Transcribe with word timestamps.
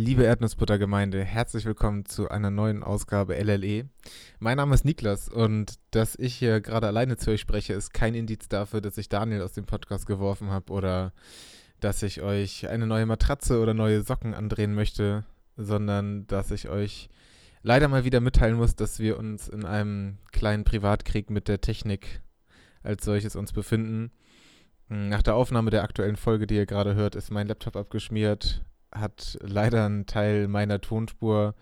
Liebe 0.00 0.22
Erdnussbuttergemeinde, 0.22 1.24
herzlich 1.24 1.64
willkommen 1.64 2.04
zu 2.04 2.28
einer 2.28 2.52
neuen 2.52 2.84
Ausgabe 2.84 3.34
LLE. 3.34 3.88
Mein 4.38 4.56
Name 4.56 4.72
ist 4.72 4.84
Niklas 4.84 5.28
und 5.28 5.74
dass 5.90 6.14
ich 6.14 6.36
hier 6.36 6.60
gerade 6.60 6.86
alleine 6.86 7.16
zu 7.16 7.32
euch 7.32 7.40
spreche, 7.40 7.72
ist 7.72 7.92
kein 7.92 8.14
Indiz 8.14 8.46
dafür, 8.46 8.80
dass 8.80 8.96
ich 8.96 9.08
Daniel 9.08 9.42
aus 9.42 9.54
dem 9.54 9.66
Podcast 9.66 10.06
geworfen 10.06 10.50
habe 10.50 10.72
oder 10.72 11.12
dass 11.80 12.04
ich 12.04 12.22
euch 12.22 12.68
eine 12.68 12.86
neue 12.86 13.06
Matratze 13.06 13.60
oder 13.60 13.74
neue 13.74 14.02
Socken 14.02 14.34
andrehen 14.34 14.72
möchte, 14.72 15.24
sondern 15.56 16.28
dass 16.28 16.52
ich 16.52 16.68
euch 16.68 17.08
leider 17.64 17.88
mal 17.88 18.04
wieder 18.04 18.20
mitteilen 18.20 18.54
muss, 18.54 18.76
dass 18.76 19.00
wir 19.00 19.18
uns 19.18 19.48
in 19.48 19.64
einem 19.64 20.18
kleinen 20.30 20.62
Privatkrieg 20.62 21.28
mit 21.28 21.48
der 21.48 21.60
Technik 21.60 22.22
als 22.84 23.04
solches 23.04 23.34
uns 23.34 23.52
befinden. 23.52 24.12
Nach 24.86 25.22
der 25.22 25.34
Aufnahme 25.34 25.70
der 25.70 25.82
aktuellen 25.82 26.14
Folge, 26.14 26.46
die 26.46 26.54
ihr 26.54 26.66
gerade 26.66 26.94
hört, 26.94 27.16
ist 27.16 27.32
mein 27.32 27.48
Laptop 27.48 27.74
abgeschmiert, 27.74 28.64
hat 28.92 29.38
leider 29.42 29.86
einen 29.86 30.06
Teil 30.06 30.48
meiner 30.48 30.80
Tonspur 30.80 31.54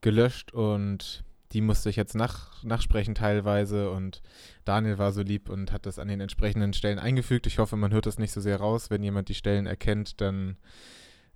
gelöscht 0.00 0.52
und 0.52 1.24
die 1.52 1.60
musste 1.60 1.90
ich 1.90 1.96
jetzt 1.96 2.14
nach, 2.14 2.62
nachsprechen 2.62 3.14
teilweise 3.14 3.90
und 3.90 4.22
Daniel 4.64 4.98
war 4.98 5.12
so 5.12 5.22
lieb 5.22 5.48
und 5.48 5.72
hat 5.72 5.84
das 5.84 5.98
an 5.98 6.08
den 6.08 6.20
entsprechenden 6.20 6.72
Stellen 6.72 6.98
eingefügt. 6.98 7.46
Ich 7.46 7.58
hoffe, 7.58 7.76
man 7.76 7.92
hört 7.92 8.06
das 8.06 8.18
nicht 8.18 8.32
so 8.32 8.40
sehr 8.40 8.58
raus. 8.58 8.88
Wenn 8.90 9.02
jemand 9.02 9.28
die 9.28 9.34
Stellen 9.34 9.66
erkennt, 9.66 10.20
dann 10.20 10.56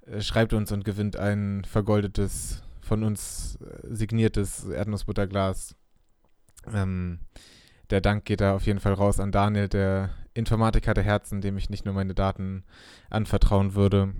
äh, 0.07 0.21
schreibt 0.21 0.53
uns 0.53 0.71
und 0.71 0.85
gewinnt 0.85 1.17
ein 1.17 1.65
vergoldetes, 1.65 2.63
von 2.81 3.03
uns 3.03 3.57
äh, 3.57 3.95
signiertes 3.95 4.69
Erdnussbutterglas. 4.69 5.75
Ähm, 6.73 7.19
der 7.91 8.01
Dank 8.01 8.25
geht 8.25 8.41
da 8.41 8.55
auf 8.55 8.67
jeden 8.67 8.81
Fall 8.81 8.95
raus 8.95 9.19
an 9.19 9.33
Daniel, 9.33 9.69
der 9.69 10.11
Informatiker 10.33 10.95
der 10.95 11.05
Herzen, 11.05 11.41
dem 11.41 11.57
ich 11.57 11.71
nicht 11.71 11.85
nur 11.85 11.95
meine 11.95 12.15
Daten 12.15 12.65
anvertrauen 13.11 13.75
würde. 13.75 14.15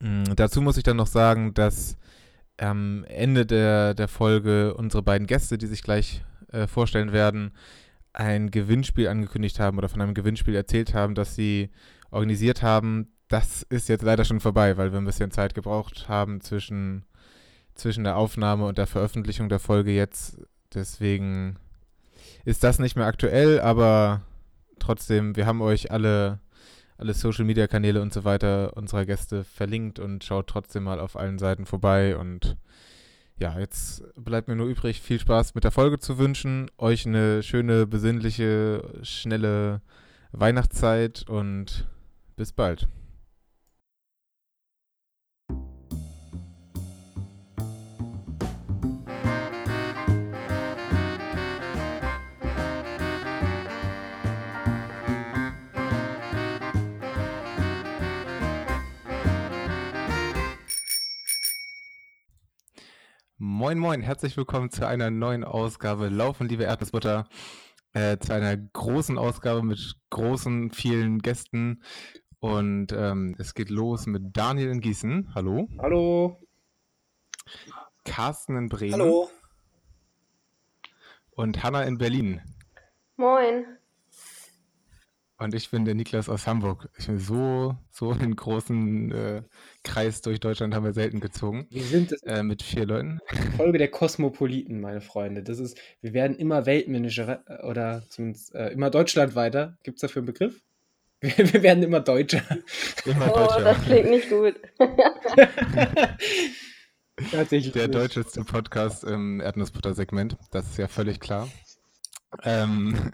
Mhm, 0.00 0.36
dazu 0.36 0.60
muss 0.60 0.76
ich 0.76 0.82
dann 0.82 0.96
noch 0.96 1.06
sagen, 1.06 1.54
dass 1.54 1.96
am 2.58 3.04
Ende 3.04 3.46
der, 3.46 3.94
der 3.94 4.08
Folge 4.08 4.74
unsere 4.74 5.02
beiden 5.02 5.26
Gäste, 5.26 5.58
die 5.58 5.66
sich 5.66 5.82
gleich 5.82 6.22
äh, 6.52 6.66
vorstellen 6.66 7.12
werden, 7.12 7.52
ein 8.12 8.50
Gewinnspiel 8.50 9.08
angekündigt 9.08 9.60
haben 9.60 9.78
oder 9.78 9.88
von 9.88 10.00
einem 10.00 10.14
Gewinnspiel 10.14 10.54
erzählt 10.54 10.94
haben, 10.94 11.14
das 11.14 11.34
sie 11.34 11.70
organisiert 12.10 12.62
haben. 12.62 13.12
Das 13.28 13.62
ist 13.62 13.88
jetzt 13.88 14.02
leider 14.02 14.24
schon 14.24 14.40
vorbei, 14.40 14.76
weil 14.76 14.92
wir 14.92 14.98
ein 14.98 15.04
bisschen 15.04 15.30
Zeit 15.30 15.54
gebraucht 15.54 16.08
haben 16.08 16.40
zwischen, 16.40 17.04
zwischen 17.74 18.04
der 18.04 18.16
Aufnahme 18.16 18.66
und 18.66 18.78
der 18.78 18.88
Veröffentlichung 18.88 19.48
der 19.48 19.60
Folge 19.60 19.92
jetzt. 19.92 20.38
Deswegen 20.74 21.56
ist 22.44 22.64
das 22.64 22.78
nicht 22.78 22.96
mehr 22.96 23.06
aktuell, 23.06 23.60
aber 23.60 24.22
trotzdem, 24.78 25.36
wir 25.36 25.46
haben 25.46 25.62
euch 25.62 25.90
alle 25.92 26.40
alle 27.00 27.14
Social 27.14 27.46
Media 27.46 27.66
Kanäle 27.66 28.02
und 28.02 28.12
so 28.12 28.24
weiter 28.24 28.76
unserer 28.76 29.06
Gäste 29.06 29.42
verlinkt 29.42 29.98
und 29.98 30.22
schaut 30.22 30.48
trotzdem 30.48 30.84
mal 30.84 31.00
auf 31.00 31.16
allen 31.16 31.38
Seiten 31.38 31.64
vorbei. 31.64 32.16
Und 32.16 32.58
ja, 33.38 33.58
jetzt 33.58 34.04
bleibt 34.16 34.48
mir 34.48 34.56
nur 34.56 34.66
übrig, 34.66 35.00
viel 35.00 35.18
Spaß 35.18 35.54
mit 35.54 35.64
der 35.64 35.70
Folge 35.70 35.98
zu 35.98 36.18
wünschen, 36.18 36.70
euch 36.76 37.06
eine 37.06 37.42
schöne, 37.42 37.86
besinnliche, 37.86 38.84
schnelle 39.02 39.80
Weihnachtszeit 40.32 41.24
und 41.26 41.88
bis 42.36 42.52
bald. 42.52 42.86
Moin, 63.60 63.78
moin, 63.78 64.00
herzlich 64.00 64.38
willkommen 64.38 64.70
zu 64.70 64.88
einer 64.88 65.10
neuen 65.10 65.44
Ausgabe 65.44 66.08
Laufen, 66.08 66.48
liebe 66.48 66.64
Erdnussbutter. 66.64 67.28
Äh, 67.92 68.16
zu 68.16 68.32
einer 68.32 68.56
großen 68.56 69.18
Ausgabe 69.18 69.62
mit 69.62 69.96
großen, 70.08 70.70
vielen 70.70 71.18
Gästen. 71.18 71.82
Und 72.38 72.90
ähm, 72.92 73.36
es 73.38 73.52
geht 73.52 73.68
los 73.68 74.06
mit 74.06 74.34
Daniel 74.34 74.70
in 74.70 74.80
Gießen. 74.80 75.34
Hallo. 75.34 75.68
Hallo. 75.78 76.40
Carsten 78.06 78.56
in 78.56 78.70
Bremen. 78.70 78.94
Hallo. 78.94 79.28
Und 81.32 81.62
Hanna 81.62 81.82
in 81.82 81.98
Berlin. 81.98 82.40
Moin. 83.16 83.66
Und 85.40 85.54
ich 85.54 85.70
bin 85.70 85.86
der 85.86 85.94
Niklas 85.94 86.28
aus 86.28 86.46
Hamburg. 86.46 86.90
Ich 86.98 87.06
bin 87.06 87.18
so, 87.18 87.74
so 87.90 88.10
einen 88.10 88.36
großen 88.36 89.10
äh, 89.10 89.42
Kreis 89.84 90.20
durch 90.20 90.38
Deutschland 90.38 90.74
haben 90.74 90.84
wir 90.84 90.92
selten 90.92 91.20
gezogen. 91.20 91.66
Wir 91.70 91.82
sind 91.82 92.14
äh, 92.26 92.42
mit 92.42 92.62
vier 92.62 92.84
Leuten. 92.84 93.20
Folge 93.56 93.78
der 93.78 93.88
Kosmopoliten, 93.88 94.82
meine 94.82 95.00
Freunde. 95.00 95.42
Das 95.42 95.58
ist, 95.58 95.78
wir 96.02 96.12
werden 96.12 96.36
immer 96.36 96.66
Weltmanager 96.66 97.42
äh, 97.46 97.66
oder 97.66 98.02
zumindest 98.10 98.54
äh, 98.54 98.68
immer 98.68 98.90
deutschlandweiter. 98.90 99.78
Gibt 99.82 99.96
es 99.96 100.02
dafür 100.02 100.20
einen 100.20 100.26
Begriff? 100.26 100.60
Wir, 101.22 101.52
wir 101.52 101.62
werden 101.62 101.82
immer 101.82 102.00
Deutscher. 102.00 102.40
Immer 103.04 103.30
oh, 103.30 103.40
Deutscher. 103.40 103.60
das 103.60 103.82
klingt 103.82 104.08
nicht 104.08 104.30
gut. 104.30 104.54
Tatsächlich 107.30 107.74
der 107.74 107.88
deutscheste 107.88 108.42
Podcast 108.42 109.04
im 109.04 109.38
Erdnussbutter-Segment. 109.38 110.38
Das 110.50 110.70
ist 110.70 110.78
ja 110.78 110.88
völlig 110.88 111.20
klar. 111.20 111.46
Ähm, 112.42 113.12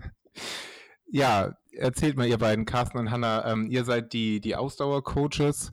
ja, 1.10 1.56
erzählt 1.76 2.16
mal, 2.16 2.26
ihr 2.26 2.38
beiden, 2.38 2.64
Carsten 2.64 2.98
und 2.98 3.10
Hanna, 3.10 3.50
ähm, 3.50 3.68
ihr 3.70 3.84
seid 3.84 4.12
die, 4.12 4.40
die 4.40 4.56
Ausdauer-Coaches. 4.56 5.72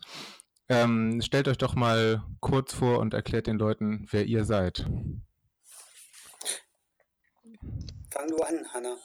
Ähm, 0.70 1.22
stellt 1.22 1.48
euch 1.48 1.58
doch 1.58 1.76
mal 1.76 2.24
kurz 2.40 2.74
vor 2.74 3.00
und 3.00 3.14
erklärt 3.14 3.48
den 3.48 3.58
Leuten, 3.58 4.08
wer 4.12 4.26
ihr 4.26 4.46
seid. 4.46 4.86
Fang 8.12 8.28
du 8.28 8.38
an, 8.38 8.68
Hanna. 8.74 8.96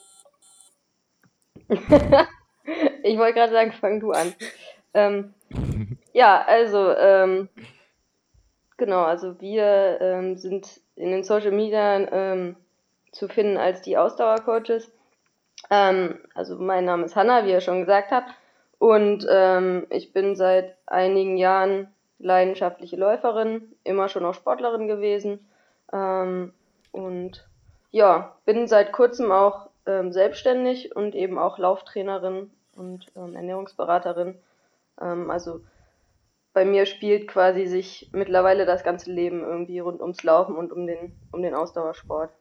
ich 3.03 3.17
wollte 3.17 3.33
gerade 3.33 3.51
sagen, 3.51 3.73
fang 3.73 3.99
du 3.99 4.11
an. 4.11 4.33
Ähm, 4.93 5.33
ja, 6.13 6.43
also, 6.45 6.95
ähm, 6.95 7.49
genau, 8.77 9.03
also 9.03 9.39
wir 9.41 9.99
ähm, 10.01 10.37
sind 10.37 10.81
in 10.95 11.11
den 11.11 11.23
Social 11.23 11.51
Media 11.51 11.99
ähm, 12.11 12.55
zu 13.11 13.27
finden 13.27 13.57
als 13.57 13.81
die 13.81 13.97
Ausdauer-Coaches. 13.97 14.91
Ähm, 15.69 16.19
also 16.33 16.57
mein 16.57 16.85
Name 16.85 17.05
ist 17.05 17.15
Hanna, 17.15 17.45
wie 17.45 17.51
ihr 17.51 17.61
schon 17.61 17.81
gesagt 17.81 18.11
habt. 18.11 18.29
Und 18.79 19.27
ähm, 19.29 19.87
ich 19.89 20.13
bin 20.13 20.35
seit 20.35 20.77
einigen 20.85 21.37
Jahren 21.37 21.93
leidenschaftliche 22.17 22.95
Läuferin, 22.95 23.73
immer 23.83 24.09
schon 24.09 24.25
auch 24.25 24.33
Sportlerin 24.33 24.87
gewesen. 24.87 25.47
Ähm, 25.91 26.53
und 26.91 27.47
ja, 27.91 28.35
bin 28.45 28.67
seit 28.67 28.91
kurzem 28.91 29.31
auch 29.31 29.69
ähm, 29.85 30.11
selbstständig 30.11 30.95
und 30.95 31.15
eben 31.15 31.37
auch 31.37 31.57
Lauftrainerin 31.57 32.51
und 32.75 33.07
ähm, 33.15 33.35
Ernährungsberaterin. 33.35 34.37
Ähm, 35.01 35.29
also 35.29 35.61
bei 36.53 36.65
mir 36.65 36.85
spielt 36.85 37.27
quasi 37.27 37.65
sich 37.65 38.09
mittlerweile 38.11 38.65
das 38.65 38.83
ganze 38.83 39.11
Leben 39.11 39.41
irgendwie 39.41 39.79
rund 39.79 40.01
ums 40.01 40.23
Laufen 40.23 40.55
und 40.55 40.71
um 40.71 40.87
den, 40.87 41.15
um 41.31 41.41
den 41.41 41.55
Ausdauersport. 41.55 42.31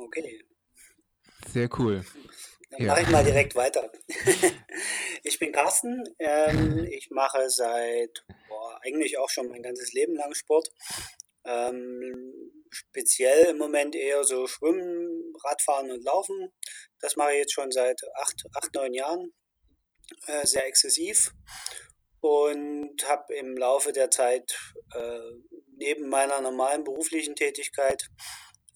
Okay. 0.00 0.44
Sehr 1.52 1.68
cool. 1.78 2.04
Dann 2.70 2.82
ja. 2.82 2.86
mache 2.92 3.02
ich 3.02 3.08
mal 3.10 3.24
direkt 3.24 3.54
weiter. 3.54 3.90
ich 5.24 5.38
bin 5.38 5.52
Carsten. 5.52 6.04
Ähm, 6.18 6.86
ich 6.90 7.10
mache 7.10 7.50
seit 7.50 8.24
boah, 8.48 8.80
eigentlich 8.82 9.18
auch 9.18 9.28
schon 9.28 9.48
mein 9.48 9.62
ganzes 9.62 9.92
Leben 9.92 10.14
lang 10.14 10.34
Sport. 10.34 10.70
Ähm, 11.44 12.32
speziell 12.70 13.46
im 13.46 13.58
Moment 13.58 13.96
eher 13.96 14.22
so 14.24 14.46
Schwimmen, 14.46 15.34
Radfahren 15.44 15.90
und 15.90 16.04
Laufen. 16.04 16.52
Das 17.00 17.16
mache 17.16 17.32
ich 17.32 17.38
jetzt 17.38 17.54
schon 17.54 17.72
seit 17.72 18.00
acht, 18.14 18.44
acht 18.54 18.74
neun 18.74 18.94
Jahren. 18.94 19.32
Äh, 20.26 20.46
sehr 20.46 20.66
exzessiv. 20.66 21.32
Und 22.20 22.96
habe 23.08 23.34
im 23.34 23.56
Laufe 23.56 23.92
der 23.92 24.10
Zeit 24.10 24.56
äh, 24.94 25.32
neben 25.76 26.08
meiner 26.08 26.40
normalen 26.40 26.84
beruflichen 26.84 27.34
Tätigkeit 27.34 28.10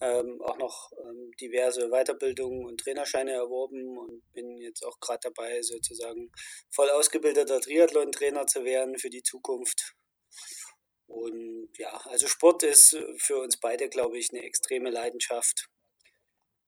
ähm, 0.01 0.41
auch 0.41 0.57
noch 0.57 0.91
ähm, 1.03 1.31
diverse 1.39 1.89
Weiterbildungen 1.89 2.65
und 2.65 2.79
Trainerscheine 2.81 3.31
erworben 3.31 3.97
und 3.97 4.21
bin 4.33 4.57
jetzt 4.57 4.83
auch 4.83 4.99
gerade 4.99 5.19
dabei, 5.23 5.61
sozusagen 5.61 6.31
voll 6.69 6.89
ausgebildeter 6.89 7.61
Triathlon-Trainer 7.61 8.45
zu 8.47 8.65
werden 8.65 8.97
für 8.97 9.09
die 9.09 9.23
Zukunft. 9.23 9.95
Und 11.07 11.69
ja, 11.77 11.95
also 12.05 12.27
Sport 12.27 12.63
ist 12.63 12.97
für 13.17 13.37
uns 13.39 13.59
beide, 13.59 13.89
glaube 13.89 14.17
ich, 14.17 14.31
eine 14.31 14.43
extreme 14.43 14.89
Leidenschaft, 14.89 15.69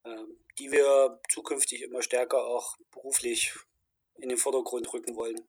ähm, 0.06 0.46
die 0.58 0.72
wir 0.72 1.20
zukünftig 1.30 1.82
immer 1.82 2.02
stärker 2.02 2.46
auch 2.46 2.76
beruflich 2.92 3.54
in 4.20 4.30
den 4.30 4.38
Vordergrund 4.38 4.92
rücken 4.94 5.16
wollen. 5.16 5.48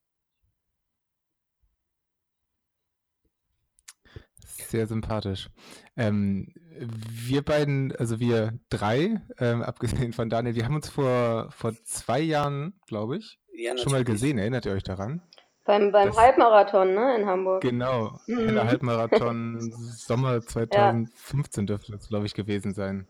Sehr 4.66 4.86
sympathisch. 4.86 5.48
Ähm, 5.96 6.52
wir 6.78 7.42
beiden, 7.42 7.94
also 7.96 8.20
wir 8.20 8.58
drei, 8.70 9.20
ähm, 9.38 9.62
abgesehen 9.62 10.12
von 10.12 10.28
Daniel, 10.30 10.54
wir 10.54 10.64
haben 10.64 10.74
uns 10.76 10.88
vor, 10.88 11.50
vor 11.50 11.72
zwei 11.84 12.20
Jahren, 12.20 12.74
glaube 12.86 13.16
ich, 13.18 13.38
Ja, 13.54 13.76
schon 13.78 13.92
mal 13.92 14.04
gesehen. 14.04 14.38
Erinnert 14.38 14.66
ihr 14.66 14.72
euch 14.72 14.82
daran? 14.82 15.22
Beim, 15.64 15.92
beim 15.92 16.08
Das- 16.08 16.16
Halbmarathon, 16.16 16.94
ne, 16.94 17.16
in 17.18 17.26
Hamburg. 17.26 17.60
Genau, 17.62 18.18
Mhm. 18.26 18.54
der 18.54 18.64
Halbmarathon 18.66 19.58
Sommer 19.96 20.40
2015 20.40 21.66
dürfte 21.66 21.92
das, 21.92 22.08
glaube 22.08 22.26
ich, 22.26 22.34
gewesen 22.34 22.72
sein. 22.74 23.06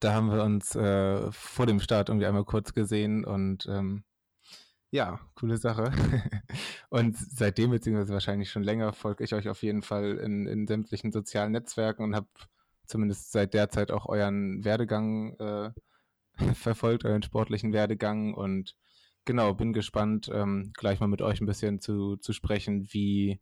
Da 0.00 0.12
haben 0.14 0.30
wir 0.30 0.42
uns 0.42 0.74
äh, 0.74 1.30
vor 1.32 1.66
dem 1.66 1.80
Start 1.80 2.08
irgendwie 2.08 2.26
einmal 2.26 2.44
kurz 2.44 2.72
gesehen 2.74 3.24
und 3.24 3.66
ähm, 3.70 4.04
ja, 4.90 5.20
coole 5.34 5.56
Sache. 5.56 5.92
und 6.88 7.16
seitdem, 7.16 7.70
beziehungsweise 7.70 8.12
wahrscheinlich 8.12 8.50
schon 8.50 8.62
länger, 8.62 8.92
folge 8.92 9.24
ich 9.24 9.34
euch 9.34 9.48
auf 9.48 9.62
jeden 9.62 9.82
Fall 9.82 10.18
in, 10.18 10.46
in 10.46 10.66
sämtlichen 10.66 11.12
sozialen 11.12 11.52
Netzwerken 11.52 12.04
und 12.04 12.14
habe 12.14 12.28
zumindest 12.86 13.32
seit 13.32 13.54
der 13.54 13.68
Zeit 13.68 13.90
auch 13.90 14.06
euren 14.06 14.64
Werdegang 14.64 15.34
äh, 15.38 15.70
verfolgt, 16.54 17.04
euren 17.04 17.22
sportlichen 17.22 17.72
Werdegang 17.72 18.34
und 18.34 18.76
genau, 19.24 19.54
bin 19.54 19.72
gespannt, 19.72 20.30
ähm, 20.32 20.72
gleich 20.74 21.00
mal 21.00 21.08
mit 21.08 21.20
euch 21.20 21.40
ein 21.40 21.46
bisschen 21.46 21.80
zu, 21.80 22.16
zu 22.16 22.32
sprechen, 22.32 22.86
wie, 22.92 23.40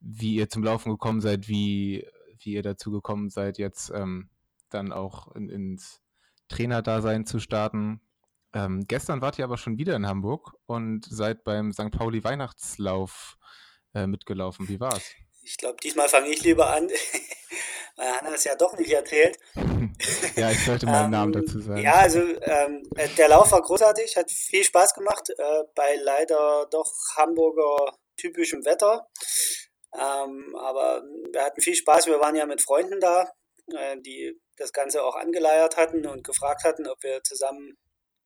wie 0.00 0.34
ihr 0.34 0.48
zum 0.48 0.64
Laufen 0.64 0.90
gekommen 0.90 1.20
seid, 1.20 1.48
wie, 1.48 2.06
wie 2.38 2.52
ihr 2.52 2.62
dazu 2.62 2.90
gekommen 2.90 3.30
seid, 3.30 3.58
jetzt 3.58 3.90
ähm, 3.94 4.28
dann 4.68 4.92
auch 4.92 5.34
in, 5.34 5.48
ins 5.48 6.02
Trainerdasein 6.48 7.24
zu 7.24 7.38
starten. 7.38 8.00
Ähm, 8.54 8.84
gestern 8.86 9.20
wart 9.20 9.38
ihr 9.38 9.44
aber 9.44 9.58
schon 9.58 9.78
wieder 9.78 9.96
in 9.96 10.06
Hamburg 10.06 10.52
und 10.66 11.04
seid 11.04 11.42
beim 11.42 11.72
St. 11.72 11.90
Pauli 11.90 12.22
Weihnachtslauf 12.22 13.36
äh, 13.94 14.06
mitgelaufen. 14.06 14.68
Wie 14.68 14.78
war's? 14.78 15.02
Ich 15.42 15.58
glaube, 15.58 15.76
diesmal 15.82 16.08
fange 16.08 16.28
ich 16.28 16.42
lieber 16.42 16.70
an, 16.72 16.88
weil 17.96 18.12
Hanna 18.12 18.34
es 18.34 18.44
ja 18.44 18.54
doch 18.54 18.78
nicht 18.78 18.92
erzählt. 18.92 19.36
ja, 20.36 20.50
ich 20.50 20.64
sollte 20.64 20.86
meinen 20.86 21.10
Namen 21.10 21.34
Ähm, 21.34 21.44
dazu 21.44 21.60
sagen. 21.60 21.82
Ja, 21.82 21.94
also 21.94 22.20
ähm, 22.20 22.82
äh, 22.96 23.08
der 23.18 23.28
Lauf 23.28 23.50
war 23.50 23.60
großartig, 23.60 24.16
hat 24.16 24.30
viel 24.30 24.64
Spaß 24.64 24.94
gemacht, 24.94 25.30
äh, 25.30 25.64
bei 25.74 25.96
leider 25.96 26.66
doch 26.70 26.90
Hamburger 27.16 27.96
typischem 28.16 28.64
Wetter. 28.64 29.08
Ähm, 29.92 30.56
aber 30.56 31.02
wir 31.32 31.42
hatten 31.42 31.60
viel 31.60 31.74
Spaß, 31.74 32.06
wir 32.06 32.20
waren 32.20 32.36
ja 32.36 32.46
mit 32.46 32.62
Freunden 32.62 33.00
da, 33.00 33.28
äh, 33.72 33.96
die 34.00 34.40
das 34.56 34.72
Ganze 34.72 35.02
auch 35.02 35.16
angeleiert 35.16 35.76
hatten 35.76 36.06
und 36.06 36.24
gefragt 36.24 36.64
hatten, 36.64 36.86
ob 36.86 37.02
wir 37.02 37.22
zusammen 37.24 37.76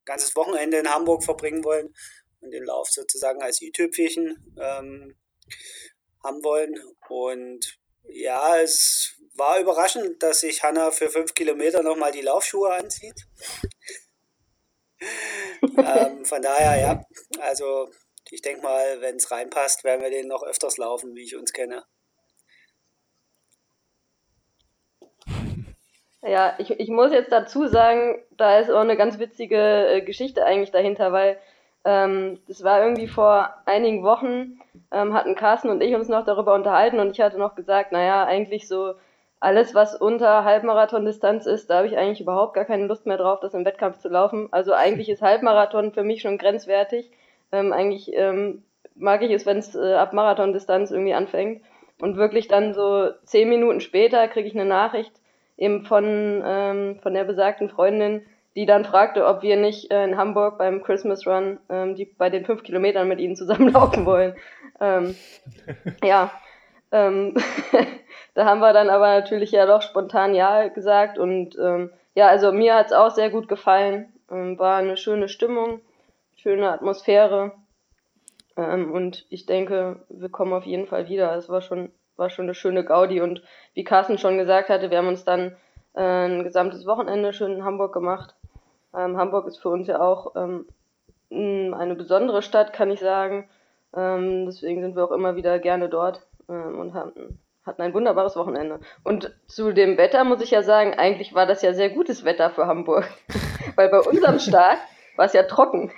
ganzes 0.08 0.34
Wochenende 0.34 0.78
in 0.78 0.90
Hamburg 0.90 1.22
verbringen 1.22 1.62
wollen 1.64 1.94
und 2.40 2.50
den 2.50 2.64
Lauf 2.64 2.88
sozusagen 2.90 3.42
als 3.42 3.60
i-Tüpfelchen 3.62 4.54
ähm, 4.58 5.16
haben 6.24 6.42
wollen. 6.42 6.74
Und 7.08 7.78
ja, 8.04 8.58
es 8.58 9.14
war 9.34 9.60
überraschend, 9.60 10.22
dass 10.22 10.40
sich 10.40 10.62
Hanna 10.62 10.90
für 10.90 11.10
fünf 11.10 11.34
Kilometer 11.34 11.82
nochmal 11.82 12.10
die 12.10 12.22
Laufschuhe 12.22 12.72
anzieht. 12.72 13.20
ähm, 15.62 16.24
von 16.24 16.42
daher, 16.42 16.80
ja, 16.80 17.04
also 17.40 17.88
ich 18.30 18.42
denke 18.42 18.62
mal, 18.62 19.00
wenn 19.00 19.16
es 19.16 19.30
reinpasst, 19.30 19.84
werden 19.84 20.02
wir 20.02 20.10
den 20.10 20.26
noch 20.26 20.42
öfters 20.42 20.76
laufen, 20.76 21.14
wie 21.14 21.24
ich 21.24 21.36
uns 21.36 21.52
kenne. 21.52 21.84
Ja, 26.28 26.54
ich, 26.58 26.70
ich 26.78 26.88
muss 26.88 27.12
jetzt 27.12 27.32
dazu 27.32 27.66
sagen, 27.66 28.16
da 28.36 28.58
ist 28.58 28.70
auch 28.70 28.80
eine 28.80 28.96
ganz 28.96 29.18
witzige 29.18 29.56
äh, 29.56 30.00
Geschichte 30.02 30.44
eigentlich 30.44 30.70
dahinter, 30.70 31.12
weil 31.12 31.38
ähm, 31.84 32.38
das 32.46 32.62
war 32.62 32.82
irgendwie 32.82 33.08
vor 33.08 33.54
einigen 33.64 34.02
Wochen, 34.02 34.60
ähm, 34.92 35.14
hatten 35.14 35.34
Carsten 35.34 35.70
und 35.70 35.82
ich 35.82 35.94
uns 35.94 36.08
noch 36.08 36.24
darüber 36.24 36.54
unterhalten 36.54 37.00
und 37.00 37.12
ich 37.12 37.20
hatte 37.20 37.38
noch 37.38 37.54
gesagt, 37.54 37.92
naja, 37.92 38.24
eigentlich 38.24 38.68
so 38.68 38.94
alles, 39.40 39.74
was 39.74 39.94
unter 39.94 40.44
Halbmarathon-Distanz 40.44 41.46
ist, 41.46 41.70
da 41.70 41.78
habe 41.78 41.86
ich 41.86 41.96
eigentlich 41.96 42.20
überhaupt 42.20 42.54
gar 42.54 42.64
keine 42.64 42.86
Lust 42.86 43.06
mehr 43.06 43.16
drauf, 43.16 43.40
das 43.40 43.54
im 43.54 43.64
Wettkampf 43.64 43.98
zu 43.98 44.08
laufen. 44.08 44.48
Also 44.50 44.72
eigentlich 44.72 45.08
ist 45.08 45.22
Halbmarathon 45.22 45.92
für 45.92 46.02
mich 46.02 46.22
schon 46.22 46.38
grenzwertig. 46.38 47.10
Ähm, 47.52 47.72
eigentlich 47.72 48.12
ähm, 48.14 48.64
mag 48.96 49.22
ich 49.22 49.30
es, 49.30 49.46
wenn 49.46 49.58
es 49.58 49.74
äh, 49.74 49.94
ab 49.94 50.12
Marathon-Distanz 50.12 50.90
irgendwie 50.90 51.14
anfängt. 51.14 51.62
Und 52.00 52.16
wirklich 52.16 52.48
dann 52.48 52.74
so 52.74 53.10
zehn 53.24 53.48
Minuten 53.48 53.80
später 53.80 54.26
kriege 54.28 54.48
ich 54.48 54.54
eine 54.54 54.64
Nachricht, 54.64 55.12
eben 55.58 55.84
von, 55.84 56.42
ähm, 56.44 56.98
von 57.02 57.12
der 57.12 57.24
besagten 57.24 57.68
Freundin, 57.68 58.24
die 58.54 58.64
dann 58.64 58.84
fragte, 58.84 59.26
ob 59.26 59.42
wir 59.42 59.56
nicht 59.56 59.90
äh, 59.90 60.04
in 60.04 60.16
Hamburg 60.16 60.58
beim 60.58 60.82
Christmas 60.82 61.26
Run 61.26 61.58
ähm, 61.68 61.94
die, 61.94 62.06
bei 62.06 62.30
den 62.30 62.44
fünf 62.44 62.62
Kilometern 62.62 63.08
mit 63.08 63.20
ihnen 63.20 63.36
zusammenlaufen 63.36 64.06
wollen. 64.06 64.34
Ähm, 64.80 65.14
ja, 66.04 66.30
ähm, 66.92 67.34
da 68.34 68.44
haben 68.46 68.60
wir 68.60 68.72
dann 68.72 68.88
aber 68.88 69.08
natürlich 69.08 69.52
ja 69.52 69.66
doch 69.66 69.82
spontan 69.82 70.34
Ja 70.34 70.68
gesagt 70.68 71.18
und 71.18 71.56
ähm, 71.58 71.90
ja, 72.14 72.28
also 72.28 72.52
mir 72.52 72.74
hat's 72.74 72.92
auch 72.92 73.10
sehr 73.10 73.30
gut 73.30 73.48
gefallen. 73.48 74.12
Ähm, 74.30 74.58
war 74.58 74.78
eine 74.78 74.96
schöne 74.96 75.28
Stimmung, 75.28 75.80
schöne 76.36 76.70
Atmosphäre 76.70 77.52
ähm, 78.56 78.92
und 78.92 79.26
ich 79.28 79.46
denke, 79.46 80.04
wir 80.08 80.28
kommen 80.28 80.52
auf 80.52 80.64
jeden 80.64 80.86
Fall 80.86 81.08
wieder. 81.08 81.34
Es 81.36 81.48
war 81.48 81.62
schon 81.62 81.92
war 82.18 82.30
schon 82.30 82.46
eine 82.46 82.54
schöne 82.54 82.84
Gaudi 82.84 83.20
und 83.20 83.42
wie 83.74 83.84
Carsten 83.84 84.18
schon 84.18 84.38
gesagt 84.38 84.68
hatte, 84.68 84.90
wir 84.90 84.98
haben 84.98 85.08
uns 85.08 85.24
dann 85.24 85.56
äh, 85.94 86.02
ein 86.02 86.44
gesamtes 86.44 86.86
Wochenende 86.86 87.32
schön 87.32 87.52
in 87.52 87.64
Hamburg 87.64 87.92
gemacht. 87.92 88.34
Ähm, 88.94 89.16
Hamburg 89.16 89.46
ist 89.46 89.58
für 89.58 89.68
uns 89.68 89.86
ja 89.86 90.00
auch 90.00 90.34
ähm, 90.36 90.66
mh, 91.30 91.76
eine 91.76 91.94
besondere 91.94 92.42
Stadt, 92.42 92.72
kann 92.72 92.90
ich 92.90 93.00
sagen. 93.00 93.48
Ähm, 93.96 94.46
deswegen 94.46 94.82
sind 94.82 94.96
wir 94.96 95.04
auch 95.04 95.12
immer 95.12 95.36
wieder 95.36 95.58
gerne 95.58 95.88
dort 95.88 96.26
ähm, 96.48 96.78
und 96.78 96.94
hatten, 96.94 97.38
hatten 97.64 97.82
ein 97.82 97.94
wunderbares 97.94 98.36
Wochenende. 98.36 98.80
Und 99.04 99.34
zu 99.46 99.72
dem 99.72 99.96
Wetter 99.96 100.24
muss 100.24 100.42
ich 100.42 100.50
ja 100.50 100.62
sagen, 100.62 100.94
eigentlich 100.94 101.34
war 101.34 101.46
das 101.46 101.62
ja 101.62 101.72
sehr 101.72 101.90
gutes 101.90 102.24
Wetter 102.24 102.50
für 102.50 102.66
Hamburg. 102.66 103.08
Weil 103.76 103.88
bei 103.88 104.00
unserem 104.00 104.38
Start 104.38 104.78
war 105.16 105.26
es 105.26 105.32
ja 105.32 105.42
trocken. 105.42 105.90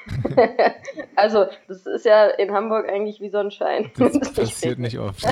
also, 1.16 1.46
das 1.68 1.86
ist 1.86 2.04
ja 2.04 2.26
in 2.26 2.52
Hamburg 2.52 2.88
eigentlich 2.88 3.20
wie 3.20 3.30
Sonnenschein. 3.30 3.90
Das 3.98 4.18
passiert 4.34 4.78
nicht 4.78 4.98
oft. 4.98 5.26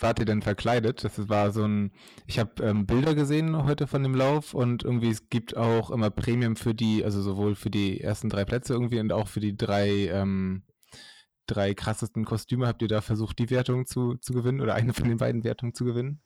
Wart 0.00 0.20
ihr 0.20 0.26
denn 0.26 0.42
verkleidet? 0.42 1.02
Das 1.02 1.28
war 1.28 1.50
so 1.50 1.64
ein. 1.64 1.92
Ich 2.26 2.38
habe 2.38 2.62
ähm, 2.62 2.86
Bilder 2.86 3.16
gesehen 3.16 3.64
heute 3.64 3.88
von 3.88 4.04
dem 4.04 4.14
Lauf 4.14 4.54
und 4.54 4.84
irgendwie 4.84 5.10
es 5.10 5.28
gibt 5.28 5.56
auch 5.56 5.90
immer 5.90 6.10
Premium 6.10 6.54
für 6.54 6.72
die, 6.72 7.04
also 7.04 7.20
sowohl 7.20 7.56
für 7.56 7.70
die 7.70 8.00
ersten 8.00 8.28
drei 8.28 8.44
Plätze 8.44 8.74
irgendwie 8.74 9.00
und 9.00 9.12
auch 9.12 9.26
für 9.26 9.40
die 9.40 9.56
drei, 9.56 10.08
ähm, 10.12 10.62
drei 11.48 11.74
krassesten 11.74 12.24
Kostüme. 12.24 12.68
Habt 12.68 12.80
ihr 12.82 12.88
da 12.88 13.00
versucht, 13.00 13.40
die 13.40 13.50
Wertung 13.50 13.86
zu, 13.86 14.14
zu 14.16 14.32
gewinnen 14.32 14.60
oder 14.60 14.74
eine 14.74 14.94
von 14.94 15.08
den 15.08 15.18
beiden 15.18 15.42
Wertungen 15.42 15.74
zu 15.74 15.84
gewinnen? 15.84 16.22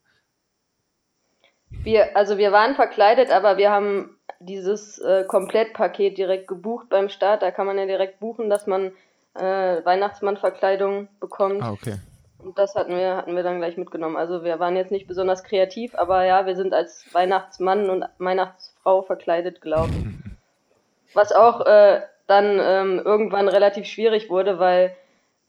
Wir, 1.70 2.14
also 2.14 2.36
wir 2.36 2.52
waren 2.52 2.74
verkleidet, 2.74 3.30
aber 3.30 3.56
wir 3.56 3.70
haben 3.70 4.18
dieses 4.40 4.98
äh, 4.98 5.24
Komplettpaket 5.26 6.18
direkt 6.18 6.46
gebucht 6.46 6.90
beim 6.90 7.08
Start. 7.08 7.40
Da 7.40 7.50
kann 7.50 7.66
man 7.66 7.78
ja 7.78 7.86
direkt 7.86 8.20
buchen, 8.20 8.50
dass 8.50 8.66
man 8.66 8.92
äh, 9.34 9.84
Weihnachtsmannverkleidung 9.84 11.08
bekommt. 11.20 11.62
Ah, 11.62 11.72
okay. 11.72 11.96
Und 12.38 12.58
das 12.58 12.74
hatten 12.74 12.96
wir, 12.96 13.16
hatten 13.16 13.36
wir 13.36 13.42
dann 13.42 13.58
gleich 13.58 13.76
mitgenommen. 13.76 14.16
Also 14.16 14.42
wir 14.42 14.58
waren 14.58 14.76
jetzt 14.76 14.90
nicht 14.90 15.06
besonders 15.06 15.44
kreativ, 15.44 15.94
aber 15.94 16.24
ja, 16.24 16.44
wir 16.46 16.56
sind 16.56 16.74
als 16.74 17.04
Weihnachtsmann 17.12 17.88
und 17.88 18.04
Weihnachtsfrau 18.18 19.02
verkleidet 19.02 19.60
gelaufen. 19.60 20.38
Was 21.14 21.32
auch 21.32 21.64
äh, 21.66 22.00
dann 22.26 22.58
ähm, 22.60 23.02
irgendwann 23.04 23.48
relativ 23.48 23.86
schwierig 23.86 24.30
wurde, 24.30 24.58
weil 24.58 24.96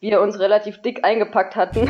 wir 0.01 0.21
uns 0.21 0.37
relativ 0.39 0.81
dick 0.81 1.05
eingepackt 1.05 1.55
hatten 1.55 1.89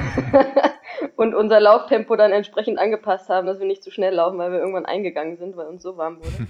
und 1.15 1.33
unser 1.33 1.59
Lauftempo 1.59 2.15
dann 2.15 2.31
entsprechend 2.31 2.77
angepasst 2.77 3.29
haben, 3.29 3.47
dass 3.47 3.59
wir 3.59 3.65
nicht 3.65 3.83
zu 3.83 3.89
schnell 3.89 4.13
laufen, 4.13 4.37
weil 4.37 4.51
wir 4.51 4.59
irgendwann 4.59 4.85
eingegangen 4.85 5.37
sind, 5.37 5.57
weil 5.57 5.65
uns 5.65 5.81
so 5.81 5.97
warm 5.97 6.19
wurde. 6.19 6.47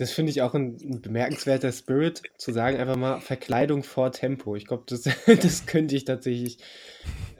Das 0.00 0.12
finde 0.12 0.30
ich 0.30 0.40
auch 0.40 0.54
ein, 0.54 0.78
ein 0.82 1.02
bemerkenswerter 1.02 1.70
Spirit, 1.72 2.22
zu 2.38 2.52
sagen 2.52 2.78
einfach 2.78 2.96
mal 2.96 3.20
Verkleidung 3.20 3.82
vor 3.82 4.10
Tempo. 4.12 4.56
Ich 4.56 4.66
glaube, 4.66 4.84
das, 4.86 5.02
das 5.26 5.66
könnte 5.66 5.94
ich 5.94 6.06
tatsächlich, 6.06 6.56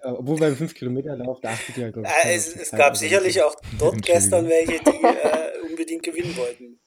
äh, 0.03 0.09
obwohl 0.09 0.39
beim 0.39 0.53
5-Kilometer-Lauf, 0.53 1.41
da 1.41 1.53
achtet 1.53 1.79
ja, 1.79 1.89
glaube 1.89 2.07
ich, 2.07 2.27
Äh, 2.27 2.35
es, 2.35 2.55
es 2.55 2.71
gab 2.73 2.99
sicherlich 2.99 3.43
auch 3.43 3.57
dort 3.79 4.03
gestern 4.03 4.47
welche, 4.47 4.79
die 4.79 4.91
äh, 5.07 5.71
unbedingt 5.71 6.03
gewinnen 6.03 6.37
wollten. 6.37 6.79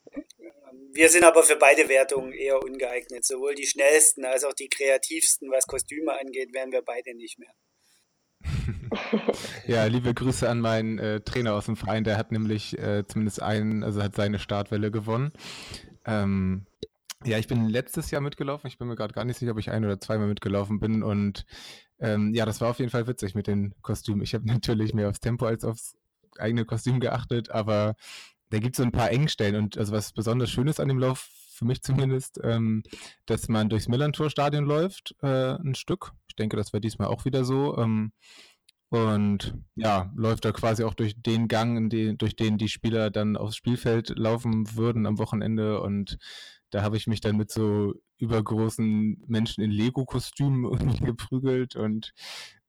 Wir 0.93 1.09
sind 1.09 1.23
aber 1.23 1.41
für 1.41 1.55
beide 1.55 1.89
Wertungen 1.89 2.33
eher 2.33 2.61
ungeeignet. 2.61 3.25
Sowohl 3.25 3.55
die 3.55 3.65
schnellsten 3.65 4.25
als 4.25 4.43
auch 4.43 4.53
die 4.53 4.69
kreativsten, 4.69 5.49
was 5.49 5.65
Kostüme 5.65 6.11
angeht, 6.19 6.53
wären 6.53 6.71
wir 6.71 6.83
beide 6.83 7.15
nicht 7.15 7.39
mehr. 7.39 7.49
Ja, 9.67 9.85
liebe 9.85 10.13
Grüße 10.13 10.49
an 10.49 10.59
meinen 10.59 10.99
äh, 10.99 11.21
Trainer 11.21 11.53
aus 11.53 11.65
dem 11.65 11.75
Verein, 11.75 12.03
der 12.03 12.17
hat 12.17 12.31
nämlich 12.31 12.77
äh, 12.77 13.05
zumindest 13.07 13.41
einen, 13.41 13.83
also 13.83 14.03
hat 14.03 14.15
seine 14.15 14.39
Startwelle 14.39 14.91
gewonnen. 14.91 15.31
Ähm, 16.05 16.65
ja, 17.25 17.37
ich 17.37 17.47
bin 17.47 17.69
letztes 17.69 18.11
Jahr 18.11 18.21
mitgelaufen. 18.21 18.67
Ich 18.67 18.77
bin 18.77 18.87
mir 18.87 18.95
gerade 18.95 19.13
gar 19.13 19.25
nicht 19.25 19.37
sicher, 19.37 19.51
ob 19.51 19.59
ich 19.59 19.71
ein 19.71 19.85
oder 19.85 19.99
zweimal 19.99 20.27
mitgelaufen 20.27 20.79
bin. 20.79 21.03
Und 21.03 21.45
ähm, 21.99 22.33
ja, 22.33 22.45
das 22.45 22.59
war 22.61 22.69
auf 22.69 22.79
jeden 22.79 22.91
Fall 22.91 23.07
witzig 23.07 23.35
mit 23.35 23.47
den 23.47 23.73
Kostümen. 23.81 24.21
Ich 24.21 24.33
habe 24.33 24.45
natürlich 24.47 24.93
mehr 24.93 25.09
aufs 25.09 25.21
Tempo 25.21 25.45
als 25.45 25.63
aufs 25.63 25.95
eigene 26.37 26.65
Kostüm 26.65 26.99
geachtet, 26.99 27.51
aber 27.51 27.95
da 28.49 28.59
gibt 28.59 28.75
es 28.75 28.77
so 28.77 28.83
ein 28.83 28.91
paar 28.91 29.11
Engstellen. 29.11 29.55
Und 29.55 29.77
also 29.77 29.93
was 29.93 30.11
besonders 30.11 30.51
Schönes 30.51 30.79
an 30.79 30.87
dem 30.87 30.99
Lauf, 30.99 31.29
für 31.53 31.65
mich 31.65 31.81
zumindest, 31.81 32.39
ähm, 32.43 32.83
dass 33.25 33.47
man 33.47 33.69
durchs 33.69 33.87
Millantor-Stadion 33.87 34.65
läuft, 34.65 35.15
äh, 35.21 35.53
ein 35.55 35.75
Stück. 35.75 36.11
Ich 36.33 36.37
denke, 36.37 36.57
das 36.57 36.73
war 36.73 36.79
diesmal 36.79 37.09
auch 37.09 37.25
wieder 37.25 37.45
so. 37.45 37.77
Ähm, 37.77 38.11
und 38.89 39.55
ja, 39.75 40.11
läuft 40.15 40.45
da 40.45 40.51
quasi 40.51 40.83
auch 40.83 40.95
durch 40.95 41.21
den 41.21 41.47
Gang, 41.47 41.91
den, 41.91 42.17
durch 42.17 42.35
den 42.35 42.57
die 42.57 42.69
Spieler 42.69 43.11
dann 43.11 43.37
aufs 43.37 43.55
Spielfeld 43.55 44.17
laufen 44.17 44.75
würden 44.75 45.05
am 45.05 45.19
Wochenende. 45.19 45.79
Und 45.79 46.17
da 46.71 46.81
habe 46.81 46.97
ich 46.97 47.05
mich 47.05 47.21
dann 47.21 47.37
mit 47.37 47.51
so 47.51 47.93
übergroßen 48.17 49.23
Menschen 49.27 49.63
in 49.63 49.69
Lego-Kostümen 49.69 50.99
geprügelt 51.05 51.75
und 51.75 52.13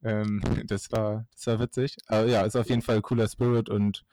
ähm, 0.02 0.42
das 0.66 0.92
war, 0.92 1.26
das 1.32 1.46
war 1.46 1.60
witzig. 1.60 1.96
Aber 2.06 2.26
ja, 2.26 2.42
ist 2.42 2.56
auf 2.56 2.68
jeden 2.68 2.82
Fall 2.82 2.96
ein 2.96 3.02
cooler 3.02 3.28
Spirit 3.28 3.70
und 3.70 4.04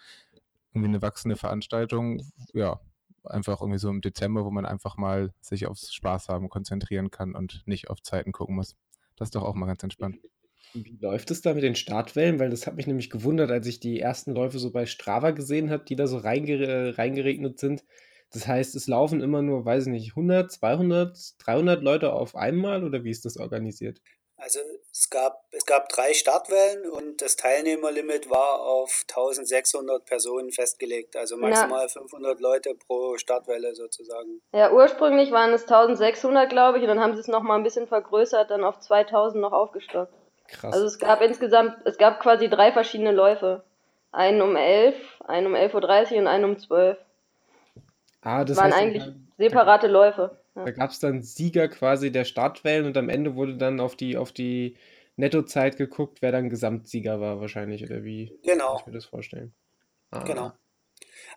irgendwie 0.74 0.89
eine 0.89 1.01
wachsende 1.01 1.36
Veranstaltung. 1.36 2.22
Ja, 2.53 2.79
einfach 3.25 3.60
irgendwie 3.62 3.79
so 3.79 3.89
im 3.89 4.01
Dezember, 4.01 4.46
wo 4.46 4.51
man 4.51 4.65
einfach 4.65 4.98
mal 4.98 5.34
sich 5.41 5.67
aufs 5.67 5.93
Spaß 5.93 6.29
haben 6.29 6.50
konzentrieren 6.50 7.12
kann 7.12 7.36
und 7.36 7.63
nicht 7.65 7.89
auf 7.89 8.01
Zeiten 8.01 8.31
gucken 8.31 8.55
muss. 8.55 8.75
Das 9.21 9.27
ist 9.27 9.35
doch 9.35 9.43
auch 9.43 9.53
mal 9.53 9.67
ganz 9.67 9.83
entspannt. 9.83 10.17
Wie 10.73 10.97
läuft 10.99 11.29
es 11.29 11.41
da 11.43 11.53
mit 11.53 11.61
den 11.61 11.75
Startwellen? 11.75 12.39
Weil 12.39 12.49
das 12.49 12.65
hat 12.65 12.75
mich 12.75 12.87
nämlich 12.87 13.11
gewundert, 13.11 13.51
als 13.51 13.67
ich 13.67 13.79
die 13.79 13.99
ersten 13.99 14.33
Läufe 14.33 14.57
so 14.57 14.71
bei 14.71 14.87
Strava 14.87 15.29
gesehen 15.29 15.69
habe, 15.69 15.83
die 15.85 15.95
da 15.95 16.07
so 16.07 16.17
reinge 16.17 16.97
reingeregnet 16.97 17.59
sind. 17.59 17.85
Das 18.31 18.47
heißt, 18.47 18.75
es 18.75 18.87
laufen 18.87 19.21
immer 19.21 19.43
nur, 19.43 19.63
weiß 19.63 19.85
ich 19.85 19.91
nicht, 19.91 20.09
100, 20.13 20.51
200, 20.51 21.35
300 21.37 21.83
Leute 21.83 22.13
auf 22.13 22.35
einmal 22.35 22.83
oder 22.83 23.03
wie 23.03 23.11
ist 23.11 23.25
das 23.25 23.37
organisiert? 23.37 24.01
Also 24.41 24.60
es 24.91 25.12
gab, 25.12 25.43
es 25.51 25.67
gab 25.67 25.89
drei 25.89 26.13
Startwellen 26.15 26.89
und 26.89 27.21
das 27.21 27.36
Teilnehmerlimit 27.36 28.27
war 28.31 28.62
auf 28.62 29.05
1600 29.07 30.03
Personen 30.03 30.51
festgelegt, 30.51 31.15
also 31.15 31.38
maximal 31.38 31.83
ja. 31.83 31.88
500 31.88 32.39
Leute 32.39 32.74
pro 32.74 33.17
Startwelle 33.17 33.75
sozusagen. 33.75 34.41
Ja, 34.51 34.71
ursprünglich 34.71 35.31
waren 35.31 35.53
es 35.53 35.63
1600, 35.63 36.50
glaube 36.50 36.79
ich, 36.79 36.83
und 36.83 36.89
dann 36.89 37.00
haben 37.00 37.13
sie 37.13 37.19
es 37.19 37.27
nochmal 37.27 37.60
ein 37.60 37.63
bisschen 37.63 37.86
vergrößert, 37.86 38.50
dann 38.50 38.63
auf 38.63 38.79
2000 38.79 39.39
noch 39.39 39.51
aufgestockt. 39.51 40.13
Krass. 40.48 40.74
Also 40.74 40.88
es 40.88 40.98
gab 40.98 41.21
insgesamt, 41.21 41.77
es 41.86 42.00
gab 42.00 42.19
quasi 42.19 42.50
drei 42.50 42.71
verschiedene 42.71 43.12
Läufe. 43.12 43.63
Einen 44.12 44.41
um 44.41 44.55
11, 44.55 44.95
einen 45.25 45.48
um 45.48 45.53
11.30 45.53 46.13
Uhr 46.13 46.17
und 46.17 46.27
einen 46.27 46.45
um 46.45 46.57
12. 46.57 46.98
Ah, 48.24 48.43
das 48.43 48.57
waren 48.57 48.74
heißt, 48.74 48.75
eigentlich 48.75 49.03
separate 49.38 49.88
Läufe. 49.88 50.40
Ja. 50.55 50.65
Da 50.65 50.72
gab 50.72 50.91
es 50.91 51.00
dann 51.00 51.22
Sieger 51.22 51.67
quasi 51.70 52.12
der 52.12 52.25
Startwellen 52.25 52.86
und 52.86 52.98
am 52.98 53.10
Ende 53.10 53.36
wurde 53.36 53.58
dann 53.58 53.79
auf 53.79 53.96
die, 53.96 54.17
auf 54.17 54.31
die 54.31 54.77
Nettozeit 55.15 55.77
geguckt, 55.77 56.22
wer 56.22 56.31
dann 56.31 56.50
Gesamtsieger 56.50 57.22
war 57.22 57.39
wahrscheinlich 57.39 57.84
oder 57.84 58.03
wie 58.03 58.38
genau. 58.43 58.72
kann 58.72 58.79
ich 58.79 58.86
mir 58.88 58.93
das 58.93 59.05
vorstellen. 59.05 59.53
Ah. 60.10 60.24
Genau. 60.24 60.51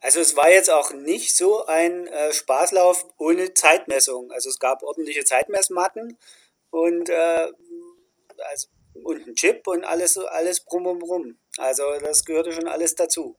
Also 0.00 0.20
es 0.20 0.36
war 0.36 0.50
jetzt 0.50 0.70
auch 0.70 0.92
nicht 0.92 1.36
so 1.36 1.66
ein 1.66 2.06
äh, 2.08 2.32
Spaßlauf 2.32 3.06
ohne 3.18 3.54
Zeitmessung. 3.54 4.30
Also 4.32 4.50
es 4.50 4.58
gab 4.58 4.82
ordentliche 4.82 5.24
Zeitmessmatten 5.24 6.18
und 6.70 7.08
äh, 7.08 7.48
also 8.50 8.68
und 9.02 9.26
ein 9.26 9.34
Chip 9.34 9.66
und 9.66 9.84
alles, 9.84 10.16
alles 10.18 10.60
brumm 10.60 10.86
und 10.86 10.98
brumm. 11.00 11.38
Also 11.58 11.82
das 12.00 12.24
gehörte 12.24 12.52
schon 12.52 12.68
alles 12.68 12.94
dazu. 12.94 13.36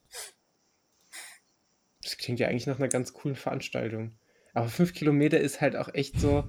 Das 2.01 2.17
klingt 2.17 2.39
ja 2.39 2.48
eigentlich 2.48 2.67
nach 2.67 2.77
einer 2.77 2.88
ganz 2.88 3.13
coolen 3.13 3.36
Veranstaltung. 3.36 4.17
Aber 4.55 4.67
fünf 4.67 4.93
Kilometer 4.93 5.39
ist 5.39 5.62
halt 5.62 5.75
auch 5.75 5.93
echt 5.93 6.19
so. 6.19 6.43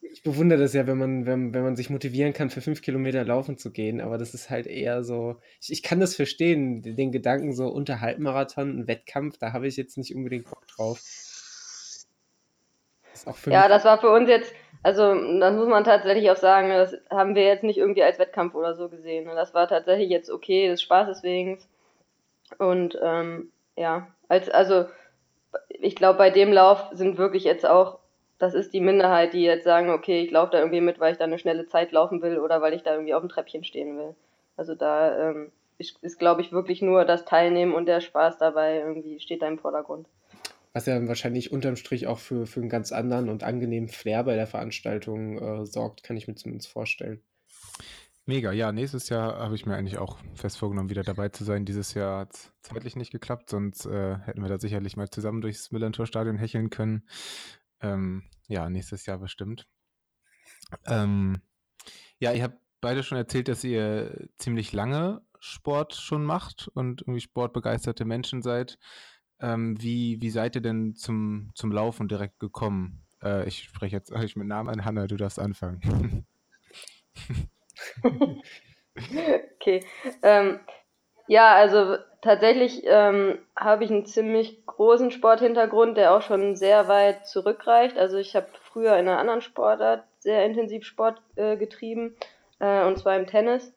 Ich 0.00 0.22
bewundere 0.22 0.60
das 0.60 0.72
ja, 0.72 0.86
wenn 0.86 0.98
man, 0.98 1.26
wenn, 1.26 1.52
wenn 1.52 1.62
man 1.62 1.76
sich 1.76 1.90
motivieren 1.90 2.32
kann, 2.32 2.50
für 2.50 2.60
fünf 2.60 2.80
Kilometer 2.82 3.24
laufen 3.24 3.58
zu 3.58 3.70
gehen. 3.70 4.00
Aber 4.00 4.16
das 4.16 4.32
ist 4.32 4.48
halt 4.48 4.66
eher 4.66 5.04
so. 5.04 5.36
Ich, 5.60 5.70
ich 5.70 5.82
kann 5.82 6.00
das 6.00 6.16
verstehen, 6.16 6.82
den 6.82 7.12
Gedanken 7.12 7.52
so 7.52 7.68
unter 7.68 8.00
Halbmarathon, 8.00 8.80
ein 8.80 8.88
Wettkampf, 8.88 9.36
da 9.38 9.52
habe 9.52 9.66
ich 9.66 9.76
jetzt 9.76 9.98
nicht 9.98 10.14
unbedingt 10.14 10.48
Bock 10.48 10.66
drauf. 10.68 11.00
Ja, 13.46 13.68
das 13.68 13.84
war 13.84 14.00
für 14.00 14.10
uns 14.10 14.28
jetzt 14.28 14.52
also, 14.82 15.14
das 15.38 15.54
muss 15.54 15.68
man 15.68 15.84
tatsächlich 15.84 16.30
auch 16.30 16.36
sagen, 16.36 16.70
das 16.70 16.96
haben 17.08 17.36
wir 17.36 17.44
jetzt 17.44 17.62
nicht 17.62 17.78
irgendwie 17.78 18.02
als 18.02 18.18
Wettkampf 18.18 18.54
oder 18.54 18.74
so 18.74 18.88
gesehen. 18.88 19.26
Das 19.26 19.54
war 19.54 19.68
tatsächlich 19.68 20.10
jetzt 20.10 20.28
okay, 20.28 20.68
des 20.68 20.82
Spaßes 20.82 21.22
wegen. 21.22 21.60
Und 22.58 22.98
ähm, 23.00 23.52
ja, 23.76 24.08
als, 24.28 24.50
also 24.50 24.86
ich 25.82 25.96
glaube, 25.96 26.18
bei 26.18 26.30
dem 26.30 26.52
Lauf 26.52 26.88
sind 26.92 27.18
wirklich 27.18 27.44
jetzt 27.44 27.66
auch, 27.66 27.98
das 28.38 28.54
ist 28.54 28.72
die 28.72 28.80
Minderheit, 28.80 29.34
die 29.34 29.42
jetzt 29.42 29.64
sagen, 29.64 29.90
okay, 29.90 30.22
ich 30.22 30.30
laufe 30.30 30.52
da 30.52 30.58
irgendwie 30.58 30.80
mit, 30.80 31.00
weil 31.00 31.12
ich 31.12 31.18
da 31.18 31.24
eine 31.24 31.38
schnelle 31.38 31.66
Zeit 31.66 31.92
laufen 31.92 32.22
will 32.22 32.38
oder 32.38 32.60
weil 32.60 32.74
ich 32.74 32.82
da 32.82 32.92
irgendwie 32.92 33.14
auf 33.14 33.22
dem 33.22 33.28
Treppchen 33.28 33.64
stehen 33.64 33.96
will. 33.96 34.14
Also 34.56 34.74
da 34.74 35.30
ähm, 35.30 35.52
ist, 35.78 36.02
ist 36.02 36.18
glaube 36.18 36.40
ich, 36.40 36.52
wirklich 36.52 36.82
nur 36.82 37.04
das 37.04 37.24
Teilnehmen 37.24 37.74
und 37.74 37.86
der 37.86 38.00
Spaß 38.00 38.38
dabei 38.38 38.78
irgendwie 38.78 39.20
steht 39.20 39.42
da 39.42 39.48
im 39.48 39.58
Vordergrund. 39.58 40.06
Was 40.72 40.86
ja 40.86 41.06
wahrscheinlich 41.06 41.52
unterm 41.52 41.76
Strich 41.76 42.06
auch 42.06 42.18
für, 42.18 42.46
für 42.46 42.60
einen 42.60 42.70
ganz 42.70 42.92
anderen 42.92 43.28
und 43.28 43.42
angenehmen 43.42 43.88
Flair 43.88 44.24
bei 44.24 44.36
der 44.36 44.46
Veranstaltung 44.46 45.38
äh, 45.38 45.66
sorgt, 45.66 46.02
kann 46.02 46.16
ich 46.16 46.28
mir 46.28 46.34
zumindest 46.34 46.70
vorstellen. 46.70 47.20
Mega, 48.24 48.52
ja, 48.52 48.70
nächstes 48.70 49.08
Jahr 49.08 49.38
habe 49.38 49.56
ich 49.56 49.66
mir 49.66 49.74
eigentlich 49.74 49.98
auch 49.98 50.16
fest 50.34 50.56
vorgenommen, 50.56 50.90
wieder 50.90 51.02
dabei 51.02 51.28
zu 51.30 51.42
sein. 51.42 51.64
Dieses 51.64 51.94
Jahr 51.94 52.20
hat 52.20 52.34
es 52.34 52.52
zeitlich 52.62 52.94
nicht 52.94 53.10
geklappt, 53.10 53.50
sonst 53.50 53.84
äh, 53.84 54.16
hätten 54.18 54.42
wir 54.42 54.48
da 54.48 54.60
sicherlich 54.60 54.96
mal 54.96 55.10
zusammen 55.10 55.40
durchs 55.40 55.72
Millantor-Stadion 55.72 56.36
hecheln 56.36 56.70
können. 56.70 57.02
Ähm, 57.80 58.22
ja, 58.46 58.70
nächstes 58.70 59.06
Jahr 59.06 59.18
bestimmt. 59.18 59.66
Ähm, 60.86 61.42
ja, 62.20 62.32
ihr 62.32 62.44
habt 62.44 62.60
beide 62.80 63.02
schon 63.02 63.18
erzählt, 63.18 63.48
dass 63.48 63.64
ihr 63.64 64.28
ziemlich 64.38 64.72
lange 64.72 65.22
Sport 65.40 65.94
schon 65.94 66.24
macht 66.24 66.68
und 66.74 67.02
irgendwie 67.02 67.20
sportbegeisterte 67.20 68.04
Menschen 68.04 68.42
seid. 68.42 68.78
Ähm, 69.40 69.82
wie, 69.82 70.22
wie 70.22 70.30
seid 70.30 70.54
ihr 70.54 70.62
denn 70.62 70.94
zum, 70.94 71.50
zum 71.56 71.72
Laufen 71.72 72.06
direkt 72.06 72.38
gekommen? 72.38 73.04
Äh, 73.20 73.48
ich 73.48 73.64
spreche 73.64 73.96
jetzt 73.96 74.12
euch 74.12 74.36
mit 74.36 74.46
Namen 74.46 74.68
an. 74.68 74.84
Hanna, 74.84 75.08
du 75.08 75.16
darfst 75.16 75.40
anfangen. 75.40 76.24
okay. 79.56 79.84
Ähm, 80.22 80.60
ja, 81.26 81.54
also 81.54 81.96
tatsächlich 82.20 82.82
ähm, 82.84 83.38
habe 83.56 83.84
ich 83.84 83.90
einen 83.90 84.06
ziemlich 84.06 84.66
großen 84.66 85.10
Sporthintergrund, 85.10 85.96
der 85.96 86.14
auch 86.14 86.22
schon 86.22 86.56
sehr 86.56 86.88
weit 86.88 87.26
zurückreicht. 87.26 87.96
Also 87.96 88.16
ich 88.16 88.34
habe 88.34 88.46
früher 88.62 88.96
in 88.96 89.08
einer 89.08 89.18
anderen 89.18 89.40
Sportart 89.40 90.04
sehr 90.18 90.44
intensiv 90.44 90.84
Sport 90.84 91.20
äh, 91.36 91.56
getrieben, 91.56 92.16
äh, 92.58 92.84
und 92.84 92.98
zwar 92.98 93.16
im 93.16 93.26
Tennis. 93.26 93.72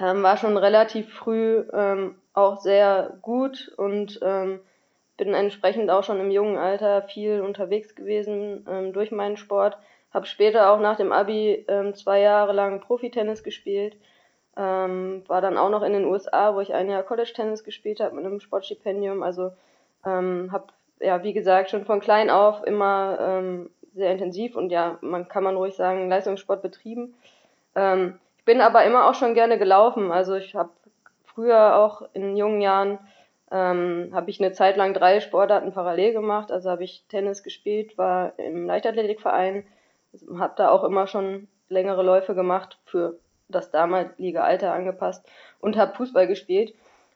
Ähm, 0.00 0.22
war 0.22 0.36
schon 0.36 0.56
relativ 0.56 1.12
früh 1.12 1.64
ähm, 1.72 2.16
auch 2.32 2.60
sehr 2.60 3.18
gut 3.20 3.72
und 3.76 4.20
ähm, 4.22 4.60
bin 5.16 5.34
entsprechend 5.34 5.90
auch 5.90 6.04
schon 6.04 6.20
im 6.20 6.30
jungen 6.30 6.56
Alter 6.56 7.02
viel 7.02 7.40
unterwegs 7.40 7.96
gewesen 7.96 8.64
ähm, 8.70 8.92
durch 8.92 9.10
meinen 9.10 9.36
Sport. 9.36 9.76
Habe 10.12 10.26
später 10.26 10.70
auch 10.70 10.80
nach 10.80 10.96
dem 10.96 11.12
Abi 11.12 11.64
ähm, 11.68 11.94
zwei 11.94 12.20
Jahre 12.20 12.52
lang 12.52 12.80
Profitennis 12.80 13.42
gespielt. 13.42 13.96
Ähm, 14.56 15.22
war 15.28 15.40
dann 15.40 15.56
auch 15.56 15.70
noch 15.70 15.82
in 15.82 15.92
den 15.92 16.04
USA, 16.04 16.54
wo 16.54 16.60
ich 16.60 16.74
ein 16.74 16.90
Jahr 16.90 17.02
College-Tennis 17.02 17.62
gespielt 17.62 18.00
habe 18.00 18.16
mit 18.16 18.24
einem 18.24 18.40
Sportstipendium. 18.40 19.22
Also 19.22 19.52
ähm, 20.04 20.50
habe, 20.50 20.66
ja, 21.00 21.22
wie 21.22 21.32
gesagt, 21.32 21.70
schon 21.70 21.84
von 21.84 22.00
klein 22.00 22.30
auf 22.30 22.64
immer 22.64 23.18
ähm, 23.20 23.70
sehr 23.94 24.12
intensiv 24.12 24.56
und 24.56 24.70
ja, 24.70 24.98
man 25.00 25.28
kann 25.28 25.44
man 25.44 25.56
ruhig 25.56 25.74
sagen, 25.74 26.08
Leistungssport 26.08 26.62
betrieben. 26.62 27.14
Ähm, 27.74 28.18
ich 28.38 28.44
bin 28.44 28.60
aber 28.60 28.84
immer 28.84 29.08
auch 29.08 29.14
schon 29.14 29.34
gerne 29.34 29.58
gelaufen. 29.58 30.10
Also 30.10 30.34
ich 30.34 30.54
habe 30.54 30.70
früher 31.24 31.76
auch 31.76 32.02
in 32.14 32.36
jungen 32.36 32.60
Jahren 32.60 32.98
ähm, 33.50 34.10
habe 34.12 34.30
ich 34.30 34.40
eine 34.40 34.52
Zeit 34.52 34.76
lang 34.76 34.94
drei 34.94 35.20
Sportarten 35.20 35.72
parallel 35.72 36.12
gemacht. 36.12 36.50
Also 36.50 36.70
habe 36.70 36.84
ich 36.84 37.04
Tennis 37.08 37.42
gespielt, 37.42 37.96
war 37.96 38.32
im 38.38 38.66
Leichtathletikverein, 38.66 39.64
habe 40.38 40.54
da 40.56 40.70
auch 40.70 40.84
immer 40.84 41.06
schon 41.06 41.48
längere 41.68 42.02
Läufe 42.02 42.34
gemacht 42.34 42.78
für 42.84 43.18
das 43.48 43.70
damalige 43.70 44.42
Alter 44.42 44.72
angepasst 44.72 45.26
und 45.60 45.76
habe 45.76 45.94
Fußball 45.94 46.26
gespielt. 46.26 46.74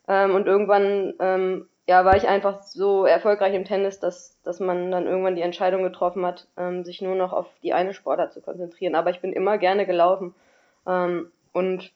Ähm, 0.09 0.35
und 0.35 0.47
irgendwann 0.47 1.15
ähm, 1.21 1.69
ja, 1.87 2.05
war 2.05 2.17
ich 2.17 2.29
einfach 2.29 2.63
so 2.63 3.05
erfolgreich 3.05 3.55
im 3.55 3.65
Tennis, 3.65 3.99
dass, 3.99 4.41
dass 4.43 4.61
man 4.61 4.91
dann 4.91 5.07
irgendwann 5.07 5.37
die 5.37 5.43
Entscheidung 5.43 5.83
getroffen 5.83 6.25
hat, 6.25 6.47
ähm, 6.57 6.85
sich 6.85 7.03
nur 7.03 7.15
noch 7.15 7.33
auf 7.33 7.47
die 7.63 7.73
eine 7.73 7.93
Sportart 7.93 8.33
zu 8.33 8.41
konzentrieren. 8.41 8.95
Aber 8.95 9.11
ich 9.11 9.21
bin 9.21 9.33
immer 9.33 9.59
gerne 9.59 9.85
gelaufen. 9.85 10.35
Ähm, 10.87 11.31
und 11.53 11.93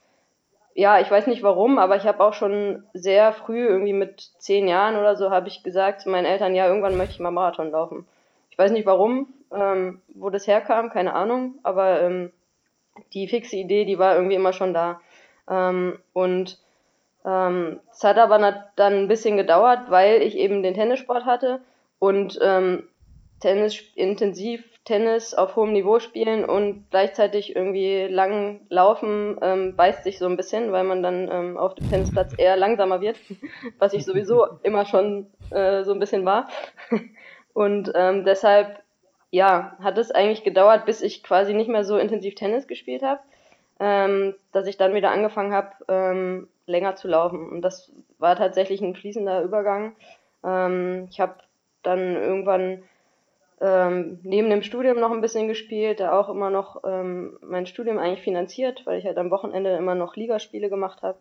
ja, 0.74 1.00
ich 1.00 1.10
weiß 1.10 1.26
nicht 1.28 1.42
warum, 1.42 1.78
aber 1.78 1.96
ich 1.96 2.06
habe 2.06 2.22
auch 2.22 2.34
schon 2.34 2.84
sehr 2.92 3.32
früh, 3.32 3.66
irgendwie 3.66 3.94
mit 3.94 4.32
zehn 4.38 4.68
Jahren 4.68 4.96
oder 4.96 5.16
so, 5.16 5.30
habe 5.30 5.48
ich 5.48 5.62
gesagt 5.62 6.02
zu 6.02 6.10
meinen 6.10 6.26
Eltern, 6.26 6.54
ja, 6.54 6.66
irgendwann 6.66 6.98
möchte 6.98 7.14
ich 7.14 7.20
mal 7.20 7.30
Marathon 7.30 7.70
laufen. 7.70 8.06
Ich 8.50 8.58
weiß 8.58 8.72
nicht 8.72 8.86
warum, 8.86 9.32
ähm, 9.52 10.00
wo 10.08 10.30
das 10.30 10.46
herkam, 10.46 10.90
keine 10.90 11.14
Ahnung, 11.14 11.58
aber 11.62 12.02
ähm, 12.02 12.32
die 13.12 13.28
fixe 13.28 13.56
Idee, 13.56 13.84
die 13.84 13.98
war 13.98 14.14
irgendwie 14.16 14.36
immer 14.36 14.52
schon 14.52 14.72
da. 14.74 15.00
Ähm, 15.48 15.98
und 16.12 16.58
ähm, 17.24 17.80
es 17.92 18.04
hat 18.04 18.18
aber 18.18 18.38
dann 18.76 18.92
ein 18.94 19.08
bisschen 19.08 19.36
gedauert, 19.36 19.90
weil 19.90 20.22
ich 20.22 20.36
eben 20.36 20.62
den 20.62 20.74
Tennissport 20.74 21.24
hatte 21.24 21.60
und 21.98 22.38
ähm, 22.42 22.88
Tennis 23.40 23.82
intensiv 23.94 24.64
Tennis 24.86 25.34
auf 25.34 25.56
hohem 25.56 25.72
Niveau 25.72 25.98
spielen 25.98 26.44
und 26.44 26.86
gleichzeitig 26.90 27.56
irgendwie 27.56 28.04
lang 28.04 28.60
laufen, 28.68 29.36
ähm, 29.42 29.74
beißt 29.74 30.04
sich 30.04 30.18
so 30.18 30.26
ein 30.26 30.36
bisschen, 30.36 30.70
weil 30.70 30.84
man 30.84 31.02
dann 31.02 31.28
ähm, 31.30 31.58
auf 31.58 31.74
dem 31.74 31.90
Tennisplatz 31.90 32.32
eher 32.38 32.56
langsamer 32.56 33.00
wird, 33.00 33.16
was 33.80 33.92
ich 33.94 34.04
sowieso 34.04 34.46
immer 34.62 34.86
schon 34.86 35.26
äh, 35.50 35.82
so 35.82 35.92
ein 35.92 35.98
bisschen 35.98 36.24
war. 36.24 36.48
Und 37.52 37.90
ähm, 37.96 38.24
deshalb, 38.24 38.80
ja, 39.36 39.76
hat 39.82 39.98
es 39.98 40.10
eigentlich 40.10 40.44
gedauert, 40.44 40.86
bis 40.86 41.02
ich 41.02 41.22
quasi 41.22 41.52
nicht 41.54 41.68
mehr 41.68 41.84
so 41.84 41.98
intensiv 41.98 42.34
Tennis 42.34 42.66
gespielt 42.66 43.02
habe. 43.02 43.20
ähm, 43.78 44.34
dass 44.52 44.66
ich 44.66 44.78
dann 44.78 44.94
wieder 44.94 45.10
angefangen 45.10 45.52
habe, 45.52 45.72
ähm, 45.88 46.48
länger 46.66 46.96
zu 46.96 47.08
laufen. 47.08 47.50
Und 47.50 47.60
das 47.60 47.92
war 48.18 48.34
tatsächlich 48.34 48.80
ein 48.80 48.94
fließender 48.96 49.42
Übergang. 49.42 49.94
Ähm, 50.42 51.08
ich 51.10 51.20
habe 51.20 51.34
dann 51.82 52.16
irgendwann 52.16 52.82
ähm, 53.60 54.18
neben 54.22 54.48
dem 54.48 54.62
Studium 54.62 54.98
noch 54.98 55.10
ein 55.10 55.20
bisschen 55.20 55.46
gespielt, 55.46 56.00
da 56.00 56.18
auch 56.18 56.30
immer 56.30 56.48
noch 56.48 56.84
ähm, 56.84 57.38
mein 57.42 57.66
Studium 57.66 57.98
eigentlich 57.98 58.22
finanziert, 58.22 58.86
weil 58.86 58.98
ich 58.98 59.04
halt 59.04 59.18
am 59.18 59.30
Wochenende 59.30 59.76
immer 59.76 59.94
noch 59.94 60.16
Ligaspiele 60.16 60.70
gemacht 60.70 61.02
habe. 61.02 61.18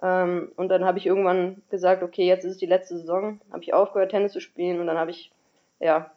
Ähm, 0.00 0.52
und 0.56 0.68
dann 0.68 0.84
habe 0.84 0.98
ich 0.98 1.06
irgendwann 1.06 1.62
gesagt, 1.70 2.04
okay, 2.04 2.26
jetzt 2.26 2.44
ist 2.44 2.52
es 2.52 2.58
die 2.58 2.66
letzte 2.66 2.96
Saison, 2.98 3.40
habe 3.50 3.64
ich 3.64 3.74
aufgehört, 3.74 4.12
Tennis 4.12 4.32
zu 4.32 4.40
spielen 4.40 4.78
und 4.78 4.86
dann 4.86 4.98
habe 4.98 5.10
ich, 5.10 5.32
ja, 5.80 6.12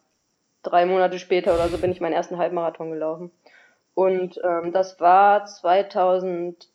drei 0.63 0.85
Monate 0.85 1.19
später 1.19 1.53
oder 1.53 1.67
so 1.67 1.77
bin 1.77 1.91
ich 1.91 2.01
meinen 2.01 2.13
ersten 2.13 2.37
Halbmarathon 2.37 2.91
gelaufen. 2.91 3.31
Und 3.93 4.39
ähm, 4.43 4.71
das 4.71 4.99
war 4.99 5.45
2011, 5.45 6.65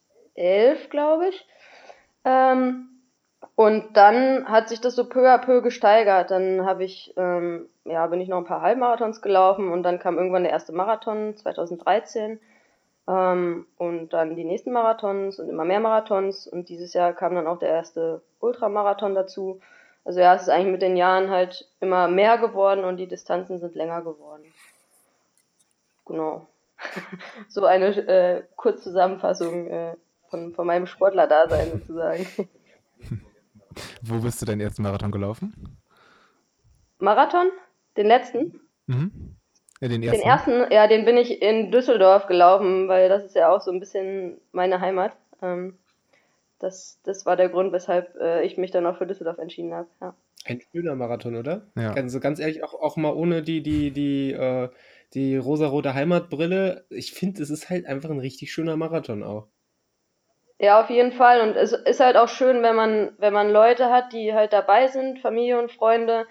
glaube 0.90 1.28
ich. 1.28 1.46
Ähm, 2.24 2.88
und 3.54 3.96
dann 3.96 4.48
hat 4.48 4.68
sich 4.68 4.80
das 4.80 4.96
so 4.96 5.08
peu 5.08 5.26
à 5.28 5.38
peu 5.38 5.62
gesteigert. 5.62 6.30
Dann 6.30 6.66
habe 6.66 6.84
ich, 6.84 7.14
ähm, 7.16 7.68
ja, 7.84 8.06
bin 8.06 8.20
ich 8.20 8.28
noch 8.28 8.38
ein 8.38 8.44
paar 8.44 8.62
Halbmarathons 8.62 9.22
gelaufen 9.22 9.72
und 9.72 9.82
dann 9.82 9.98
kam 9.98 10.18
irgendwann 10.18 10.42
der 10.42 10.52
erste 10.52 10.72
Marathon 10.72 11.36
2013 11.36 12.38
ähm, 13.08 13.66
und 13.78 14.12
dann 14.12 14.36
die 14.36 14.44
nächsten 14.44 14.72
Marathons 14.72 15.38
und 15.38 15.48
immer 15.48 15.64
mehr 15.64 15.80
Marathons 15.80 16.46
und 16.46 16.68
dieses 16.68 16.92
Jahr 16.92 17.12
kam 17.12 17.34
dann 17.34 17.46
auch 17.46 17.58
der 17.58 17.70
erste 17.70 18.20
Ultramarathon 18.40 19.14
dazu. 19.14 19.60
Also 20.06 20.20
ja, 20.20 20.36
es 20.36 20.42
ist 20.42 20.48
eigentlich 20.50 20.70
mit 20.70 20.82
den 20.82 20.96
Jahren 20.96 21.30
halt 21.30 21.68
immer 21.80 22.06
mehr 22.06 22.38
geworden 22.38 22.84
und 22.84 22.96
die 22.96 23.08
Distanzen 23.08 23.58
sind 23.58 23.74
länger 23.74 24.02
geworden. 24.02 24.44
Genau. 26.04 26.46
so 27.48 27.64
eine 27.64 27.88
äh, 28.06 28.44
Kurzzusammenfassung 28.54 29.66
äh, 29.66 29.96
von, 30.30 30.54
von 30.54 30.64
meinem 30.64 30.86
Sportler-Dasein 30.86 31.72
sozusagen. 31.72 32.24
Wo 34.02 34.20
bist 34.20 34.40
du 34.40 34.46
deinen 34.46 34.60
ersten 34.60 34.82
Marathon 34.82 35.10
gelaufen? 35.10 35.76
Marathon? 36.98 37.48
Den 37.96 38.06
letzten? 38.06 38.60
Mhm. 38.86 39.36
Ja, 39.80 39.88
den 39.88 40.04
ersten. 40.04 40.20
Den 40.20 40.28
ersten, 40.28 40.72
ja, 40.72 40.86
den 40.86 41.04
bin 41.04 41.16
ich 41.16 41.42
in 41.42 41.72
Düsseldorf 41.72 42.28
gelaufen, 42.28 42.86
weil 42.86 43.08
das 43.08 43.24
ist 43.24 43.34
ja 43.34 43.50
auch 43.50 43.60
so 43.60 43.72
ein 43.72 43.80
bisschen 43.80 44.40
meine 44.52 44.80
Heimat. 44.80 45.16
Ähm, 45.42 45.76
das, 46.58 47.00
das 47.04 47.26
war 47.26 47.36
der 47.36 47.48
Grund, 47.48 47.72
weshalb 47.72 48.14
äh, 48.16 48.44
ich 48.44 48.56
mich 48.56 48.70
dann 48.70 48.86
auch 48.86 48.96
für 48.96 49.06
Düsseldorf 49.06 49.38
entschieden 49.38 49.74
habe. 49.74 49.88
Ja. 50.00 50.14
Ein 50.44 50.60
schöner 50.72 50.94
Marathon, 50.94 51.36
oder? 51.36 51.66
Ja. 51.76 51.92
Also 51.92 52.20
ganz 52.20 52.38
ehrlich, 52.38 52.62
auch, 52.62 52.74
auch 52.74 52.96
mal 52.96 53.12
ohne 53.12 53.42
die, 53.42 53.62
die, 53.62 53.90
die, 53.90 54.32
äh, 54.32 54.68
die 55.14 55.36
rosarote 55.36 55.94
Heimatbrille. 55.94 56.86
Ich 56.90 57.12
finde, 57.12 57.42
es 57.42 57.50
ist 57.50 57.68
halt 57.68 57.86
einfach 57.86 58.10
ein 58.10 58.20
richtig 58.20 58.52
schöner 58.52 58.76
Marathon 58.76 59.22
auch. 59.22 59.48
Ja, 60.58 60.80
auf 60.80 60.88
jeden 60.88 61.12
Fall. 61.12 61.42
Und 61.42 61.56
es 61.56 61.72
ist 61.72 62.00
halt 62.00 62.16
auch 62.16 62.28
schön, 62.28 62.62
wenn 62.62 62.76
man, 62.76 63.12
wenn 63.18 63.32
man 63.32 63.50
Leute 63.50 63.90
hat, 63.90 64.12
die 64.12 64.32
halt 64.32 64.52
dabei 64.52 64.88
sind, 64.88 65.18
Familie 65.18 65.58
und 65.58 65.72
Freunde, 65.72 66.26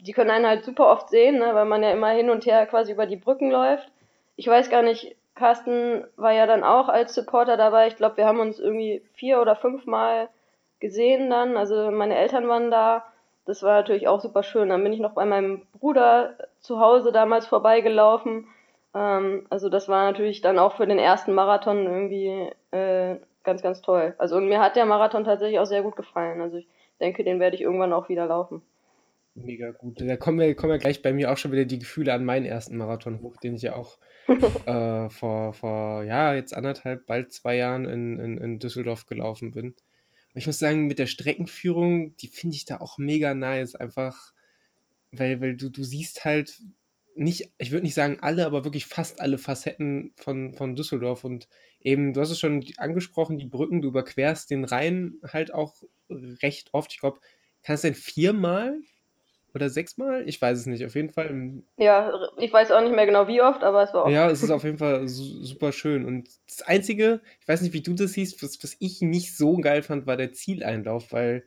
die 0.00 0.12
können 0.12 0.30
einen 0.30 0.46
halt 0.46 0.64
super 0.64 0.90
oft 0.90 1.10
sehen, 1.10 1.38
ne, 1.38 1.54
weil 1.54 1.64
man 1.64 1.82
ja 1.82 1.90
immer 1.90 2.10
hin 2.10 2.30
und 2.30 2.46
her 2.46 2.66
quasi 2.66 2.92
über 2.92 3.06
die 3.06 3.16
Brücken 3.16 3.50
läuft. 3.50 3.90
Ich 4.36 4.46
weiß 4.46 4.70
gar 4.70 4.82
nicht, 4.82 5.16
Carsten 5.36 6.04
war 6.16 6.32
ja 6.32 6.46
dann 6.46 6.64
auch 6.64 6.88
als 6.88 7.14
Supporter 7.14 7.56
dabei. 7.56 7.86
Ich 7.86 7.96
glaube, 7.96 8.16
wir 8.16 8.26
haben 8.26 8.40
uns 8.40 8.58
irgendwie 8.58 9.02
vier 9.14 9.40
oder 9.40 9.54
fünf 9.54 9.86
Mal 9.86 10.28
gesehen 10.80 11.30
dann. 11.30 11.56
Also 11.56 11.90
meine 11.90 12.16
Eltern 12.16 12.48
waren 12.48 12.70
da. 12.70 13.04
Das 13.44 13.62
war 13.62 13.74
natürlich 13.74 14.08
auch 14.08 14.20
super 14.20 14.42
schön. 14.42 14.70
Dann 14.70 14.82
bin 14.82 14.92
ich 14.92 14.98
noch 14.98 15.12
bei 15.12 15.24
meinem 15.24 15.62
Bruder 15.78 16.36
zu 16.60 16.80
Hause 16.80 17.12
damals 17.12 17.46
vorbeigelaufen. 17.46 18.48
Ähm, 18.94 19.46
also 19.50 19.68
das 19.68 19.88
war 19.88 20.10
natürlich 20.10 20.40
dann 20.40 20.58
auch 20.58 20.76
für 20.76 20.86
den 20.86 20.98
ersten 20.98 21.34
Marathon 21.34 21.84
irgendwie 21.84 22.50
äh, 22.70 23.16
ganz, 23.44 23.62
ganz 23.62 23.82
toll. 23.82 24.14
Also 24.18 24.36
und 24.36 24.48
mir 24.48 24.60
hat 24.60 24.74
der 24.74 24.86
Marathon 24.86 25.24
tatsächlich 25.24 25.60
auch 25.60 25.66
sehr 25.66 25.82
gut 25.82 25.96
gefallen. 25.96 26.40
Also 26.40 26.56
ich 26.56 26.66
denke, 26.98 27.24
den 27.24 27.40
werde 27.40 27.56
ich 27.56 27.62
irgendwann 27.62 27.92
auch 27.92 28.08
wieder 28.08 28.26
laufen. 28.26 28.62
Mega 29.34 29.70
gut. 29.70 30.00
Da 30.00 30.16
kommen 30.16 30.40
wir, 30.40 30.54
kommen 30.54 30.72
wir 30.72 30.78
gleich 30.78 31.02
bei 31.02 31.12
mir 31.12 31.30
auch 31.30 31.36
schon 31.36 31.52
wieder 31.52 31.66
die 31.66 31.78
Gefühle 31.78 32.14
an 32.14 32.24
meinen 32.24 32.46
ersten 32.46 32.78
Marathon 32.78 33.20
hoch, 33.20 33.36
den 33.36 33.54
ich 33.54 33.62
ja 33.62 33.76
auch 33.76 33.98
äh, 34.66 35.08
vor, 35.10 35.52
vor, 35.52 36.04
ja, 36.04 36.34
jetzt 36.34 36.54
anderthalb, 36.54 37.06
bald 37.06 37.32
zwei 37.32 37.56
Jahren 37.56 37.84
in, 37.84 38.18
in, 38.18 38.38
in 38.38 38.58
Düsseldorf 38.58 39.06
gelaufen 39.06 39.52
bin. 39.52 39.66
Und 39.66 39.76
ich 40.40 40.46
muss 40.46 40.58
sagen, 40.58 40.86
mit 40.86 40.98
der 40.98 41.06
Streckenführung, 41.06 42.16
die 42.16 42.28
finde 42.28 42.56
ich 42.56 42.64
da 42.64 42.80
auch 42.80 42.98
mega 42.98 43.34
nice. 43.34 43.74
Einfach, 43.74 44.32
weil, 45.12 45.40
weil 45.40 45.56
du, 45.56 45.70
du 45.70 45.84
siehst 45.84 46.24
halt 46.24 46.60
nicht, 47.14 47.50
ich 47.56 47.70
würde 47.70 47.84
nicht 47.84 47.94
sagen 47.94 48.18
alle, 48.20 48.44
aber 48.44 48.64
wirklich 48.64 48.86
fast 48.86 49.20
alle 49.20 49.38
Facetten 49.38 50.12
von, 50.16 50.54
von 50.54 50.76
Düsseldorf. 50.76 51.24
Und 51.24 51.48
eben, 51.80 52.12
du 52.12 52.20
hast 52.20 52.30
es 52.30 52.38
schon 52.38 52.64
angesprochen, 52.76 53.38
die 53.38 53.46
Brücken, 53.46 53.80
du 53.80 53.88
überquerst 53.88 54.50
den 54.50 54.64
Rhein 54.64 55.14
halt 55.22 55.54
auch 55.54 55.82
recht 56.10 56.74
oft. 56.74 56.92
Ich 56.92 57.00
glaube, 57.00 57.20
kannst 57.62 57.84
du 57.84 57.88
denn 57.88 57.94
viermal 57.94 58.78
oder 59.56 59.70
sechsmal? 59.70 60.22
Ich 60.28 60.40
weiß 60.40 60.58
es 60.58 60.66
nicht. 60.66 60.84
Auf 60.84 60.94
jeden 60.94 61.10
Fall. 61.10 61.62
Ja, 61.76 62.12
ich 62.38 62.52
weiß 62.52 62.70
auch 62.70 62.82
nicht 62.82 62.94
mehr 62.94 63.06
genau 63.06 63.26
wie 63.26 63.42
oft, 63.42 63.64
aber 63.64 63.82
es 63.82 63.92
war 63.92 64.04
auch. 64.04 64.10
Ja, 64.10 64.30
es 64.30 64.42
ist 64.44 64.50
auf 64.50 64.62
jeden 64.62 64.78
Fall 64.78 65.08
super 65.08 65.72
schön. 65.72 66.04
Und 66.04 66.28
das 66.46 66.62
Einzige, 66.62 67.20
ich 67.40 67.48
weiß 67.48 67.62
nicht, 67.62 67.72
wie 67.72 67.82
du 67.82 67.94
das 67.94 68.12
siehst, 68.12 68.42
was, 68.42 68.62
was 68.62 68.76
ich 68.78 69.00
nicht 69.00 69.36
so 69.36 69.56
geil 69.56 69.82
fand, 69.82 70.06
war 70.06 70.16
der 70.16 70.32
Zieleinlauf, 70.32 71.10
weil 71.10 71.44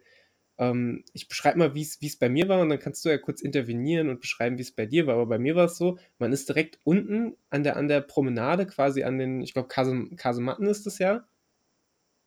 ähm, 0.58 1.06
ich 1.14 1.30
beschreibe 1.30 1.60
mal, 1.60 1.74
wie 1.76 1.82
es 1.82 2.20
bei 2.20 2.28
mir 2.30 2.50
war 2.50 2.60
und 2.60 2.70
dann 2.70 2.80
kannst 2.80 3.06
du 3.06 3.10
ja 3.10 3.18
kurz 3.18 3.42
intervenieren 3.42 4.10
und 4.10 4.20
beschreiben, 4.20 4.58
wie 4.58 4.64
es 4.64 4.76
bei 4.76 4.86
dir 4.86 5.08
war. 5.08 5.14
Aber 5.16 5.28
bei 5.28 5.40
mir 5.40 5.56
war 5.56 5.66
es 5.66 5.78
so, 5.78 5.98
man 6.18 6.34
ist 6.34 6.50
direkt 6.50 6.80
unten 6.84 7.38
an 7.50 7.64
der, 7.64 7.78
an 7.78 7.88
der 7.88 8.02
Promenade, 8.02 8.66
quasi 8.66 9.04
an 9.04 9.18
den, 9.18 9.42
ich 9.42 9.54
glaube, 9.54 9.70
Kasematten 9.70 10.68
ist 10.68 10.86
das 10.86 11.00
ja 11.00 11.24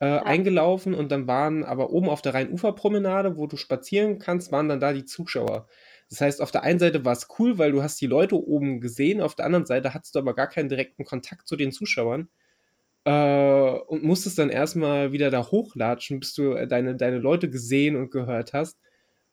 äh, 0.02 0.06
ja. 0.06 0.22
eingelaufen 0.24 0.94
und 0.94 1.12
dann 1.12 1.28
waren 1.28 1.62
aber 1.64 1.90
oben 1.90 2.08
auf 2.08 2.22
der 2.22 2.34
Rheinuferpromenade, 2.34 3.36
wo 3.36 3.46
du 3.46 3.56
spazieren 3.56 4.18
kannst, 4.18 4.50
waren 4.50 4.68
dann 4.68 4.80
da 4.80 4.92
die 4.92 5.04
Zuschauer. 5.04 5.68
Das 6.10 6.20
heißt, 6.20 6.42
auf 6.42 6.50
der 6.50 6.64
einen 6.64 6.80
Seite 6.80 7.04
war 7.04 7.12
es 7.12 7.28
cool, 7.38 7.56
weil 7.56 7.70
du 7.70 7.82
hast 7.82 8.00
die 8.00 8.08
Leute 8.08 8.34
oben 8.36 8.80
gesehen, 8.80 9.20
auf 9.22 9.36
der 9.36 9.46
anderen 9.46 9.64
Seite 9.64 9.94
hattest 9.94 10.16
du 10.16 10.18
aber 10.18 10.34
gar 10.34 10.48
keinen 10.48 10.68
direkten 10.68 11.04
Kontakt 11.04 11.46
zu 11.46 11.54
den 11.56 11.70
Zuschauern 11.70 12.28
äh, 13.04 13.12
und 13.12 14.02
musstest 14.02 14.38
dann 14.38 14.50
erstmal 14.50 15.12
wieder 15.12 15.30
da 15.30 15.46
hochlatschen, 15.50 16.18
bis 16.20 16.34
du 16.34 16.52
äh, 16.54 16.66
deine, 16.66 16.96
deine 16.96 17.18
Leute 17.18 17.48
gesehen 17.48 17.94
und 17.94 18.10
gehört 18.10 18.52
hast. 18.54 18.78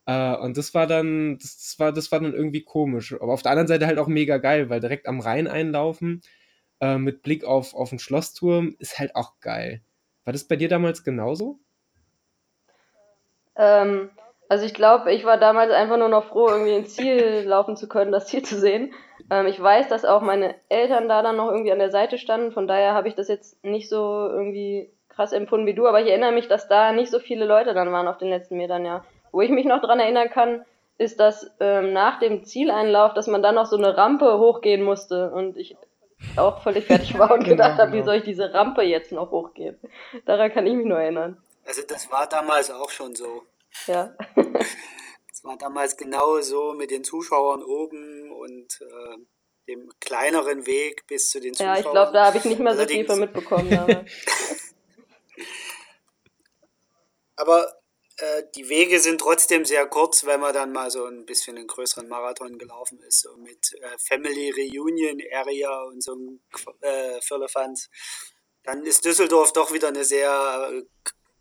Äh, 0.06 0.36
und 0.38 0.56
das 0.58 0.76
war 0.76 0.86
dann, 0.88 1.40
das, 1.40 1.58
das, 1.58 1.80
war, 1.80 1.92
das 1.94 2.12
war 2.12 2.20
dann 2.20 2.34
irgendwie 2.34 2.64
komisch. 2.64 3.14
Aber 3.20 3.34
auf 3.34 3.42
der 3.42 3.52
anderen 3.52 3.68
Seite 3.68 3.88
halt 3.88 3.98
auch 3.98 4.08
mega 4.08 4.38
geil, 4.38 4.70
weil 4.70 4.82
direkt 4.82 5.08
am 5.08 5.20
Rhein 5.20 5.48
einlaufen 5.48 6.22
äh, 6.80 6.98
mit 6.98 7.24
Blick 7.24 7.44
auf, 7.44 7.74
auf 7.74 7.90
den 7.90 8.00
Schlossturm 8.00 8.76
ist 8.80 9.00
halt 9.00 9.16
auch 9.16 9.40
geil. 9.40 9.82
War 10.26 10.34
das 10.34 10.48
bei 10.48 10.56
dir 10.56 10.70
damals 10.70 11.04
genauso? 11.04 11.60
Ähm, 13.56 14.10
also 14.48 14.66
ich 14.66 14.74
glaube, 14.74 15.12
ich 15.14 15.26
war 15.26 15.38
damals 15.38 15.72
einfach 15.72 15.98
nur 15.98 16.10
noch 16.10 16.26
froh, 16.26 16.48
irgendwie 16.50 16.76
ins 16.76 16.96
Ziel 16.96 17.44
laufen 17.46 17.76
zu 17.76 17.88
können, 17.88 18.12
das 18.12 18.28
Ziel 18.28 18.42
zu 18.44 18.60
sehen. 18.60 18.94
Ähm, 19.30 19.46
ich 19.46 19.62
weiß, 19.62 19.88
dass 19.90 20.06
auch 20.06 20.22
meine 20.22 20.56
Eltern 20.70 21.08
da 21.08 21.22
dann 21.22 21.38
noch 21.38 21.52
irgendwie 21.52 21.72
an 21.72 21.80
der 21.80 21.92
Seite 21.92 22.18
standen, 22.18 22.52
von 22.52 22.68
daher 22.68 22.94
habe 22.94 23.08
ich 23.08 23.16
das 23.16 23.28
jetzt 23.28 23.64
nicht 23.64 23.90
so 23.90 24.28
irgendwie 24.28 24.92
krass 25.10 25.34
empfunden 25.34 25.68
wie 25.68 25.74
du, 25.74 25.86
aber 25.88 26.02
ich 26.02 26.08
erinnere 26.08 26.32
mich, 26.32 26.48
dass 26.48 26.68
da 26.68 26.94
nicht 26.94 27.12
so 27.12 27.20
viele 27.20 27.46
Leute 27.46 27.74
dann 27.74 27.92
waren 27.92 28.08
auf 28.08 28.18
den 28.18 28.30
letzten 28.30 28.58
Metern, 28.58 28.86
ja. 28.86 29.04
Wo 29.32 29.42
ich 29.42 29.52
mich 29.52 29.66
noch 29.66 29.82
dran 29.82 30.00
erinnern 30.00 30.30
kann, 30.30 30.66
ist, 30.98 31.20
dass 31.20 31.52
ähm, 31.60 31.94
nach 31.94 32.20
dem 32.20 32.44
Zieleinlauf, 32.44 33.14
dass 33.14 33.28
man 33.28 33.44
dann 33.44 33.56
noch 33.56 33.66
so 33.66 33.78
eine 33.78 33.98
Rampe 33.98 34.40
hochgehen 34.40 34.82
musste 34.82 35.32
und 35.32 35.58
ich 35.58 35.76
auch 36.36 36.62
völlig 36.64 36.86
fertig 36.86 37.18
war 37.18 37.32
und 37.32 37.44
gedacht 37.46 37.78
genau, 37.78 37.88
habe, 37.88 37.98
wie 37.98 38.04
soll 38.04 38.16
ich 38.16 38.24
diese 38.24 38.54
Rampe 38.54 38.82
jetzt 38.82 39.12
noch 39.12 39.32
hochgehen? 39.32 39.80
Daran 40.26 40.52
kann 40.52 40.68
ich 40.68 40.76
mich 40.76 40.86
nur 40.86 41.00
erinnern. 41.00 41.42
Also 41.66 41.82
das 41.88 42.12
war 42.12 42.28
damals 42.28 42.72
auch 42.72 42.90
schon 42.90 43.16
so. 43.16 43.44
Ja. 43.88 44.16
das 44.36 45.44
war 45.44 45.58
damals 45.58 45.98
genau 45.98 46.42
so 46.42 46.74
mit 46.74 46.92
den 46.92 47.04
Zuschauern 47.04 47.64
oben 47.64 48.32
und 48.32 48.82
äh, 48.82 49.18
dem 49.68 49.92
kleineren 50.00 50.66
Weg 50.66 51.06
bis 51.08 51.30
zu 51.30 51.40
den 51.40 51.54
Zuschauern. 51.54 51.76
Ja, 51.76 51.80
ich 51.80 51.90
glaube, 51.90 52.12
da 52.12 52.26
habe 52.26 52.38
ich 52.38 52.46
nicht 52.46 52.60
mehr 52.60 52.76
so 52.76 52.86
viel 52.86 53.06
von 53.06 53.20
mitbekommen. 53.20 53.70
Aber 57.36 57.79
die 58.56 58.70
Wege 58.70 59.00
sind 59.00 59.22
trotzdem 59.22 59.66
sehr 59.66 59.86
kurz, 59.86 60.26
wenn 60.26 60.40
man 60.40 60.54
dann 60.54 60.72
mal 60.72 60.90
so 60.92 61.06
ein 61.06 61.26
bisschen 61.26 61.58
einen 61.58 61.68
größeren 61.68 62.08
Marathon 62.08 62.58
gelaufen 62.58 63.00
ist, 63.08 63.22
so 63.22 63.36
mit 63.38 63.74
äh, 63.82 63.98
Family 63.98 64.52
Reunion 64.52 65.22
Area 65.34 65.84
und 65.84 66.04
so 66.04 66.14
einem 66.14 66.40
äh, 66.82 67.22
Firlefanz. 67.22 67.90
Dann 68.64 68.86
ist 68.86 69.06
Düsseldorf 69.06 69.54
doch 69.54 69.74
wieder 69.74 69.88
eine 69.88 70.04
sehr 70.04 70.70
äh, 70.72 70.84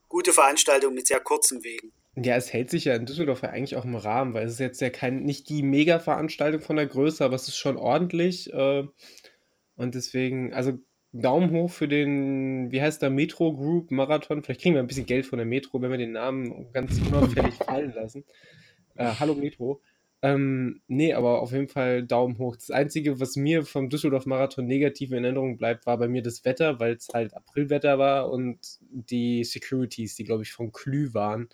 gute 0.09 0.33
Veranstaltung 0.33 0.95
mit 0.95 1.07
sehr 1.07 1.21
kurzen 1.21 1.65
Wegen. 1.65 1.93
Ja, 2.17 2.37
es 2.37 2.53
hält 2.53 2.71
sich 2.71 2.85
ja 2.85 2.95
in 2.95 3.07
Düsseldorf 3.07 3.43
ja 3.43 3.51
eigentlich 3.51 3.77
auch 3.77 3.85
im 3.85 3.95
Rahmen, 3.95 4.35
weil 4.35 4.47
es 4.47 4.55
ist 4.55 4.61
jetzt 4.61 4.81
ja 4.81 4.91
kein, 4.91 5.23
nicht 5.23 5.49
die 5.49 5.63
Mega-Veranstaltung 5.63 6.61
von 6.61 6.77
der 6.77 6.87
Größe, 6.87 7.25
aber 7.25 7.37
es 7.37 7.49
ist 7.49 7.57
schon 7.57 7.77
ordentlich. 7.77 8.53
Äh, 8.53 8.85
und 9.77 9.95
deswegen, 9.95 10.53
also 10.53 10.73
Daumen 11.13 11.51
hoch 11.53 11.71
für 11.71 11.89
den, 11.89 12.71
wie 12.71 12.83
heißt 12.83 13.01
der, 13.01 13.11
Metro 13.11 13.55
Group 13.55 13.91
Marathon. 13.91 14.43
Vielleicht 14.43 14.61
kriegen 14.61 14.75
wir 14.75 14.83
ein 14.83 14.87
bisschen 14.87 15.07
Geld 15.07 15.27
von 15.27 15.39
der 15.39 15.47
Metro, 15.47 15.81
wenn 15.81 15.91
wir 15.91 15.99
den 15.99 16.13
Namen 16.13 16.71
ganz 16.73 17.01
unauffällig 17.01 17.55
fallen 17.67 17.93
lassen. 17.95 18.25
Äh, 18.95 19.13
hallo 19.19 19.35
Metro. 19.35 19.81
Ähm, 20.21 20.83
nee, 20.89 21.15
aber 21.15 21.41
auf 21.41 21.53
jeden 21.53 21.69
Fall 21.69 22.03
Daumen 22.03 22.39
hoch. 22.39 22.57
Das 22.57 22.71
Einzige, 22.71 23.21
was 23.21 23.37
mir 23.37 23.65
vom 23.65 23.89
Düsseldorf-Marathon 23.89 24.67
negativ 24.67 25.13
in 25.13 25.23
Erinnerung 25.23 25.57
bleibt, 25.57 25.87
war 25.87 25.97
bei 25.97 26.09
mir 26.09 26.23
das 26.23 26.45
Wetter, 26.45 26.81
weil 26.81 26.95
es 26.95 27.09
halt 27.15 27.35
Aprilwetter 27.35 27.99
war 27.99 28.31
und 28.31 28.59
die 28.81 29.45
Securities, 29.45 30.17
die, 30.17 30.25
glaube 30.25 30.43
ich, 30.43 30.53
von 30.53 30.73
Klü 30.73 31.15
waren, 31.15 31.49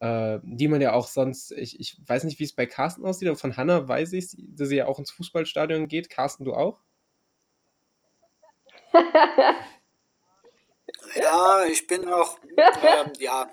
äh, 0.00 0.38
die 0.44 0.68
man 0.68 0.80
ja 0.80 0.92
auch 0.92 1.08
sonst, 1.08 1.50
ich, 1.52 1.80
ich 1.80 1.98
weiß 2.06 2.24
nicht, 2.24 2.38
wie 2.38 2.44
es 2.44 2.54
bei 2.54 2.66
Carsten 2.66 3.04
aussieht, 3.04 3.28
aber 3.28 3.38
von 3.38 3.56
Hanna 3.56 3.88
weiß 3.88 4.12
ich, 4.12 4.36
dass 4.38 4.68
sie 4.68 4.76
ja 4.76 4.86
auch 4.86 5.00
ins 5.00 5.10
Fußballstadion 5.10 5.88
geht. 5.88 6.08
Carsten, 6.08 6.44
du 6.44 6.54
auch? 6.54 6.85
Ja, 11.16 11.64
ich 11.66 11.86
bin 11.86 12.08
auch, 12.08 12.38
ähm, 12.56 13.12
ja, 13.18 13.50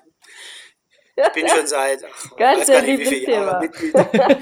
ich 1.15 1.31
bin 1.33 1.47
schon 1.47 1.67
seit, 1.67 2.03
ach, 2.03 2.35
Ganz 2.37 2.61
weiß 2.61 2.67
gar 2.67 2.81
nicht, 2.81 2.99
wie 2.99 3.05
viele 3.05 3.31
Jahre 3.31 3.59
Mitglied. 3.61 3.93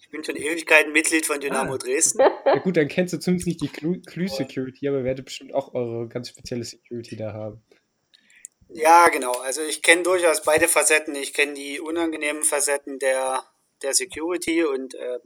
ich 0.00 0.10
bin 0.10 0.24
schon 0.24 0.36
Ewigkeiten 0.36 0.92
Mitglied 0.92 1.26
von 1.26 1.40
Dynamo 1.40 1.74
ah. 1.74 1.78
Dresden. 1.78 2.20
Ja 2.20 2.58
gut, 2.58 2.76
dann 2.76 2.88
kennst 2.88 3.14
du 3.14 3.18
zumindest 3.18 3.46
nicht 3.46 3.62
die 3.62 3.68
Clue-Security, 3.68 4.88
aber 4.88 5.04
werdet 5.04 5.24
bestimmt 5.24 5.54
auch 5.54 5.74
eure 5.74 6.08
ganz 6.08 6.28
spezielle 6.28 6.64
Security 6.64 7.16
da 7.16 7.32
haben. 7.32 7.62
Ja, 8.68 9.08
genau. 9.08 9.32
Also 9.32 9.62
ich 9.62 9.82
kenne 9.82 10.02
durchaus 10.02 10.42
beide 10.42 10.68
Facetten. 10.68 11.14
Ich 11.14 11.32
kenne 11.32 11.54
die 11.54 11.80
unangenehmen 11.80 12.42
Facetten 12.42 12.98
der, 12.98 13.44
der 13.82 13.94
Security 13.94 14.64
und 14.64 14.94
äh, 14.94 15.20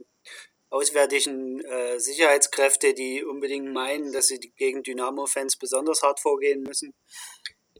auswärtigen 0.69 1.61
äh, 1.61 1.99
Sicherheitskräfte, 1.99 2.93
die 2.93 3.23
unbedingt 3.23 3.71
meinen, 3.73 4.13
dass 4.13 4.27
sie 4.27 4.39
gegen 4.57 4.83
Dynamo-Fans 4.83 5.57
besonders 5.57 6.03
hart 6.03 6.19
vorgehen 6.19 6.63
müssen. 6.63 6.93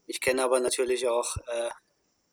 Ich 0.05 0.21
kenne 0.21 0.43
aber 0.43 0.59
natürlich 0.59 1.07
auch 1.07 1.37
äh, 1.37 1.69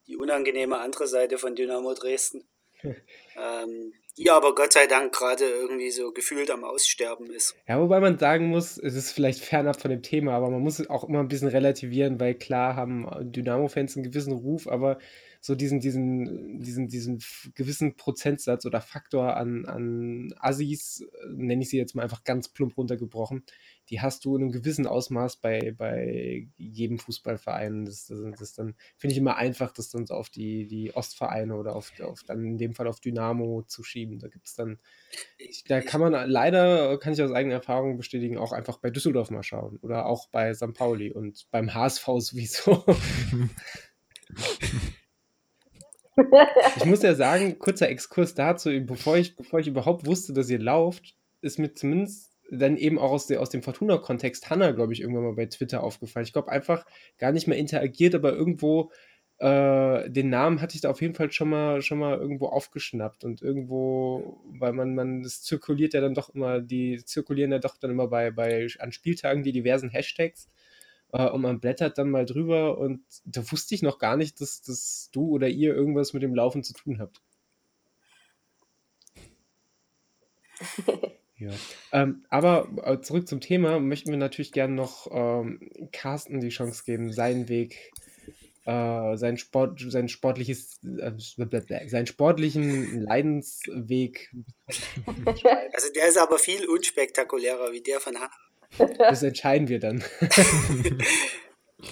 die 0.07 0.16
unangenehme 0.16 0.79
andere 0.79 1.07
Seite 1.07 1.38
von 1.38 1.55
Dynamo 1.55 1.95
Dresden. 1.95 2.49
ähm, 2.83 3.92
die 4.16 4.31
aber 4.31 4.55
Gott 4.55 4.73
sei 4.73 4.87
Dank 4.87 5.12
gerade 5.12 5.45
irgendwie 5.45 5.90
so 5.90 6.11
gefühlt 6.12 6.51
am 6.51 6.64
Aussterben 6.64 7.31
ist. 7.31 7.55
Ja, 7.69 7.79
wobei 7.81 8.01
man 8.01 8.19
sagen 8.19 8.49
muss, 8.49 8.79
es 8.79 8.95
ist 8.95 9.12
vielleicht 9.12 9.45
fernab 9.45 9.81
von 9.81 9.90
dem 9.90 10.03
Thema, 10.03 10.33
aber 10.33 10.49
man 10.51 10.62
muss 10.62 10.88
auch 10.88 11.05
immer 11.05 11.21
ein 11.21 11.29
bisschen 11.29 11.49
relativieren, 11.49 12.19
weil 12.19 12.35
klar 12.35 12.77
haben 12.77 13.07
Dynamo-Fans 13.21 13.97
einen 13.97 14.05
gewissen 14.05 14.33
Ruf, 14.33 14.69
aber 14.69 14.99
so 15.46 15.54
diesen, 15.54 15.78
diesen, 15.78 16.61
diesen, 16.61 16.88
diesen 16.88 17.22
gewissen 17.54 17.94
Prozentsatz 17.94 18.66
oder 18.66 18.80
Faktor 18.80 19.37
an, 19.37 19.64
an 19.64 20.35
Assis, 20.40 21.06
nenne 21.28 21.62
ich 21.62 21.70
sie 21.70 21.76
jetzt 21.76 21.94
mal 21.94 22.02
einfach 22.02 22.24
ganz 22.24 22.48
plump 22.48 22.76
runtergebrochen, 22.76 23.44
die 23.88 24.00
hast 24.00 24.24
du 24.24 24.35
in 24.35 24.42
einem 24.42 24.50
gewissen 24.50 24.88
Ausmaß 24.88 25.37
bei, 25.37 25.72
bei 25.78 26.48
jedem 26.56 26.98
Fußballverein. 26.98 27.85
Das, 27.85 28.06
das, 28.06 28.18
das 28.37 28.54
dann, 28.54 28.74
finde 28.96 29.12
ich 29.12 29.18
immer 29.18 29.37
einfach, 29.37 29.72
das 29.72 29.88
dann 29.88 30.04
so 30.04 30.14
auf 30.14 30.30
die, 30.30 30.66
die 30.66 30.96
Ostvereine 30.96 31.54
oder 31.54 31.76
auf, 31.76 31.92
auf 32.00 32.24
dann 32.24 32.44
in 32.44 32.59
dem 32.59 32.74
Fall 32.74 32.88
auf 32.88 32.98
Dynamo 32.98 33.62
zu 33.68 33.85
schieben. 33.85 34.18
Da 34.18 34.26
gibt 34.26 34.48
es 34.48 34.56
dann, 34.56 34.80
da 35.68 35.80
kann 35.80 36.00
man 36.00 36.28
leider, 36.28 36.98
kann 36.98 37.12
ich 37.12 37.22
aus 37.22 37.30
eigener 37.30 37.54
Erfahrung 37.54 37.98
bestätigen, 37.98 38.37
auch 38.37 38.50
einfach 38.50 38.78
bei 38.78 38.90
Düsseldorf 38.90 39.30
mal 39.30 39.44
schauen 39.44 39.76
oder 39.76 40.06
auch 40.06 40.28
bei 40.28 40.52
St. 40.54 40.74
Pauli 40.74 41.12
und 41.12 41.46
beim 41.52 41.72
HSV 41.72 42.04
sowieso. 42.18 42.85
ich 46.76 46.85
muss 46.85 47.02
ja 47.02 47.14
sagen, 47.14 47.59
kurzer 47.59 47.88
Exkurs 47.88 48.35
dazu, 48.35 48.70
bevor 48.85 49.16
ich, 49.16 49.37
bevor 49.37 49.61
ich 49.61 49.66
überhaupt 49.66 50.07
wusste, 50.07 50.33
dass 50.33 50.50
ihr 50.50 50.59
lauft, 50.59 51.14
ist 51.42 51.59
mir 51.59 51.74
zumindest 51.74 52.33
dann 52.50 52.76
eben 52.76 52.98
auch 52.98 53.11
aus, 53.11 53.26
der, 53.26 53.40
aus 53.40 53.50
dem 53.50 53.62
Fortuna-Kontext 53.62 54.50
Hanna, 54.50 54.70
glaube 54.70 54.92
ich, 54.92 55.00
irgendwann 55.00 55.24
mal 55.24 55.35
bei 55.35 55.46
Twitter 55.46 55.83
aufgefallen. 55.83 56.24
Ich 56.24 56.33
glaube 56.33 56.50
einfach 56.50 56.87
gar 57.18 57.33
nicht 57.33 57.48
mehr 57.48 57.59
interagiert, 57.59 58.14
aber 58.14 58.33
irgendwo 58.33 58.92
äh, 59.38 60.09
den 60.09 60.31
Namen 60.31 60.61
hatte 60.61 60.76
ich 60.76 60.81
da 60.81 60.90
auf 60.90 61.02
jeden 61.02 61.14
Fall 61.14 61.31
schon 61.31 61.50
mal, 61.50 61.83
schon 61.83 61.98
mal 61.98 62.16
irgendwo 62.16 62.46
aufgeschnappt 62.46 63.24
und 63.24 63.42
irgendwo, 63.42 64.40
weil 64.59 64.72
man, 64.72 64.94
man, 64.94 65.22
das 65.22 65.42
zirkuliert 65.42 65.92
ja 65.92 66.00
dann 66.00 66.14
doch 66.14 66.35
immer, 66.35 66.61
die 66.61 67.05
zirkulieren 67.05 67.52
ja 67.52 67.59
doch 67.59 67.76
dann 67.76 67.90
immer 67.90 68.09
bei, 68.09 68.31
bei 68.31 68.68
an 68.79 68.92
Spieltagen 68.92 69.42
die 69.42 69.52
diversen 69.52 69.90
Hashtags 69.90 70.48
äh, 71.12 71.29
und 71.29 71.42
man 71.42 71.61
blättert 71.61 71.99
dann 71.99 72.11
mal 72.11 72.27
drüber 72.27 72.79
und 72.79 73.01
da 73.25 73.51
wusste 73.51 73.75
ich 73.75 73.83
noch 73.83 73.99
gar 73.99 74.16
nicht, 74.16 74.40
dass, 74.40 74.62
dass 74.62 75.11
du 75.12 75.29
oder 75.29 75.49
ihr 75.49 75.75
irgendwas 75.75 76.12
mit 76.12 76.23
dem 76.23 76.35
Laufen 76.35 76.62
zu 76.62 76.75
tun 76.75 76.99
habt. 77.01 77.21
ja. 81.38 81.53
Ähm, 81.92 82.25
aber 82.29 82.69
äh, 82.83 83.01
zurück 83.01 83.29
zum 83.29 83.40
Thema, 83.40 83.79
möchten 83.79 84.11
wir 84.11 84.19
natürlich 84.19 84.53
gerne 84.53 84.75
noch 84.75 85.09
ähm, 85.11 85.71
Carsten 85.92 86.40
die 86.40 86.49
Chance 86.49 86.85
geben, 86.85 87.12
seinen 87.12 87.49
Weg, 87.49 87.92
äh, 88.64 89.16
sein, 89.16 89.37
Sport, 89.37 89.81
sein 89.88 90.09
sportliches, 90.09 90.81
äh, 90.83 91.12
seinen 91.88 92.07
sportlichen 92.07 93.01
Leidensweg. 93.01 94.33
Also 95.73 95.92
der 95.95 96.09
ist 96.09 96.16
aber 96.16 96.38
viel 96.38 96.66
unspektakulärer 96.66 97.71
wie 97.71 97.83
der 97.83 98.01
von 98.01 98.16
Hannah. 98.16 98.31
Das 98.98 99.22
entscheiden 99.22 99.68
wir 99.68 99.80
dann. 99.80 100.04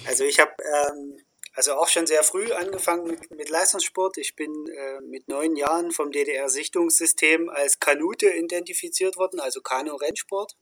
also 0.07 0.23
ich 0.23 0.39
habe 0.39 0.51
ähm, 0.61 1.17
also 1.55 1.73
auch 1.75 1.87
schon 1.87 2.05
sehr 2.05 2.23
früh 2.23 2.51
angefangen 2.51 3.07
mit, 3.07 3.31
mit 3.31 3.49
Leistungssport. 3.49 4.17
Ich 4.17 4.35
bin 4.35 4.51
äh, 4.67 4.99
mit 5.01 5.27
neun 5.29 5.55
Jahren 5.55 5.91
vom 5.91 6.11
DDR-Sichtungssystem 6.11 7.49
als 7.49 7.79
Kanute 7.79 8.29
identifiziert 8.29 9.15
worden, 9.15 9.39
also 9.39 9.61
Kanu-Rennsport. 9.61 10.57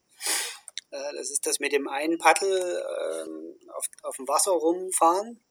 Äh, 0.91 1.13
das 1.15 1.31
ist 1.31 1.47
das 1.47 1.59
mit 1.59 1.71
dem 1.71 1.87
einen 1.87 2.19
Paddel 2.19 2.51
äh, 2.51 3.71
auf, 3.71 3.85
auf 4.03 4.15
dem 4.17 4.27
Wasser 4.27 4.51
rumfahren. 4.51 5.43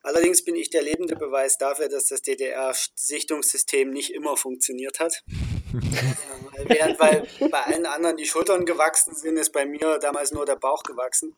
Allerdings 0.00 0.44
bin 0.44 0.54
ich 0.54 0.70
der 0.70 0.82
lebende 0.82 1.16
Beweis 1.16 1.58
dafür, 1.58 1.88
dass 1.88 2.06
das 2.06 2.22
DDR-Sichtungssystem 2.22 3.90
nicht 3.90 4.14
immer 4.14 4.36
funktioniert 4.36 5.00
hat. 5.00 5.24
Während 6.64 6.98
weil 6.98 7.28
bei 7.50 7.62
allen 7.62 7.86
anderen 7.86 8.16
die 8.16 8.26
Schultern 8.26 8.64
gewachsen 8.64 9.14
sind, 9.14 9.36
ist 9.36 9.52
bei 9.52 9.66
mir 9.66 9.98
damals 9.98 10.32
nur 10.32 10.46
der 10.46 10.56
Bauch 10.56 10.82
gewachsen. 10.82 11.36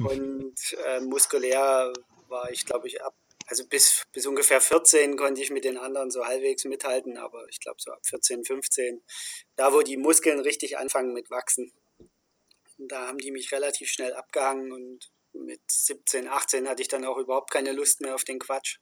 Und 0.00 0.54
äh, 0.84 1.00
muskulär 1.00 1.92
war 2.28 2.50
ich, 2.50 2.66
glaube 2.66 2.88
ich, 2.88 3.02
ab, 3.02 3.14
also 3.46 3.66
bis, 3.66 4.04
bis 4.12 4.26
ungefähr 4.26 4.60
14 4.60 5.16
konnte 5.16 5.40
ich 5.40 5.50
mit 5.50 5.64
den 5.64 5.78
anderen 5.78 6.10
so 6.10 6.24
halbwegs 6.24 6.64
mithalten, 6.64 7.16
aber 7.16 7.46
ich 7.48 7.60
glaube 7.60 7.76
so 7.78 7.92
ab 7.92 8.00
14, 8.04 8.44
15, 8.44 9.02
da 9.56 9.72
wo 9.72 9.82
die 9.82 9.96
Muskeln 9.96 10.40
richtig 10.40 10.78
anfangen 10.78 11.12
mit 11.12 11.30
wachsen. 11.30 11.72
da 12.78 13.06
haben 13.06 13.18
die 13.18 13.30
mich 13.30 13.52
relativ 13.52 13.88
schnell 13.90 14.14
abgehangen 14.14 14.72
und 14.72 15.10
mit 15.32 15.60
17, 15.70 16.28
18 16.28 16.68
hatte 16.68 16.82
ich 16.82 16.88
dann 16.88 17.04
auch 17.04 17.18
überhaupt 17.18 17.50
keine 17.50 17.72
Lust 17.72 18.00
mehr 18.00 18.14
auf 18.14 18.24
den 18.24 18.38
Quatsch. 18.38 18.78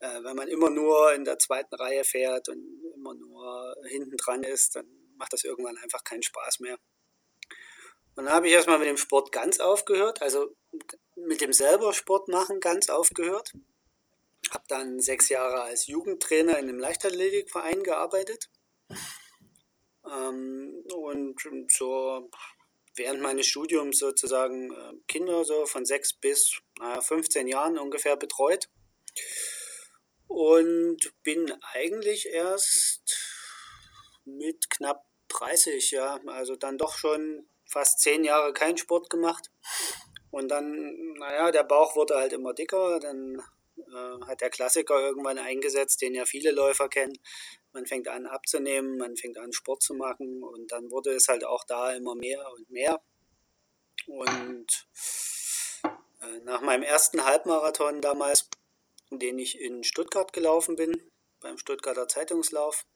Äh, 0.00 0.22
wenn 0.22 0.36
man 0.36 0.48
immer 0.48 0.70
nur 0.70 1.12
in 1.14 1.24
der 1.24 1.38
zweiten 1.38 1.74
Reihe 1.74 2.04
fährt 2.04 2.48
und 2.48 2.62
immer 2.94 3.14
nur 3.14 3.74
hinten 3.88 4.16
dran 4.16 4.42
ist, 4.42 4.76
dann 4.76 4.86
macht 5.16 5.32
das 5.32 5.44
irgendwann 5.44 5.78
einfach 5.78 6.04
keinen 6.04 6.22
Spaß 6.22 6.60
mehr. 6.60 6.78
Und 8.14 8.24
dann 8.24 8.34
habe 8.34 8.46
ich 8.48 8.54
erstmal 8.54 8.78
mit 8.78 8.88
dem 8.88 8.96
Sport 8.96 9.32
ganz 9.32 9.60
aufgehört, 9.60 10.22
also 10.22 10.54
mit 11.16 11.40
dem 11.40 11.52
selber 11.52 11.92
Sport 11.92 12.28
machen 12.28 12.60
ganz 12.60 12.88
aufgehört. 12.88 13.52
Habe 14.50 14.64
dann 14.68 15.00
sechs 15.00 15.28
Jahre 15.28 15.62
als 15.62 15.86
Jugendtrainer 15.86 16.58
in 16.58 16.68
einem 16.68 16.78
Leichtathletikverein 16.78 17.82
gearbeitet. 17.82 18.50
Ähm, 20.08 20.84
und 20.94 21.70
so 21.70 22.30
während 22.94 23.20
meines 23.20 23.46
Studiums 23.46 23.98
sozusagen 23.98 24.72
äh, 24.72 24.92
Kinder 25.08 25.44
so 25.44 25.66
von 25.66 25.84
sechs 25.84 26.14
bis 26.14 26.58
naja, 26.78 27.00
15 27.00 27.48
Jahren 27.48 27.78
ungefähr 27.78 28.16
betreut 28.16 28.68
und 30.28 31.12
bin 31.22 31.52
eigentlich 31.72 32.28
erst 32.28 33.16
mit 34.24 34.70
knapp 34.70 35.04
30, 35.28 35.90
ja, 35.92 36.20
also 36.26 36.56
dann 36.56 36.78
doch 36.78 36.96
schon 36.96 37.48
fast 37.66 38.00
zehn 38.00 38.24
Jahre 38.24 38.52
keinen 38.52 38.78
Sport 38.78 39.10
gemacht. 39.10 39.50
Und 40.30 40.48
dann, 40.48 41.14
naja, 41.14 41.50
der 41.50 41.64
Bauch 41.64 41.96
wurde 41.96 42.16
halt 42.16 42.32
immer 42.32 42.52
dicker, 42.54 43.00
dann 43.00 43.42
äh, 43.78 44.26
hat 44.26 44.40
der 44.40 44.50
Klassiker 44.50 44.98
irgendwann 45.00 45.38
eingesetzt, 45.38 46.02
den 46.02 46.14
ja 46.14 46.24
viele 46.24 46.50
Läufer 46.50 46.88
kennen. 46.88 47.18
Man 47.72 47.86
fängt 47.86 48.08
an 48.08 48.26
abzunehmen, 48.26 48.96
man 48.98 49.16
fängt 49.16 49.38
an 49.38 49.52
Sport 49.52 49.82
zu 49.82 49.94
machen 49.94 50.42
und 50.42 50.72
dann 50.72 50.90
wurde 50.90 51.10
es 51.10 51.28
halt 51.28 51.44
auch 51.44 51.64
da 51.64 51.92
immer 51.92 52.14
mehr 52.14 52.44
und 52.52 52.70
mehr. 52.70 53.00
Und 54.06 54.88
äh, 55.84 56.40
nach 56.44 56.60
meinem 56.60 56.82
ersten 56.82 57.24
Halbmarathon 57.24 58.00
damals 58.00 58.48
den 59.10 59.38
ich 59.38 59.60
in 59.60 59.84
Stuttgart 59.84 60.32
gelaufen 60.32 60.76
bin, 60.76 61.10
beim 61.40 61.58
Stuttgarter 61.58 62.08
Zeitungslauf. 62.08 62.86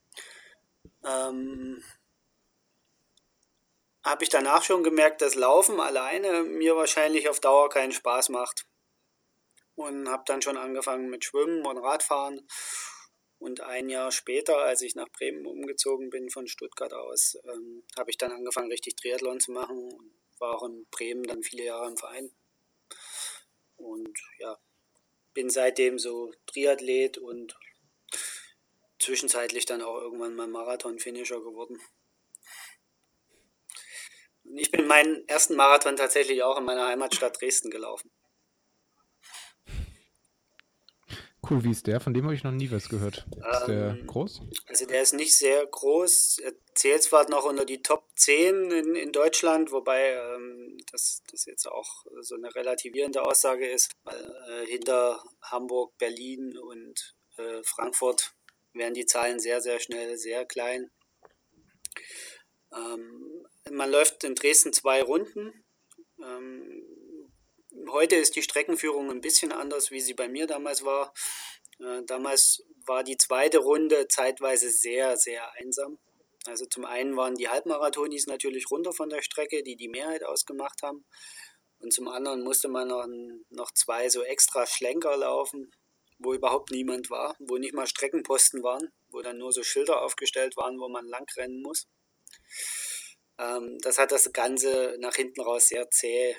Ähm, 1.04 1.82
habe 4.02 4.24
ich 4.24 4.30
danach 4.30 4.62
schon 4.62 4.82
gemerkt, 4.82 5.20
dass 5.20 5.34
Laufen 5.34 5.78
alleine 5.78 6.42
mir 6.42 6.74
wahrscheinlich 6.76 7.28
auf 7.28 7.40
Dauer 7.40 7.68
keinen 7.68 7.92
Spaß 7.92 8.30
macht. 8.30 8.66
Und 9.74 10.08
habe 10.08 10.24
dann 10.26 10.42
schon 10.42 10.56
angefangen 10.56 11.08
mit 11.08 11.24
Schwimmen 11.24 11.64
und 11.64 11.78
Radfahren. 11.78 12.46
Und 13.38 13.62
ein 13.62 13.88
Jahr 13.88 14.12
später, 14.12 14.58
als 14.58 14.82
ich 14.82 14.94
nach 14.94 15.08
Bremen 15.08 15.46
umgezogen 15.46 16.10
bin 16.10 16.28
von 16.28 16.46
Stuttgart 16.46 16.92
aus, 16.92 17.38
ähm, 17.44 17.84
habe 17.96 18.10
ich 18.10 18.18
dann 18.18 18.32
angefangen, 18.32 18.70
richtig 18.70 18.96
Triathlon 18.96 19.40
zu 19.40 19.52
machen 19.52 19.90
und 19.92 20.12
war 20.38 20.56
auch 20.56 20.64
in 20.64 20.86
Bremen 20.90 21.22
dann 21.22 21.42
viele 21.42 21.64
Jahre 21.64 21.88
im 21.88 21.96
Verein. 21.96 22.30
Und 23.76 24.18
ja, 24.38 24.58
bin 25.40 25.48
seitdem 25.48 25.98
so 25.98 26.34
Triathlet 26.44 27.16
und 27.16 27.56
zwischenzeitlich 28.98 29.64
dann 29.64 29.80
auch 29.80 29.98
irgendwann 29.98 30.34
mal 30.34 30.46
Marathon-Finisher 30.46 31.40
geworden. 31.40 31.80
Ich 34.54 34.70
bin 34.70 34.86
meinen 34.86 35.26
ersten 35.28 35.56
Marathon 35.56 35.96
tatsächlich 35.96 36.42
auch 36.42 36.58
in 36.58 36.64
meiner 36.64 36.88
Heimatstadt 36.88 37.40
Dresden 37.40 37.70
gelaufen. 37.70 38.10
Cool, 41.48 41.64
wie 41.64 41.70
ist 41.70 41.86
der? 41.86 42.00
Von 42.00 42.12
dem 42.12 42.24
habe 42.24 42.34
ich 42.34 42.44
noch 42.44 42.52
nie 42.52 42.70
was 42.70 42.88
gehört. 42.88 43.26
Ist 43.30 43.66
der 43.66 43.96
Ähm, 43.98 44.06
groß? 44.06 44.42
Also 44.66 44.86
der 44.86 45.02
ist 45.02 45.14
nicht 45.14 45.34
sehr 45.34 45.66
groß, 45.66 46.38
er 46.44 46.52
zählt 46.74 47.02
zwar 47.02 47.28
noch 47.30 47.44
unter 47.44 47.64
die 47.64 47.82
Top 47.82 48.04
10 48.16 48.70
in, 48.70 48.94
in 48.94 49.12
Deutschland, 49.12 49.72
wobei 49.72 50.10
ähm, 50.12 50.78
das, 50.92 51.22
das 51.30 51.46
jetzt 51.46 51.66
auch 51.66 52.04
so 52.20 52.34
eine 52.34 52.54
relativierende 52.54 53.22
Aussage 53.22 53.68
ist, 53.68 53.90
weil 54.04 54.34
äh, 54.48 54.66
hinter 54.66 55.22
Hamburg, 55.42 55.96
Berlin 55.98 56.58
und 56.58 57.14
äh, 57.36 57.62
Frankfurt 57.64 58.34
werden 58.74 58.94
die 58.94 59.06
Zahlen 59.06 59.40
sehr, 59.40 59.60
sehr 59.60 59.80
schnell 59.80 60.16
sehr 60.18 60.44
klein. 60.44 60.90
Ähm, 62.72 63.46
man 63.70 63.90
läuft 63.90 64.24
in 64.24 64.34
Dresden 64.34 64.72
zwei 64.72 65.02
Runden. 65.02 65.64
Ähm, 66.22 66.84
heute 67.92 68.16
ist 68.16 68.36
die 68.36 68.42
Streckenführung 68.42 69.10
ein 69.10 69.20
bisschen 69.20 69.52
anders, 69.52 69.90
wie 69.90 70.00
sie 70.00 70.14
bei 70.14 70.28
mir 70.28 70.46
damals 70.46 70.84
war. 70.84 71.12
Äh, 71.78 72.02
damals 72.04 72.62
war 72.86 73.04
die 73.04 73.16
zweite 73.16 73.58
Runde 73.58 74.08
zeitweise 74.08 74.70
sehr, 74.70 75.16
sehr 75.16 75.52
einsam. 75.54 75.98
Also 76.46 76.64
zum 76.66 76.84
einen 76.84 77.16
waren 77.16 77.34
die 77.34 77.48
Halbmarathonis 77.48 78.26
natürlich 78.26 78.70
runter 78.70 78.92
von 78.92 79.10
der 79.10 79.22
Strecke, 79.22 79.62
die 79.62 79.76
die 79.76 79.88
Mehrheit 79.88 80.24
ausgemacht 80.24 80.82
haben. 80.82 81.04
Und 81.78 81.92
zum 81.92 82.08
anderen 82.08 82.42
musste 82.42 82.68
man 82.68 82.88
noch, 82.88 83.06
noch 83.50 83.72
zwei 83.72 84.08
so 84.08 84.22
extra 84.22 84.66
Schlenker 84.66 85.16
laufen, 85.16 85.70
wo 86.18 86.34
überhaupt 86.34 86.70
niemand 86.70 87.10
war, 87.10 87.36
wo 87.38 87.56
nicht 87.56 87.74
mal 87.74 87.86
Streckenposten 87.86 88.62
waren, 88.62 88.92
wo 89.08 89.22
dann 89.22 89.38
nur 89.38 89.52
so 89.52 89.62
Schilder 89.62 90.02
aufgestellt 90.02 90.56
waren, 90.56 90.78
wo 90.78 90.88
man 90.88 91.06
langrennen 91.06 91.62
muss. 91.62 91.88
Ähm, 93.38 93.78
das 93.80 93.98
hat 93.98 94.12
das 94.12 94.32
Ganze 94.32 94.96
nach 95.00 95.14
hinten 95.14 95.40
raus 95.40 95.68
sehr 95.68 95.90
zäh 95.90 96.36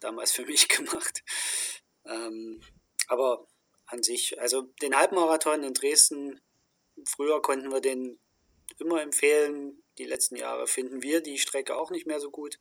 damals 0.00 0.32
für 0.32 0.44
mich 0.44 0.68
gemacht. 0.68 1.22
Ähm, 2.04 2.60
aber 3.08 3.46
an 3.86 4.02
sich, 4.02 4.40
also 4.40 4.62
den 4.82 4.96
Halbmarathon 4.96 5.62
in 5.62 5.74
Dresden, 5.74 6.40
früher 7.04 7.42
konnten 7.42 7.70
wir 7.70 7.80
den 7.80 8.18
immer 8.78 9.02
empfehlen. 9.02 9.82
Die 9.98 10.04
letzten 10.04 10.36
Jahre 10.36 10.66
finden 10.66 11.02
wir 11.02 11.20
die 11.20 11.38
Strecke 11.38 11.76
auch 11.76 11.90
nicht 11.90 12.06
mehr 12.06 12.20
so 12.20 12.30
gut. 12.30 12.58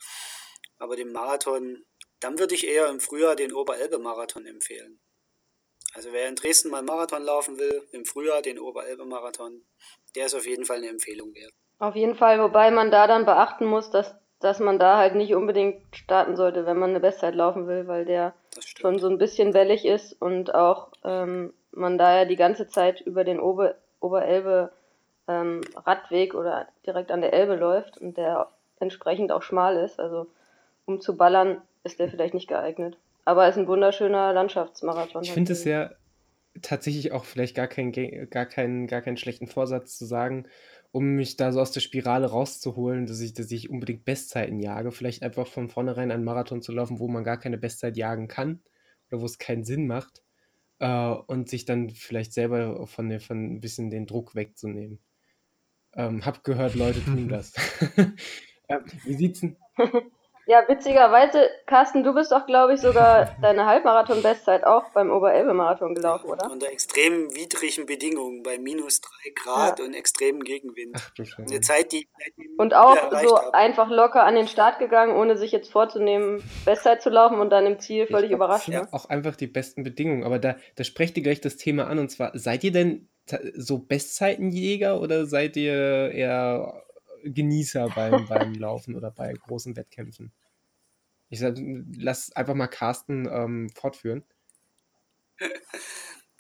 Aber 0.78 0.96
den 0.96 1.12
Marathon, 1.12 1.86
dann 2.20 2.40
würde 2.40 2.56
ich 2.56 2.68
eher 2.68 2.88
im 2.90 3.00
Frühjahr 3.00 3.36
den 3.36 3.54
Oberelbe-Marathon 3.54 4.46
empfehlen. 4.46 5.00
Also 5.94 6.12
wer 6.12 6.28
in 6.28 6.36
Dresden 6.36 6.70
mal 6.70 6.82
Marathon 6.82 7.24
laufen 7.24 7.58
will, 7.60 7.88
im 7.92 8.06
Frühjahr 8.06 8.42
den 8.42 8.60
Oberelbe-Marathon, 8.60 9.64
der 10.16 10.26
ist 10.26 10.34
auf 10.34 10.46
jeden 10.46 10.66
Fall 10.66 10.78
eine 10.78 10.90
Empfehlung 10.90 11.34
wert. 11.36 11.54
Auf 11.80 11.96
jeden 11.96 12.16
Fall, 12.16 12.40
wobei 12.40 12.72
man 12.72 12.92
da 12.92 13.08
dann 13.08 13.26
beachten 13.26 13.66
muss, 13.66 13.92
dass, 13.92 14.16
dass 14.44 14.60
man 14.60 14.80
da 14.80 14.98
halt 14.98 15.16
nicht 15.16 15.34
unbedingt 15.36 15.82
starten 15.96 16.36
sollte, 16.36 16.66
wenn 16.66 16.78
man 16.78 16.90
eine 16.90 17.00
Bestzeit 17.00 17.36
laufen 17.36 17.68
will, 17.68 17.88
weil 17.88 18.06
der 18.06 18.34
schon 18.78 19.00
so 19.00 19.08
ein 19.08 19.18
bisschen 19.18 19.54
wellig 19.54 19.86
ist 19.86 20.14
und 20.22 20.54
auch 20.54 20.90
ähm, 21.04 21.54
man 21.72 21.98
da 21.98 22.20
ja 22.20 22.26
die 22.26 22.36
ganze 22.36 22.68
Zeit 22.68 23.02
über 23.02 23.24
den 23.24 23.40
Ober 23.40 23.76
Oberelbe 24.00 24.74
ähm, 25.30 25.62
Radweg 25.76 26.34
oder 26.36 26.68
direkt 26.86 27.10
an 27.10 27.22
der 27.22 27.32
Elbe 27.32 27.56
läuft 27.56 27.98
und 27.98 28.18
der 28.18 28.50
entsprechend 28.80 29.32
auch 29.32 29.42
schmal 29.42 29.78
ist. 29.78 29.98
Also 30.00 30.28
um 30.86 31.00
zu 31.00 31.16
ballern 31.16 31.62
ist 31.86 32.00
der 32.00 32.10
vielleicht 32.10 32.34
nicht 32.34 32.50
geeignet. 32.50 32.98
Aber 33.24 33.48
ist 33.48 33.58
ein 33.58 33.68
wunderschöner 33.68 34.34
Landschaftsmarathon. 34.34 35.24
Ich 35.24 35.32
finde 35.32 35.54
es 35.54 35.64
ja 35.64 35.92
tatsächlich 36.62 37.14
auch 37.14 37.24
vielleicht 37.24 37.56
gar 37.56 37.68
keinen, 37.68 37.94
gar 38.30 38.46
keinen, 38.46 38.88
gar 38.88 39.02
keinen 39.02 39.18
schlechten 39.18 39.48
Vorsatz 39.48 39.98
zu 39.98 40.06
sagen, 40.06 40.46
um 40.94 41.16
mich 41.16 41.38
da 41.38 41.52
so 41.52 41.60
aus 41.60 41.72
der 41.72 41.82
Spirale 41.82 42.28
rauszuholen, 42.28 43.08
dass 43.08 43.20
ich, 43.20 43.34
dass 43.34 43.50
ich 43.50 43.72
unbedingt 43.72 44.06
Bestzeiten 44.06 44.60
jage. 44.60 44.92
Vielleicht 44.92 45.24
einfach 45.24 45.48
von 45.48 45.68
vornherein 45.68 46.12
einen 46.12 46.24
Marathon 46.24 46.62
zu 46.62 46.72
laufen, 46.72 47.00
wo 47.00 47.08
man 47.08 47.24
gar 47.24 47.40
keine 47.40 47.58
Bestzeit 47.58 47.98
jagen 47.98 48.28
kann 48.28 48.62
oder 49.10 49.20
wo 49.20 49.26
es 49.26 49.40
keinen 49.40 49.64
Sinn 49.64 49.88
macht 49.88 50.22
äh, 50.78 51.10
und 51.10 51.50
sich 51.50 51.66
dann 51.66 51.90
vielleicht 51.90 52.32
selber 52.32 52.86
von, 52.86 53.10
der, 53.10 53.20
von 53.22 53.56
ein 53.56 53.60
bisschen 53.60 53.90
den 53.90 54.06
Druck 54.06 54.36
wegzunehmen. 54.36 55.00
Ähm, 55.96 56.24
hab 56.28 56.44
gehört, 56.44 56.76
Leute 56.76 57.04
tun 57.04 57.28
das. 57.28 57.54
ähm, 58.70 58.84
wie 59.04 59.16
sieht's 59.16 59.40
denn? 59.40 59.58
Ja, 60.46 60.64
witzigerweise, 60.68 61.50
Carsten, 61.68 62.04
du 62.04 62.14
bist 62.14 62.32
doch, 62.32 62.46
glaube 62.46 62.74
ich, 62.74 62.82
sogar 62.82 63.36
deine 63.42 63.66
Halbmarathon-Bestzeit 63.66 64.66
auch 64.66 64.90
beim 64.94 65.10
Oberelbe-Marathon 65.10 65.96
gelaufen, 65.96 66.30
oder? 66.30 66.52
Unter 66.52 66.70
extrem 66.72 67.34
widrigen 67.34 67.86
Bedingungen, 67.86 68.44
bei 68.44 68.58
minus 68.58 69.00
drei 69.02 69.32
Grad 69.42 69.80
und 69.80 69.94
extremem 69.94 70.42
Gegenwind. 70.44 70.96
Ach 70.98 71.10
du 71.12 71.24
Scheiße. 71.24 71.50
Eine 71.50 71.62
Zeit, 71.62 71.92
die 71.94 72.08
seitdem 72.18 72.52
Und 72.58 72.74
auch 72.74 72.98
so 73.24 73.38
habe. 73.38 73.54
einfach 73.54 73.90
locker 73.90 74.24
an 74.24 74.36
den 74.36 74.48
Start 74.48 74.80
gegangen, 74.80 75.16
ohne 75.16 75.38
sich 75.38 75.52
jetzt 75.52 75.72
vorzunehmen, 75.72 76.44
Bestzeit 76.66 77.02
zu 77.02 77.10
laufen 77.10 77.40
und 77.40 77.50
dann 77.50 77.66
im 77.66 77.80
Ziel 77.80 78.08
völlig 78.08 78.32
Ich 78.32 78.36
überrascht. 78.36 78.66
Sind 78.66 78.74
Ne? 78.76 78.88
auch 78.92 79.06
einfach 79.10 79.36
die 79.36 79.48
besten 79.48 79.84
Bedingungen. 79.84 80.24
Aber 80.24 80.40
da, 80.40 80.56
da 80.76 80.84
sprecht 80.84 81.16
ihr 81.18 81.24
gleich 81.24 81.40
das 81.42 81.56
Thema 81.58 81.88
an. 81.88 82.00
Und 82.00 82.10
zwar, 82.10 82.32
seid 82.38 82.64
ihr 82.64 82.72
denn 82.72 83.08
so 83.56 83.80
Bestzeitenjäger 83.80 85.00
oder 85.00 85.26
seid 85.26 85.56
ihr 85.56 86.12
eher 86.12 86.84
Genießer 87.24 87.90
beim, 87.90 88.28
beim 88.28 88.54
Laufen 88.56 88.96
oder 88.96 89.12
bei 89.12 89.34
großen 89.34 89.76
Wettkämpfen? 89.76 90.32
Ich 91.30 91.40
sag, 91.40 91.56
lass 91.58 92.32
einfach 92.34 92.54
mal 92.54 92.68
Carsten 92.68 93.28
ähm, 93.28 93.70
fortführen. 93.70 94.24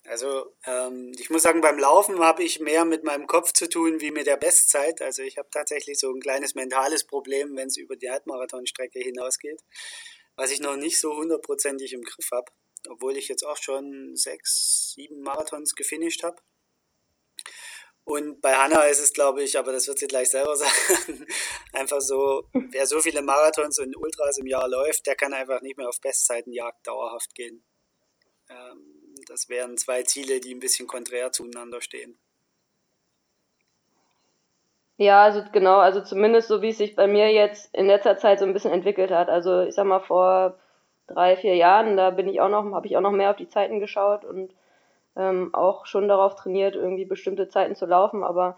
Also 0.05 0.53
ähm, 0.65 1.13
ich 1.17 1.29
muss 1.29 1.43
sagen, 1.43 1.61
beim 1.61 1.79
Laufen 1.79 2.19
habe 2.19 2.43
ich 2.43 2.59
mehr 2.59 2.83
mit 2.83 3.03
meinem 3.03 3.25
Kopf 3.25 3.53
zu 3.53 3.69
tun 3.69 4.01
wie 4.01 4.11
mit 4.11 4.27
der 4.27 4.37
Bestzeit. 4.37 5.01
Also 5.01 5.23
ich 5.23 5.37
habe 5.37 5.47
tatsächlich 5.49 5.97
so 5.97 6.11
ein 6.11 6.19
kleines 6.19 6.55
mentales 6.55 7.05
Problem, 7.05 7.55
wenn 7.55 7.69
es 7.69 7.77
über 7.77 7.95
die 7.95 8.11
Halbmarathonstrecke 8.11 8.99
hinausgeht, 8.99 9.61
was 10.35 10.51
ich 10.51 10.59
noch 10.59 10.75
nicht 10.75 10.99
so 10.99 11.15
hundertprozentig 11.15 11.93
im 11.93 12.03
Griff 12.03 12.29
habe, 12.31 12.51
obwohl 12.89 13.15
ich 13.15 13.29
jetzt 13.29 13.45
auch 13.45 13.57
schon 13.57 14.15
sechs, 14.15 14.93
sieben 14.93 15.21
Marathons 15.21 15.73
gefinisht 15.73 16.23
habe. 16.23 16.41
Und 18.05 18.41
bei 18.41 18.53
Hanna 18.53 18.83
ist 18.83 18.99
es, 18.99 19.13
glaube 19.13 19.43
ich, 19.43 19.57
aber 19.57 19.71
das 19.71 19.87
wird 19.87 19.97
sie 19.97 20.07
gleich 20.07 20.29
selber 20.29 20.55
sagen, 20.57 21.25
einfach 21.71 22.01
so, 22.01 22.43
wer 22.53 22.85
so 22.85 22.99
viele 22.99 23.21
Marathons 23.21 23.79
und 23.79 23.95
Ultras 23.95 24.37
im 24.37 24.47
Jahr 24.47 24.67
läuft, 24.67 25.07
der 25.07 25.15
kann 25.15 25.33
einfach 25.33 25.61
nicht 25.61 25.77
mehr 25.77 25.87
auf 25.87 26.01
Bestzeitenjagd 26.01 26.85
dauerhaft 26.85 27.33
gehen. 27.33 27.63
Ähm, 28.49 29.15
das 29.27 29.47
wären 29.47 29.77
zwei 29.77 30.03
Ziele, 30.03 30.41
die 30.41 30.53
ein 30.53 30.59
bisschen 30.59 30.87
konträr 30.87 31.31
zueinander 31.31 31.79
stehen. 31.79 32.19
Ja, 34.97 35.23
also 35.23 35.43
genau, 35.51 35.77
also 35.79 36.01
zumindest 36.01 36.49
so 36.49 36.61
wie 36.61 36.69
es 36.69 36.77
sich 36.77 36.95
bei 36.95 37.07
mir 37.07 37.31
jetzt 37.31 37.73
in 37.73 37.87
letzter 37.87 38.17
Zeit 38.17 38.39
so 38.39 38.45
ein 38.45 38.53
bisschen 38.53 38.71
entwickelt 38.71 39.11
hat. 39.11 39.29
Also 39.29 39.61
ich 39.61 39.75
sag 39.75 39.85
mal 39.85 40.01
vor 40.01 40.59
drei, 41.07 41.35
vier 41.35 41.55
Jahren, 41.55 41.97
da 41.97 42.11
bin 42.11 42.27
ich 42.27 42.41
auch 42.41 42.49
noch, 42.49 42.71
habe 42.73 42.87
ich 42.87 42.95
auch 42.95 43.01
noch 43.01 43.11
mehr 43.11 43.31
auf 43.31 43.37
die 43.37 43.47
Zeiten 43.47 43.79
geschaut 43.79 44.23
und 44.23 44.53
ähm, 45.15 45.53
auch 45.53 45.85
schon 45.85 46.07
darauf 46.07 46.35
trainiert, 46.35 46.75
irgendwie 46.75 47.05
bestimmte 47.05 47.49
Zeiten 47.49 47.75
zu 47.75 47.85
laufen. 47.85 48.23
Aber 48.23 48.57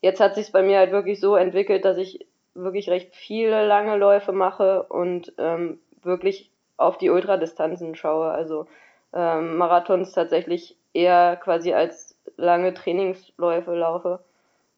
jetzt 0.00 0.20
hat 0.20 0.34
sich 0.34 0.52
bei 0.52 0.62
mir 0.62 0.78
halt 0.78 0.92
wirklich 0.92 1.20
so 1.20 1.36
entwickelt, 1.36 1.84
dass 1.84 1.98
ich 1.98 2.26
wirklich 2.54 2.88
recht 2.88 3.14
viele 3.14 3.66
lange 3.66 3.96
Läufe 3.96 4.32
mache 4.32 4.84
und 4.84 5.32
ähm, 5.38 5.78
wirklich 6.02 6.50
auf 6.76 6.98
die 6.98 7.10
Ultradistanzen 7.10 7.94
schaue. 7.94 8.30
Also 8.30 8.66
ähm, 9.12 9.56
Marathons 9.56 10.12
tatsächlich 10.12 10.76
eher 10.92 11.36
quasi 11.36 11.72
als 11.74 12.16
lange 12.36 12.74
Trainingsläufe 12.74 13.74
laufe 13.74 14.20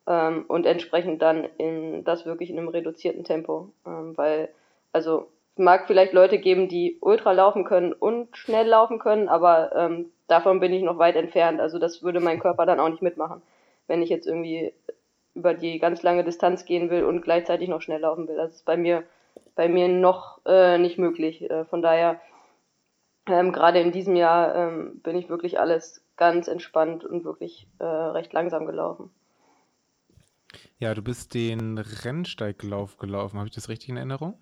ähm, 0.06 0.44
und 0.48 0.66
entsprechend 0.66 1.22
dann 1.22 1.44
in 1.58 2.04
das 2.04 2.26
wirklich 2.26 2.50
in 2.50 2.58
einem 2.58 2.68
reduzierten 2.68 3.24
Tempo. 3.24 3.70
Ähm, 3.86 4.16
weil, 4.16 4.48
also 4.92 5.28
mag 5.58 5.86
vielleicht 5.86 6.12
Leute 6.12 6.38
geben, 6.38 6.68
die 6.68 6.98
ultra 7.00 7.32
laufen 7.32 7.64
können 7.64 7.92
und 7.92 8.36
schnell 8.36 8.66
laufen 8.66 8.98
können, 8.98 9.28
aber 9.28 9.74
ähm, 9.74 10.12
davon 10.26 10.60
bin 10.60 10.72
ich 10.72 10.82
noch 10.82 10.98
weit 10.98 11.16
entfernt. 11.16 11.60
Also 11.60 11.78
das 11.78 12.02
würde 12.02 12.20
mein 12.20 12.40
Körper 12.40 12.66
dann 12.66 12.80
auch 12.80 12.88
nicht 12.88 13.02
mitmachen, 13.02 13.42
wenn 13.86 14.02
ich 14.02 14.10
jetzt 14.10 14.26
irgendwie 14.26 14.72
über 15.34 15.54
die 15.54 15.78
ganz 15.78 16.02
lange 16.02 16.24
Distanz 16.24 16.64
gehen 16.64 16.90
will 16.90 17.04
und 17.04 17.22
gleichzeitig 17.22 17.68
noch 17.68 17.82
schnell 17.82 18.00
laufen 18.00 18.28
will. 18.28 18.36
Das 18.36 18.54
ist 18.54 18.64
bei 18.64 18.76
mir 18.76 19.04
bei 19.54 19.68
mir 19.68 19.88
noch 19.88 20.40
äh, 20.46 20.78
nicht 20.78 20.98
möglich. 20.98 21.50
Äh, 21.50 21.64
von 21.64 21.82
daher 21.82 22.20
ähm, 23.26 23.52
gerade 23.52 23.80
in 23.80 23.92
diesem 23.92 24.16
Jahr 24.16 24.54
ähm, 24.54 25.00
bin 25.02 25.16
ich 25.16 25.28
wirklich 25.28 25.58
alles 25.58 26.04
ganz 26.16 26.48
entspannt 26.48 27.04
und 27.04 27.24
wirklich 27.24 27.66
äh, 27.78 27.84
recht 27.84 28.32
langsam 28.32 28.66
gelaufen. 28.66 29.10
Ja, 30.78 30.94
du 30.94 31.02
bist 31.02 31.34
den 31.34 31.78
Rennsteiglauf 31.78 32.96
gelaufen. 32.98 33.38
Habe 33.38 33.48
ich 33.48 33.54
das 33.54 33.68
richtig 33.68 33.88
in 33.90 33.96
Erinnerung? 33.96 34.38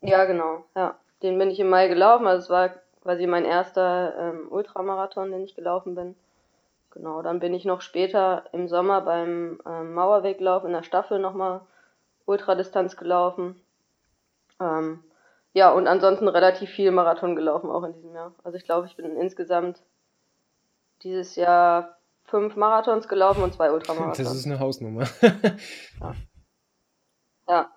Ja, 0.00 0.24
genau. 0.24 0.64
Ja, 0.76 0.96
den 1.22 1.38
bin 1.38 1.50
ich 1.50 1.60
im 1.60 1.68
Mai 1.68 1.88
gelaufen. 1.88 2.26
Also 2.26 2.44
es 2.44 2.50
war 2.50 2.70
quasi 3.02 3.26
mein 3.26 3.44
erster 3.44 4.14
ähm, 4.18 4.48
Ultramarathon, 4.50 5.30
den 5.30 5.44
ich 5.44 5.54
gelaufen 5.54 5.94
bin. 5.94 6.14
Genau, 6.90 7.22
dann 7.22 7.40
bin 7.40 7.54
ich 7.54 7.64
noch 7.64 7.80
später 7.80 8.44
im 8.52 8.68
Sommer 8.68 9.02
beim 9.02 9.60
ähm, 9.66 9.94
Mauerweglauf 9.94 10.64
in 10.64 10.72
der 10.72 10.82
Staffel 10.82 11.18
nochmal 11.18 11.60
Ultradistanz 12.24 12.96
gelaufen. 12.96 13.60
Ähm, 14.60 15.02
ja, 15.52 15.70
und 15.70 15.86
ansonsten 15.86 16.28
relativ 16.28 16.70
viel 16.70 16.90
Marathon 16.90 17.36
gelaufen 17.36 17.70
auch 17.70 17.82
in 17.84 17.92
diesem 17.92 18.14
Jahr. 18.14 18.34
Also 18.44 18.56
ich 18.56 18.64
glaube, 18.64 18.86
ich 18.86 18.96
bin 18.96 19.16
insgesamt 19.16 19.82
dieses 21.02 21.36
Jahr 21.36 21.98
fünf 22.24 22.56
Marathons 22.56 23.08
gelaufen 23.08 23.42
und 23.42 23.54
zwei 23.54 23.72
Ultramarathons. 23.72 24.18
Das 24.18 24.34
ist 24.34 24.46
eine 24.46 24.60
Hausnummer. 24.60 25.06
ja. 26.00 26.14
ja. 27.48 27.70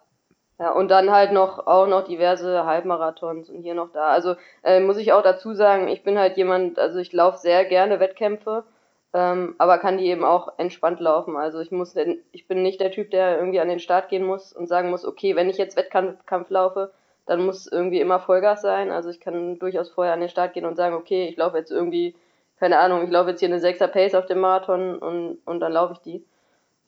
Ja, 0.61 0.73
und 0.73 0.89
dann 0.91 1.09
halt 1.09 1.31
noch 1.31 1.65
auch 1.65 1.87
noch 1.87 2.03
diverse 2.03 2.65
Halbmarathons 2.65 3.49
und 3.49 3.63
hier 3.63 3.73
noch 3.73 3.91
da. 3.91 4.11
Also 4.11 4.35
äh, 4.63 4.79
muss 4.79 4.97
ich 4.97 5.11
auch 5.11 5.23
dazu 5.23 5.55
sagen, 5.55 5.87
ich 5.87 6.03
bin 6.03 6.19
halt 6.19 6.37
jemand, 6.37 6.77
also 6.77 6.99
ich 6.99 7.11
laufe 7.13 7.39
sehr 7.39 7.65
gerne 7.65 7.99
Wettkämpfe, 7.99 8.63
ähm, 9.11 9.55
aber 9.57 9.79
kann 9.79 9.97
die 9.97 10.05
eben 10.05 10.23
auch 10.23 10.59
entspannt 10.59 10.99
laufen. 10.99 11.35
Also 11.35 11.59
ich 11.61 11.71
muss, 11.71 11.95
ich 12.31 12.47
bin 12.47 12.61
nicht 12.61 12.79
der 12.79 12.91
Typ, 12.91 13.09
der 13.09 13.39
irgendwie 13.39 13.59
an 13.59 13.69
den 13.69 13.79
Start 13.79 14.09
gehen 14.09 14.23
muss 14.23 14.53
und 14.53 14.67
sagen 14.67 14.91
muss, 14.91 15.03
okay, 15.03 15.35
wenn 15.35 15.49
ich 15.49 15.57
jetzt 15.57 15.77
Wettkampf 15.77 16.49
laufe, 16.51 16.91
dann 17.25 17.43
muss 17.43 17.65
irgendwie 17.65 17.99
immer 17.99 18.19
Vollgas 18.19 18.61
sein. 18.61 18.91
Also 18.91 19.09
ich 19.09 19.19
kann 19.19 19.57
durchaus 19.57 19.89
vorher 19.89 20.13
an 20.13 20.19
den 20.19 20.29
Start 20.29 20.53
gehen 20.53 20.65
und 20.65 20.75
sagen, 20.75 20.93
okay, 20.95 21.27
ich 21.27 21.37
laufe 21.37 21.57
jetzt 21.57 21.71
irgendwie, 21.71 22.13
keine 22.59 22.77
Ahnung, 22.77 23.03
ich 23.03 23.09
laufe 23.09 23.31
jetzt 23.31 23.39
hier 23.39 23.49
eine 23.49 23.57
6er 23.59 23.87
Pace 23.87 24.13
auf 24.13 24.27
dem 24.27 24.39
Marathon 24.39 24.99
und, 24.99 25.39
und 25.43 25.59
dann 25.59 25.73
laufe 25.73 25.93
ich 25.93 25.99
die. 26.01 26.23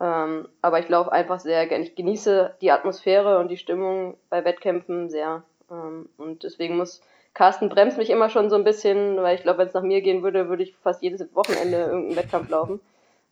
Ähm, 0.04 0.50
aber 0.62 0.80
ich 0.80 0.90
laufe 0.90 1.14
einfach 1.14 1.40
sehr 1.40 1.66
gerne. 1.66 1.86
Ich 1.86 1.96
genieße 1.96 2.56
die 2.60 2.72
Atmosphäre 2.72 3.40
und 3.40 3.48
die 3.48 3.58
Stimmung 3.58 4.18
bei 4.30 4.44
Wettkämpfen 4.44 5.10
sehr. 5.10 5.44
Ähm, 5.72 6.10
und 6.18 6.44
deswegen 6.44 6.76
muss 6.76 7.02
Carsten 7.34 7.70
bremst 7.70 7.98
mich 7.98 8.10
immer 8.10 8.30
schon 8.30 8.50
so 8.50 8.58
ein 8.58 8.66
bisschen, 8.66 9.16
weil 9.18 9.36
ich 9.36 9.44
glaube, 9.44 9.60
wenn 9.60 9.68
es 9.68 9.74
nach 9.74 9.82
mir 9.82 10.02
gehen 10.02 10.22
würde, 10.22 10.50
würde 10.50 10.64
ich 10.64 10.76
fast 10.76 11.02
jedes 11.02 11.34
Wochenende 11.34 11.78
irgendeinen 11.78 12.18
Wettkampf 12.18 12.50
laufen. 12.50 12.82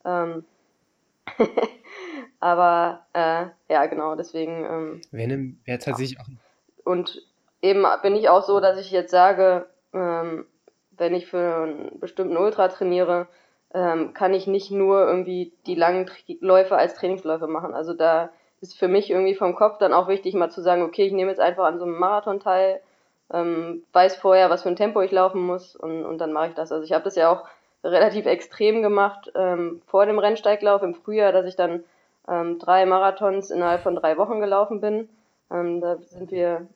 Ähm, 0.06 0.46
aber 2.40 3.06
äh, 3.12 3.48
ja, 3.70 3.86
genau, 3.88 4.16
deswegen. 4.16 4.64
Ähm, 4.64 5.02
Venom 5.12 5.60
wäre 5.66 5.78
tatsächlich 5.78 6.22
auch. 6.22 6.26
Und 6.86 7.22
eben 7.62 7.86
bin 8.02 8.16
ich 8.16 8.30
auch 8.30 8.44
so, 8.44 8.62
dass 8.62 8.80
ich 8.80 8.92
jetzt 8.92 9.12
sage, 9.12 9.68
ähm, 9.94 10.46
wenn 10.92 11.14
ich 11.16 11.28
für 11.28 11.64
einen 11.64 12.00
bestimmten 12.00 12.38
Ultra 12.38 12.70
trainiere, 12.70 13.28
ähm, 13.74 14.14
kann 14.14 14.34
ich 14.34 14.48
nicht 14.48 14.72
nur 14.72 15.06
irgendwie 15.06 15.54
die 15.66 15.76
langen 15.76 16.10
Läufe 16.40 16.78
als 16.78 16.96
Trainingsläufe 16.96 17.48
machen. 17.48 17.74
Also 17.74 17.94
da 17.94 18.30
ist 18.62 18.78
für 18.78 18.88
mich 18.88 19.10
irgendwie 19.10 19.36
vom 19.36 19.56
Kopf 19.56 19.78
dann 19.78 19.94
auch 19.94 20.08
wichtig, 20.08 20.34
mal 20.36 20.52
zu 20.52 20.62
sagen, 20.62 20.84
okay, 20.84 21.06
ich 21.06 21.14
nehme 21.14 21.30
jetzt 21.30 21.40
einfach 21.40 21.66
an 21.66 21.80
so 21.80 21.86
einem 21.86 21.98
Marathon 21.98 22.40
teil, 22.40 22.82
ähm, 23.34 23.84
weiß 23.94 24.18
vorher, 24.18 24.50
was 24.50 24.64
für 24.64 24.70
ein 24.70 24.76
Tempo 24.76 25.02
ich 25.02 25.12
laufen 25.12 25.42
muss 25.42 25.76
und, 25.76 26.06
und 26.06 26.18
dann 26.20 26.34
mache 26.34 26.50
ich 26.50 26.54
das. 26.54 26.72
Also 26.72 26.84
ich 26.84 26.92
habe 26.92 27.06
das 27.06 27.16
ja 27.16 27.32
auch 27.32 27.46
relativ 27.84 28.26
extrem 28.26 28.82
gemacht 28.82 29.32
ähm, 29.36 29.82
vor 29.88 30.06
dem 30.06 30.20
Rennsteiglauf 30.20 30.84
im 30.84 30.94
Frühjahr, 30.94 31.32
dass 31.32 31.46
ich 31.46 31.56
dann 31.56 31.84
ähm, 32.28 32.60
drei 32.60 32.86
Marathons 32.86 33.50
innerhalb 33.50 33.82
von 33.82 33.96
drei 33.96 34.18
Wochen 34.18 34.40
gelaufen 34.40 34.82
bin. 34.82 35.10
Ähm, 35.50 35.82
da 35.82 35.98
sind 35.98 36.30
wir 36.32 36.68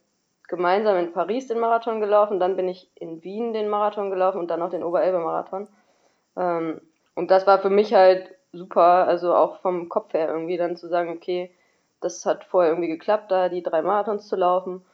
gemeinsam 0.47 0.97
in 0.97 1.12
Paris 1.12 1.47
den 1.47 1.60
Marathon 1.60 1.99
gelaufen, 1.99 2.39
dann 2.39 2.55
bin 2.55 2.67
ich 2.67 2.89
in 2.95 3.23
Wien 3.23 3.53
den 3.53 3.69
Marathon 3.69 4.10
gelaufen 4.10 4.39
und 4.39 4.49
dann 4.49 4.60
noch 4.60 4.69
den 4.69 4.84
Oberelbe-Marathon. 4.84 5.67
Ähm, 6.35 6.81
und 7.15 7.31
das 7.31 7.47
war 7.47 7.59
für 7.59 7.69
mich 7.69 7.93
halt 7.93 8.35
super, 8.51 9.07
also 9.07 9.33
auch 9.33 9.61
vom 9.61 9.89
Kopf 9.89 10.13
her 10.13 10.29
irgendwie 10.29 10.57
dann 10.57 10.77
zu 10.77 10.87
sagen, 10.87 11.09
okay, 11.11 11.51
das 12.01 12.25
hat 12.25 12.43
vorher 12.45 12.71
irgendwie 12.71 12.89
geklappt, 12.89 13.31
da 13.31 13.49
die 13.49 13.63
drei 13.63 13.81
Marathons 13.81 14.27
zu 14.27 14.35
laufen. 14.35 14.85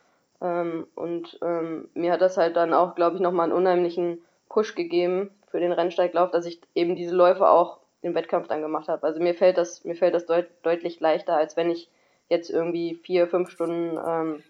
Ähm, 0.42 0.88
und 0.96 1.40
ähm, 1.42 1.90
mir 1.94 2.14
hat 2.14 2.22
das 2.22 2.38
halt 2.38 2.56
dann 2.56 2.74
auch, 2.74 2.96
glaube 2.96 3.16
ich, 3.16 3.22
nochmal 3.22 3.46
einen 3.46 3.58
unheimlichen 3.58 4.22
Push 4.50 4.76
gegeben 4.76 5.32
für 5.48 5.60
den 5.60 5.72
Rennsteiglauf, 5.72 6.32
dass 6.32 6.46
ich 6.46 6.62
eben 6.76 6.96
diese 6.96 7.16
Läufe 7.16 7.50
auch 7.50 7.80
im 8.02 8.16
Wettkampf 8.16 8.48
dann 8.48 8.62
gemacht 8.62 8.88
habe. 8.88 9.06
Also 9.06 9.20
mir 9.20 9.36
fällt 9.36 9.58
das, 9.58 9.84
mir 9.84 9.96
fällt 9.96 10.16
das 10.16 10.26
deut 10.26 10.48
deutlich 10.64 11.00
leichter, 11.00 11.36
als 11.36 11.56
wenn 11.58 11.70
ich 11.70 11.90
jetzt 12.30 12.50
irgendwie 12.50 12.96
vier, 12.96 13.28
fünf 13.28 13.50
Stunden 13.50 14.00
ähm, 14.04 14.44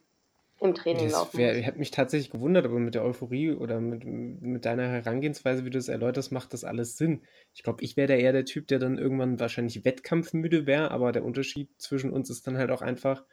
im 0.62 0.76
Training 0.76 1.06
das 1.06 1.14
laufen 1.14 1.38
wär, 1.38 1.54
Hätte 1.56 1.80
mich 1.80 1.92
tatsächlich 1.92 2.30
gewundert, 2.30 2.66
aber 2.66 2.80
mit 2.80 2.94
der 2.94 3.04
Euphorie 3.04 3.52
oder 3.52 3.80
mit, 3.80 4.06
mit 4.06 4.66
deiner 4.66 4.88
Herangehensweise, 4.88 5.66
wie 5.66 5.70
du 5.72 5.78
es 5.78 5.88
erläuterst, 5.88 6.32
macht 6.32 6.54
das 6.54 6.64
alles 6.64 6.98
Sinn. 6.98 7.22
Ich 7.54 7.64
glaube, 7.64 7.84
ich 7.84 7.98
wäre 7.98 8.08
da 8.08 8.14
eher 8.14 8.32
der 8.32 8.46
Typ, 8.46 8.68
der 8.68 8.80
dann 8.80 8.98
irgendwann 8.98 9.40
wahrscheinlich 9.40 9.84
wettkampfmüde 9.84 10.68
wäre, 10.68 10.92
aber 10.92 11.12
der 11.12 11.26
Unterschied 11.26 11.70
zwischen 11.78 12.12
uns 12.12 12.30
ist 12.30 12.46
dann 12.46 12.58
halt 12.58 12.70
auch 12.70 12.82
einfach, 12.82 13.26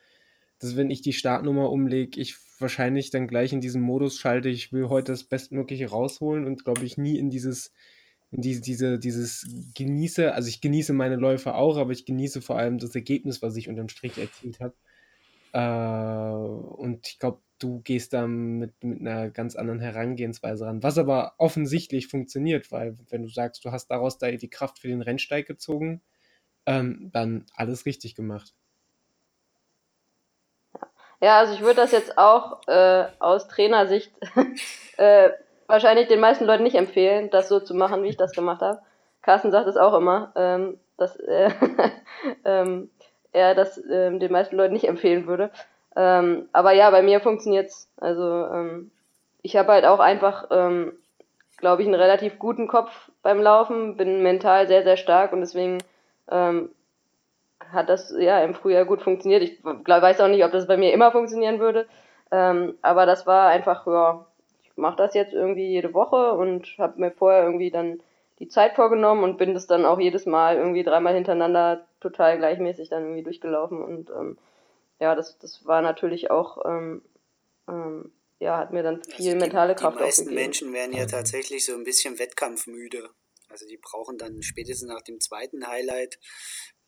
dass 0.58 0.76
wenn 0.76 0.90
ich 0.90 1.02
die 1.02 1.12
Startnummer 1.12 1.70
umlege, 1.70 2.20
ich 2.20 2.36
wahrscheinlich 2.58 3.10
dann 3.10 3.28
gleich 3.28 3.52
in 3.52 3.60
diesen 3.60 3.82
Modus 3.82 4.18
schalte, 4.18 4.48
ich 4.48 4.72
will 4.72 4.88
heute 4.88 5.12
das 5.12 5.24
Bestmögliche 5.24 5.90
rausholen 5.90 6.46
und 6.46 6.64
glaube 6.64 6.84
ich 6.84 6.96
nie 6.96 7.18
in 7.18 7.30
dieses, 7.30 7.72
in 8.30 8.42
diese, 8.42 8.60
diese, 8.62 8.98
dieses 8.98 9.46
genieße, 9.74 10.34
also 10.34 10.48
ich 10.48 10.60
genieße 10.60 10.92
meine 10.92 11.16
Läufe 11.16 11.54
auch, 11.54 11.76
aber 11.76 11.92
ich 11.92 12.06
genieße 12.06 12.42
vor 12.42 12.58
allem 12.58 12.78
das 12.78 12.94
Ergebnis, 12.94 13.42
was 13.42 13.56
ich 13.56 13.68
unterm 13.68 13.88
Strich 13.88 14.18
erzielt 14.18 14.60
habe. 14.60 14.74
Äh, 15.52 15.58
und 15.60 17.06
ich 17.06 17.18
glaube, 17.18 17.40
du 17.58 17.80
gehst 17.80 18.12
da 18.12 18.26
mit, 18.26 18.72
mit 18.82 19.00
einer 19.00 19.30
ganz 19.30 19.56
anderen 19.56 19.80
Herangehensweise 19.80 20.66
ran, 20.66 20.82
was 20.82 20.98
aber 20.98 21.34
offensichtlich 21.38 22.08
funktioniert, 22.08 22.70
weil 22.70 22.96
wenn 23.10 23.22
du 23.22 23.28
sagst, 23.28 23.64
du 23.64 23.72
hast 23.72 23.88
daraus 23.88 24.18
da 24.18 24.30
die 24.30 24.50
Kraft 24.50 24.78
für 24.78 24.88
den 24.88 25.02
Rennsteig 25.02 25.46
gezogen, 25.46 26.00
ähm, 26.66 27.10
dann 27.12 27.46
alles 27.54 27.86
richtig 27.86 28.14
gemacht. 28.14 28.54
Ja, 31.20 31.40
also 31.40 31.52
ich 31.52 31.60
würde 31.60 31.76
das 31.76 31.90
jetzt 31.90 32.16
auch 32.16 32.66
äh, 32.68 33.06
aus 33.18 33.48
Trainersicht 33.48 34.12
äh, 34.98 35.30
wahrscheinlich 35.66 36.06
den 36.06 36.20
meisten 36.20 36.44
Leuten 36.44 36.62
nicht 36.62 36.76
empfehlen, 36.76 37.28
das 37.30 37.48
so 37.48 37.58
zu 37.58 37.74
machen, 37.74 38.04
wie 38.04 38.08
ich 38.08 38.16
das 38.16 38.32
gemacht 38.32 38.62
habe. 38.62 38.80
Carsten 39.22 39.50
sagt 39.50 39.66
es 39.66 39.76
auch 39.76 39.94
immer, 39.94 40.32
ähm, 40.36 40.78
dass 40.96 41.16
äh, 41.16 41.50
ähm, 42.44 42.90
er 43.32 43.54
das 43.54 43.82
ähm, 43.90 44.20
den 44.20 44.32
meisten 44.32 44.56
Leuten 44.56 44.72
nicht 44.74 44.88
empfehlen 44.88 45.26
würde. 45.26 45.50
Ähm, 45.96 46.48
aber 46.52 46.72
ja, 46.72 46.90
bei 46.90 47.02
mir 47.02 47.20
funktioniert's. 47.20 47.88
Also 47.96 48.22
ähm, 48.22 48.90
ich 49.42 49.56
habe 49.56 49.72
halt 49.72 49.84
auch 49.84 50.00
einfach, 50.00 50.46
ähm, 50.50 50.92
glaube 51.56 51.82
ich, 51.82 51.88
einen 51.88 52.00
relativ 52.00 52.38
guten 52.38 52.68
Kopf 52.68 53.10
beim 53.22 53.40
Laufen, 53.40 53.96
bin 53.96 54.22
mental 54.22 54.66
sehr, 54.68 54.82
sehr 54.82 54.96
stark 54.96 55.32
und 55.32 55.40
deswegen 55.40 55.78
ähm, 56.30 56.70
hat 57.72 57.88
das 57.88 58.14
ja 58.16 58.42
im 58.42 58.54
Frühjahr 58.54 58.84
gut 58.84 59.02
funktioniert. 59.02 59.42
Ich 59.42 59.60
glaub, 59.84 60.02
weiß 60.02 60.20
auch 60.20 60.28
nicht, 60.28 60.44
ob 60.44 60.52
das 60.52 60.66
bei 60.66 60.76
mir 60.76 60.92
immer 60.92 61.12
funktionieren 61.12 61.58
würde, 61.58 61.86
ähm, 62.30 62.78
aber 62.82 63.06
das 63.06 63.26
war 63.26 63.48
einfach, 63.48 63.86
ja, 63.86 64.24
ich 64.62 64.76
mache 64.76 64.96
das 64.96 65.14
jetzt 65.14 65.34
irgendwie 65.34 65.66
jede 65.66 65.94
Woche 65.94 66.32
und 66.32 66.66
habe 66.78 67.00
mir 67.00 67.10
vorher 67.10 67.42
irgendwie 67.42 67.70
dann 67.70 68.00
die 68.38 68.48
Zeit 68.48 68.74
vorgenommen 68.74 69.24
und 69.24 69.38
bin 69.38 69.54
das 69.54 69.66
dann 69.66 69.84
auch 69.84 69.98
jedes 69.98 70.26
Mal 70.26 70.56
irgendwie 70.56 70.84
dreimal 70.84 71.14
hintereinander 71.14 71.88
total 72.00 72.38
gleichmäßig 72.38 72.88
dann 72.88 73.02
irgendwie 73.02 73.24
durchgelaufen 73.24 73.82
und 73.82 74.10
ähm, 74.10 74.38
ja, 75.00 75.14
das, 75.14 75.38
das 75.38 75.64
war 75.64 75.82
natürlich 75.82 76.30
auch, 76.30 76.64
ähm, 76.64 77.02
ähm, 77.68 78.12
ja, 78.40 78.58
hat 78.58 78.72
mir 78.72 78.82
dann 78.82 79.02
viel 79.02 79.14
also 79.14 79.30
die, 79.30 79.36
mentale 79.36 79.74
Kraft 79.74 79.98
Die 79.98 80.02
meisten 80.02 80.34
Menschen 80.34 80.72
werden 80.72 80.92
ja 80.92 81.06
tatsächlich 81.06 81.64
so 81.64 81.74
ein 81.74 81.84
bisschen 81.84 82.18
wettkampfmüde. 82.18 83.10
Also 83.48 83.66
die 83.66 83.76
brauchen 83.76 84.18
dann 84.18 84.42
spätestens 84.42 84.88
nach 84.88 85.02
dem 85.02 85.20
zweiten 85.20 85.66
Highlight 85.66 86.18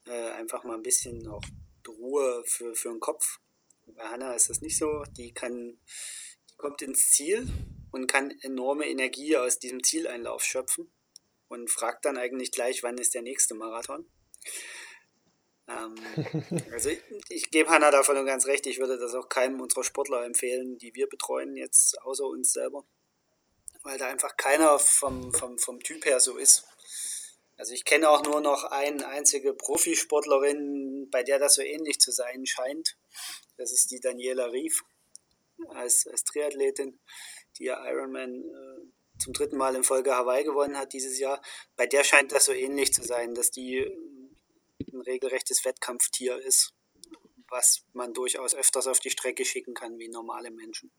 äh, 0.07 0.31
einfach 0.33 0.65
mal 0.65 0.75
ein 0.75 0.83
bisschen 0.83 1.27
auch 1.29 1.43
Ruhe 1.89 2.43
für, 2.47 2.75
für 2.75 2.91
den 2.91 3.01
Kopf. 3.01 3.39
Bei 3.87 4.05
Hanna 4.05 4.35
ist 4.35 4.49
das 4.49 4.61
nicht 4.61 4.79
so. 4.79 5.03
Die 5.17 5.33
kann, 5.33 5.79
die 6.51 6.57
kommt 6.57 6.83
ins 6.83 7.11
Ziel 7.11 7.49
und 7.91 8.07
kann 8.07 8.33
enorme 8.43 8.87
Energie 8.87 9.37
aus 9.37 9.59
diesem 9.59 9.83
Zieleinlauf 9.83 10.45
schöpfen 10.45 10.93
und 11.51 11.69
fragt 11.69 12.05
dann 12.05 12.17
eigentlich 12.17 12.53
gleich, 12.53 12.83
wann 12.85 12.97
ist 12.97 13.13
der 13.15 13.23
nächste 13.23 13.55
Marathon. 13.55 14.09
Ähm, 15.69 15.95
also 16.73 16.91
ich, 16.91 17.03
ich 17.29 17.51
gebe 17.51 17.69
Hanna 17.69 17.91
davon 17.91 18.17
und 18.17 18.25
ganz 18.25 18.47
recht, 18.47 18.67
ich 18.67 18.79
würde 18.79 18.99
das 18.99 19.15
auch 19.15 19.29
keinem 19.29 19.61
unserer 19.61 19.83
Sportler 19.83 20.25
empfehlen, 20.25 20.79
die 20.79 20.95
wir 20.95 21.09
betreuen 21.09 21.57
jetzt, 21.57 22.01
außer 22.03 22.25
uns 22.25 22.53
selber. 22.53 22.87
Weil 23.83 23.99
da 23.99 24.07
einfach 24.07 24.37
keiner 24.37 24.79
vom, 24.79 25.35
vom, 25.35 25.59
vom 25.59 25.81
Typ 25.81 26.05
her 26.05 26.21
so 26.21 26.37
ist. 26.37 26.65
Also 27.57 27.75
ich 27.75 27.85
kenne 27.85 28.09
auch 28.09 28.23
nur 28.23 28.41
noch 28.41 28.65
eine 28.65 29.07
einzige 29.09 29.53
Profisportlerin, 29.53 31.09
bei 31.11 31.25
der 31.25 31.41
das 31.41 31.57
so 31.57 31.63
ähnlich 31.63 31.99
zu 31.99 32.13
sein 32.13 32.47
scheint. 32.47 32.97
Das 33.57 33.73
ist 33.73 33.91
die 33.91 34.01
Daniela 34.01 34.47
Rief 34.53 34.83
als, 35.71 36.07
als 36.07 36.23
Triathletin, 36.25 37.01
die 37.59 37.65
ja 37.65 37.85
Ironman 37.91 38.45
äh, 38.45 39.00
zum 39.21 39.33
dritten 39.33 39.57
Mal 39.57 39.75
in 39.77 39.85
Folge 39.85 40.15
Hawaii 40.15 40.45
gewonnen 40.45 40.77
hat 40.77 40.93
dieses 40.93 41.19
Jahr. 41.19 41.41
Bei 41.77 41.87
der 41.87 42.05
scheint 42.05 42.33
das 42.33 42.47
so 42.47 42.53
ähnlich 42.53 42.93
zu 42.93 43.03
sein, 43.03 43.35
dass 43.35 43.51
die 43.51 43.87
ein 44.93 45.01
regelrechtes 45.03 45.65
Wettkampftier 45.65 46.39
ist, 46.39 46.73
was 47.49 47.85
man 47.93 48.15
durchaus 48.15 48.55
öfters 48.55 48.87
auf 48.87 49.01
die 49.01 49.11
Strecke 49.11 49.45
schicken 49.45 49.75
kann 49.75 49.99
wie 49.99 50.09
normale 50.09 50.51
Menschen. 50.51 50.91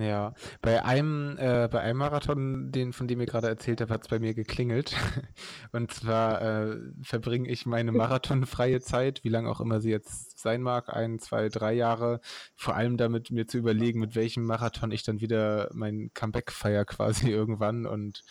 Ja, 0.00 0.32
bei 0.62 0.82
einem, 0.82 1.36
äh, 1.36 1.68
bei 1.70 1.80
einem 1.80 1.98
Marathon, 1.98 2.72
den, 2.72 2.94
von 2.94 3.06
dem 3.06 3.20
ihr 3.20 3.26
gerade 3.26 3.48
erzählt 3.48 3.82
habt, 3.82 3.90
hat 3.90 4.00
es 4.00 4.08
bei 4.08 4.18
mir 4.18 4.32
geklingelt. 4.32 4.96
Und 5.72 5.92
zwar 5.92 6.40
äh, 6.40 6.78
verbringe 7.02 7.50
ich 7.50 7.66
meine 7.66 7.92
marathonfreie 7.92 8.80
Zeit, 8.80 9.22
wie 9.24 9.28
lange 9.28 9.50
auch 9.50 9.60
immer 9.60 9.82
sie 9.82 9.90
jetzt 9.90 10.38
sein 10.38 10.62
mag, 10.62 10.88
ein, 10.88 11.18
zwei, 11.18 11.50
drei 11.50 11.74
Jahre, 11.74 12.22
vor 12.56 12.76
allem 12.76 12.96
damit 12.96 13.30
mir 13.30 13.46
zu 13.46 13.58
überlegen, 13.58 14.00
mit 14.00 14.14
welchem 14.14 14.46
Marathon 14.46 14.90
ich 14.90 15.02
dann 15.02 15.20
wieder 15.20 15.68
mein 15.74 16.10
Comeback 16.14 16.50
feier 16.50 16.86
quasi 16.86 17.28
irgendwann. 17.30 17.84
Und 17.84 18.22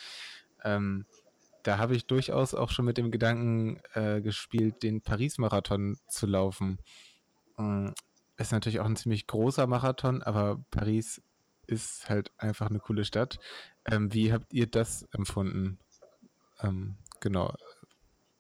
ähm, 0.64 1.06
da 1.62 1.78
habe 1.78 1.96
ich 1.96 2.08
durchaus 2.08 2.56
auch 2.56 2.72
schon 2.72 2.86
mit 2.86 2.98
dem 2.98 3.12
Gedanken 3.12 3.80
äh, 3.94 4.22
gespielt, 4.22 4.82
den 4.82 5.02
Paris-Marathon 5.02 6.00
zu 6.08 6.26
laufen. 6.26 6.80
Ähm, 7.60 7.94
ist 8.38 8.54
natürlich 8.54 8.80
auch 8.80 8.86
ein 8.86 8.96
ziemlich 8.96 9.28
großer 9.28 9.68
Marathon, 9.68 10.24
aber 10.24 10.64
Paris 10.72 11.22
ist 11.70 12.10
halt 12.10 12.32
einfach 12.38 12.70
eine 12.70 12.80
coole 12.80 13.06
Stadt. 13.06 13.40
Ähm, 13.86 14.14
wie 14.14 14.34
habt 14.34 14.54
ihr 14.54 14.68
das 14.68 15.08
empfunden? 15.12 15.80
Ähm, 16.62 16.98
genau. 17.20 17.54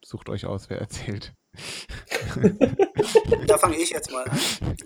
Sucht 0.03 0.29
euch 0.29 0.45
aus, 0.45 0.69
wer 0.69 0.79
erzählt. 0.79 1.33
da 3.47 3.57
fange 3.57 3.77
ich 3.77 3.91
jetzt 3.91 4.11
mal 4.11 4.23
an. 4.23 4.39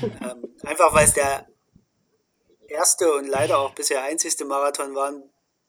ähm, 0.00 0.56
einfach 0.62 0.92
weil 0.94 1.04
es 1.04 1.14
der 1.14 1.46
erste 2.68 3.12
und 3.14 3.26
leider 3.26 3.58
auch 3.58 3.74
bisher 3.74 4.02
einzigste 4.04 4.44
Marathon 4.44 4.94
war, 4.94 5.12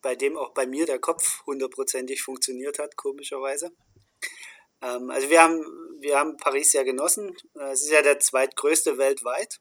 bei 0.01 0.15
dem 0.15 0.37
auch 0.37 0.53
bei 0.53 0.65
mir 0.65 0.85
der 0.85 0.99
Kopf 0.99 1.45
hundertprozentig 1.45 2.21
funktioniert 2.21 2.79
hat, 2.79 2.95
komischerweise. 2.95 3.71
Ähm, 4.81 5.09
also 5.09 5.29
wir 5.29 5.41
haben, 5.41 5.65
wir 5.99 6.17
haben 6.17 6.37
Paris 6.37 6.71
sehr 6.71 6.83
genossen. 6.83 7.35
Äh, 7.55 7.71
es 7.71 7.83
ist 7.83 7.91
ja 7.91 8.01
der 8.01 8.19
zweitgrößte 8.19 8.97
weltweit. 8.97 9.59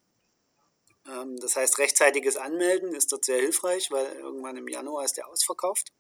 Ähm, 1.09 1.37
das 1.39 1.57
heißt, 1.57 1.79
rechtzeitiges 1.79 2.37
Anmelden 2.37 2.95
ist 2.95 3.13
dort 3.13 3.25
sehr 3.25 3.41
hilfreich, 3.41 3.91
weil 3.91 4.07
irgendwann 4.17 4.57
im 4.57 4.69
Januar 4.69 5.05
ist 5.05 5.17
der 5.17 5.29
ausverkauft. 5.29 5.93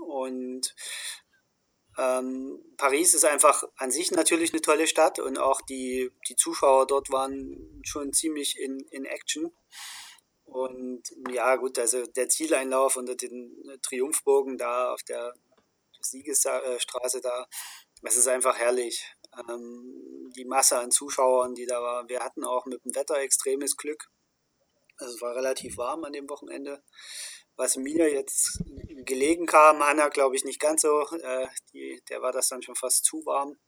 Und 0.00 0.74
ähm, 1.98 2.62
Paris 2.76 3.14
ist 3.14 3.24
einfach 3.24 3.64
an 3.76 3.90
sich 3.90 4.10
natürlich 4.10 4.52
eine 4.52 4.62
tolle 4.62 4.86
Stadt 4.86 5.18
und 5.18 5.38
auch 5.38 5.60
die, 5.62 6.10
die 6.28 6.36
Zuschauer 6.36 6.86
dort 6.86 7.10
waren 7.10 7.82
schon 7.84 8.12
ziemlich 8.12 8.58
in, 8.58 8.80
in 8.90 9.04
Action. 9.04 9.52
Und 10.44 11.02
ja, 11.30 11.56
gut, 11.56 11.78
also 11.78 12.06
der 12.06 12.28
Zieleinlauf 12.28 12.96
unter 12.96 13.14
den 13.14 13.78
Triumphbogen 13.82 14.58
da 14.58 14.92
auf 14.92 15.02
der 15.02 15.34
Siegesstraße 16.00 17.20
da, 17.20 17.46
es 18.02 18.16
ist 18.16 18.28
einfach 18.28 18.56
herrlich. 18.56 19.04
Ähm, 19.36 20.32
die 20.36 20.44
Masse 20.44 20.78
an 20.78 20.90
Zuschauern, 20.90 21.54
die 21.54 21.66
da 21.66 21.80
war. 21.82 22.08
Wir 22.08 22.20
hatten 22.20 22.44
auch 22.44 22.66
mit 22.66 22.84
dem 22.84 22.94
Wetter 22.94 23.18
extremes 23.18 23.76
Glück. 23.76 24.10
Also 24.96 25.14
es 25.14 25.22
war 25.22 25.34
relativ 25.34 25.76
warm 25.78 26.04
an 26.04 26.12
dem 26.12 26.28
Wochenende. 26.28 26.82
Was 27.56 27.76
mir 27.76 28.12
jetzt 28.12 28.62
gelegen 29.04 29.46
kam, 29.46 29.84
Hanna 29.84 30.08
glaube 30.08 30.36
ich 30.36 30.44
nicht 30.44 30.60
ganz 30.60 30.82
so. 30.82 31.02
Äh, 31.02 31.46
die, 31.72 32.02
der 32.08 32.22
war 32.22 32.32
das 32.32 32.48
dann 32.48 32.62
schon 32.62 32.76
fast 32.76 33.04
zu 33.04 33.24
warm. 33.24 33.58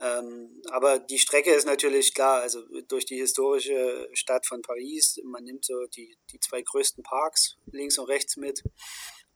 Ähm, 0.00 0.60
aber 0.70 0.98
die 0.98 1.18
Strecke 1.18 1.52
ist 1.52 1.66
natürlich 1.66 2.14
klar, 2.14 2.42
also 2.42 2.62
durch 2.88 3.06
die 3.06 3.16
historische 3.16 4.08
Stadt 4.12 4.46
von 4.46 4.60
Paris, 4.60 5.20
man 5.24 5.44
nimmt 5.44 5.64
so 5.64 5.86
die, 5.86 6.16
die 6.32 6.40
zwei 6.40 6.62
größten 6.62 7.04
Parks 7.04 7.56
links 7.70 7.98
und 7.98 8.06
rechts 8.06 8.36
mit 8.36 8.62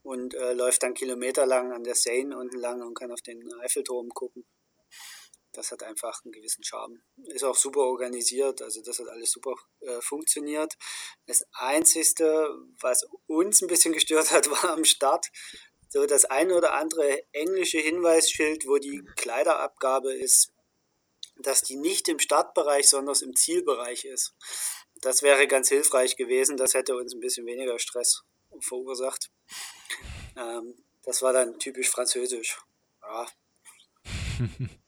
und 0.02 0.34
äh, 0.34 0.54
läuft 0.54 0.82
dann 0.82 0.94
kilometerlang 0.94 1.72
an 1.72 1.84
der 1.84 1.94
Seine 1.94 2.36
unten 2.36 2.58
lang 2.58 2.82
und 2.82 2.94
kann 2.94 3.12
auf 3.12 3.22
den 3.22 3.40
Eiffelturm 3.60 4.08
gucken. 4.08 4.44
Das 5.58 5.72
hat 5.72 5.82
einfach 5.82 6.24
einen 6.24 6.30
gewissen 6.30 6.62
Charme. 6.62 7.02
Ist 7.34 7.42
auch 7.42 7.56
super 7.56 7.80
organisiert, 7.80 8.62
also 8.62 8.80
das 8.80 9.00
hat 9.00 9.08
alles 9.08 9.32
super 9.32 9.56
äh, 9.80 10.00
funktioniert. 10.00 10.74
Das 11.26 11.44
Einzige, 11.52 12.48
was 12.80 13.04
uns 13.26 13.60
ein 13.60 13.66
bisschen 13.66 13.92
gestört 13.92 14.30
hat, 14.30 14.48
war 14.50 14.70
am 14.70 14.84
Start 14.84 15.26
so 15.88 16.06
das 16.06 16.26
ein 16.26 16.52
oder 16.52 16.74
andere 16.74 17.24
englische 17.32 17.78
Hinweisschild, 17.80 18.68
wo 18.68 18.78
die 18.78 19.02
Kleiderabgabe 19.16 20.14
ist, 20.14 20.52
dass 21.38 21.62
die 21.62 21.74
nicht 21.74 22.08
im 22.08 22.20
Startbereich, 22.20 22.88
sondern 22.88 23.16
im 23.20 23.34
Zielbereich 23.34 24.04
ist. 24.04 24.36
Das 25.00 25.22
wäre 25.22 25.48
ganz 25.48 25.70
hilfreich 25.70 26.14
gewesen. 26.14 26.56
Das 26.56 26.74
hätte 26.74 26.94
uns 26.94 27.14
ein 27.14 27.20
bisschen 27.20 27.46
weniger 27.46 27.80
Stress 27.80 28.22
verursacht. 28.60 29.32
Ähm, 30.36 30.84
das 31.02 31.20
war 31.20 31.32
dann 31.32 31.58
typisch 31.58 31.90
französisch. 31.90 32.60
Ja. 33.02 33.26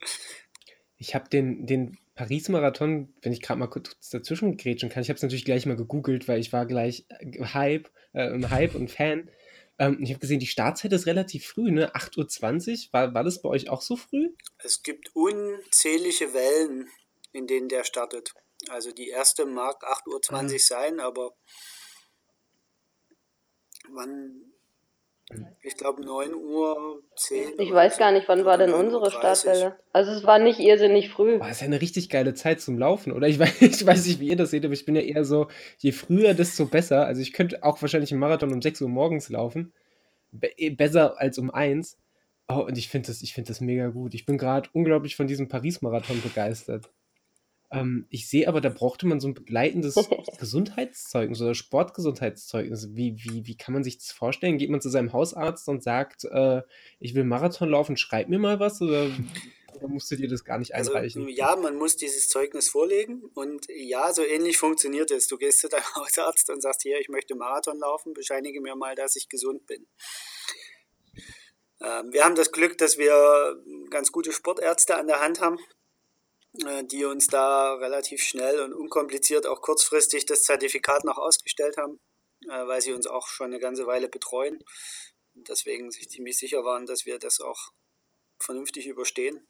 Ich 1.00 1.14
habe 1.14 1.30
den, 1.30 1.66
den 1.66 1.96
Paris-Marathon, 2.14 3.12
wenn 3.22 3.32
ich 3.32 3.40
gerade 3.40 3.58
mal 3.58 3.66
kurz 3.66 4.10
dazwischen 4.10 4.58
grätschen 4.58 4.90
kann, 4.90 5.02
ich 5.02 5.08
habe 5.08 5.16
es 5.16 5.22
natürlich 5.22 5.46
gleich 5.46 5.64
mal 5.64 5.76
gegoogelt, 5.76 6.28
weil 6.28 6.38
ich 6.38 6.52
war 6.52 6.66
gleich 6.66 7.06
Hype, 7.40 7.90
äh, 8.12 8.38
Hype 8.50 8.74
und 8.74 8.90
Fan. 8.90 9.30
Ähm, 9.78 9.98
ich 10.02 10.10
habe 10.10 10.20
gesehen, 10.20 10.40
die 10.40 10.46
Startzeit 10.46 10.92
ist 10.92 11.06
relativ 11.06 11.46
früh, 11.46 11.70
ne? 11.70 11.94
8.20 11.94 12.88
Uhr. 12.88 12.92
War, 12.92 13.14
war 13.14 13.24
das 13.24 13.40
bei 13.40 13.48
euch 13.48 13.70
auch 13.70 13.80
so 13.80 13.96
früh? 13.96 14.28
Es 14.58 14.82
gibt 14.82 15.10
unzählige 15.14 16.34
Wellen, 16.34 16.90
in 17.32 17.46
denen 17.46 17.70
der 17.70 17.84
startet. 17.84 18.34
Also 18.68 18.92
die 18.92 19.08
erste 19.08 19.46
mag 19.46 19.82
8.20 19.82 20.06
Uhr 20.06 20.20
ah. 20.20 20.58
sein, 20.58 21.00
aber 21.00 21.34
wann 23.88 24.49
ich 25.62 25.76
glaube 25.76 26.04
9 26.04 26.34
Uhr 26.34 27.02
10. 27.16 27.58
Ich 27.58 27.72
weiß 27.72 27.98
gar 27.98 28.12
nicht, 28.12 28.28
wann 28.28 28.44
war 28.44 28.58
denn 28.58 28.72
unsere 28.72 29.10
Startwelle? 29.10 29.76
Also 29.92 30.10
es 30.12 30.24
war 30.24 30.38
nicht 30.38 30.58
irrsinnig 30.58 31.10
früh. 31.10 31.38
Boah, 31.38 31.48
ist 31.48 31.60
ja 31.60 31.66
eine 31.66 31.80
richtig 31.80 32.08
geile 32.10 32.34
Zeit 32.34 32.60
zum 32.60 32.78
Laufen, 32.78 33.12
oder? 33.12 33.28
Ich 33.28 33.38
weiß, 33.38 33.60
ich 33.62 33.86
weiß 33.86 34.06
nicht, 34.06 34.20
wie 34.20 34.28
ihr 34.28 34.36
das 34.36 34.50
seht, 34.50 34.64
aber 34.64 34.74
ich 34.74 34.84
bin 34.84 34.96
ja 34.96 35.02
eher 35.02 35.24
so, 35.24 35.48
je 35.78 35.92
früher, 35.92 36.34
desto 36.34 36.66
besser. 36.66 37.06
Also 37.06 37.22
ich 37.22 37.32
könnte 37.32 37.62
auch 37.62 37.80
wahrscheinlich 37.80 38.10
einen 38.10 38.20
Marathon 38.20 38.52
um 38.52 38.62
6 38.62 38.80
Uhr 38.82 38.88
morgens 38.88 39.28
laufen. 39.28 39.72
Be 40.32 40.48
eh, 40.56 40.70
besser 40.70 41.20
als 41.20 41.38
um 41.38 41.50
1. 41.50 41.98
Oh, 42.48 42.64
und 42.66 42.76
ich 42.76 42.88
finde 42.88 43.08
das, 43.08 43.18
find 43.18 43.48
das 43.48 43.60
mega 43.60 43.88
gut. 43.88 44.14
Ich 44.14 44.26
bin 44.26 44.38
gerade 44.38 44.68
unglaublich 44.72 45.16
von 45.16 45.26
diesem 45.26 45.48
Paris-Marathon 45.48 46.20
begeistert. 46.22 46.90
Ähm, 47.72 48.06
ich 48.10 48.28
sehe 48.28 48.48
aber, 48.48 48.60
da 48.60 48.68
brauchte 48.68 49.06
man 49.06 49.20
so 49.20 49.28
ein 49.28 49.34
begleitendes 49.34 49.94
Gesundheitszeugnis 50.38 51.40
oder 51.40 51.54
Sportgesundheitszeugnis. 51.54 52.88
Wie, 52.94 53.16
wie, 53.18 53.46
wie 53.46 53.56
kann 53.56 53.74
man 53.74 53.84
sich 53.84 53.98
das 53.98 54.10
vorstellen? 54.10 54.58
Geht 54.58 54.70
man 54.70 54.80
zu 54.80 54.88
seinem 54.88 55.12
Hausarzt 55.12 55.68
und 55.68 55.82
sagt, 55.82 56.24
äh, 56.24 56.62
ich 56.98 57.14
will 57.14 57.24
Marathon 57.24 57.68
laufen, 57.68 57.96
schreib 57.96 58.28
mir 58.28 58.38
mal 58.38 58.58
was? 58.58 58.82
Oder, 58.82 59.08
oder 59.74 59.88
musstet 59.88 60.18
ihr 60.18 60.28
das 60.28 60.44
gar 60.44 60.58
nicht 60.58 60.74
also, 60.74 60.92
einreichen? 60.92 61.22
Also, 61.22 61.34
ja, 61.34 61.54
man 61.54 61.76
muss 61.76 61.96
dieses 61.96 62.28
Zeugnis 62.28 62.68
vorlegen 62.68 63.22
und 63.34 63.66
ja, 63.68 64.12
so 64.12 64.24
ähnlich 64.24 64.58
funktioniert 64.58 65.12
es. 65.12 65.28
Du 65.28 65.38
gehst 65.38 65.60
zu 65.60 65.68
deinem 65.68 65.84
Hausarzt 65.94 66.50
und 66.50 66.62
sagst, 66.62 66.82
hier, 66.82 66.98
ich 66.98 67.08
möchte 67.08 67.36
Marathon 67.36 67.78
laufen, 67.78 68.14
bescheinige 68.14 68.60
mir 68.60 68.74
mal, 68.74 68.96
dass 68.96 69.14
ich 69.14 69.28
gesund 69.28 69.66
bin. 69.66 69.86
Ähm, 71.80 72.12
wir 72.12 72.24
haben 72.24 72.34
das 72.34 72.50
Glück, 72.50 72.78
dass 72.78 72.98
wir 72.98 73.56
ganz 73.90 74.10
gute 74.10 74.32
Sportärzte 74.32 74.96
an 74.96 75.06
der 75.06 75.20
Hand 75.20 75.40
haben, 75.40 75.58
die 76.52 77.04
uns 77.04 77.28
da 77.28 77.74
relativ 77.74 78.22
schnell 78.22 78.60
und 78.60 78.72
unkompliziert 78.72 79.46
auch 79.46 79.62
kurzfristig 79.62 80.26
das 80.26 80.42
Zertifikat 80.42 81.04
noch 81.04 81.18
ausgestellt 81.18 81.76
haben, 81.76 82.00
äh, 82.48 82.66
weil 82.66 82.80
sie 82.80 82.92
uns 82.92 83.06
auch 83.06 83.28
schon 83.28 83.46
eine 83.46 83.60
ganze 83.60 83.86
Weile 83.86 84.08
betreuen 84.08 84.62
und 85.34 85.48
deswegen 85.48 85.90
sich 85.90 86.08
ziemlich 86.10 86.38
sicher 86.38 86.64
waren, 86.64 86.86
dass 86.86 87.06
wir 87.06 87.18
das 87.18 87.40
auch 87.40 87.70
vernünftig 88.40 88.86
überstehen. 88.86 89.46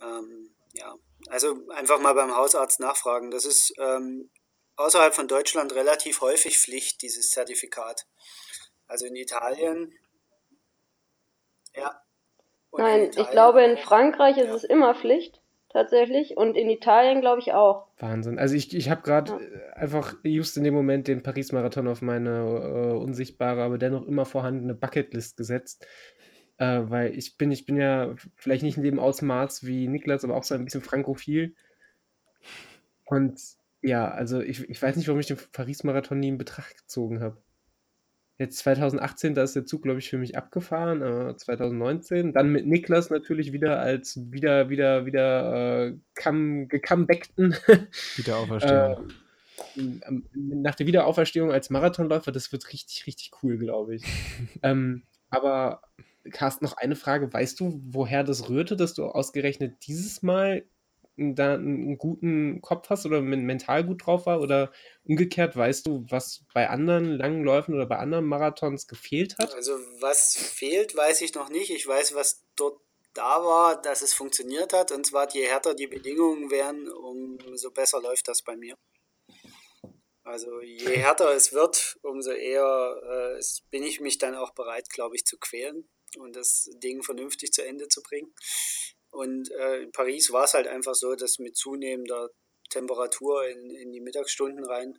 Ähm, 0.00 0.56
ja, 0.72 0.96
also 1.28 1.56
einfach 1.70 2.00
mal 2.00 2.14
beim 2.14 2.34
Hausarzt 2.34 2.80
nachfragen. 2.80 3.30
Das 3.30 3.44
ist 3.44 3.72
ähm, 3.78 4.30
außerhalb 4.76 5.14
von 5.14 5.28
Deutschland 5.28 5.74
relativ 5.74 6.20
häufig 6.20 6.58
Pflicht, 6.58 7.02
dieses 7.02 7.30
Zertifikat. 7.30 8.06
Also 8.86 9.06
in 9.06 9.16
Italien, 9.16 9.96
ja. 11.74 12.02
Nein, 12.72 13.00
in 13.00 13.06
Italien, 13.06 13.24
ich 13.24 13.30
glaube, 13.30 13.64
in 13.64 13.78
Frankreich 13.78 14.36
ist 14.36 14.48
ja. 14.48 14.54
es 14.54 14.64
immer 14.64 14.94
Pflicht 14.94 15.40
tatsächlich 15.76 16.36
und 16.38 16.56
in 16.56 16.70
Italien 16.70 17.20
glaube 17.20 17.40
ich 17.40 17.52
auch. 17.52 17.86
Wahnsinn. 17.98 18.38
Also 18.38 18.54
ich, 18.54 18.74
ich 18.74 18.88
habe 18.88 19.02
gerade 19.02 19.32
ja. 19.32 19.38
Äh, 19.38 19.72
einfach 19.74 20.14
just 20.22 20.56
in 20.56 20.64
dem 20.64 20.72
Moment 20.72 21.06
den 21.06 21.22
Paris-Marathon 21.22 21.86
auf 21.86 22.00
meine 22.00 22.30
äh, 22.30 22.96
unsichtbare, 22.96 23.62
aber 23.62 23.76
dennoch 23.76 24.06
immer 24.06 24.24
vorhandene 24.24 24.74
Bucketlist 24.74 25.36
gesetzt. 25.36 25.86
Äh, 26.56 26.82
weil 26.86 27.16
ich 27.16 27.36
bin, 27.36 27.50
ich 27.50 27.66
bin 27.66 27.76
ja 27.76 28.14
vielleicht 28.36 28.62
nicht 28.62 28.78
in 28.78 28.82
dem 28.82 28.98
Ausmaß 28.98 29.66
wie 29.66 29.86
Niklas, 29.86 30.24
aber 30.24 30.36
auch 30.36 30.44
so 30.44 30.54
ein 30.54 30.64
bisschen 30.64 30.80
frankophil. 30.80 31.54
Und 33.04 33.38
ja, 33.82 34.08
also 34.08 34.40
ich, 34.40 34.68
ich 34.68 34.80
weiß 34.80 34.96
nicht, 34.96 35.06
warum 35.08 35.20
ich 35.20 35.26
den 35.26 35.38
Paris-Marathon 35.52 36.18
nie 36.18 36.28
in 36.28 36.38
Betracht 36.38 36.78
gezogen 36.78 37.20
habe. 37.20 37.36
Jetzt 38.38 38.58
2018, 38.58 39.34
da 39.34 39.42
ist 39.42 39.56
der 39.56 39.64
Zug, 39.64 39.82
glaube 39.82 39.98
ich, 39.98 40.10
für 40.10 40.18
mich 40.18 40.36
abgefahren. 40.36 41.00
Äh, 41.00 41.36
2019, 41.36 42.34
dann 42.34 42.50
mit 42.50 42.66
Niklas 42.66 43.08
natürlich 43.08 43.52
wieder 43.52 43.80
als 43.80 44.20
wieder, 44.30 44.68
wieder, 44.68 45.06
wieder 45.06 45.86
äh, 45.86 45.96
come, 46.14 46.66
gecomebackten. 46.66 47.56
Wiederauferstehung. 48.16 49.08
äh, 49.76 49.82
nach 50.34 50.74
der 50.74 50.86
Wiederauferstehung 50.86 51.50
als 51.50 51.70
Marathonläufer, 51.70 52.30
das 52.30 52.52
wird 52.52 52.72
richtig, 52.72 53.06
richtig 53.06 53.30
cool, 53.42 53.56
glaube 53.56 53.94
ich. 53.94 54.04
ähm, 54.62 55.04
aber 55.30 55.80
Carsten, 56.30 56.64
noch 56.64 56.76
eine 56.76 56.96
Frage. 56.96 57.32
Weißt 57.32 57.58
du, 57.60 57.80
woher 57.86 58.22
das 58.22 58.50
rührte, 58.50 58.76
dass 58.76 58.94
du 58.94 59.06
ausgerechnet 59.06 59.86
dieses 59.86 60.22
Mal 60.22 60.64
da 61.16 61.54
einen 61.54 61.98
guten 61.98 62.60
Kopf 62.60 62.90
hast 62.90 63.06
oder 63.06 63.20
mental 63.20 63.84
gut 63.84 64.06
drauf 64.06 64.26
war? 64.26 64.40
Oder 64.40 64.72
umgekehrt, 65.04 65.56
weißt 65.56 65.86
du, 65.86 66.04
was 66.08 66.44
bei 66.52 66.68
anderen 66.68 67.16
langen 67.16 67.44
Läufen 67.44 67.74
oder 67.74 67.86
bei 67.86 67.98
anderen 67.98 68.26
Marathons 68.26 68.86
gefehlt 68.86 69.36
hat? 69.38 69.54
Also 69.54 69.72
was 70.00 70.36
fehlt, 70.36 70.96
weiß 70.96 71.20
ich 71.22 71.34
noch 71.34 71.48
nicht. 71.48 71.70
Ich 71.70 71.86
weiß, 71.86 72.14
was 72.14 72.44
dort 72.56 72.80
da 73.14 73.42
war, 73.44 73.80
dass 73.80 74.02
es 74.02 74.12
funktioniert 74.12 74.72
hat. 74.72 74.92
Und 74.92 75.06
zwar, 75.06 75.32
je 75.32 75.46
härter 75.46 75.74
die 75.74 75.86
Bedingungen 75.86 76.50
wären, 76.50 76.88
umso 76.90 77.70
besser 77.70 78.00
läuft 78.00 78.28
das 78.28 78.42
bei 78.42 78.56
mir. 78.56 78.76
Also 80.22 80.60
je 80.60 80.96
härter 80.96 81.32
es 81.32 81.52
wird, 81.52 81.98
umso 82.02 82.32
eher 82.32 83.36
äh, 83.38 83.42
bin 83.70 83.82
ich 83.82 84.00
mich 84.00 84.18
dann 84.18 84.34
auch 84.34 84.52
bereit, 84.54 84.90
glaube 84.90 85.16
ich, 85.16 85.24
zu 85.24 85.38
quälen 85.38 85.88
und 86.18 86.36
das 86.36 86.68
Ding 86.82 87.02
vernünftig 87.02 87.52
zu 87.52 87.64
Ende 87.64 87.88
zu 87.88 88.02
bringen. 88.02 88.34
Und 89.16 89.50
äh, 89.52 89.82
in 89.82 89.92
Paris 89.92 90.30
war 90.30 90.44
es 90.44 90.52
halt 90.52 90.66
einfach 90.66 90.94
so, 90.94 91.14
dass 91.14 91.38
mit 91.38 91.56
zunehmender 91.56 92.28
Temperatur 92.68 93.48
in, 93.48 93.70
in 93.70 93.90
die 93.90 94.02
Mittagsstunden 94.02 94.62
rein 94.66 94.98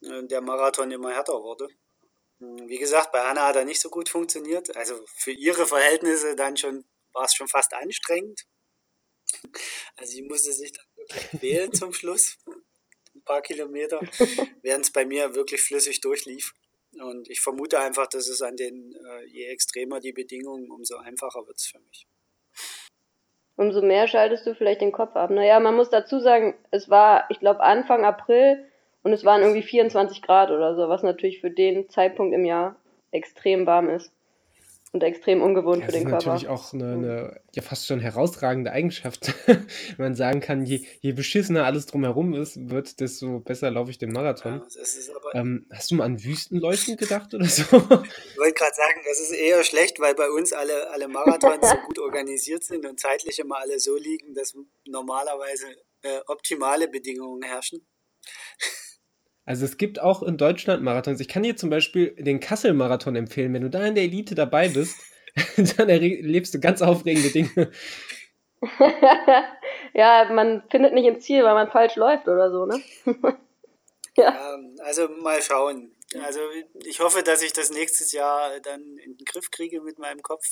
äh, 0.00 0.24
der 0.24 0.40
Marathon 0.40 0.90
immer 0.90 1.12
härter 1.12 1.34
wurde. 1.42 1.68
Hm, 2.38 2.66
wie 2.66 2.78
gesagt, 2.78 3.12
bei 3.12 3.20
Anna 3.20 3.48
hat 3.48 3.56
er 3.56 3.66
nicht 3.66 3.82
so 3.82 3.90
gut 3.90 4.08
funktioniert. 4.08 4.74
Also 4.74 4.98
für 5.06 5.32
ihre 5.32 5.66
Verhältnisse 5.66 6.34
dann 6.34 6.56
schon 6.56 6.86
war 7.12 7.26
es 7.26 7.34
schon 7.34 7.46
fast 7.46 7.74
anstrengend. 7.74 8.40
Also 9.96 10.12
sie 10.12 10.22
musste 10.22 10.54
sich 10.54 10.72
dann 10.72 10.86
wirklich 10.96 11.42
wählen 11.42 11.72
zum 11.74 11.92
Schluss. 11.92 12.38
Ein 13.14 13.22
paar 13.24 13.42
Kilometer, 13.42 14.00
während 14.62 14.86
es 14.86 14.92
bei 14.92 15.04
mir 15.04 15.34
wirklich 15.34 15.60
flüssig 15.60 16.00
durchlief. 16.00 16.54
Und 16.98 17.28
ich 17.28 17.42
vermute 17.42 17.78
einfach, 17.80 18.06
dass 18.06 18.28
es 18.28 18.40
an 18.40 18.56
den, 18.56 18.94
äh, 18.94 19.26
je 19.26 19.44
extremer 19.48 20.00
die 20.00 20.12
Bedingungen, 20.12 20.70
umso 20.70 20.96
einfacher 20.96 21.46
wird 21.46 21.58
es 21.58 21.66
für 21.66 21.80
mich. 21.80 22.06
Umso 23.56 23.82
mehr 23.82 24.06
schaltest 24.08 24.46
du 24.46 24.54
vielleicht 24.54 24.80
den 24.80 24.92
Kopf 24.92 25.14
ab. 25.14 25.30
Naja, 25.30 25.60
man 25.60 25.76
muss 25.76 25.90
dazu 25.90 26.18
sagen, 26.18 26.54
es 26.70 26.88
war, 26.88 27.24
ich 27.28 27.40
glaube, 27.40 27.60
Anfang 27.60 28.04
April 28.04 28.64
und 29.02 29.12
es 29.12 29.24
waren 29.24 29.42
irgendwie 29.42 29.62
24 29.62 30.22
Grad 30.22 30.50
oder 30.50 30.74
so, 30.74 30.88
was 30.88 31.02
natürlich 31.02 31.40
für 31.40 31.50
den 31.50 31.88
Zeitpunkt 31.88 32.34
im 32.34 32.44
Jahr 32.44 32.76
extrem 33.10 33.66
warm 33.66 33.88
ist 33.88 34.12
und 34.92 35.02
extrem 35.02 35.40
ungewohnt 35.40 35.80
ja, 35.80 35.86
für 35.86 35.92
den 35.92 36.04
Körper. 36.04 36.16
Das 36.16 36.24
ist 36.24 36.26
natürlich 36.26 36.48
auch 36.48 36.72
eine, 36.74 36.92
eine, 36.92 37.40
ja 37.52 37.62
fast 37.62 37.86
schon 37.86 37.98
herausragende 37.98 38.72
Eigenschaft, 38.72 39.34
wenn 39.46 39.66
man 39.96 40.14
sagen 40.14 40.40
kann, 40.40 40.64
je, 40.64 40.84
je 41.00 41.12
beschissener 41.12 41.64
alles 41.64 41.86
drumherum 41.86 42.34
ist, 42.34 42.68
wird, 42.68 43.00
desto 43.00 43.40
besser 43.40 43.70
laufe 43.70 43.90
ich 43.90 43.98
den 43.98 44.12
Marathon. 44.12 44.62
Ja, 44.62 45.40
ähm, 45.40 45.66
hast 45.72 45.90
du 45.90 45.94
mal 45.94 46.04
an 46.04 46.22
Wüstenleuchten 46.22 46.96
gedacht 46.96 47.32
oder 47.32 47.46
so? 47.46 47.62
Ich 47.62 47.70
wollte 47.72 48.54
gerade 48.54 48.74
sagen, 48.74 49.00
das 49.06 49.18
ist 49.18 49.32
eher 49.32 49.64
schlecht, 49.64 49.98
weil 49.98 50.14
bei 50.14 50.30
uns 50.30 50.52
alle, 50.52 50.90
alle 50.90 51.08
Marathons 51.08 51.70
so 51.70 51.76
gut 51.86 51.98
organisiert 51.98 52.62
sind 52.62 52.84
und 52.84 53.00
zeitlich 53.00 53.38
immer 53.38 53.58
alle 53.58 53.80
so 53.80 53.96
liegen, 53.96 54.34
dass 54.34 54.54
normalerweise 54.86 55.66
äh, 56.02 56.20
optimale 56.26 56.88
Bedingungen 56.88 57.42
herrschen. 57.42 57.86
Also 59.44 59.64
es 59.64 59.76
gibt 59.76 60.00
auch 60.00 60.22
in 60.22 60.36
Deutschland 60.36 60.82
Marathons. 60.82 61.20
Ich 61.20 61.28
kann 61.28 61.42
dir 61.42 61.56
zum 61.56 61.70
Beispiel 61.70 62.14
den 62.16 62.40
Kassel-Marathon 62.40 63.16
empfehlen. 63.16 63.52
Wenn 63.52 63.62
du 63.62 63.70
da 63.70 63.84
in 63.84 63.94
der 63.94 64.04
Elite 64.04 64.34
dabei 64.34 64.68
bist, 64.68 64.96
dann 65.76 65.88
erlebst 65.88 66.54
du 66.54 66.60
ganz 66.60 66.82
aufregende 66.82 67.30
Dinge. 67.30 67.72
ja, 69.94 70.30
man 70.32 70.62
findet 70.70 70.94
nicht 70.94 71.06
ins 71.06 71.24
Ziel, 71.24 71.42
weil 71.42 71.54
man 71.54 71.70
falsch 71.70 71.96
läuft 71.96 72.28
oder 72.28 72.50
so, 72.50 72.66
ne? 72.66 72.80
ja. 74.16 74.54
Ähm, 74.54 74.76
also 74.80 75.08
mal 75.08 75.42
schauen. 75.42 75.96
Also 76.22 76.40
ich 76.84 77.00
hoffe, 77.00 77.22
dass 77.22 77.42
ich 77.42 77.52
das 77.52 77.70
nächstes 77.70 78.12
Jahr 78.12 78.60
dann 78.60 78.98
in 78.98 79.16
den 79.16 79.24
Griff 79.24 79.50
kriege 79.50 79.80
mit 79.80 79.98
meinem 79.98 80.22
Kopf. 80.22 80.44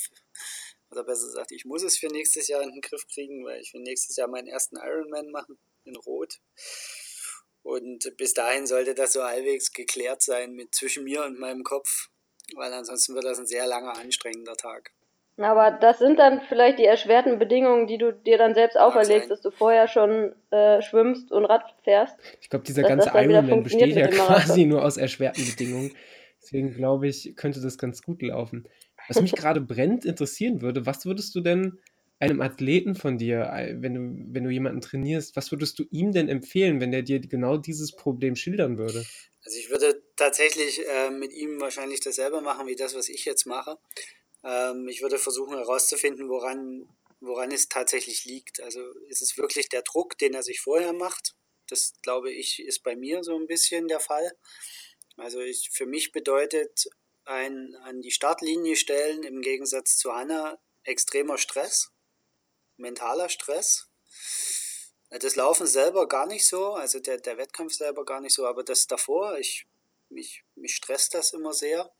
Oder 0.89 1.03
besser 1.05 1.27
gesagt, 1.27 1.51
ich 1.51 1.63
muss 1.63 1.83
es 1.83 1.97
für 1.97 2.07
nächstes 2.07 2.49
Jahr 2.49 2.61
in 2.63 2.71
den 2.71 2.81
Griff 2.81 3.07
kriegen, 3.07 3.45
weil 3.45 3.61
ich 3.61 3.73
will 3.73 3.81
nächstes 3.81 4.17
Jahr 4.17 4.27
meinen 4.27 4.47
ersten 4.47 4.75
Ironman 4.75 5.31
machen 5.31 5.57
in 5.85 5.95
Rot. 5.95 6.39
Und 7.63 8.11
bis 8.17 8.33
dahin 8.33 8.65
sollte 8.65 8.95
das 8.95 9.13
so 9.13 9.23
halbwegs 9.23 9.71
geklärt 9.71 10.21
sein 10.21 10.53
mit 10.53 10.73
zwischen 10.73 11.03
mir 11.03 11.23
und 11.23 11.39
meinem 11.39 11.63
Kopf, 11.63 12.09
weil 12.55 12.73
ansonsten 12.73 13.13
wird 13.13 13.25
das 13.25 13.39
ein 13.39 13.45
sehr 13.45 13.67
langer, 13.67 13.97
anstrengender 13.97 14.55
Tag. 14.55 14.91
Aber 15.37 15.71
das 15.71 15.99
sind 15.99 16.19
dann 16.19 16.41
vielleicht 16.49 16.77
die 16.77 16.85
erschwerten 16.85 17.39
Bedingungen, 17.39 17.87
die 17.87 17.97
du 17.97 18.13
dir 18.13 18.37
dann 18.37 18.53
selbst 18.53 18.77
auferlegst, 18.77 19.31
dass 19.31 19.41
du 19.41 19.49
vorher 19.49 19.87
schon 19.87 20.35
äh, 20.51 20.81
schwimmst 20.81 21.31
und 21.31 21.45
Rad 21.45 21.63
fährst. 21.83 22.15
Ich 22.41 22.49
glaube, 22.49 22.65
dieser 22.65 22.83
ganze 22.83 23.09
Ironman 23.09 23.63
besteht 23.63 23.95
ja 23.95 24.07
quasi 24.07 24.65
nur 24.65 24.83
aus 24.83 24.97
erschwerten 24.97 25.45
Bedingungen. 25.45 25.95
Deswegen 26.41 26.73
glaube 26.73 27.07
ich, 27.07 27.35
könnte 27.35 27.61
das 27.61 27.77
ganz 27.77 28.01
gut 28.01 28.21
laufen. 28.21 28.67
Was 29.07 29.21
mich 29.21 29.31
gerade 29.35 29.61
brennt 29.61 30.05
interessieren 30.05 30.61
würde, 30.61 30.85
was 30.85 31.05
würdest 31.05 31.33
du 31.33 31.41
denn 31.41 31.79
einem 32.21 32.41
Athleten 32.41 32.95
von 32.95 33.17
dir, 33.17 33.51
wenn 33.79 33.93
du, 33.95 34.33
wenn 34.33 34.43
du 34.43 34.51
jemanden 34.51 34.81
trainierst, 34.81 35.35
was 35.35 35.51
würdest 35.51 35.79
du 35.79 35.85
ihm 35.89 36.11
denn 36.11 36.29
empfehlen, 36.29 36.79
wenn 36.79 36.91
der 36.91 37.01
dir 37.01 37.19
genau 37.19 37.57
dieses 37.57 37.95
Problem 37.95 38.35
schildern 38.35 38.77
würde? 38.77 39.05
Also 39.43 39.57
ich 39.57 39.71
würde 39.71 40.03
tatsächlich 40.15 40.87
äh, 40.87 41.09
mit 41.09 41.33
ihm 41.33 41.59
wahrscheinlich 41.59 41.99
dasselbe 41.99 42.41
machen 42.41 42.67
wie 42.67 42.75
das, 42.75 42.93
was 42.93 43.09
ich 43.09 43.25
jetzt 43.25 43.45
mache. 43.47 43.79
Ähm, 44.43 44.87
ich 44.87 45.01
würde 45.01 45.17
versuchen 45.17 45.57
herauszufinden, 45.57 46.29
woran, 46.29 46.87
woran 47.21 47.51
es 47.51 47.69
tatsächlich 47.69 48.25
liegt. 48.25 48.61
Also 48.61 48.81
ist 49.09 49.23
es 49.23 49.37
wirklich 49.37 49.69
der 49.69 49.81
Druck, 49.81 50.17
den 50.19 50.35
er 50.35 50.43
sich 50.43 50.59
vorher 50.59 50.93
macht? 50.93 51.33
Das 51.67 51.93
glaube 52.03 52.31
ich 52.31 52.63
ist 52.63 52.83
bei 52.83 52.95
mir 52.95 53.23
so 53.23 53.35
ein 53.35 53.47
bisschen 53.47 53.87
der 53.87 53.99
Fall. 53.99 54.31
Also 55.17 55.39
ich, 55.39 55.69
für 55.73 55.87
mich 55.87 56.11
bedeutet 56.11 56.87
ein 57.25 57.75
an 57.83 58.01
die 58.01 58.11
Startlinie 58.11 58.75
stellen 58.75 59.23
im 59.23 59.41
Gegensatz 59.41 59.97
zu 59.97 60.13
Hanna 60.13 60.59
extremer 60.83 61.37
Stress 61.37 61.90
mentaler 62.77 63.29
Stress. 63.29 63.89
Das 65.09 65.35
Laufen 65.35 65.67
selber 65.67 66.07
gar 66.07 66.25
nicht 66.25 66.47
so, 66.47 66.73
also 66.73 66.99
der, 66.99 67.17
der 67.17 67.37
Wettkampf 67.37 67.73
selber 67.73 68.05
gar 68.05 68.21
nicht 68.21 68.33
so, 68.33 68.45
aber 68.45 68.63
das 68.63 68.87
davor, 68.87 69.37
ich, 69.37 69.67
mich, 70.09 70.45
mich 70.55 70.75
stresst 70.75 71.13
das 71.13 71.33
immer 71.33 71.53
sehr. 71.53 71.93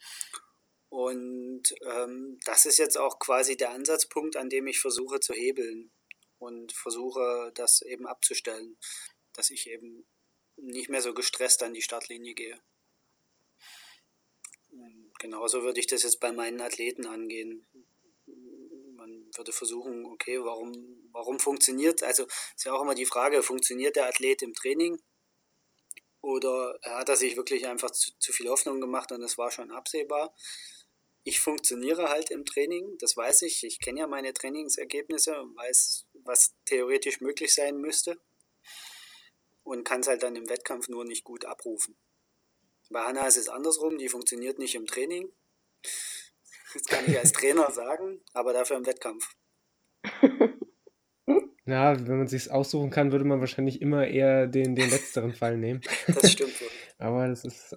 Und 0.89 1.63
ähm, 1.83 2.39
das 2.45 2.65
ist 2.65 2.77
jetzt 2.77 2.97
auch 2.97 3.19
quasi 3.19 3.55
der 3.55 3.71
Ansatzpunkt, 3.71 4.35
an 4.35 4.49
dem 4.49 4.67
ich 4.67 4.79
versuche 4.79 5.19
zu 5.19 5.33
hebeln 5.33 5.91
und 6.37 6.73
versuche 6.73 7.51
das 7.55 7.81
eben 7.81 8.07
abzustellen, 8.07 8.77
dass 9.33 9.49
ich 9.49 9.67
eben 9.69 10.05
nicht 10.57 10.89
mehr 10.89 11.01
so 11.01 11.13
gestresst 11.13 11.63
an 11.63 11.73
die 11.73 11.81
Startlinie 11.81 12.33
gehe. 12.33 12.61
Genauso 15.19 15.63
würde 15.63 15.79
ich 15.79 15.87
das 15.87 16.03
jetzt 16.03 16.19
bei 16.19 16.31
meinen 16.31 16.61
Athleten 16.61 17.05
angehen 17.05 17.67
würde 19.35 19.51
versuchen, 19.51 20.05
okay, 20.05 20.43
warum, 20.43 20.73
warum 21.11 21.39
funktioniert, 21.39 22.03
also 22.03 22.25
ist 22.55 22.65
ja 22.65 22.73
auch 22.73 22.81
immer 22.81 22.95
die 22.95 23.05
Frage, 23.05 23.43
funktioniert 23.43 23.95
der 23.95 24.07
Athlet 24.07 24.41
im 24.41 24.53
Training 24.53 25.01
oder 26.21 26.79
hat 26.83 27.09
er 27.09 27.15
sich 27.15 27.35
wirklich 27.35 27.67
einfach 27.67 27.91
zu, 27.91 28.11
zu 28.19 28.31
viel 28.31 28.49
Hoffnung 28.49 28.79
gemacht 28.79 29.11
und 29.11 29.23
es 29.23 29.37
war 29.37 29.51
schon 29.51 29.71
absehbar. 29.71 30.33
Ich 31.23 31.39
funktioniere 31.39 32.09
halt 32.09 32.31
im 32.31 32.45
Training, 32.45 32.97
das 32.99 33.15
weiß 33.15 33.43
ich. 33.43 33.63
Ich 33.63 33.79
kenne 33.79 33.99
ja 33.99 34.07
meine 34.07 34.33
Trainingsergebnisse 34.33 35.39
und 35.39 35.55
weiß, 35.55 36.05
was 36.23 36.55
theoretisch 36.65 37.21
möglich 37.21 37.53
sein 37.53 37.77
müsste 37.77 38.19
und 39.63 39.83
kann 39.83 40.01
es 40.01 40.07
halt 40.07 40.23
dann 40.23 40.35
im 40.35 40.49
Wettkampf 40.49 40.87
nur 40.87 41.05
nicht 41.05 41.23
gut 41.23 41.45
abrufen. 41.45 41.95
Bei 42.89 43.03
Hanna 43.03 43.27
ist 43.27 43.37
es 43.37 43.49
andersrum, 43.49 43.97
die 43.97 44.09
funktioniert 44.09 44.59
nicht 44.59 44.75
im 44.75 44.85
Training 44.85 45.31
das 46.73 46.83
kann 46.83 47.05
ich 47.07 47.17
als 47.17 47.31
Trainer 47.31 47.71
sagen, 47.71 48.21
aber 48.33 48.53
dafür 48.53 48.77
im 48.77 48.85
Wettkampf. 48.85 49.29
Ja, 51.65 51.95
wenn 52.07 52.17
man 52.17 52.27
sich 52.27 52.51
aussuchen 52.51 52.89
kann, 52.89 53.11
würde 53.11 53.25
man 53.25 53.39
wahrscheinlich 53.39 53.81
immer 53.81 54.07
eher 54.07 54.47
den, 54.47 54.75
den 54.75 54.89
letzteren 54.89 55.33
Fall 55.33 55.57
nehmen. 55.57 55.81
Das 56.07 56.31
stimmt 56.31 56.59
wohl. 56.59 56.67
aber 56.97 57.27
das 57.27 57.45
ist 57.45 57.75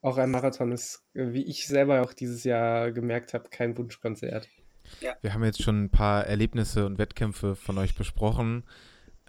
auch 0.00 0.16
ein 0.16 0.30
Marathon, 0.30 0.72
ist, 0.72 1.04
wie 1.12 1.44
ich 1.44 1.66
selber 1.66 2.02
auch 2.02 2.12
dieses 2.12 2.44
Jahr 2.44 2.92
gemerkt 2.92 3.34
habe, 3.34 3.48
kein 3.50 3.76
Wunschkonzert. 3.76 4.48
Ja. 5.00 5.16
Wir 5.20 5.34
haben 5.34 5.44
jetzt 5.44 5.62
schon 5.62 5.84
ein 5.84 5.90
paar 5.90 6.26
Erlebnisse 6.26 6.86
und 6.86 6.98
Wettkämpfe 6.98 7.56
von 7.56 7.76
euch 7.76 7.94
besprochen. 7.94 8.64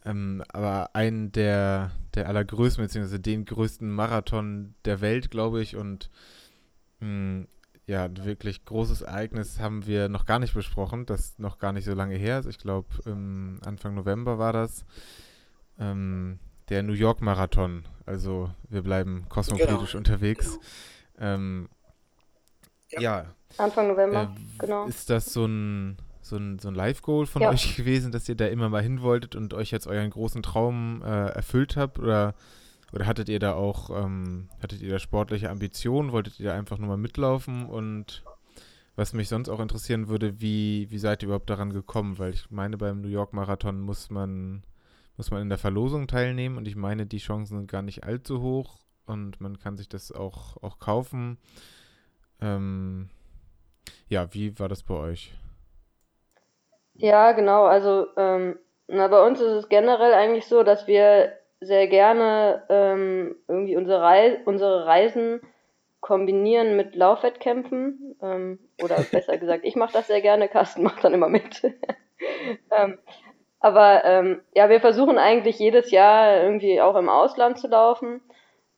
Ähm, 0.05 0.43
aber 0.49 0.95
einen 0.95 1.31
der, 1.31 1.91
der 2.15 2.27
allergrößten, 2.27 2.83
beziehungsweise 2.83 3.19
den 3.19 3.45
größten 3.45 3.89
Marathon 3.89 4.75
der 4.85 5.01
Welt, 5.01 5.31
glaube 5.31 5.61
ich, 5.61 5.75
und 5.75 6.09
mh, 6.99 7.07
hm, 7.07 7.47
ja, 7.87 8.03
ein 8.03 8.25
wirklich 8.25 8.65
großes 8.65 9.01
Ereignis 9.01 9.59
haben 9.59 9.87
wir 9.87 10.09
noch 10.09 10.25
gar 10.25 10.39
nicht 10.39 10.53
besprochen. 10.53 11.05
Das 11.05 11.39
noch 11.39 11.57
gar 11.57 11.71
nicht 11.71 11.85
so 11.85 11.93
lange 11.93 12.15
her 12.15 12.39
ist. 12.39 12.45
Ich 12.45 12.57
glaube, 12.57 12.87
Anfang 13.65 13.95
November 13.95 14.37
war 14.37 14.53
das. 14.53 14.85
Ähm, 15.79 16.39
der 16.69 16.83
New 16.83 16.93
York 16.93 17.21
Marathon. 17.21 17.85
Also 18.05 18.51
wir 18.69 18.81
bleiben 18.81 19.25
kosmopolitisch 19.29 19.91
genau. 19.91 19.99
unterwegs. 19.99 20.59
Ähm, 21.17 21.69
ja. 22.89 23.01
ja. 23.01 23.25
Anfang 23.57 23.87
November, 23.87 24.35
äh, 24.35 24.57
genau. 24.59 24.85
Ist 24.85 25.09
das 25.09 25.31
so 25.33 25.45
ein, 25.45 25.97
so 26.21 26.35
ein, 26.35 26.59
so 26.59 26.67
ein 26.67 26.75
Live-Goal 26.75 27.25
von 27.25 27.41
ja. 27.41 27.49
euch 27.49 27.75
gewesen, 27.77 28.11
dass 28.11 28.27
ihr 28.27 28.35
da 28.35 28.47
immer 28.47 28.69
mal 28.69 28.83
hin 28.83 29.01
wolltet 29.01 29.35
und 29.35 29.53
euch 29.53 29.71
jetzt 29.71 29.87
euren 29.87 30.09
großen 30.09 30.43
Traum 30.43 31.01
äh, 31.03 31.29
erfüllt 31.29 31.77
habt? 31.77 31.99
Oder 31.99 32.35
oder 32.93 33.05
hattet 33.05 33.29
ihr 33.29 33.39
da 33.39 33.53
auch, 33.53 33.89
ähm, 33.89 34.49
hattet 34.61 34.81
ihr 34.81 34.91
da 34.91 34.99
sportliche 34.99 35.49
Ambitionen? 35.49 36.11
Wolltet 36.11 36.39
ihr 36.39 36.47
da 36.47 36.53
einfach 36.53 36.77
nur 36.77 36.87
mal 36.87 36.97
mitlaufen? 36.97 37.65
Und 37.65 38.23
was 38.95 39.13
mich 39.13 39.29
sonst 39.29 39.49
auch 39.49 39.59
interessieren 39.59 40.07
würde, 40.07 40.39
wie, 40.41 40.89
wie 40.89 40.97
seid 40.97 41.21
ihr 41.21 41.27
überhaupt 41.27 41.49
daran 41.49 41.73
gekommen? 41.73 42.17
Weil 42.17 42.33
ich 42.33 42.49
meine, 42.49 42.77
beim 42.77 43.01
New 43.01 43.09
York 43.09 43.33
Marathon 43.33 43.81
muss 43.81 44.09
man, 44.09 44.63
muss 45.17 45.31
man 45.31 45.41
in 45.41 45.49
der 45.49 45.57
Verlosung 45.57 46.07
teilnehmen 46.07 46.57
und 46.57 46.67
ich 46.67 46.75
meine, 46.75 47.05
die 47.05 47.17
Chancen 47.17 47.57
sind 47.57 47.71
gar 47.71 47.81
nicht 47.81 48.05
allzu 48.05 48.41
hoch 48.41 48.79
und 49.05 49.41
man 49.41 49.59
kann 49.59 49.77
sich 49.77 49.89
das 49.89 50.11
auch, 50.11 50.61
auch 50.63 50.79
kaufen. 50.79 51.37
Ähm, 52.41 53.09
ja, 54.07 54.33
wie 54.33 54.57
war 54.59 54.69
das 54.69 54.83
bei 54.83 54.95
euch? 54.95 55.33
Ja, 56.93 57.33
genau. 57.33 57.65
Also 57.65 58.07
ähm, 58.15 58.57
na, 58.87 59.07
bei 59.07 59.25
uns 59.25 59.39
ist 59.39 59.51
es 59.51 59.69
generell 59.69 60.13
eigentlich 60.13 60.45
so, 60.47 60.63
dass 60.63 60.87
wir 60.87 61.33
sehr 61.59 61.87
gerne 61.87 62.63
ähm, 62.69 63.35
irgendwie 63.47 63.77
unsere, 63.77 64.01
Reis 64.01 64.37
unsere 64.45 64.85
Reisen 64.85 65.41
kombinieren 65.99 66.75
mit 66.75 66.95
Laufwettkämpfen. 66.95 68.15
Ähm, 68.21 68.59
oder 68.81 68.95
besser 69.11 69.37
gesagt, 69.37 69.65
ich 69.65 69.75
mache 69.75 69.93
das 69.93 70.07
sehr 70.07 70.21
gerne, 70.21 70.47
Carsten 70.47 70.83
macht 70.83 71.03
dann 71.03 71.13
immer 71.13 71.29
mit. 71.29 71.63
ähm, 72.71 72.99
Aber 73.59 74.05
ähm, 74.05 74.41
ja, 74.53 74.69
wir 74.69 74.79
versuchen 74.79 75.17
eigentlich 75.17 75.59
jedes 75.59 75.91
Jahr 75.91 76.41
irgendwie 76.41 76.81
auch 76.81 76.95
im 76.95 77.09
Ausland 77.09 77.59
zu 77.59 77.67
laufen. 77.67 78.21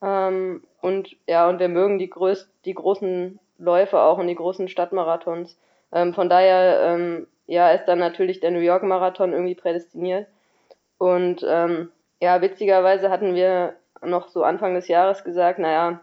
Ähm, 0.02 0.64
und 0.82 1.16
ja, 1.28 1.50
und 1.50 1.60
wir 1.60 1.68
mögen 1.68 2.00
die, 2.00 2.10
größ 2.10 2.50
die 2.66 2.74
großen 2.74 3.40
Läufe 3.58 4.00
auch 4.00 4.18
und 4.18 4.28
die 4.28 4.36
großen 4.36 4.70
Stadtmarathons. 4.70 5.60
Ähm, 5.92 6.14
von 6.14 6.30
daher 6.30 6.82
ähm, 6.84 7.28
ja, 7.48 7.72
ist 7.72 7.86
dann 7.86 8.00
natürlich 8.00 8.40
der 8.40 8.52
New 8.52 8.60
York 8.60 8.84
Marathon 8.84 9.34
irgendwie 9.34 9.56
prädestiniert. 9.56 10.28
Und 10.98 11.46
ähm, 11.48 11.92
ja, 12.22 12.42
witzigerweise 12.42 13.10
hatten 13.10 13.36
wir 13.36 13.76
noch 14.02 14.30
so 14.30 14.44
Anfang 14.44 14.74
des 14.74 14.88
Jahres 14.88 15.24
gesagt, 15.24 15.60
naja, 15.60 16.02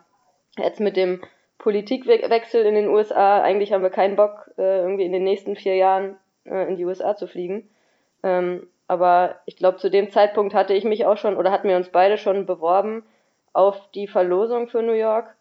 jetzt 0.56 0.80
mit 0.80 0.96
dem 0.96 1.22
Politikwechsel 1.58 2.64
in 2.64 2.74
den 2.74 2.88
USA, 2.88 3.42
eigentlich 3.42 3.72
haben 3.72 3.82
wir 3.82 3.90
keinen 3.90 4.16
Bock, 4.16 4.50
äh, 4.58 4.80
irgendwie 4.80 5.04
in 5.04 5.12
den 5.12 5.24
nächsten 5.24 5.56
vier 5.56 5.76
Jahren 5.76 6.16
äh, 6.44 6.68
in 6.68 6.76
die 6.76 6.84
USA 6.84 7.16
zu 7.16 7.26
fliegen. 7.26 7.68
Ähm, 8.22 8.68
aber 8.88 9.40
ich 9.46 9.56
glaube, 9.56 9.78
zu 9.78 9.90
dem 9.90 10.10
Zeitpunkt 10.10 10.54
hatte 10.54 10.74
ich 10.74 10.84
mich 10.84 11.06
auch 11.06 11.16
schon 11.16 11.36
oder 11.36 11.50
hatten 11.50 11.68
wir 11.68 11.76
uns 11.76 11.88
beide 11.88 12.18
schon 12.18 12.46
beworben 12.46 13.04
auf 13.52 13.90
die 13.92 14.06
Verlosung 14.06 14.68
für 14.68 14.82
New 14.82 14.92
York. 14.92 15.34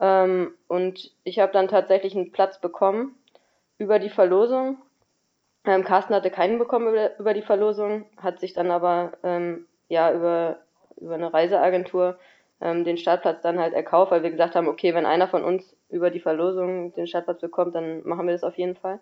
Ähm, 0.00 0.54
und 0.68 1.12
ich 1.24 1.38
habe 1.38 1.52
dann 1.52 1.68
tatsächlich 1.68 2.14
einen 2.14 2.32
Platz 2.32 2.60
bekommen 2.60 3.14
über 3.78 3.98
die 3.98 4.10
Verlosung. 4.10 4.78
Ähm, 5.64 5.84
Carsten 5.84 6.14
hatte 6.14 6.30
keinen 6.30 6.58
bekommen 6.58 6.88
über, 6.88 7.18
über 7.18 7.34
die 7.34 7.42
Verlosung, 7.42 8.06
hat 8.16 8.40
sich 8.40 8.54
dann 8.54 8.70
aber 8.70 9.12
ähm, 9.22 9.66
ja 9.88 10.12
über, 10.12 10.58
über 10.96 11.14
eine 11.14 11.32
Reiseagentur 11.32 12.18
ähm, 12.60 12.84
den 12.84 12.96
Startplatz 12.96 13.42
dann 13.42 13.58
halt 13.58 13.74
erkauft, 13.74 14.12
weil 14.12 14.22
wir 14.22 14.30
gesagt 14.30 14.54
haben, 14.54 14.68
okay, 14.68 14.94
wenn 14.94 15.06
einer 15.06 15.28
von 15.28 15.44
uns 15.44 15.76
über 15.90 16.10
die 16.10 16.20
Verlosung 16.20 16.94
den 16.94 17.06
Startplatz 17.06 17.40
bekommt, 17.40 17.74
dann 17.74 18.06
machen 18.06 18.26
wir 18.26 18.32
das 18.32 18.44
auf 18.44 18.56
jeden 18.56 18.76
Fall. 18.76 19.00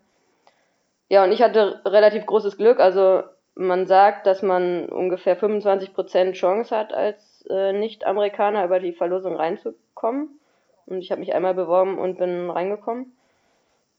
Ja, 1.08 1.24
und 1.24 1.32
ich 1.32 1.42
hatte 1.42 1.80
relativ 1.84 2.26
großes 2.26 2.56
Glück. 2.56 2.80
Also 2.80 3.22
man 3.54 3.86
sagt, 3.86 4.26
dass 4.26 4.42
man 4.42 4.88
ungefähr 4.88 5.38
25% 5.38 6.32
Chance 6.32 6.76
hat, 6.76 6.92
als 6.92 7.46
äh, 7.48 7.72
Nicht-Amerikaner 7.72 8.64
über 8.64 8.80
die 8.80 8.92
Verlosung 8.92 9.36
reinzukommen. 9.36 10.40
Und 10.86 10.98
ich 10.98 11.10
habe 11.10 11.20
mich 11.20 11.34
einmal 11.34 11.54
beworben 11.54 11.98
und 11.98 12.18
bin 12.18 12.50
reingekommen. 12.50 13.16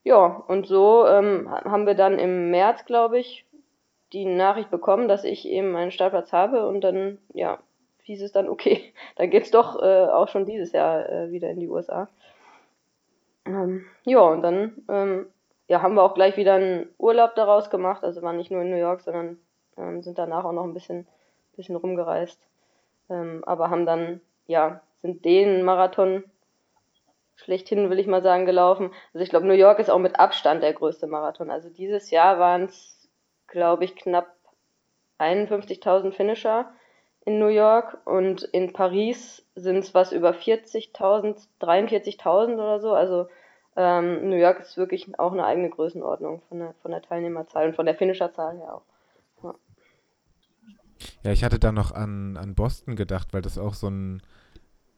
Ja, 0.03 0.43
und 0.47 0.67
so 0.67 1.07
ähm, 1.07 1.49
haben 1.49 1.87
wir 1.87 1.95
dann 1.95 2.19
im 2.19 2.51
März, 2.51 2.85
glaube 2.85 3.17
ich, 3.17 3.44
die 4.15 4.25
Nachricht 4.25 4.71
bekommen, 4.71 5.07
dass 5.07 5.25
ich 5.25 5.47
eben 5.47 5.75
einen 5.75 5.91
Startplatz 5.91 6.31
habe 6.31 6.67
und 6.67 6.81
dann, 6.81 7.17
ja, 7.33 7.59
hieß 8.03 8.21
es 8.21 8.31
dann, 8.31 8.47
okay, 8.47 8.93
dann 9.17 9.29
geht's 9.29 9.51
doch 9.51 9.81
äh, 9.81 10.05
auch 10.05 10.29
schon 10.29 10.45
dieses 10.45 10.71
Jahr 10.71 11.09
äh, 11.09 11.31
wieder 11.31 11.49
in 11.49 11.59
die 11.59 11.69
USA. 11.69 12.07
Ähm, 13.45 13.85
ja, 14.05 14.21
und 14.21 14.41
dann 14.41 14.73
ähm, 14.89 15.27
ja, 15.67 15.81
haben 15.81 15.95
wir 15.95 16.03
auch 16.03 16.13
gleich 16.13 16.37
wieder 16.37 16.55
einen 16.55 16.89
Urlaub 16.97 17.35
daraus 17.35 17.69
gemacht. 17.69 18.03
Also 18.03 18.21
waren 18.21 18.37
nicht 18.37 18.51
nur 18.51 18.61
in 18.61 18.69
New 18.69 18.77
York, 18.77 19.01
sondern 19.01 19.37
ähm, 19.77 20.01
sind 20.01 20.17
danach 20.17 20.45
auch 20.45 20.51
noch 20.51 20.63
ein 20.63 20.73
bisschen, 20.73 21.07
bisschen 21.55 21.75
rumgereist. 21.75 22.39
Ähm, 23.09 23.43
aber 23.45 23.69
haben 23.69 23.85
dann, 23.85 24.21
ja, 24.47 24.81
sind 25.01 25.25
den 25.25 25.63
Marathon 25.63 26.23
schlechthin, 27.35 27.89
will 27.89 27.99
ich 27.99 28.07
mal 28.07 28.21
sagen, 28.21 28.45
gelaufen. 28.45 28.91
Also 29.13 29.23
ich 29.23 29.29
glaube, 29.29 29.45
New 29.45 29.53
York 29.53 29.79
ist 29.79 29.89
auch 29.89 29.99
mit 29.99 30.19
Abstand 30.19 30.63
der 30.63 30.73
größte 30.73 31.07
Marathon. 31.07 31.49
Also 31.51 31.69
dieses 31.69 32.09
Jahr 32.09 32.39
waren 32.39 32.63
es, 32.63 32.94
glaube 33.55 33.85
ich, 33.85 33.95
knapp 33.95 34.27
51.000 35.17 36.11
Finisher 36.11 36.69
in 37.25 37.39
New 37.39 37.47
York 37.47 37.97
und 38.05 38.43
in 38.43 38.73
Paris 38.73 39.45
sind 39.55 39.77
es 39.77 39.93
was 39.93 40.11
über 40.11 40.31
40.000, 40.31 41.47
43.000 41.61 42.53
oder 42.55 42.81
so. 42.81 42.93
Also 42.93 43.29
ähm, 43.77 44.29
New 44.29 44.35
York 44.35 44.59
ist 44.59 44.75
wirklich 44.75 45.17
auch 45.17 45.31
eine 45.31 45.45
eigene 45.45 45.69
Größenordnung 45.69 46.41
von 46.49 46.59
der, 46.59 46.73
von 46.81 46.91
der 46.91 47.01
Teilnehmerzahl 47.01 47.67
und 47.67 47.75
von 47.77 47.85
der 47.85 47.95
Finisherzahl 47.95 48.57
her 48.57 48.75
auch. 48.75 48.83
Ja. 49.41 49.55
ja, 51.23 51.31
ich 51.31 51.45
hatte 51.45 51.57
da 51.57 51.71
noch 51.71 51.93
an, 51.93 52.35
an 52.35 52.55
Boston 52.55 52.97
gedacht, 52.97 53.29
weil 53.31 53.41
das 53.41 53.57
auch 53.57 53.73
so 53.73 53.87
ein 53.87 54.21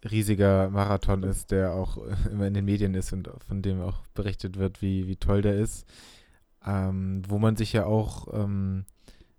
riesiger 0.10 0.72
Marathon 0.72 1.22
ist, 1.22 1.52
der 1.52 1.74
auch 1.74 1.98
immer 2.32 2.48
in 2.48 2.56
den 2.56 2.66
Medien 2.66 2.96
ist 2.96 3.14
und 3.14 3.30
von 3.48 3.62
dem 3.62 3.82
auch 3.84 4.00
berichtet 4.16 4.58
wird, 4.58 4.82
wie, 4.82 5.08
wie 5.08 5.16
toll 5.16 5.44
der 5.44 5.54
ist. 5.54 5.88
Ähm, 6.68 7.22
wo 7.28 7.38
man 7.38 7.56
sich 7.56 7.72
ja 7.74 7.86
auch 7.86 8.28
ähm, 8.34 8.86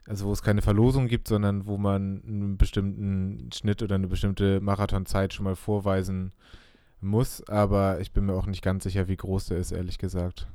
also 0.09 0.27
wo 0.27 0.33
es 0.33 0.43
keine 0.43 0.63
Verlosung 0.63 1.07
gibt, 1.07 1.29
sondern 1.29 1.67
wo 1.67 1.77
man 1.77 2.23
einen 2.27 2.57
bestimmten 2.57 3.51
Schnitt 3.53 3.83
oder 3.83 3.97
eine 3.97 4.09
bestimmte 4.09 4.61
Marathonzeit 4.61 5.35
schon 5.35 5.45
mal 5.45 5.55
vorweisen 5.55 6.33
muss. 7.01 7.47
Aber 7.47 8.01
ich 8.01 8.13
bin 8.13 8.25
mir 8.25 8.35
auch 8.35 8.47
nicht 8.47 8.63
ganz 8.63 8.85
sicher, 8.85 9.07
wie 9.09 9.17
groß 9.17 9.47
der 9.47 9.59
ist, 9.59 9.71
ehrlich 9.71 9.99
gesagt. 9.99 10.49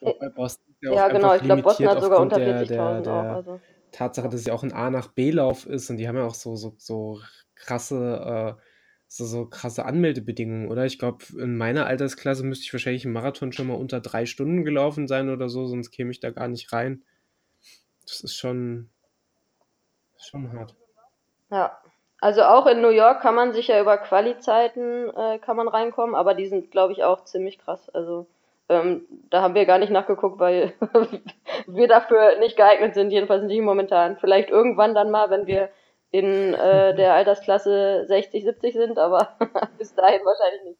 Bei 0.00 0.28
Boston 0.30 0.74
ja, 0.80 0.92
ja 0.92 1.08
genau, 1.08 1.34
ich 1.34 1.42
glaube, 1.42 1.62
Boston 1.62 1.88
hat 1.88 2.00
sogar 2.00 2.20
unter 2.20 2.36
40.000 2.36 3.08
auch. 3.08 3.36
Also. 3.36 3.60
Tatsache, 3.90 4.28
dass 4.28 4.40
es 4.40 4.46
ja 4.46 4.54
auch 4.54 4.62
ein 4.62 4.72
A 4.72 4.90
nach 4.90 5.08
B-Lauf 5.08 5.66
ist 5.66 5.88
und 5.88 5.98
die 5.98 6.08
haben 6.08 6.16
ja 6.16 6.26
auch 6.26 6.34
so, 6.34 6.56
so, 6.56 6.74
so 6.78 7.20
krasse, 7.54 8.56
äh, 8.58 8.60
so, 9.06 9.24
so 9.24 9.46
krasse 9.46 9.84
Anmeldebedingungen, 9.84 10.68
oder? 10.70 10.84
Ich 10.86 10.98
glaube, 10.98 11.24
in 11.38 11.56
meiner 11.56 11.86
Altersklasse 11.86 12.44
müsste 12.44 12.64
ich 12.64 12.72
wahrscheinlich 12.72 13.04
im 13.04 13.12
Marathon 13.12 13.52
schon 13.52 13.68
mal 13.68 13.74
unter 13.74 14.00
drei 14.00 14.26
Stunden 14.26 14.64
gelaufen 14.64 15.06
sein 15.06 15.30
oder 15.30 15.48
so, 15.48 15.66
sonst 15.66 15.90
käme 15.90 16.10
ich 16.10 16.20
da 16.20 16.30
gar 16.30 16.48
nicht 16.48 16.72
rein. 16.72 17.02
Das 18.04 18.20
ist 18.20 18.36
schon, 18.36 18.88
schon 20.18 20.52
hart. 20.52 20.74
Ja. 21.50 21.78
Also 22.20 22.42
auch 22.42 22.66
in 22.66 22.80
New 22.80 22.88
York 22.88 23.20
kann 23.20 23.34
man 23.34 23.52
sich 23.52 23.68
ja 23.68 23.78
über 23.80 23.98
Quali-Zeiten 23.98 25.10
äh, 25.10 25.38
kann 25.40 25.56
man 25.58 25.68
reinkommen, 25.68 26.14
aber 26.14 26.32
die 26.34 26.46
sind, 26.46 26.70
glaube 26.70 26.94
ich, 26.94 27.04
auch 27.04 27.24
ziemlich 27.24 27.58
krass. 27.58 27.90
Also 27.90 28.26
ähm, 28.70 29.06
da 29.28 29.42
haben 29.42 29.54
wir 29.54 29.66
gar 29.66 29.78
nicht 29.78 29.92
nachgeguckt, 29.92 30.38
weil 30.38 30.72
wir 31.66 31.86
dafür 31.86 32.38
nicht 32.38 32.56
geeignet 32.56 32.94
sind, 32.94 33.10
jedenfalls 33.10 33.44
nicht 33.44 33.60
momentan. 33.60 34.16
Vielleicht 34.16 34.48
irgendwann 34.48 34.94
dann 34.94 35.10
mal, 35.10 35.28
wenn 35.28 35.46
wir 35.46 35.68
in 36.14 36.54
äh, 36.54 36.94
der 36.94 37.14
Altersklasse 37.14 38.04
60, 38.06 38.44
70 38.44 38.72
sind, 38.72 38.98
aber 39.00 39.36
bis 39.78 39.96
dahin 39.96 40.20
wahrscheinlich 40.24 40.62
nicht. 40.62 40.78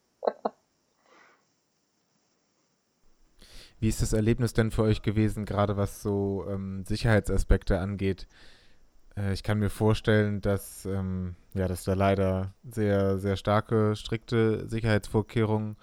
Wie 3.80 3.88
ist 3.88 4.00
das 4.00 4.12
Erlebnis 4.12 4.52
denn 4.52 4.70
für 4.70 4.84
euch 4.84 5.02
gewesen, 5.02 5.44
gerade 5.44 5.76
was 5.76 6.02
so 6.02 6.46
ähm, 6.48 6.84
Sicherheitsaspekte 6.84 7.80
angeht? 7.80 8.28
Äh, 9.16 9.32
ich 9.32 9.42
kann 9.42 9.58
mir 9.58 9.70
vorstellen, 9.70 10.40
dass, 10.40 10.86
ähm, 10.86 11.34
ja, 11.52 11.66
dass 11.66 11.82
da 11.82 11.94
leider 11.94 12.54
sehr, 12.62 13.18
sehr 13.18 13.34
starke, 13.34 13.96
strikte 13.96 14.68
Sicherheitsvorkehrungen 14.68 15.76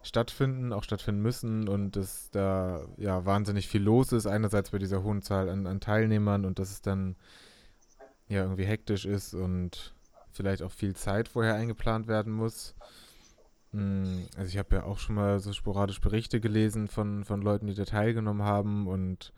stattfinden, 0.00 0.72
auch 0.72 0.84
stattfinden 0.84 1.20
müssen 1.20 1.68
und 1.68 1.96
dass 1.96 2.30
da 2.30 2.86
ja 2.96 3.26
wahnsinnig 3.26 3.68
viel 3.68 3.82
los 3.82 4.12
ist, 4.12 4.26
einerseits 4.26 4.70
bei 4.70 4.78
dieser 4.78 5.02
hohen 5.02 5.20
Zahl 5.20 5.50
an, 5.50 5.66
an 5.66 5.80
Teilnehmern 5.80 6.46
und 6.46 6.58
dass 6.58 6.70
es 6.70 6.80
dann 6.80 7.16
ja 8.28 8.42
irgendwie 8.42 8.64
hektisch 8.64 9.04
ist 9.04 9.34
und 9.34 9.94
vielleicht 10.30 10.62
auch 10.62 10.72
viel 10.72 10.94
Zeit 10.94 11.28
vorher 11.28 11.54
eingeplant 11.54 12.08
werden 12.08 12.32
muss. 12.32 12.74
Hm, 13.72 14.26
also 14.36 14.48
ich 14.48 14.58
habe 14.58 14.76
ja 14.76 14.82
auch 14.84 14.98
schon 14.98 15.14
mal 15.14 15.40
so 15.40 15.52
sporadisch 15.52 16.00
Berichte 16.00 16.40
gelesen 16.40 16.88
von, 16.88 17.24
von 17.24 17.42
Leuten, 17.42 17.66
die 17.66 17.74
da 17.74 17.84
teilgenommen 17.84 18.42
haben 18.42 18.86
und 18.86 19.32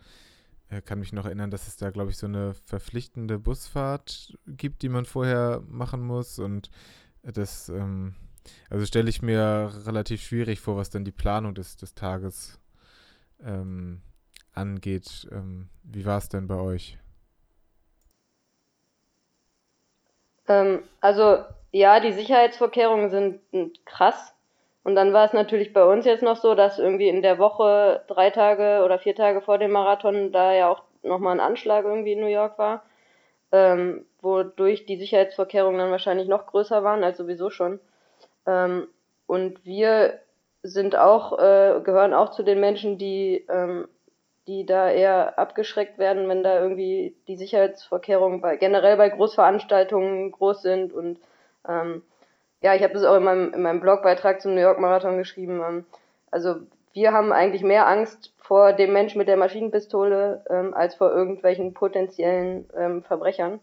äh, 0.70 0.82
kann 0.82 0.99
mich 0.99 1.12
noch 1.12 1.24
erinnern, 1.24 1.51
dass 1.51 1.66
es 1.66 1.76
da, 1.76 1.91
glaube 1.91 2.11
ich, 2.11 2.18
so 2.18 2.26
eine 2.26 2.55
verpflichtende 2.55 3.39
Busfahrt 3.39 4.36
gibt, 4.47 4.82
die 4.82 4.89
man 4.89 5.05
vorher 5.05 5.62
machen 5.66 6.03
muss 6.03 6.39
und 6.39 6.70
das, 7.22 7.68
ähm, 7.68 8.14
also 8.70 8.86
stelle 8.86 9.11
ich 9.11 9.22
mir 9.22 9.72
relativ 9.86 10.22
schwierig 10.22 10.61
vor, 10.61 10.76
was 10.76 10.91
dann 10.91 11.05
die 11.05 11.12
Planung 11.12 11.55
des, 11.55 11.76
des 11.76 11.95
Tages 11.95 12.59
ähm, 13.43 14.03
angeht. 14.53 15.28
Ähm, 15.30 15.68
wie 15.82 16.05
war 16.05 16.18
es 16.18 16.28
denn 16.28 16.47
bei 16.47 16.57
euch? 16.57 16.99
Ähm, 20.49 20.82
also 21.01 21.44
ja, 21.72 22.01
die 22.01 22.12
Sicherheitsvorkehrungen 22.12 23.11
sind 23.11 23.84
krass. 23.84 24.34
Und 24.84 24.94
dann 24.94 25.12
war 25.12 25.26
es 25.26 25.32
natürlich 25.32 25.72
bei 25.72 25.84
uns 25.84 26.07
jetzt 26.07 26.22
noch 26.22 26.36
so, 26.36 26.55
dass 26.55 26.78
irgendwie 26.78 27.09
in 27.09 27.20
der 27.20 27.38
Woche 27.38 28.03
drei 28.09 28.30
Tage 28.30 28.82
oder 28.84 28.99
vier 28.99 29.14
Tage 29.14 29.42
vor 29.42 29.59
dem 29.59 29.70
Marathon 29.72 30.32
da 30.32 30.55
ja 30.55 30.68
auch 30.68 30.82
nochmal 31.03 31.34
ein 31.34 31.46
Anschlag 31.46 31.84
irgendwie 31.84 32.12
in 32.12 32.20
New 32.20 32.26
York 32.26 32.59
war, 32.59 32.82
ähm, 33.53 34.07
wodurch 34.22 34.86
die 34.86 34.96
Sicherheitsvorkehrungen 34.96 35.78
dann 35.78 35.90
wahrscheinlich 35.90 36.28
noch 36.28 36.46
größer 36.46 36.82
waren 36.84 37.05
als 37.05 37.18
sowieso 37.18 37.51
schon. 37.51 37.80
Ähm, 38.46 38.88
und 39.26 39.64
wir 39.64 40.20
sind 40.62 40.96
auch, 40.96 41.38
äh, 41.38 41.80
gehören 41.84 42.14
auch 42.14 42.30
zu 42.30 42.42
den 42.42 42.59
Menschen, 42.59 42.99
die 42.99 43.46
ähm, 43.49 43.88
die 44.49 44.64
da 44.64 44.90
eher 44.90 45.38
abgeschreckt 45.38 45.99
werden, 45.99 46.26
wenn 46.28 46.42
da 46.42 46.59
irgendwie 46.59 47.14
die 47.28 47.36
Sicherheitsvorkehrungen 47.36 48.40
bei, 48.40 48.57
generell 48.57 48.96
bei 48.96 49.11
Großveranstaltungen 49.11 50.32
groß 50.32 50.62
sind. 50.62 50.94
Und 50.94 51.20
ähm, 51.68 52.03
ja, 52.62 52.74
ich 52.74 52.82
habe 52.82 52.94
das 52.94 53.05
auch 53.05 53.16
in 53.16 53.24
meinem, 53.24 53.53
in 53.53 53.61
meinem 53.61 53.80
Blogbeitrag 53.80 54.40
zum 54.40 54.55
New 54.55 54.61
York 54.62 54.80
Marathon 54.80 55.18
geschrieben. 55.18 55.61
Ähm, 55.61 55.84
also 56.30 56.57
wir 56.94 57.12
haben 57.12 57.30
eigentlich 57.30 57.62
mehr 57.62 57.86
Angst 57.86 58.32
vor 58.38 58.72
dem 58.72 58.94
Menschen 58.94 59.18
mit 59.18 59.28
der 59.28 59.36
Maschinenpistole 59.36 60.42
ähm, 60.49 60.72
als 60.72 60.94
vor 60.94 61.12
irgendwelchen 61.12 61.74
potenziellen 61.74 62.68
ähm, 62.74 63.03
Verbrechern. 63.03 63.61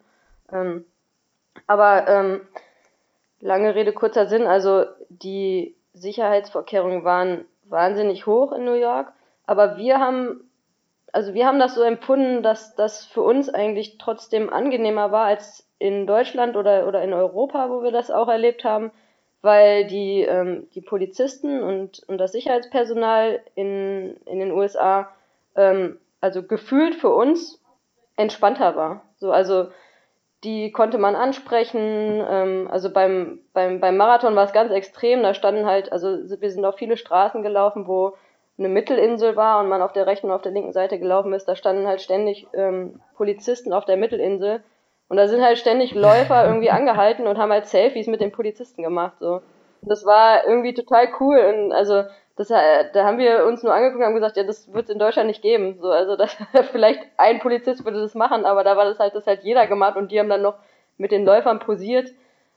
Ähm, 0.54 0.86
aber 1.66 2.08
ähm, 2.08 2.42
lange 3.40 3.74
Rede, 3.74 3.92
kurzer 3.92 4.28
Sinn, 4.28 4.46
also 4.46 4.86
die 5.10 5.76
Sicherheitsvorkehrungen 5.94 7.04
waren 7.04 7.46
wahnsinnig 7.64 8.28
hoch 8.28 8.52
in 8.52 8.66
New 8.66 8.76
York, 8.76 9.12
aber 9.48 9.78
wir 9.78 10.00
haben 10.00 10.45
also 11.16 11.34
wir 11.34 11.48
haben 11.48 11.60
das 11.60 11.76
so 11.76 11.82
empfunden, 11.82 12.44
dass 12.44 12.76
das 12.76 13.06
für 13.06 13.22
uns 13.22 13.48
eigentlich 13.48 13.98
trotzdem 13.98 14.52
angenehmer 14.52 15.14
war 15.14 15.26
als 15.28 15.66
in 15.80 16.06
Deutschland 16.06 16.58
oder, 16.58 16.90
oder 16.90 17.02
in 17.04 17.14
Europa, 17.14 17.70
wo 17.70 17.84
wir 17.84 17.92
das 17.92 18.12
auch 18.12 18.28
erlebt 18.28 18.66
haben, 18.66 18.92
weil 19.42 19.88
die, 19.88 20.24
ähm, 20.24 20.68
die 20.76 20.82
Polizisten 20.82 21.64
und, 21.64 22.04
und 22.08 22.18
das 22.18 22.34
Sicherheitspersonal 22.34 23.40
in, 23.56 24.18
in 24.26 24.40
den 24.40 24.52
USA 24.52 25.10
ähm, 25.56 26.00
also 26.20 26.44
gefühlt 26.44 26.96
für 26.96 27.14
uns 27.16 27.64
entspannter 28.18 28.76
war. 28.76 29.04
So, 29.16 29.32
also 29.32 29.68
die 30.44 30.74
konnte 30.74 30.98
man 30.98 31.16
ansprechen. 31.16 32.26
Ähm, 32.30 32.68
also 32.70 32.92
beim, 32.92 33.40
beim, 33.54 33.80
beim 33.80 33.96
Marathon 33.96 34.36
war 34.36 34.44
es 34.44 34.52
ganz 34.52 34.70
extrem. 34.70 35.24
Da 35.24 35.34
standen 35.34 35.66
halt, 35.66 35.94
also 35.94 36.10
wir 36.10 36.52
sind 36.52 36.66
auf 36.66 36.76
viele 36.76 36.98
Straßen 36.98 37.42
gelaufen, 37.42 37.88
wo 37.88 38.18
eine 38.58 38.70
Mittelinsel 38.70 39.36
war 39.36 39.60
und 39.60 39.70
man 39.70 39.82
auf 39.82 39.94
der 39.94 40.08
rechten 40.08 40.28
und 40.28 40.34
auf 40.34 40.42
der 40.42 40.52
linken 40.52 40.74
Seite 40.74 40.98
gelaufen 40.98 41.34
ist. 41.34 41.46
Da 41.46 41.56
standen 41.56 41.88
halt 41.88 42.02
ständig 42.02 42.48
ähm, 42.54 43.02
Polizisten 43.16 43.74
auf 43.74 43.86
der 43.86 43.98
Mittelinsel. 43.98 44.64
Und 45.08 45.18
da 45.18 45.28
sind 45.28 45.44
halt 45.44 45.58
ständig 45.58 45.94
Läufer 45.94 46.46
irgendwie 46.48 46.72
angehalten 46.72 47.28
und 47.28 47.38
haben 47.38 47.52
halt 47.52 47.68
Selfies 47.68 48.08
mit 48.08 48.22
den 48.22 48.32
Polizisten 48.32 48.82
gemacht. 48.82 49.18
So. 49.20 49.42
Und 49.82 49.90
das 49.92 50.06
war 50.06 50.48
irgendwie 50.48 50.74
total 50.74 51.10
cool. 51.20 51.38
Und 51.38 51.74
also 51.74 52.04
das, 52.38 52.50
äh, 52.50 52.86
da 52.94 53.06
haben 53.06 53.18
wir 53.18 53.46
uns 53.46 53.64
nur 53.64 53.74
angeguckt 53.74 54.00
und 54.00 54.06
haben 54.06 54.16
gesagt, 54.16 54.38
ja, 54.38 54.44
das 54.44 54.72
wird 54.74 54.86
es 54.86 54.90
in 54.90 55.00
Deutschland 55.00 55.28
nicht 55.28 55.42
geben. 55.42 55.78
So, 55.82 55.90
also 55.90 56.16
das, 56.16 56.36
vielleicht 56.72 57.02
ein 57.18 57.40
Polizist 57.40 57.84
würde 57.86 58.02
das 58.02 58.16
machen, 58.16 58.46
aber 58.46 58.64
da 58.64 58.78
war 58.78 58.86
das 58.86 59.00
halt, 59.00 59.16
das 59.16 59.28
halt 59.28 59.44
jeder 59.44 59.68
gemacht 59.68 59.96
und 59.96 60.12
die 60.12 60.20
haben 60.20 60.30
dann 60.30 60.42
noch 60.42 60.56
mit 60.98 61.12
den 61.12 61.26
Läufern 61.26 61.60
posiert. 61.60 62.10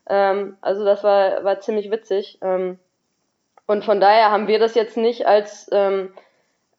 Ähm, 0.09 0.57
also 0.61 0.85
das 0.85 1.05
war, 1.05 1.45
war 1.45 1.61
ziemlich 1.61 1.91
witzig. 1.91 2.39
Ähm, 2.41 2.79
und 3.69 3.85
von 3.85 4.01
daher 4.01 4.31
haben 4.31 4.49
wir 4.49 4.59
das 4.59 4.75
jetzt 4.75 4.97
nicht 4.97 5.27
als, 5.27 5.69
ähm, 5.73 6.15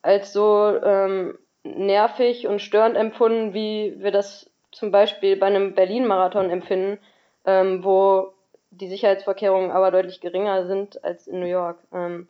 als 0.02 0.34
so 0.34 0.76
ähm, 0.84 1.38
nervig 1.64 2.48
und 2.48 2.62
störend 2.62 2.98
empfunden, 2.98 3.54
wie 3.54 3.94
wir 4.00 4.12
das 4.12 4.50
zum 4.72 4.90
Beispiel 4.90 5.38
bei 5.38 5.46
einem 5.46 5.76
Berlin-Marathon 5.76 6.50
empfinden, 6.50 7.00
ähm, 7.46 7.84
wo 7.84 8.34
die 8.72 8.88
Sicherheitsvorkehrungen 8.88 9.70
aber 9.70 9.92
deutlich 9.92 10.20
geringer 10.20 10.66
sind 10.66 11.04
als 11.04 11.28
in 11.28 11.40
New 11.40 11.46
York. 11.46 11.78
Ähm, 11.94 12.28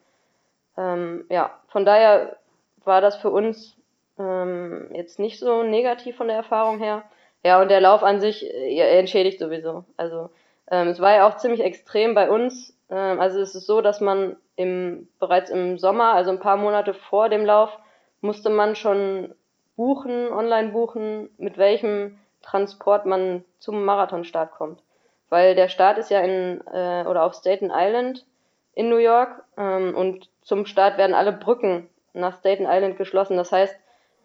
ähm, 0.77 1.25
ja, 1.29 1.57
von 1.69 1.85
daher 1.85 2.35
war 2.83 2.99
das 2.99 3.15
für 3.15 3.29
uns 3.29 3.77
ähm, 4.17 4.89
jetzt 4.93 5.19
nicht 5.19 5.39
so 5.39 5.63
negativ 5.63 6.17
von 6.17 6.27
der 6.27 6.35
Erfahrung 6.35 6.79
her. 6.79 7.03
Ja, 7.45 7.61
und 7.61 7.69
der 7.71 7.79
Lauf 7.79 8.03
an 8.03 8.19
sich 8.19 8.45
äh, 8.45 8.99
entschädigt 8.99 9.39
sowieso. 9.39 9.85
Also 9.95 10.29
ähm, 10.69 10.89
es 10.89 10.99
war 10.99 11.15
ja 11.15 11.29
auch 11.29 11.37
ziemlich 11.37 11.61
extrem 11.61 12.13
bei 12.13 12.29
uns. 12.29 12.73
Ähm, 12.89 13.19
also 13.19 13.39
es 13.39 13.55
ist 13.55 13.67
so, 13.67 13.81
dass 13.81 14.01
man 14.01 14.37
im, 14.55 15.07
bereits 15.19 15.49
im 15.49 15.77
Sommer, 15.77 16.13
also 16.13 16.31
ein 16.31 16.39
paar 16.39 16.57
Monate 16.57 16.93
vor 16.93 17.29
dem 17.29 17.45
Lauf, 17.45 17.77
musste 18.21 18.49
man 18.49 18.75
schon 18.75 19.33
buchen, 19.75 20.31
online 20.31 20.69
buchen, 20.69 21.29
mit 21.37 21.57
welchem 21.57 22.19
Transport 22.41 23.05
man 23.05 23.43
zum 23.59 23.85
Marathonstart 23.85 24.51
kommt. 24.51 24.81
Weil 25.29 25.55
der 25.55 25.69
Start 25.69 25.97
ist 25.97 26.09
ja 26.09 26.19
in 26.21 26.61
äh, 26.67 27.05
oder 27.07 27.23
auf 27.23 27.33
Staten 27.33 27.71
Island 27.73 28.25
in 28.73 28.89
New 28.89 28.97
York 28.97 29.43
ähm, 29.57 29.95
und 29.95 30.29
zum 30.41 30.65
Start 30.65 30.97
werden 30.97 31.13
alle 31.13 31.31
Brücken 31.31 31.89
nach 32.13 32.39
Staten 32.39 32.65
Island 32.67 32.97
geschlossen. 32.97 33.37
Das 33.37 33.51
heißt, 33.51 33.75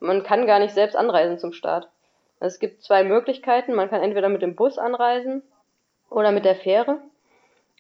man 0.00 0.22
kann 0.22 0.46
gar 0.46 0.58
nicht 0.58 0.74
selbst 0.74 0.96
anreisen 0.96 1.38
zum 1.38 1.52
Start. 1.52 1.88
Es 2.40 2.58
gibt 2.58 2.82
zwei 2.82 3.04
Möglichkeiten. 3.04 3.74
Man 3.74 3.90
kann 3.90 4.02
entweder 4.02 4.28
mit 4.28 4.42
dem 4.42 4.56
Bus 4.56 4.78
anreisen 4.78 5.42
oder 6.10 6.32
mit 6.32 6.44
der 6.44 6.56
Fähre. 6.56 6.98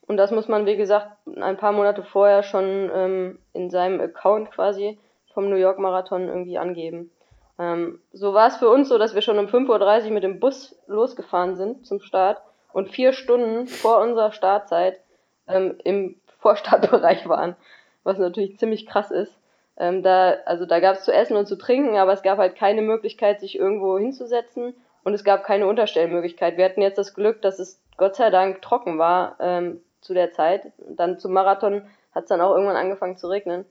Und 0.06 0.16
das 0.16 0.30
muss 0.30 0.48
man, 0.48 0.66
wie 0.66 0.76
gesagt, 0.76 1.08
ein 1.40 1.56
paar 1.56 1.72
Monate 1.72 2.02
vorher 2.02 2.42
schon 2.42 2.90
ähm, 2.94 3.38
in 3.52 3.70
seinem 3.70 4.00
Account 4.00 4.50
quasi 4.50 4.98
vom 5.32 5.48
New 5.48 5.56
York 5.56 5.78
Marathon 5.78 6.28
irgendwie 6.28 6.58
angeben. 6.58 7.10
Ähm, 7.58 8.00
so 8.12 8.34
war 8.34 8.48
es 8.48 8.56
für 8.56 8.68
uns 8.68 8.88
so, 8.88 8.98
dass 8.98 9.14
wir 9.14 9.22
schon 9.22 9.38
um 9.38 9.46
5.30 9.46 10.06
Uhr 10.06 10.10
mit 10.10 10.24
dem 10.24 10.40
Bus 10.40 10.76
losgefahren 10.86 11.56
sind 11.56 11.86
zum 11.86 12.00
Start 12.00 12.42
und 12.72 12.88
vier 12.88 13.12
Stunden 13.12 13.66
vor 13.66 14.00
unserer 14.00 14.32
Startzeit 14.32 15.00
ähm, 15.48 15.78
im 15.84 16.16
Vorstadtbereich 16.40 17.26
waren, 17.28 17.56
was 18.02 18.18
natürlich 18.18 18.58
ziemlich 18.58 18.86
krass 18.86 19.10
ist. 19.10 19.34
Ähm, 19.76 20.02
da, 20.02 20.34
also 20.44 20.66
da 20.66 20.80
gab 20.80 20.96
es 20.96 21.04
zu 21.04 21.12
essen 21.12 21.36
und 21.36 21.46
zu 21.46 21.56
trinken, 21.56 21.96
aber 21.96 22.12
es 22.12 22.22
gab 22.22 22.38
halt 22.38 22.54
keine 22.56 22.82
Möglichkeit, 22.82 23.40
sich 23.40 23.58
irgendwo 23.58 23.98
hinzusetzen 23.98 24.74
und 25.02 25.14
es 25.14 25.24
gab 25.24 25.44
keine 25.44 25.66
Unterstellmöglichkeit. 25.66 26.56
Wir 26.56 26.66
hatten 26.66 26.82
jetzt 26.82 26.98
das 26.98 27.14
Glück, 27.14 27.40
dass 27.42 27.58
es 27.58 27.80
Gott 27.96 28.16
sei 28.16 28.30
Dank 28.30 28.60
trocken 28.62 28.98
war 28.98 29.36
ähm, 29.40 29.80
zu 30.04 30.14
der 30.14 30.32
Zeit. 30.32 30.72
Dann 30.78 31.18
zum 31.18 31.32
Marathon 31.32 31.82
hat 32.14 32.24
es 32.24 32.28
dann 32.28 32.40
auch 32.40 32.52
irgendwann 32.54 32.76
angefangen 32.76 33.16
zu 33.16 33.28
regnen. 33.28 33.64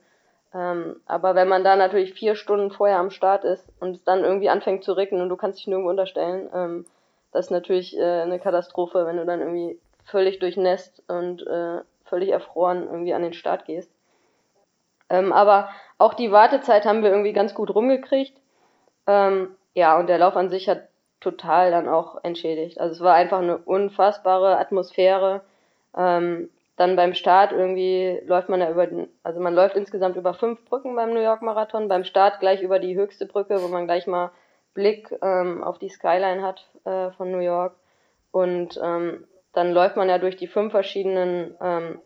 Ähm, 0.52 1.00
aber 1.06 1.34
wenn 1.34 1.48
man 1.48 1.64
da 1.64 1.76
natürlich 1.76 2.14
vier 2.14 2.36
Stunden 2.36 2.70
vorher 2.70 2.98
am 2.98 3.10
Start 3.10 3.44
ist 3.44 3.66
und 3.80 3.96
es 3.96 4.04
dann 4.04 4.22
irgendwie 4.22 4.48
anfängt 4.48 4.84
zu 4.84 4.92
regnen 4.92 5.20
und 5.20 5.28
du 5.28 5.36
kannst 5.36 5.58
dich 5.58 5.66
nirgendwo 5.66 5.90
unterstellen, 5.90 6.48
ähm, 6.54 6.86
das 7.32 7.46
ist 7.46 7.50
natürlich 7.50 7.98
äh, 7.98 8.22
eine 8.22 8.38
Katastrophe, 8.38 9.06
wenn 9.06 9.16
du 9.16 9.26
dann 9.26 9.40
irgendwie 9.40 9.80
völlig 10.04 10.38
durchnässt 10.38 11.02
und 11.08 11.44
äh, 11.46 11.80
völlig 12.04 12.30
erfroren 12.30 12.86
irgendwie 12.86 13.14
an 13.14 13.22
den 13.22 13.32
Start 13.32 13.64
gehst. 13.64 13.90
Ähm, 15.10 15.32
aber 15.32 15.68
auch 15.98 16.14
die 16.14 16.30
Wartezeit 16.30 16.84
haben 16.84 17.02
wir 17.02 17.10
irgendwie 17.10 17.32
ganz 17.32 17.54
gut 17.54 17.74
rumgekriegt. 17.74 18.38
Ähm, 19.06 19.56
ja, 19.74 19.98
und 19.98 20.06
der 20.06 20.18
Lauf 20.18 20.36
an 20.36 20.50
sich 20.50 20.68
hat 20.68 20.88
total 21.20 21.70
dann 21.70 21.88
auch 21.88 22.22
entschädigt. 22.22 22.78
Also 22.80 22.92
es 22.92 23.00
war 23.00 23.14
einfach 23.14 23.38
eine 23.38 23.58
unfassbare 23.58 24.58
Atmosphäre. 24.58 25.42
Ähm, 25.96 26.50
dann 26.76 26.96
beim 26.96 27.14
Start 27.14 27.52
irgendwie 27.52 28.20
läuft 28.26 28.48
man 28.48 28.60
ja 28.60 28.70
über 28.70 28.86
den, 28.86 29.08
also 29.22 29.40
man 29.40 29.54
läuft 29.54 29.76
insgesamt 29.76 30.16
über 30.16 30.34
fünf 30.34 30.64
Brücken 30.64 30.96
beim 30.96 31.14
New 31.14 31.22
York 31.22 31.42
Marathon. 31.42 31.88
Beim 31.88 32.04
Start 32.04 32.40
gleich 32.40 32.62
über 32.62 32.78
die 32.78 32.96
höchste 32.96 33.26
Brücke, 33.26 33.62
wo 33.62 33.68
man 33.68 33.86
gleich 33.86 34.06
mal 34.06 34.32
Blick 34.74 35.14
ähm, 35.22 35.62
auf 35.62 35.78
die 35.78 35.88
Skyline 35.88 36.42
hat 36.42 36.66
äh, 36.84 37.10
von 37.12 37.30
New 37.30 37.38
York. 37.38 37.76
Und 38.32 38.80
ähm, 38.82 39.24
dann 39.52 39.72
läuft 39.72 39.96
man 39.96 40.08
ja 40.08 40.18
durch 40.18 40.36
die 40.36 40.48
fünf 40.48 40.72
verschiedenen 40.72 41.54
ähm, 41.60 42.00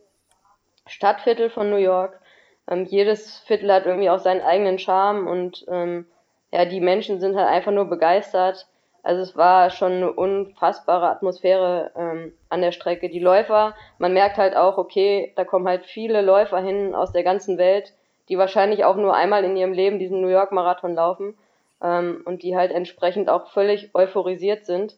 Stadtviertel 0.87 1.49
von 1.49 1.71
New 1.71 1.77
York. 1.77 2.21
Ähm, 2.69 2.85
jedes 2.85 3.39
Viertel 3.41 3.73
hat 3.73 3.87
irgendwie 3.87 4.11
auch 4.11 4.19
seinen 4.19 4.43
eigenen 4.43 4.79
Charme 4.79 5.27
und 5.27 5.65
ähm, 5.69 6.07
ja, 6.53 6.67
die 6.67 6.81
Menschen 6.81 7.21
sind 7.21 7.37
halt 7.37 7.49
einfach 7.49 7.73
nur 7.73 7.87
begeistert. 7.87 8.67
Also 9.09 9.23
es 9.23 9.39
war 9.39 9.71
schon 9.71 9.93
eine 9.93 10.13
unfassbare 10.13 11.09
Atmosphäre 11.09 11.93
ähm, 11.97 12.35
an 12.51 12.61
der 12.61 12.73
Strecke. 12.73 13.09
Die 13.09 13.21
Läufer, 13.21 13.75
man 13.97 14.13
merkt 14.13 14.37
halt 14.37 14.55
auch, 14.55 14.77
okay, 14.77 15.33
da 15.35 15.47
kommen 15.47 15.67
halt 15.67 15.87
viele 15.87 16.21
Läufer 16.21 16.61
hin 16.61 16.95
aus 16.95 17.11
der 17.13 17.23
ganzen 17.23 17.57
Welt, 17.57 17.95
die 18.29 18.37
wahrscheinlich 18.37 18.85
auch 18.85 18.97
nur 18.97 19.15
einmal 19.15 19.45
in 19.45 19.57
ihrem 19.57 19.73
Leben 19.73 19.99
diesen 19.99 20.21
New 20.21 20.29
York 20.29 20.53
Marathon 20.53 20.95
laufen 20.95 21.39
ähm, 21.83 22.21
und 22.27 22.43
die 22.43 22.55
halt 22.55 22.71
entsprechend 22.71 23.31
auch 23.31 23.49
völlig 23.51 23.95
euphorisiert 23.95 24.67
sind. 24.67 24.95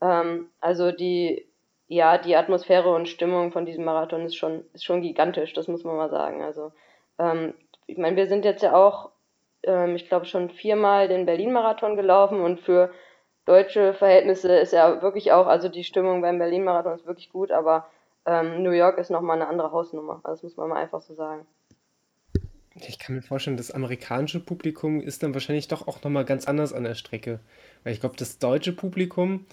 Ähm, 0.00 0.48
also 0.62 0.90
die 0.90 1.46
ja, 1.88 2.16
die 2.16 2.36
Atmosphäre 2.36 2.88
und 2.88 3.06
Stimmung 3.06 3.52
von 3.52 3.66
diesem 3.66 3.84
Marathon 3.84 4.24
ist 4.24 4.36
schon, 4.36 4.64
ist 4.72 4.86
schon 4.86 5.02
gigantisch, 5.02 5.52
das 5.52 5.68
muss 5.68 5.84
man 5.84 5.96
mal 5.96 6.08
sagen. 6.08 6.42
Also, 6.42 6.72
ähm, 7.18 7.52
ich 7.86 7.98
meine, 7.98 8.16
wir 8.16 8.28
sind 8.28 8.46
jetzt 8.46 8.62
ja 8.62 8.74
auch, 8.74 9.10
ähm, 9.62 9.94
ich 9.94 10.08
glaube, 10.08 10.24
schon 10.24 10.48
viermal 10.48 11.06
den 11.06 11.26
Berlin-Marathon 11.26 11.96
gelaufen 11.96 12.40
und 12.40 12.60
für 12.60 12.90
deutsche 13.44 13.94
Verhältnisse 13.94 14.56
ist 14.56 14.72
ja 14.72 15.02
wirklich 15.02 15.32
auch, 15.32 15.46
also 15.46 15.68
die 15.68 15.84
Stimmung 15.84 16.22
beim 16.22 16.38
Berlin-Marathon 16.38 16.94
ist 16.94 17.06
wirklich 17.06 17.30
gut, 17.30 17.50
aber 17.50 17.86
ähm, 18.26 18.62
New 18.62 18.70
York 18.70 18.98
ist 18.98 19.10
nochmal 19.10 19.36
eine 19.36 19.48
andere 19.48 19.72
Hausnummer. 19.72 20.20
Also 20.24 20.34
das 20.34 20.42
muss 20.42 20.56
man 20.56 20.68
mal 20.68 20.82
einfach 20.82 21.02
so 21.02 21.14
sagen. 21.14 21.46
Ich 22.74 22.98
kann 22.98 23.16
mir 23.16 23.22
vorstellen, 23.22 23.56
das 23.56 23.70
amerikanische 23.70 24.40
Publikum 24.40 25.00
ist 25.00 25.22
dann 25.22 25.34
wahrscheinlich 25.34 25.68
doch 25.68 25.86
auch 25.88 26.02
nochmal 26.02 26.24
ganz 26.24 26.46
anders 26.46 26.72
an 26.72 26.84
der 26.84 26.94
Strecke. 26.94 27.40
Weil 27.84 27.92
ich 27.92 28.00
glaube, 28.00 28.16
das 28.16 28.38
deutsche 28.38 28.72
Publikum, 28.72 29.46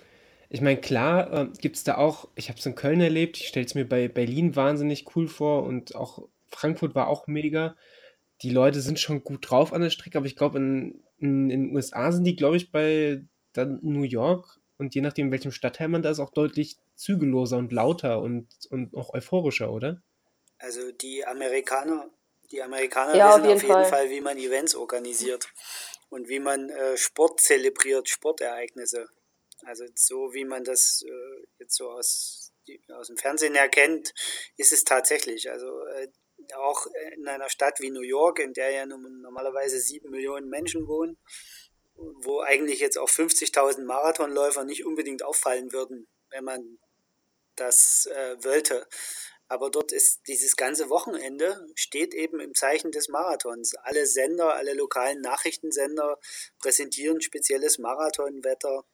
ich 0.49 0.61
meine, 0.61 0.79
klar, 0.79 1.33
äh, 1.33 1.47
gibt 1.59 1.75
es 1.75 1.83
da 1.83 1.97
auch, 1.97 2.27
ich 2.35 2.49
habe 2.49 2.59
es 2.59 2.65
in 2.65 2.75
Köln 2.75 3.01
erlebt, 3.01 3.37
ich 3.37 3.47
stelle 3.47 3.65
es 3.65 3.75
mir 3.75 3.87
bei 3.87 4.07
Berlin 4.07 4.55
wahnsinnig 4.55 5.15
cool 5.15 5.27
vor 5.27 5.63
und 5.63 5.95
auch 5.95 6.27
Frankfurt 6.47 6.95
war 6.95 7.07
auch 7.07 7.27
mega. 7.27 7.75
Die 8.41 8.51
Leute 8.51 8.79
sind 8.79 8.99
schon 8.99 9.23
gut 9.23 9.49
drauf 9.49 9.73
an 9.73 9.81
der 9.81 9.89
Strecke, 9.89 10.17
aber 10.17 10.27
ich 10.27 10.37
glaube, 10.37 10.59
in, 10.59 11.03
in, 11.17 11.49
in, 11.49 11.67
den 11.67 11.75
USA 11.75 12.11
sind 12.11 12.23
die, 12.23 12.37
glaube 12.37 12.55
ich, 12.55 12.71
bei 12.71 13.21
dann 13.53 13.79
New 13.81 14.03
York 14.03 14.59
und 14.77 14.95
je 14.95 15.01
nachdem, 15.01 15.27
in 15.27 15.31
welchem 15.31 15.51
Stadtteil 15.51 15.89
man 15.89 16.01
da 16.01 16.09
ist, 16.09 16.19
auch 16.19 16.31
deutlich 16.31 16.77
zügelloser 16.95 17.57
und 17.57 17.71
lauter 17.71 18.21
und, 18.21 18.47
und 18.69 18.95
auch 18.95 19.13
euphorischer, 19.13 19.71
oder? 19.71 20.01
Also 20.57 20.91
die 20.91 21.25
Amerikaner, 21.25 22.09
die 22.51 22.61
Amerikaner 22.61 23.15
ja, 23.15 23.29
wissen 23.29 23.41
auf 23.41 23.47
jeden, 23.47 23.55
auf 23.55 23.63
jeden 23.63 23.73
Fall. 23.73 23.85
Fall. 23.85 24.09
wie 24.09 24.21
man 24.21 24.37
Events 24.37 24.75
organisiert 24.75 25.49
und 26.09 26.29
wie 26.29 26.39
man 26.39 26.69
äh, 26.69 26.97
Sport 26.97 27.41
zelebriert, 27.41 28.09
Sportereignisse. 28.09 29.09
Also 29.63 29.85
so 29.95 30.33
wie 30.33 30.45
man 30.45 30.63
das 30.63 31.03
äh, 31.05 31.45
jetzt 31.59 31.75
so 31.75 31.89
aus, 31.89 32.53
aus 32.89 33.07
dem 33.07 33.17
Fernsehen 33.17 33.55
erkennt, 33.55 34.13
ist 34.57 34.71
es 34.71 34.83
tatsächlich. 34.83 35.51
Also 35.51 35.85
äh, 35.87 36.07
auch 36.55 36.87
in 37.17 37.27
einer 37.27 37.49
Stadt 37.49 37.79
wie 37.79 37.91
New 37.91 38.01
York, 38.01 38.39
in 38.39 38.53
der 38.53 38.71
ja 38.71 38.85
normalerweise 38.85 39.79
sieben 39.79 40.09
Millionen 40.09 40.49
Menschen 40.49 40.87
wohnen, 40.87 41.17
wo 42.21 42.41
eigentlich 42.41 42.79
jetzt 42.79 42.97
auch 42.97 43.09
50.000 43.09 43.83
Marathonläufer 43.85 44.63
nicht 44.63 44.85
unbedingt 44.85 45.23
auffallen 45.23 45.71
würden, 45.71 46.07
wenn 46.29 46.43
man 46.43 46.79
das 47.55 48.07
äh, 48.07 48.43
wollte. 48.43 48.87
aber 49.47 49.71
dort 49.71 49.91
ist 49.91 50.27
dieses 50.27 50.55
ganze 50.55 50.89
Wochenende 50.89 51.67
steht 51.75 52.13
eben 52.13 52.39
im 52.39 52.53
Zeichen 52.53 52.91
des 52.91 53.09
Marathons. 53.09 53.73
Alle 53.81 54.05
Sender, 54.05 54.53
alle 54.53 54.73
lokalen 54.75 55.21
Nachrichtensender 55.21 56.19
präsentieren 56.59 57.19
spezielles 57.19 57.79
Marathonwetter. 57.79 58.85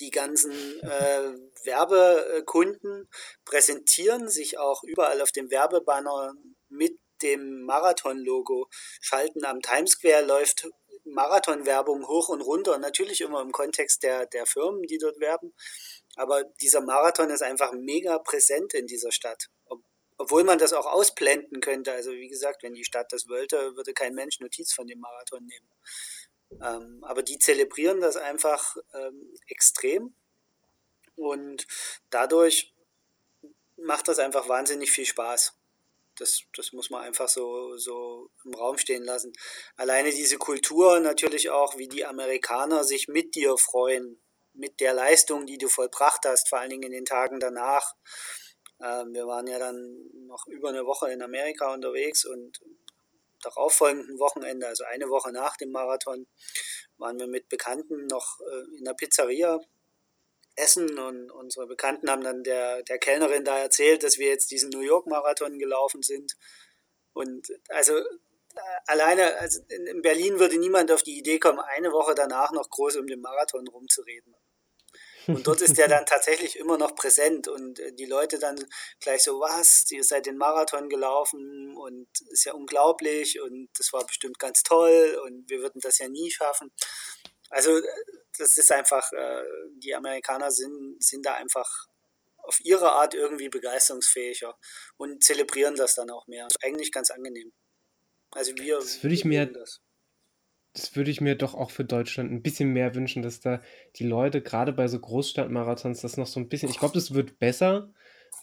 Die 0.00 0.10
ganzen 0.10 0.52
äh, 0.82 1.32
Werbekunden 1.64 3.08
präsentieren 3.44 4.28
sich 4.28 4.58
auch 4.58 4.82
überall 4.84 5.20
auf 5.20 5.32
dem 5.32 5.50
Werbebanner 5.50 6.34
mit 6.68 6.98
dem 7.22 7.62
Marathon-Logo, 7.62 8.68
schalten 9.00 9.44
am 9.44 9.60
Times 9.60 9.92
Square, 9.92 10.24
läuft 10.24 10.68
Marathon-Werbung 11.04 12.06
hoch 12.08 12.28
und 12.28 12.40
runter, 12.40 12.78
natürlich 12.78 13.20
immer 13.20 13.40
im 13.42 13.52
Kontext 13.52 14.02
der, 14.02 14.26
der 14.26 14.46
Firmen, 14.46 14.82
die 14.82 14.98
dort 14.98 15.20
werben. 15.20 15.52
Aber 16.16 16.44
dieser 16.44 16.80
Marathon 16.80 17.30
ist 17.30 17.42
einfach 17.42 17.72
mega 17.72 18.18
präsent 18.18 18.74
in 18.74 18.86
dieser 18.86 19.12
Stadt. 19.12 19.48
Obwohl 20.16 20.44
man 20.44 20.58
das 20.58 20.72
auch 20.72 20.86
ausblenden 20.86 21.60
könnte. 21.60 21.92
Also 21.92 22.12
wie 22.12 22.28
gesagt, 22.28 22.62
wenn 22.62 22.74
die 22.74 22.84
Stadt 22.84 23.12
das 23.12 23.28
wollte, 23.28 23.76
würde 23.76 23.92
kein 23.92 24.14
Mensch 24.14 24.38
Notiz 24.40 24.72
von 24.72 24.86
dem 24.86 25.00
Marathon 25.00 25.44
nehmen. 25.44 25.68
Ähm, 26.62 27.04
aber 27.04 27.22
die 27.22 27.38
zelebrieren 27.38 28.00
das 28.00 28.16
einfach 28.16 28.76
ähm, 28.94 29.34
extrem. 29.48 30.14
Und 31.16 31.66
dadurch 32.10 32.72
macht 33.76 34.08
das 34.08 34.18
einfach 34.18 34.48
wahnsinnig 34.48 34.90
viel 34.92 35.06
Spaß. 35.06 35.54
Das, 36.18 36.42
das 36.56 36.72
muss 36.72 36.90
man 36.90 37.02
einfach 37.02 37.28
so, 37.28 37.76
so 37.76 38.30
im 38.44 38.54
Raum 38.54 38.78
stehen 38.78 39.02
lassen. 39.02 39.32
Alleine 39.76 40.10
diese 40.10 40.38
Kultur 40.38 41.00
natürlich 41.00 41.50
auch, 41.50 41.76
wie 41.76 41.88
die 41.88 42.04
Amerikaner 42.04 42.84
sich 42.84 43.08
mit 43.08 43.34
dir 43.34 43.56
freuen, 43.56 44.20
mit 44.52 44.80
der 44.80 44.94
Leistung, 44.94 45.46
die 45.46 45.58
du 45.58 45.68
vollbracht 45.68 46.24
hast, 46.24 46.48
vor 46.48 46.60
allen 46.60 46.70
Dingen 46.70 46.84
in 46.84 46.92
den 46.92 47.04
Tagen 47.04 47.40
danach. 47.40 47.94
Ähm, 48.80 49.12
wir 49.12 49.26
waren 49.26 49.46
ja 49.46 49.58
dann 49.58 50.08
noch 50.26 50.46
über 50.46 50.68
eine 50.68 50.86
Woche 50.86 51.10
in 51.10 51.22
Amerika 51.22 51.72
unterwegs 51.72 52.24
und 52.24 52.60
darauffolgenden 53.42 54.18
Wochenende, 54.18 54.66
also 54.66 54.84
eine 54.84 55.08
Woche 55.10 55.32
nach 55.32 55.56
dem 55.56 55.70
Marathon, 55.70 56.26
waren 56.96 57.18
wir 57.18 57.26
mit 57.26 57.48
Bekannten 57.48 58.06
noch 58.06 58.40
äh, 58.40 58.78
in 58.78 58.84
der 58.84 58.94
Pizzeria 58.94 59.60
essen 60.56 60.98
und 60.98 61.30
unsere 61.30 61.66
Bekannten 61.66 62.10
haben 62.10 62.22
dann 62.22 62.44
der, 62.44 62.82
der 62.82 62.98
Kellnerin 62.98 63.44
da 63.44 63.58
erzählt, 63.58 64.02
dass 64.02 64.18
wir 64.18 64.28
jetzt 64.28 64.50
diesen 64.50 64.70
New 64.70 64.80
York 64.80 65.06
Marathon 65.06 65.58
gelaufen 65.58 66.02
sind. 66.02 66.36
Und 67.12 67.48
also 67.68 67.96
äh, 67.96 68.60
alleine, 68.86 69.36
also 69.38 69.60
in 69.68 70.02
Berlin 70.02 70.38
würde 70.38 70.58
niemand 70.58 70.92
auf 70.92 71.02
die 71.02 71.18
Idee 71.18 71.38
kommen, 71.38 71.60
eine 71.60 71.92
Woche 71.92 72.14
danach 72.14 72.52
noch 72.52 72.70
groß 72.70 72.96
um 72.96 73.06
den 73.06 73.20
Marathon 73.20 73.66
rumzureden. 73.68 74.34
Und 75.26 75.46
dort 75.46 75.62
ist 75.62 75.78
der 75.78 75.88
dann 75.88 76.06
tatsächlich 76.06 76.58
immer 76.58 76.76
noch 76.76 76.94
präsent 76.94 77.48
und 77.48 77.78
äh, 77.78 77.92
die 77.92 78.06
Leute 78.06 78.38
dann 78.38 78.56
gleich 79.00 79.22
so, 79.22 79.40
was, 79.40 79.90
ihr 79.90 80.04
seid 80.04 80.26
den 80.26 80.36
Marathon 80.36 80.88
gelaufen 80.88 81.76
und 81.76 82.08
ist 82.30 82.44
ja 82.44 82.52
unglaublich 82.52 83.40
und 83.40 83.68
das 83.78 83.92
war 83.92 84.06
bestimmt 84.06 84.38
ganz 84.38 84.62
toll 84.62 85.18
und 85.24 85.48
wir 85.48 85.60
würden 85.60 85.80
das 85.80 85.98
ja 85.98 86.08
nie 86.08 86.30
schaffen. 86.30 86.70
Also 87.50 87.78
äh, 87.78 87.82
das 88.38 88.56
ist 88.56 88.72
einfach, 88.72 89.12
äh, 89.12 89.42
die 89.78 89.94
Amerikaner 89.94 90.50
sind, 90.50 91.02
sind 91.02 91.24
da 91.26 91.34
einfach 91.34 91.68
auf 92.38 92.58
ihre 92.62 92.92
Art 92.92 93.14
irgendwie 93.14 93.48
begeisterungsfähiger 93.48 94.56
und 94.96 95.22
zelebrieren 95.22 95.76
das 95.76 95.94
dann 95.94 96.10
auch 96.10 96.26
mehr. 96.26 96.46
Eigentlich 96.62 96.92
ganz 96.92 97.10
angenehm. 97.10 97.52
Also 98.30 98.52
wir. 98.56 98.76
Das 98.78 99.02
würde 99.02 99.14
ich 99.14 99.24
mir. 99.24 99.46
Das 99.46 99.80
das 100.74 100.96
würde 100.96 101.10
ich 101.10 101.20
mir 101.20 101.36
doch 101.36 101.54
auch 101.54 101.70
für 101.70 101.84
Deutschland 101.84 102.32
ein 102.32 102.42
bisschen 102.42 102.72
mehr 102.72 102.96
wünschen, 102.96 103.22
dass 103.22 103.40
da 103.40 103.62
die 103.94 104.04
Leute 104.04 104.42
gerade 104.42 104.72
bei 104.72 104.88
so 104.88 104.98
Großstadtmarathons 104.98 106.00
das 106.00 106.16
noch 106.16 106.26
so 106.26 106.40
ein 106.40 106.48
bisschen, 106.48 106.68
ich 106.68 106.80
glaube, 106.80 106.94
das 106.94 107.14
wird 107.14 107.38
besser, 107.38 107.92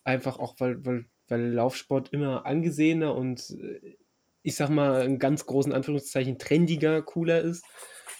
einfach 0.05 0.39
auch, 0.39 0.55
weil, 0.59 0.83
weil, 0.85 1.05
weil 1.27 1.51
Laufsport 1.51 2.13
immer 2.13 2.45
angesehener 2.45 3.15
und 3.15 3.49
äh, 3.49 3.97
ich 4.43 4.55
sag 4.55 4.69
mal 4.69 5.05
in 5.05 5.19
ganz 5.19 5.45
großen 5.45 5.73
Anführungszeichen 5.73 6.39
trendiger, 6.39 7.01
cooler 7.01 7.41
ist 7.41 7.65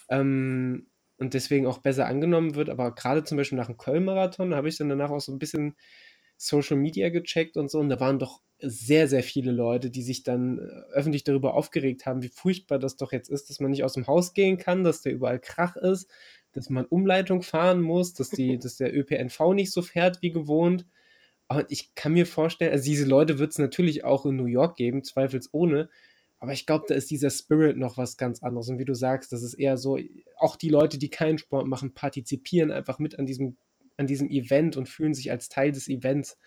ähm, 0.10 0.91
und 1.22 1.34
deswegen 1.36 1.68
auch 1.68 1.78
besser 1.78 2.08
angenommen 2.08 2.56
wird. 2.56 2.70
Aber 2.70 2.94
gerade 2.94 3.24
zum 3.24 3.38
Beispiel 3.38 3.58
nach 3.58 3.68
dem 3.68 3.78
Köln-Marathon 3.78 4.56
habe 4.56 4.68
ich 4.68 4.78
dann 4.78 4.90
danach 4.90 5.12
auch 5.12 5.22
so 5.22 5.32
ein 5.32 5.40
bisschen 5.40 5.76
Social 6.36 6.76
Media 6.78 7.10
gecheckt 7.10 7.56
und 7.56 7.70
so 7.70 7.80
und 7.80 7.90
da 7.90 8.00
waren 8.00 8.20
doch 8.20 8.42
sehr, 8.60 9.08
sehr 9.08 9.24
viele 9.24 9.52
Leute, 9.52 9.92
die 9.92 10.02
sich 10.02 10.24
dann 10.24 10.58
äh, 10.60 10.62
öffentlich 10.94 11.24
darüber 11.24 11.54
aufgeregt 11.54 12.06
haben, 12.06 12.24
wie 12.24 12.30
furchtbar 12.30 12.80
das 12.80 12.98
doch 12.98 13.12
jetzt 13.12 13.30
ist, 13.30 13.50
dass 13.50 13.60
man 13.60 13.72
nicht 13.72 13.84
aus 13.84 13.94
dem 13.94 14.08
Haus 14.08 14.34
gehen 14.34 14.58
kann, 14.58 14.84
dass 14.84 15.02
da 15.02 15.10
überall 15.10 15.40
Krach 15.40 15.76
ist, 15.76 16.10
dass 16.54 16.70
man 16.70 16.86
Umleitung 16.86 17.44
fahren 17.44 17.82
muss, 17.82 18.14
dass, 18.14 18.30
die, 18.30 18.58
dass 18.60 18.78
der 18.78 18.96
ÖPNV 18.96 19.54
nicht 19.54 19.72
so 19.72 19.82
fährt 19.82 20.22
wie 20.22 20.32
gewohnt. 20.32 20.86
Und 21.48 21.66
ich 21.70 21.94
kann 21.96 22.14
mir 22.14 22.26
vorstellen, 22.26 22.72
also 22.72 22.86
diese 22.86 23.06
Leute 23.06 23.38
wird 23.38 23.52
es 23.52 23.60
natürlich 23.60 24.04
auch 24.04 24.26
in 24.26 24.36
New 24.36 24.46
York 24.46 24.78
geben, 24.78 25.04
zweifelsohne. 25.04 25.90
Aber 26.42 26.54
ich 26.54 26.66
glaube, 26.66 26.86
da 26.88 26.96
ist 26.96 27.12
dieser 27.12 27.30
Spirit 27.30 27.78
noch 27.78 27.98
was 27.98 28.18
ganz 28.18 28.42
anderes. 28.42 28.68
Und 28.68 28.80
wie 28.80 28.86
du 28.86 28.96
sagst, 28.96 29.32
das 29.32 29.44
ist 29.44 29.54
eher 29.54 29.78
so, 29.78 30.00
auch 30.38 30.56
die 30.56 30.70
Leute, 30.70 30.98
die 30.98 31.12
keinen 31.12 31.38
Sport 31.38 31.68
machen, 31.68 31.94
partizipieren 31.94 32.72
einfach 32.72 32.98
mit 32.98 33.20
an 33.20 33.28
diesem, 33.28 33.58
an 33.96 34.08
diesem 34.08 34.28
Event 34.28 34.76
und 34.76 34.90
fühlen 34.90 35.14
sich 35.14 35.30
als 35.30 35.50
Teil 35.50 35.72
des 35.72 35.88
Events. 35.88 36.40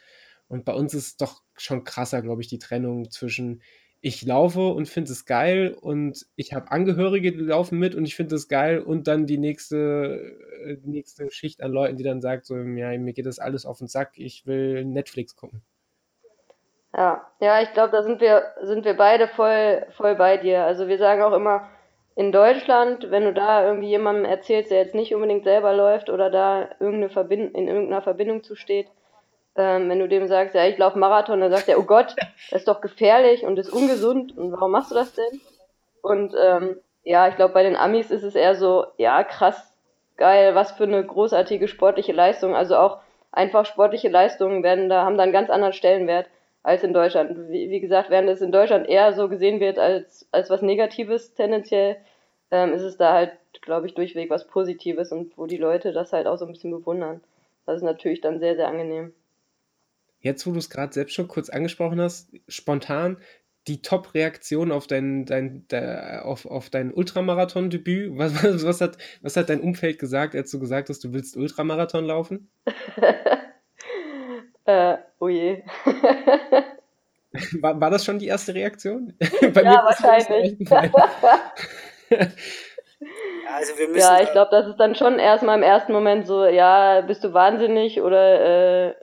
Und 0.49 0.65
bei 0.65 0.75
uns 0.75 0.95
ist 0.95 1.21
doch 1.21 1.45
schon 1.57 1.85
krasser, 1.85 2.23
glaube 2.23 2.43
ich, 2.43 2.49
die 2.49 2.59
Trennung 2.59 3.09
zwischen 3.09 3.63
ich 4.01 4.23
laufe 4.23 4.67
und 4.67 4.89
finde 4.89 5.13
es 5.13 5.27
geil 5.27 5.75
und 5.81 6.27
ich 6.35 6.53
habe 6.53 6.73
Angehörige, 6.73 7.33
die 7.33 7.39
laufen 7.39 7.79
mit 7.79 7.95
und 7.95 8.05
ich 8.05 8.17
finde 8.17 8.35
es 8.35 8.49
geil 8.49 8.81
und 8.81 9.07
dann 9.07 9.27
die 9.27 9.39
nächste, 9.39 10.37
äh, 10.63 10.77
nächste 10.83 11.31
Schicht 11.31 11.63
an 11.63 11.73
Leuten, 11.73 11.97
die 11.97 12.05
dann 12.05 12.21
sagt, 12.21 12.45
so, 12.47 12.57
ja, 12.59 12.99
mir 12.99 13.15
geht 13.15 13.27
das 13.27 13.39
alles 13.39 13.65
auf 13.65 13.79
den 13.79 13.87
Sack, 13.89 14.19
ich 14.19 14.45
will 14.45 14.85
Netflix 14.85 15.37
gucken. 15.37 15.63
Ja, 16.97 17.27
ja, 17.41 17.61
ich 17.61 17.73
glaube, 17.73 17.91
da 17.91 18.03
sind 18.03 18.21
wir, 18.21 18.45
sind 18.63 18.85
wir 18.85 18.97
beide 18.97 19.27
voll, 19.27 19.85
voll 19.97 20.15
bei 20.15 20.37
dir. 20.37 20.65
Also 20.65 20.87
wir 20.87 20.99
sagen 20.99 21.23
auch 21.23 21.33
immer, 21.33 21.69
in 22.15 22.31
Deutschland, 22.31 23.11
wenn 23.11 23.25
du 23.25 23.33
da 23.33 23.67
irgendwie 23.67 23.89
jemandem 23.89 24.25
erzählst, 24.25 24.71
der 24.71 24.79
jetzt 24.79 24.95
nicht 24.95 25.13
unbedingt 25.13 25.43
selber 25.43 25.75
läuft 25.75 26.09
oder 26.09 26.31
da 26.31 26.69
irgendeine 26.79 27.09
Verbind 27.09 27.55
in 27.57 27.67
irgendeiner 27.67 28.03
Verbindung 28.03 28.45
zu 28.45 28.55
steht, 28.55 28.87
ähm, 29.57 29.89
wenn 29.89 29.99
du 29.99 30.09
dem 30.09 30.29
sagst, 30.29 30.55
ja, 30.55 30.67
ich 30.67 30.79
laufe 30.79 30.99
Marathon, 30.99 31.41
dann 31.41 31.51
sagt 31.51 31.69
er, 31.69 31.81
oh 31.81 31.85
Gott, 31.85 32.15
das 32.51 32.61
ist 32.61 32.69
doch 32.69 32.81
gefährlich 32.81 33.45
und 33.45 33.59
ist 33.59 33.73
ungesund 33.73 34.37
und 34.37 34.53
warum 34.53 34.71
machst 34.71 34.93
du 34.93 34.95
das 34.95 35.15
denn? 35.15 35.41
Und 36.03 36.35
ähm, 36.41 36.77
ja, 37.03 37.27
ich 37.29 37.35
glaube, 37.35 37.55
bei 37.55 37.65
den 37.65 37.77
Amis 37.77 38.13
ist 38.13 38.23
es 38.23 38.37
eher 38.37 38.55
so, 38.55 38.87
ja, 38.99 39.25
krass, 39.25 39.77
geil, 40.17 40.55
was 40.55 40.73
für 40.73 40.85
eine 40.85 41.05
großartige 41.05 41.67
sportliche 41.67 42.13
Leistung. 42.13 42.55
Also 42.55 42.77
auch 42.77 42.99
einfach 43.33 43.67
sportliche 43.67 44.09
Leistungen 44.09 44.63
werden 44.63 44.89
da, 44.89 45.05
haben 45.05 45.17
da 45.17 45.25
einen 45.25 45.33
ganz 45.33 45.51
anderen 45.51 45.73
Stellenwert 45.73 46.27
als 46.65 46.83
in 46.83 46.93
Deutschland. 46.93 47.49
Wie, 47.51 47.71
wie 47.71 47.81
gesagt, 47.81 48.11
während 48.11 48.29
es 48.29 48.41
in 48.41 48.51
Deutschland 48.51 48.89
eher 48.89 49.13
so 49.13 49.29
gesehen 49.29 49.61
wird 49.61 49.79
als, 49.79 50.27
als 50.33 50.51
was 50.51 50.63
Negatives 50.63 51.35
tendenziell, 51.35 51.97
ähm, 52.51 52.73
ist 52.73 52.83
es 52.83 52.97
da 52.97 53.13
halt, 53.13 53.39
glaube 53.63 53.87
ich, 53.87 53.95
durchweg 53.95 54.31
was 54.31 54.49
Positives 54.49 55.13
und 55.13 55.39
wo 55.39 55.47
die 55.47 55.57
Leute 55.57 55.93
das 55.93 56.13
halt 56.13 56.27
auch 56.27 56.39
so 56.39 56.47
ein 56.47 56.53
bisschen 56.53 56.73
bewundern. 56.73 57.21
Das 57.67 57.77
ist 57.77 57.83
natürlich 57.83 58.21
dann 58.21 58.41
sehr, 58.41 58.57
sehr 58.57 58.67
angenehm 58.67 59.13
jetzt, 60.25 60.47
wo 60.47 60.53
du 60.53 60.59
es 60.59 60.71
gerade 60.71 60.93
selbst 60.93 61.15
schon 61.15 61.29
kurz 61.29 61.51
angesprochen 61.51 62.01
hast, 62.01 62.33
spontan 62.49 63.19
die 63.69 63.81
Top-Reaktion 63.81 64.73
auf 64.73 64.87
dein, 64.87 65.25
dein, 65.25 65.67
der, 65.69 66.25
auf, 66.27 66.45
auf 66.45 66.69
dein 66.69 66.93
Ultramarathon-Debüt? 66.93 68.19
Was, 68.19 68.43
was, 68.43 68.65
was, 68.65 68.81
hat, 68.81 68.99
was 69.23 69.37
hat 69.37 69.49
dein 69.49 69.61
Umfeld 69.61 69.99
gesagt, 69.99 70.35
als 70.35 70.51
du 70.51 70.59
gesagt 70.59 70.89
hast, 70.89 71.05
du 71.05 71.13
willst 71.13 71.37
Ultramarathon 71.37 72.05
laufen? 72.05 72.51
äh, 74.67 74.97
oh 75.25 75.29
je. 75.29 75.63
war, 77.63 77.81
war 77.81 77.91
das 77.91 78.05
schon 78.05 78.19
die 78.19 78.27
erste 78.27 78.55
Reaktion? 78.55 79.15
Bei 79.55 79.63
ja, 79.63 79.83
wahrscheinlich. 79.85 80.57
also 83.51 83.79
wir 83.79 83.89
müssen 83.89 83.99
ja, 83.99 84.21
ich 84.21 84.31
glaube, 84.33 84.51
das 84.51 84.67
ist 84.67 84.77
dann 84.77 84.95
schon 84.95 85.19
erstmal 85.19 85.57
im 85.57 85.63
ersten 85.63 85.93
Moment 85.93 86.27
so, 86.27 86.45
ja, 86.45 87.01
bist 87.01 87.25
du 87.25 87.33
wahnsinnig 87.33 88.03
oder 88.03 88.89
äh, 88.89 88.95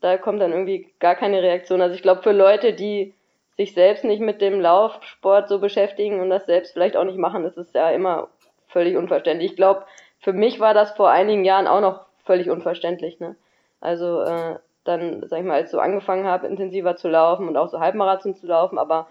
da 0.00 0.16
kommt 0.18 0.40
dann 0.40 0.52
irgendwie 0.52 0.92
gar 1.00 1.16
keine 1.16 1.42
Reaktion. 1.42 1.80
Also 1.80 1.96
ich 1.96 2.02
glaube, 2.02 2.22
für 2.22 2.32
Leute, 2.32 2.72
die 2.72 3.14
sich 3.56 3.74
selbst 3.74 4.04
nicht 4.04 4.20
mit 4.20 4.40
dem 4.40 4.60
Laufsport 4.60 5.48
so 5.48 5.58
beschäftigen 5.58 6.20
und 6.20 6.30
das 6.30 6.46
selbst 6.46 6.72
vielleicht 6.72 6.96
auch 6.96 7.04
nicht 7.04 7.18
machen, 7.18 7.44
ist 7.44 7.56
es 7.56 7.72
ja 7.72 7.90
immer 7.90 8.28
völlig 8.68 8.96
unverständlich. 8.96 9.50
Ich 9.52 9.56
glaube, 9.56 9.84
für 10.20 10.32
mich 10.32 10.60
war 10.60 10.74
das 10.74 10.92
vor 10.92 11.10
einigen 11.10 11.44
Jahren 11.44 11.66
auch 11.66 11.80
noch 11.80 12.06
völlig 12.24 12.50
unverständlich. 12.50 13.18
Ne? 13.20 13.36
Also 13.80 14.22
äh, 14.22 14.58
dann, 14.84 15.26
sag 15.28 15.40
ich 15.40 15.44
mal, 15.44 15.54
als 15.54 15.66
ich 15.66 15.72
so 15.72 15.80
angefangen 15.80 16.26
habe, 16.26 16.46
intensiver 16.46 16.96
zu 16.96 17.08
laufen 17.08 17.48
und 17.48 17.56
auch 17.56 17.68
so 17.68 17.80
Halbmarathon 17.80 18.34
zu 18.34 18.46
laufen, 18.46 18.78
aber 18.78 19.08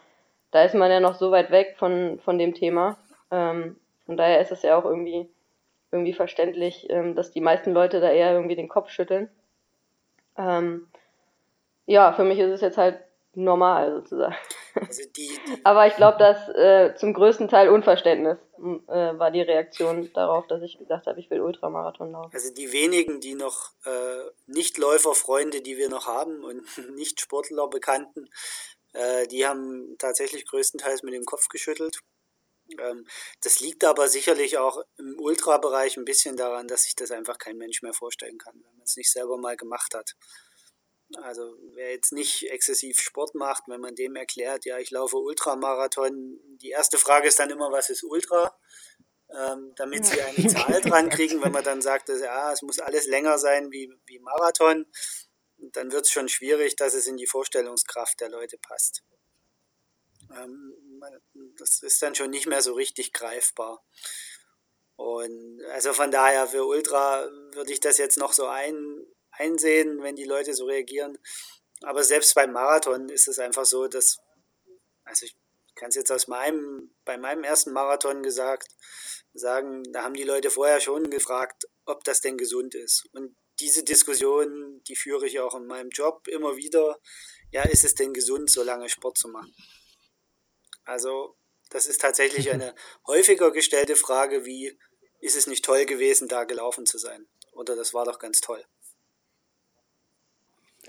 da 0.51 0.63
ist 0.63 0.75
man 0.75 0.91
ja 0.91 0.99
noch 0.99 1.15
so 1.15 1.31
weit 1.31 1.51
weg 1.51 1.75
von, 1.77 2.19
von 2.23 2.37
dem 2.37 2.53
Thema. 2.53 2.97
Ähm, 3.31 3.75
von 4.05 4.17
daher 4.17 4.39
ist 4.39 4.51
es 4.51 4.61
ja 4.61 4.77
auch 4.77 4.85
irgendwie, 4.85 5.27
irgendwie 5.91 6.13
verständlich, 6.13 6.87
ähm, 6.89 7.15
dass 7.15 7.31
die 7.31 7.41
meisten 7.41 7.73
Leute 7.73 7.99
da 7.99 8.11
eher 8.11 8.33
irgendwie 8.33 8.55
den 8.55 8.69
Kopf 8.69 8.89
schütteln. 8.89 9.29
Ähm, 10.37 10.87
ja, 11.85 12.13
für 12.13 12.23
mich 12.23 12.39
ist 12.39 12.51
es 12.51 12.61
jetzt 12.61 12.77
halt 12.77 12.99
normal 13.33 13.93
sozusagen. 13.93 14.35
Also 14.75 15.03
die, 15.15 15.27
die 15.47 15.65
Aber 15.65 15.87
ich 15.87 15.95
glaube, 15.95 16.17
dass 16.17 16.49
äh, 16.49 16.95
zum 16.95 17.13
größten 17.13 17.47
Teil 17.47 17.69
Unverständnis 17.69 18.37
äh, 18.57 19.19
war 19.19 19.31
die 19.31 19.41
Reaktion 19.41 20.11
darauf, 20.13 20.47
dass 20.47 20.61
ich 20.61 20.77
gesagt 20.77 21.07
habe, 21.07 21.19
ich 21.19 21.29
will 21.29 21.41
Ultramarathon 21.41 22.11
laufen. 22.11 22.31
Also 22.33 22.53
die 22.53 22.71
wenigen, 22.71 23.19
die 23.19 23.35
noch 23.35 23.71
äh, 23.85 24.29
Nicht-Läuferfreunde, 24.47 25.61
die 25.61 25.77
wir 25.77 25.89
noch 25.89 26.07
haben 26.07 26.43
und 26.43 26.63
Nicht-Sportler 26.95 27.67
Bekannten, 27.67 28.29
äh, 28.93 29.27
die 29.27 29.45
haben 29.45 29.95
tatsächlich 29.99 30.45
größtenteils 30.45 31.03
mit 31.03 31.13
dem 31.13 31.25
Kopf 31.25 31.47
geschüttelt. 31.49 31.99
Ähm, 32.79 33.05
das 33.41 33.59
liegt 33.59 33.83
aber 33.83 34.07
sicherlich 34.07 34.57
auch 34.57 34.81
im 34.97 35.19
Ultrabereich 35.19 35.97
ein 35.97 36.05
bisschen 36.05 36.37
daran, 36.37 36.67
dass 36.67 36.83
sich 36.83 36.95
das 36.95 37.11
einfach 37.11 37.37
kein 37.37 37.57
Mensch 37.57 37.81
mehr 37.81 37.93
vorstellen 37.93 38.37
kann, 38.37 38.55
wenn 38.55 38.75
man 38.77 38.83
es 38.85 38.95
nicht 38.95 39.11
selber 39.11 39.37
mal 39.37 39.57
gemacht 39.57 39.93
hat. 39.93 40.15
Also 41.21 41.57
wer 41.73 41.91
jetzt 41.91 42.11
nicht 42.11 42.49
exzessiv 42.49 42.99
Sport 42.99 43.35
macht, 43.35 43.63
wenn 43.67 43.81
man 43.81 43.95
dem 43.95 44.15
erklärt, 44.15 44.65
ja, 44.65 44.77
ich 44.79 44.91
laufe 44.91 45.17
Ultramarathon, 45.17 46.39
die 46.61 46.69
erste 46.69 46.97
Frage 46.97 47.27
ist 47.27 47.39
dann 47.39 47.49
immer, 47.49 47.71
was 47.71 47.89
ist 47.89 48.03
Ultra? 48.03 48.57
Ähm, 49.35 49.73
damit 49.75 50.05
sie 50.05 50.21
eine 50.21 50.47
Zahl 50.47 50.81
dran 50.81 51.09
kriegen, 51.09 51.41
wenn 51.41 51.51
man 51.51 51.63
dann 51.63 51.81
sagt, 51.81 52.09
dass, 52.09 52.21
ja, 52.21 52.51
es 52.51 52.61
muss 52.61 52.79
alles 52.79 53.07
länger 53.07 53.39
sein 53.39 53.71
wie, 53.71 53.91
wie 54.05 54.19
Marathon, 54.19 54.85
dann 55.57 55.91
wird 55.91 56.05
es 56.05 56.11
schon 56.11 56.29
schwierig, 56.29 56.75
dass 56.75 56.93
es 56.93 57.07
in 57.07 57.17
die 57.17 57.25
Vorstellungskraft 57.25 58.19
der 58.19 58.29
Leute 58.29 58.57
passt. 58.57 59.03
Ähm, 60.35 61.01
das 61.57 61.81
ist 61.81 62.01
dann 62.01 62.15
schon 62.15 62.29
nicht 62.29 62.47
mehr 62.47 62.61
so 62.61 62.73
richtig 62.73 63.13
greifbar. 63.13 63.83
Und 64.95 65.61
also 65.71 65.93
von 65.93 66.11
daher 66.11 66.47
für 66.47 66.65
Ultra 66.65 67.27
würde 67.53 67.73
ich 67.73 67.79
das 67.79 67.97
jetzt 67.97 68.17
noch 68.17 68.33
so 68.33 68.45
ein, 68.45 69.05
einsehen, 69.37 70.01
wenn 70.01 70.15
die 70.15 70.25
Leute 70.25 70.53
so 70.53 70.65
reagieren. 70.65 71.17
Aber 71.81 72.03
selbst 72.03 72.33
beim 72.35 72.51
Marathon 72.51 73.09
ist 73.09 73.27
es 73.27 73.39
einfach 73.39 73.65
so, 73.65 73.87
dass, 73.87 74.19
also 75.03 75.25
ich 75.25 75.35
kann 75.75 75.89
es 75.89 75.95
jetzt 75.95 76.11
aus 76.11 76.27
meinem, 76.27 76.95
bei 77.03 77.17
meinem 77.17 77.43
ersten 77.43 77.73
Marathon 77.73 78.23
gesagt, 78.23 78.69
sagen, 79.33 79.83
da 79.91 80.03
haben 80.03 80.13
die 80.13 80.23
Leute 80.23 80.49
vorher 80.49 80.79
schon 80.79 81.09
gefragt, 81.09 81.67
ob 81.85 82.03
das 82.03 82.21
denn 82.21 82.37
gesund 82.37 82.75
ist. 82.75 83.07
Und 83.13 83.35
diese 83.59 83.83
Diskussion, 83.83 84.81
die 84.87 84.95
führe 84.95 85.25
ich 85.25 85.39
auch 85.39 85.55
in 85.55 85.65
meinem 85.65 85.89
Job 85.89 86.27
immer 86.27 86.55
wieder. 86.55 86.99
Ja, 87.51 87.63
ist 87.63 87.83
es 87.83 87.95
denn 87.95 88.13
gesund, 88.13 88.49
so 88.49 88.63
lange 88.63 88.89
Sport 88.89 89.17
zu 89.17 89.27
machen? 89.27 89.53
Also, 90.85 91.37
das 91.69 91.87
ist 91.87 92.01
tatsächlich 92.01 92.51
eine 92.51 92.75
häufiger 93.07 93.51
gestellte 93.51 93.95
Frage 93.95 94.45
wie, 94.45 94.77
ist 95.19 95.35
es 95.35 95.47
nicht 95.47 95.63
toll 95.63 95.85
gewesen, 95.85 96.27
da 96.27 96.43
gelaufen 96.43 96.85
zu 96.85 96.97
sein? 96.97 97.27
Oder 97.53 97.75
das 97.75 97.93
war 97.93 98.05
doch 98.05 98.19
ganz 98.19 98.41
toll. 98.41 98.63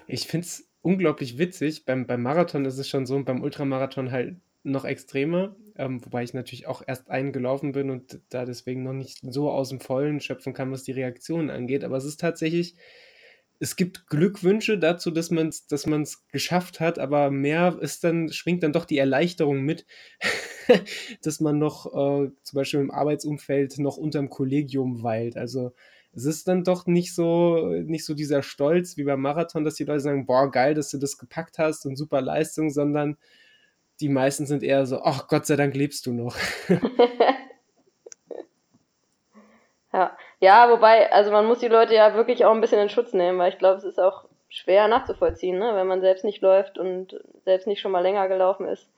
Ich 0.06 0.26
finde 0.26 0.46
es 0.46 0.68
unglaublich 0.82 1.38
witzig. 1.38 1.84
Beim, 1.84 2.06
beim 2.06 2.22
Marathon 2.22 2.64
ist 2.64 2.78
es 2.78 2.88
schon 2.88 3.06
so 3.06 3.16
und 3.16 3.24
beim 3.24 3.42
Ultramarathon 3.42 4.12
halt 4.12 4.36
noch 4.62 4.84
extremer, 4.84 5.56
ähm, 5.76 6.04
wobei 6.04 6.24
ich 6.24 6.32
natürlich 6.34 6.66
auch 6.66 6.82
erst 6.86 7.10
eingelaufen 7.10 7.72
bin 7.72 7.90
und 7.90 8.20
da 8.30 8.44
deswegen 8.44 8.82
noch 8.82 8.94
nicht 8.94 9.20
so 9.22 9.50
aus 9.50 9.68
dem 9.68 9.80
Vollen 9.80 10.20
schöpfen 10.20 10.54
kann, 10.54 10.72
was 10.72 10.84
die 10.84 10.92
Reaktionen 10.92 11.50
angeht. 11.50 11.84
Aber 11.84 11.96
es 11.96 12.04
ist 12.04 12.20
tatsächlich, 12.20 12.74
es 13.60 13.76
gibt 13.76 14.08
Glückwünsche 14.08 14.78
dazu, 14.78 15.10
dass 15.10 15.30
man 15.30 15.48
es 15.48 15.66
dass 15.66 15.86
man's 15.86 16.26
geschafft 16.28 16.80
hat, 16.80 16.98
aber 16.98 17.30
mehr 17.30 17.78
ist 17.80 18.04
dann, 18.04 18.32
schwingt 18.32 18.62
dann 18.62 18.72
doch 18.72 18.84
die 18.86 18.98
Erleichterung 18.98 19.62
mit, 19.62 19.86
dass 21.22 21.40
man 21.40 21.58
noch 21.58 21.86
äh, 21.86 22.30
zum 22.42 22.56
Beispiel 22.56 22.80
im 22.80 22.90
Arbeitsumfeld 22.90 23.78
noch 23.78 23.96
unterm 23.98 24.30
Kollegium 24.30 25.02
weilt. 25.02 25.36
Also 25.36 25.74
es 26.16 26.24
ist 26.24 26.48
dann 26.48 26.64
doch 26.64 26.86
nicht 26.86 27.14
so, 27.14 27.66
nicht 27.66 28.04
so 28.04 28.14
dieser 28.14 28.42
Stolz 28.42 28.96
wie 28.96 29.04
beim 29.04 29.20
Marathon, 29.20 29.64
dass 29.64 29.74
die 29.74 29.84
Leute 29.84 30.00
sagen, 30.00 30.26
boah, 30.26 30.50
geil, 30.50 30.74
dass 30.74 30.90
du 30.90 30.98
das 30.98 31.18
gepackt 31.18 31.58
hast 31.58 31.86
und 31.86 31.96
super 31.96 32.20
Leistung, 32.20 32.70
sondern 32.70 33.16
die 34.00 34.08
meisten 34.08 34.46
sind 34.46 34.62
eher 34.62 34.86
so, 34.86 35.00
ach 35.02 35.28
Gott 35.28 35.46
sei 35.46 35.56
Dank 35.56 35.74
lebst 35.74 36.06
du 36.06 36.12
noch. 36.12 36.36
ja. 39.92 40.16
ja, 40.40 40.70
wobei, 40.70 41.12
also 41.12 41.30
man 41.30 41.46
muss 41.46 41.58
die 41.58 41.68
Leute 41.68 41.94
ja 41.94 42.14
wirklich 42.14 42.44
auch 42.44 42.52
ein 42.54 42.60
bisschen 42.60 42.80
in 42.80 42.88
Schutz 42.88 43.12
nehmen, 43.12 43.38
weil 43.38 43.52
ich 43.52 43.58
glaube, 43.58 43.78
es 43.78 43.84
ist 43.84 44.00
auch 44.00 44.26
schwer 44.48 44.88
nachzuvollziehen, 44.88 45.58
ne? 45.58 45.72
wenn 45.74 45.86
man 45.86 46.00
selbst 46.00 46.24
nicht 46.24 46.40
läuft 46.42 46.78
und 46.78 47.20
selbst 47.44 47.66
nicht 47.66 47.80
schon 47.80 47.92
mal 47.92 48.02
länger 48.02 48.28
gelaufen 48.28 48.68
ist. 48.68 48.88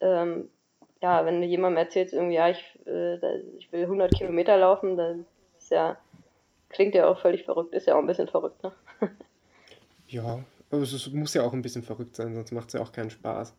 Ähm, 0.00 0.48
ja, 1.02 1.26
wenn 1.26 1.40
du 1.42 1.46
jemandem 1.46 1.78
erzählst, 1.78 2.14
irgendwie, 2.14 2.36
ja, 2.36 2.48
ich, 2.48 2.78
äh, 2.86 3.16
ich 3.58 3.70
will 3.72 3.82
100 3.82 4.14
Kilometer 4.14 4.56
laufen, 4.56 4.96
dann 4.96 5.26
ist 5.58 5.70
ja 5.70 5.98
Klingt 6.76 6.94
ja 6.94 7.06
auch 7.06 7.18
völlig 7.18 7.44
verrückt, 7.44 7.72
ist 7.72 7.86
ja 7.86 7.94
auch 7.94 8.00
ein 8.00 8.06
bisschen 8.06 8.28
verrückt, 8.28 8.62
ne? 8.62 8.70
ja, 10.08 10.44
aber 10.70 10.82
es 10.82 11.10
muss 11.10 11.32
ja 11.32 11.42
auch 11.42 11.54
ein 11.54 11.62
bisschen 11.62 11.82
verrückt 11.82 12.14
sein, 12.14 12.34
sonst 12.34 12.52
macht 12.52 12.68
es 12.68 12.74
ja 12.74 12.82
auch 12.82 12.92
keinen 12.92 13.08
Spaß. 13.08 13.56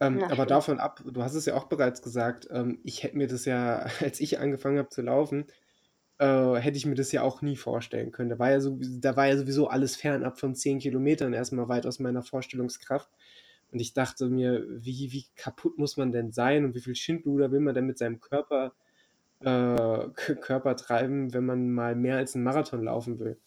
Ähm, 0.00 0.18
aber 0.24 0.34
stimmt. 0.34 0.50
davon 0.50 0.80
ab, 0.80 1.00
du 1.06 1.22
hast 1.22 1.36
es 1.36 1.46
ja 1.46 1.54
auch 1.54 1.66
bereits 1.68 2.02
gesagt, 2.02 2.48
ähm, 2.50 2.80
ich 2.82 3.04
hätte 3.04 3.16
mir 3.16 3.28
das 3.28 3.44
ja, 3.44 3.86
als 4.00 4.18
ich 4.18 4.40
angefangen 4.40 4.78
habe 4.78 4.88
zu 4.88 5.00
laufen, 5.00 5.46
äh, 6.18 6.54
hätte 6.56 6.76
ich 6.76 6.86
mir 6.86 6.96
das 6.96 7.12
ja 7.12 7.22
auch 7.22 7.40
nie 7.40 7.54
vorstellen 7.54 8.10
können. 8.10 8.30
Da 8.30 8.40
war 8.40 8.50
ja, 8.50 8.58
so, 8.58 8.80
da 8.80 9.14
war 9.14 9.28
ja 9.28 9.36
sowieso 9.36 9.68
alles 9.68 9.94
fernab 9.94 10.40
von 10.40 10.56
10 10.56 10.80
Kilometern 10.80 11.34
erstmal 11.34 11.68
weit 11.68 11.86
aus 11.86 12.00
meiner 12.00 12.24
Vorstellungskraft. 12.24 13.10
Und 13.70 13.78
ich 13.78 13.94
dachte 13.94 14.28
mir, 14.28 14.66
wie, 14.68 15.12
wie 15.12 15.26
kaputt 15.36 15.78
muss 15.78 15.96
man 15.96 16.10
denn 16.10 16.32
sein 16.32 16.64
und 16.64 16.74
wie 16.74 16.80
viel 16.80 16.96
Schindluder 16.96 17.52
will 17.52 17.60
man 17.60 17.76
denn 17.76 17.86
mit 17.86 17.98
seinem 17.98 18.18
Körper 18.18 18.74
äh, 19.40 20.08
Körper 20.40 20.76
treiben, 20.76 21.32
wenn 21.34 21.44
man 21.44 21.70
mal 21.70 21.94
mehr 21.94 22.16
als 22.16 22.34
einen 22.34 22.44
Marathon 22.44 22.84
laufen 22.84 23.18
will. 23.18 23.38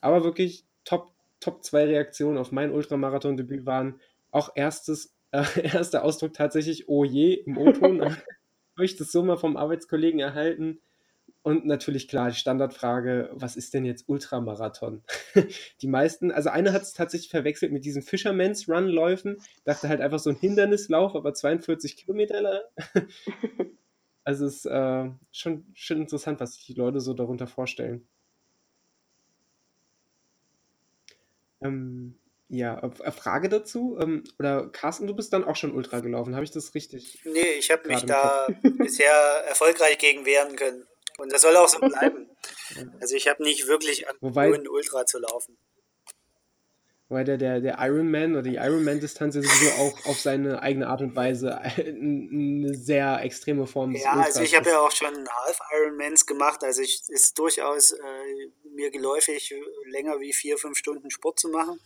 Aber 0.00 0.24
wirklich 0.24 0.66
Top, 0.84 1.12
Top 1.40 1.64
2 1.64 1.84
Reaktionen 1.84 2.38
auf 2.38 2.52
mein 2.52 2.72
Ultramarathon-Debüt 2.72 3.66
waren 3.66 4.00
auch 4.30 4.50
erstes, 4.54 5.14
äh, 5.32 5.44
erster 5.62 6.04
Ausdruck 6.04 6.34
tatsächlich, 6.34 6.88
oh 6.88 7.04
je, 7.04 7.34
im 7.34 7.56
O-Ton. 7.56 8.02
Habe 8.02 8.16
ich 8.80 8.96
das 8.96 9.12
so 9.12 9.22
mal 9.22 9.36
vom 9.36 9.56
Arbeitskollegen 9.56 10.20
erhalten. 10.20 10.80
Und 11.42 11.64
natürlich 11.64 12.06
klar, 12.06 12.28
die 12.28 12.36
Standardfrage, 12.36 13.30
was 13.32 13.56
ist 13.56 13.72
denn 13.72 13.86
jetzt 13.86 14.08
Ultramarathon? 14.08 15.02
die 15.80 15.86
meisten, 15.86 16.30
also 16.30 16.50
einer 16.50 16.74
hat 16.74 16.82
es 16.82 16.92
tatsächlich 16.92 17.30
verwechselt 17.30 17.72
mit 17.72 17.86
diesen 17.86 18.02
Fisherman's 18.02 18.68
Run-Läufen, 18.68 19.38
dachte 19.64 19.88
halt 19.88 20.02
einfach 20.02 20.18
so 20.18 20.28
ein 20.28 20.36
Hindernislauf, 20.36 21.14
aber 21.14 21.32
42 21.32 21.96
Kilometer 21.96 22.42
lang. 22.42 22.60
Also 24.24 24.46
es 24.46 24.56
ist 24.56 24.66
äh, 24.66 25.10
schon, 25.32 25.66
schon 25.74 25.98
interessant, 25.98 26.40
was 26.40 26.54
sich 26.54 26.66
die 26.66 26.74
Leute 26.74 27.00
so 27.00 27.14
darunter 27.14 27.46
vorstellen. 27.46 28.06
Ähm, 31.62 32.18
ja, 32.48 32.78
äh, 32.82 33.12
Frage 33.12 33.48
dazu. 33.48 33.98
Ähm, 34.00 34.24
oder 34.38 34.68
Carsten, 34.68 35.06
du 35.06 35.14
bist 35.14 35.32
dann 35.32 35.44
auch 35.44 35.56
schon 35.56 35.74
Ultra 35.74 36.00
gelaufen. 36.00 36.34
Habe 36.34 36.44
ich 36.44 36.50
das 36.50 36.74
richtig? 36.74 37.20
Nee, 37.24 37.52
ich 37.58 37.70
habe 37.70 37.88
mich 37.88 38.04
da 38.04 38.46
bisher 38.62 39.12
erfolgreich 39.46 39.98
gegen 39.98 40.26
wehren 40.26 40.56
können. 40.56 40.86
Und 41.18 41.32
das 41.32 41.42
soll 41.42 41.56
auch 41.56 41.68
so 41.68 41.78
bleiben. 41.78 42.26
Also 43.00 43.16
ich 43.16 43.28
habe 43.28 43.42
nicht 43.42 43.66
wirklich 43.66 44.06
Wobei, 44.20 44.48
Ultra 44.48 45.04
zu 45.04 45.18
laufen 45.18 45.58
weil 47.10 47.24
der, 47.24 47.38
der, 47.38 47.60
der 47.60 47.76
Ironman 47.80 48.32
oder 48.32 48.42
die 48.42 48.54
Ironman-Distanz 48.54 49.34
ja 49.34 49.42
sowieso 49.42 49.82
auch 49.82 50.06
auf 50.06 50.20
seine 50.20 50.62
eigene 50.62 50.86
Art 50.86 51.02
und 51.02 51.16
Weise 51.16 51.58
eine 51.78 52.72
sehr 52.72 53.20
extreme 53.22 53.66
Form 53.66 53.92
des 53.92 54.04
Ja, 54.04 54.12
Ultras 54.12 54.36
also 54.36 54.42
ich 54.42 54.56
habe 54.56 54.70
ja 54.70 54.78
auch 54.78 54.92
schon 54.92 55.08
Half-Ironmans 55.08 56.24
gemacht, 56.24 56.62
also 56.62 56.80
ich 56.80 57.02
ist 57.08 57.36
durchaus 57.36 57.92
äh, 57.92 58.50
mir 58.74 58.92
geläufig, 58.92 59.52
länger 59.86 60.20
wie 60.20 60.32
vier, 60.32 60.56
fünf 60.56 60.78
Stunden 60.78 61.10
Sport 61.10 61.40
zu 61.40 61.48
machen. 61.48 61.80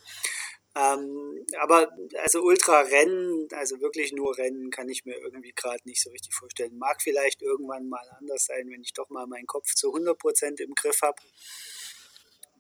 Ähm, 0.77 1.47
aber 1.61 1.91
also 2.21 2.43
Ultra-Rennen, 2.43 3.49
also 3.53 3.81
wirklich 3.81 4.13
nur 4.13 4.37
Rennen, 4.37 4.71
kann 4.71 4.89
ich 4.89 5.05
mir 5.07 5.17
irgendwie 5.17 5.53
gerade 5.53 5.81
nicht 5.85 6.03
so 6.03 6.11
richtig 6.11 6.35
vorstellen. 6.35 6.77
Mag 6.77 7.01
vielleicht 7.01 7.43
irgendwann 7.43 7.89
mal 7.89 8.05
anders 8.19 8.47
sein, 8.47 8.69
wenn 8.69 8.83
ich 8.83 8.93
doch 8.93 9.09
mal 9.09 9.27
meinen 9.27 9.47
Kopf 9.47 9.73
zu 9.75 9.95
100% 9.95 10.61
im 10.61 10.75
Griff 10.75 11.01
habe 11.03 11.23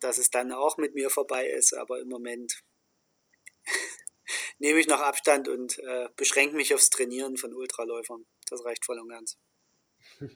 dass 0.05 0.19
es 0.19 0.31
dann 0.31 0.53
auch 0.53 0.77
mit 0.77 0.95
mir 0.95 1.11
vorbei 1.11 1.47
ist, 1.47 1.75
aber 1.75 2.01
im 2.01 2.09
Moment 2.09 2.63
nehme 4.59 4.79
ich 4.79 4.87
noch 4.87 5.01
Abstand 5.01 5.49
und 5.49 5.79
äh, 5.79 6.09
beschränke 6.17 6.55
mich 6.57 6.75
aufs 6.75 6.91
Trainieren 6.91 7.37
von 7.37 7.55
Ultraläufern. 7.55 8.25
Das 8.49 8.65
reicht 8.65 8.85
voll 8.85 9.01
und 9.01 9.09
ganz. 9.09 9.39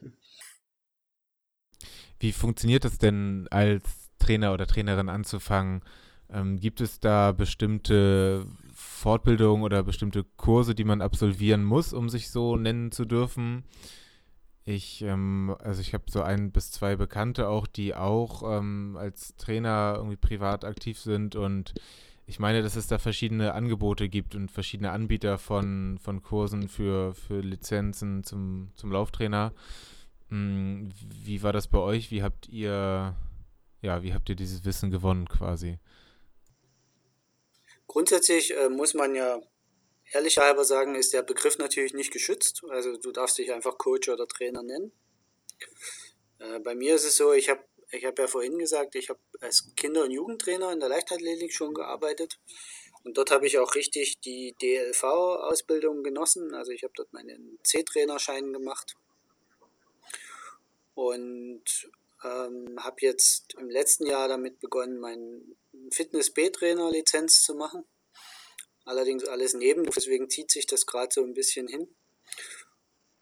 Wie 2.20 2.32
funktioniert 2.32 2.84
es 2.84 2.98
denn 2.98 3.46
als 3.50 3.84
Trainer 4.18 4.52
oder 4.52 4.66
Trainerin 4.66 5.08
anzufangen? 5.08 5.84
Ähm, 6.30 6.58
gibt 6.58 6.80
es 6.80 6.98
da 6.98 7.32
bestimmte 7.32 8.46
Fortbildungen 8.74 9.62
oder 9.62 9.82
bestimmte 9.82 10.24
Kurse, 10.24 10.74
die 10.74 10.84
man 10.84 11.00
absolvieren 11.00 11.62
muss, 11.62 11.92
um 11.92 12.08
sich 12.08 12.30
so 12.30 12.56
nennen 12.56 12.90
zu 12.90 13.04
dürfen? 13.04 13.64
Ich, 14.68 15.00
ähm, 15.00 15.56
also 15.60 15.80
ich 15.80 15.94
habe 15.94 16.04
so 16.10 16.20
ein 16.20 16.52
bis 16.52 16.70
zwei 16.70 16.94
Bekannte 16.94 17.48
auch, 17.48 17.66
die 17.66 17.94
auch 17.94 18.42
ähm, 18.58 18.98
als 19.00 19.34
Trainer 19.36 19.94
irgendwie 19.96 20.18
privat 20.18 20.62
aktiv 20.62 20.98
sind 20.98 21.36
und 21.36 21.72
ich 22.26 22.38
meine, 22.38 22.62
dass 22.62 22.76
es 22.76 22.86
da 22.86 22.98
verschiedene 22.98 23.54
Angebote 23.54 24.10
gibt 24.10 24.34
und 24.34 24.50
verschiedene 24.50 24.90
Anbieter 24.90 25.38
von, 25.38 25.98
von 26.02 26.22
Kursen 26.22 26.68
für, 26.68 27.14
für 27.14 27.40
Lizenzen 27.40 28.24
zum, 28.24 28.70
zum 28.74 28.92
Lauftrainer. 28.92 29.54
Hm, 30.28 30.90
wie 31.24 31.42
war 31.42 31.54
das 31.54 31.68
bei 31.68 31.78
euch? 31.78 32.10
Wie 32.10 32.22
habt 32.22 32.46
ihr, 32.50 33.16
ja, 33.80 34.02
wie 34.02 34.12
habt 34.12 34.28
ihr 34.28 34.36
dieses 34.36 34.66
Wissen 34.66 34.90
gewonnen 34.90 35.30
quasi? 35.30 35.78
Grundsätzlich 37.86 38.54
äh, 38.54 38.68
muss 38.68 38.92
man 38.92 39.14
ja 39.14 39.38
ehrlich 40.12 40.38
halber 40.38 40.64
sagen, 40.64 40.94
ist 40.94 41.12
der 41.12 41.22
Begriff 41.22 41.58
natürlich 41.58 41.94
nicht 41.94 42.12
geschützt. 42.12 42.62
Also 42.68 42.96
du 42.96 43.12
darfst 43.12 43.38
dich 43.38 43.52
einfach 43.52 43.78
Coach 43.78 44.08
oder 44.08 44.26
Trainer 44.26 44.62
nennen. 44.62 44.92
Äh, 46.38 46.60
bei 46.60 46.74
mir 46.74 46.94
ist 46.94 47.04
es 47.04 47.16
so, 47.16 47.32
ich 47.32 47.48
habe 47.48 47.64
ich 47.90 48.04
hab 48.04 48.18
ja 48.18 48.26
vorhin 48.26 48.58
gesagt, 48.58 48.94
ich 48.96 49.08
habe 49.08 49.20
als 49.40 49.72
Kinder- 49.74 50.04
und 50.04 50.10
Jugendtrainer 50.10 50.72
in 50.72 50.80
der 50.80 50.90
Leichtathletik 50.90 51.52
schon 51.52 51.72
gearbeitet. 51.72 52.38
Und 53.02 53.16
dort 53.16 53.30
habe 53.30 53.46
ich 53.46 53.58
auch 53.58 53.74
richtig 53.74 54.20
die 54.20 54.54
DLV-Ausbildung 54.60 56.02
genossen. 56.02 56.54
Also 56.54 56.72
ich 56.72 56.82
habe 56.82 56.92
dort 56.96 57.12
meinen 57.12 57.58
C-Trainerschein 57.62 58.52
gemacht. 58.52 58.94
Und 60.94 61.90
ähm, 62.24 62.76
habe 62.78 62.96
jetzt 63.00 63.54
im 63.54 63.70
letzten 63.70 64.06
Jahr 64.06 64.28
damit 64.28 64.58
begonnen, 64.60 64.98
meine 64.98 65.40
Fitness-B-Trainer-Lizenz 65.92 67.42
zu 67.44 67.54
machen. 67.54 67.84
Allerdings 68.88 69.26
alles 69.26 69.52
neben, 69.52 69.84
deswegen 69.84 70.30
zieht 70.30 70.50
sich 70.50 70.64
das 70.64 70.86
gerade 70.86 71.12
so 71.12 71.22
ein 71.22 71.34
bisschen 71.34 71.68
hin. 71.68 71.94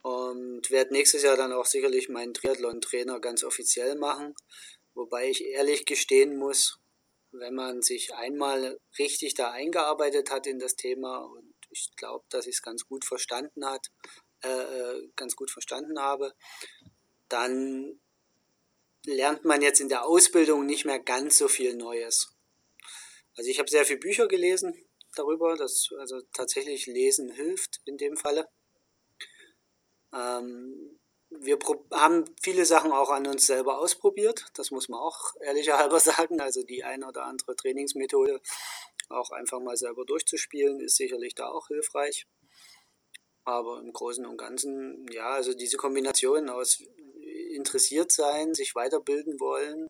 Und 0.01 0.71
werde 0.71 0.93
nächstes 0.93 1.25
Jahr 1.25 1.37
dann 1.37 1.53
auch 1.53 1.65
sicherlich 1.65 2.09
meinen 2.09 2.35
Triathlon-Trainer 2.35 3.19
ganz 3.19 3.43
offiziell 3.43 3.97
machen. 3.97 4.37
Wobei 4.95 5.29
ich 5.29 5.45
ehrlich 5.45 5.85
gestehen 5.85 6.37
muss, 6.37 6.79
wenn 7.33 7.57
man 7.57 7.83
sich 7.83 8.15
einmal 8.15 8.79
richtig 8.97 9.35
da 9.35 9.51
eingearbeitet 9.51 10.31
hat 10.31 10.47
in 10.47 10.61
das 10.61 10.77
Thema 10.77 11.19
und 11.19 11.53
ich 11.71 11.91
glaube, 11.97 12.25
dass 12.29 12.47
ich 12.47 12.55
es 12.55 12.63
ganz 12.63 12.87
gut 12.87 13.05
verstanden 13.05 13.67
hat, 13.67 13.89
äh, 14.45 14.49
äh, 14.49 15.09
ganz 15.17 15.35
gut 15.35 15.51
verstanden 15.51 15.99
habe, 15.99 16.33
dann 17.29 18.01
lernt 19.05 19.45
man 19.45 19.63
jetzt 19.63 19.81
in 19.81 19.89
der 19.89 20.05
Ausbildung 20.05 20.65
nicht 20.65 20.85
mehr 20.85 21.01
ganz 21.01 21.39
so 21.39 21.49
viel 21.49 21.75
Neues. 21.75 22.29
Also 23.35 23.51
ich 23.51 23.59
habe 23.59 23.69
sehr 23.69 23.85
viele 23.85 23.99
Bücher 23.99 24.29
gelesen 24.29 24.86
darüber, 25.19 25.57
dass 25.57 25.91
also 25.99 26.21
tatsächlich 26.33 26.87
Lesen 26.87 27.31
hilft 27.31 27.81
in 27.85 27.97
dem 27.97 28.17
Falle. 28.17 28.49
Ähm, 30.15 30.99
wir 31.31 31.59
haben 31.93 32.25
viele 32.41 32.65
Sachen 32.65 32.93
auch 32.93 33.11
an 33.11 33.27
uns 33.27 33.47
selber 33.47 33.79
ausprobiert, 33.81 34.47
das 34.55 34.71
muss 34.71 34.89
man 34.89 35.01
auch 35.01 35.35
ehrlicherhalber 35.41 36.01
sagen. 36.01 36.41
Also 36.41 36.63
die 36.63 36.85
eine 36.85 37.09
oder 37.09 37.25
andere 37.25 37.57
Trainingsmethode 37.57 38.41
auch 39.09 39.31
einfach 39.31 39.61
mal 39.61 39.77
selber 39.77 40.05
durchzuspielen, 40.05 40.81
ist 40.81 40.97
sicherlich 40.97 41.35
da 41.35 41.49
auch 41.49 41.69
hilfreich. 41.69 42.27
Aber 43.45 43.79
im 43.79 43.93
Großen 43.93 44.27
und 44.27 44.39
Ganzen, 44.39 45.07
ja, 45.13 45.31
also 45.31 45.55
diese 45.55 45.77
Kombination 45.77 46.49
aus 46.49 46.83
interessiert 47.55 48.11
sein, 48.11 48.55
sich 48.55 48.75
weiterbilden 48.75 49.39
wollen, 49.39 49.89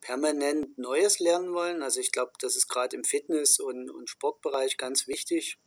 permanent 0.00 0.78
Neues 0.78 1.18
lernen 1.18 1.52
wollen. 1.52 1.82
Also 1.82 2.00
ich 2.00 2.12
glaube, 2.12 2.32
das 2.40 2.56
ist 2.56 2.68
gerade 2.68 2.96
im 2.96 3.04
Fitness- 3.04 3.60
und, 3.60 3.90
und 3.90 4.08
Sportbereich 4.08 4.76
ganz 4.76 5.06
wichtig, 5.06 5.58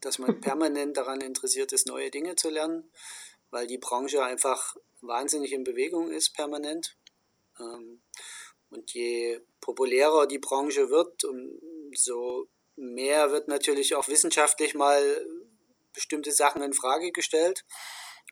dass 0.00 0.18
man 0.18 0.40
permanent 0.40 0.96
daran 0.96 1.20
interessiert 1.20 1.72
ist, 1.72 1.86
neue 1.86 2.10
Dinge 2.10 2.36
zu 2.36 2.50
lernen, 2.50 2.90
weil 3.50 3.66
die 3.66 3.78
Branche 3.78 4.22
einfach 4.22 4.76
wahnsinnig 5.00 5.52
in 5.52 5.64
Bewegung 5.64 6.10
ist, 6.10 6.34
permanent. 6.34 6.96
Ähm, 7.58 8.02
und 8.70 8.92
je 8.92 9.40
populärer 9.60 10.26
die 10.26 10.38
Branche 10.38 10.90
wird, 10.90 11.24
umso 11.24 12.48
mehr 12.76 13.30
wird 13.32 13.48
natürlich 13.48 13.94
auch 13.94 14.08
wissenschaftlich 14.08 14.74
mal 14.74 15.26
bestimmte 15.92 16.32
Sachen 16.32 16.62
in 16.62 16.72
Frage 16.72 17.10
gestellt 17.10 17.64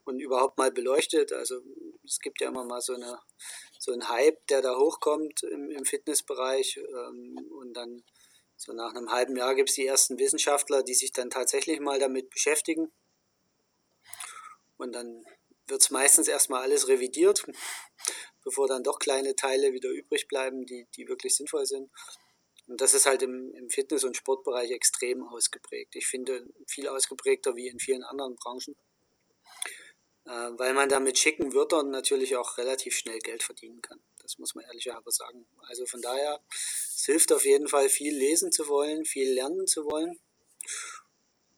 und 0.04 0.20
überhaupt 0.20 0.58
mal 0.58 0.70
beleuchtet. 0.70 1.32
Also 1.32 1.60
es 2.04 2.20
gibt 2.20 2.40
ja 2.40 2.48
immer 2.48 2.64
mal 2.64 2.80
so, 2.80 2.94
eine, 2.94 3.18
so 3.78 3.92
einen 3.92 4.08
Hype, 4.08 4.46
der 4.48 4.60
da 4.62 4.76
hochkommt 4.76 5.42
im, 5.44 5.70
im 5.70 5.84
Fitnessbereich 5.84 6.78
ähm, 6.78 7.38
und 7.58 7.74
dann 7.74 8.02
so 8.56 8.72
nach 8.72 8.94
einem 8.94 9.10
halben 9.10 9.36
Jahr 9.36 9.54
gibt 9.54 9.68
es 9.68 9.76
die 9.76 9.86
ersten 9.86 10.18
Wissenschaftler, 10.18 10.82
die 10.82 10.94
sich 10.94 11.12
dann 11.12 11.30
tatsächlich 11.30 11.78
mal 11.78 12.00
damit 12.00 12.28
beschäftigen. 12.30 12.90
Und 14.76 14.92
dann 14.94 15.24
wird 15.68 15.80
es 15.80 15.90
meistens 15.90 16.26
erstmal 16.26 16.62
alles 16.62 16.88
revidiert, 16.88 17.46
bevor 18.44 18.66
dann 18.66 18.82
doch 18.82 18.98
kleine 18.98 19.36
Teile 19.36 19.72
wieder 19.72 19.90
übrig 19.90 20.26
bleiben, 20.26 20.66
die, 20.66 20.88
die 20.96 21.06
wirklich 21.06 21.36
sinnvoll 21.36 21.66
sind. 21.66 21.88
Und 22.66 22.80
das 22.80 22.94
ist 22.94 23.06
halt 23.06 23.22
im, 23.22 23.54
im 23.54 23.70
Fitness- 23.70 24.04
und 24.04 24.16
Sportbereich 24.16 24.72
extrem 24.72 25.22
ausgeprägt. 25.22 25.94
Ich 25.94 26.06
finde 26.06 26.46
viel 26.66 26.88
ausgeprägter 26.88 27.54
wie 27.54 27.68
in 27.68 27.78
vielen 27.78 28.02
anderen 28.02 28.34
Branchen. 28.34 28.76
Äh, 30.28 30.58
weil 30.58 30.74
man 30.74 30.90
da 30.90 31.00
mit 31.00 31.18
schicken 31.18 31.54
Wörtern 31.54 31.90
natürlich 31.90 32.36
auch 32.36 32.58
relativ 32.58 32.94
schnell 32.94 33.18
Geld 33.18 33.42
verdienen 33.42 33.80
kann. 33.80 33.98
Das 34.20 34.36
muss 34.36 34.54
man 34.54 34.64
ehrlicherweise 34.66 35.10
sagen. 35.10 35.46
Also 35.62 35.86
von 35.86 36.02
daher, 36.02 36.38
es 36.50 37.04
hilft 37.06 37.32
auf 37.32 37.46
jeden 37.46 37.66
Fall, 37.66 37.88
viel 37.88 38.14
lesen 38.14 38.52
zu 38.52 38.68
wollen, 38.68 39.06
viel 39.06 39.32
lernen 39.32 39.66
zu 39.66 39.86
wollen 39.86 40.20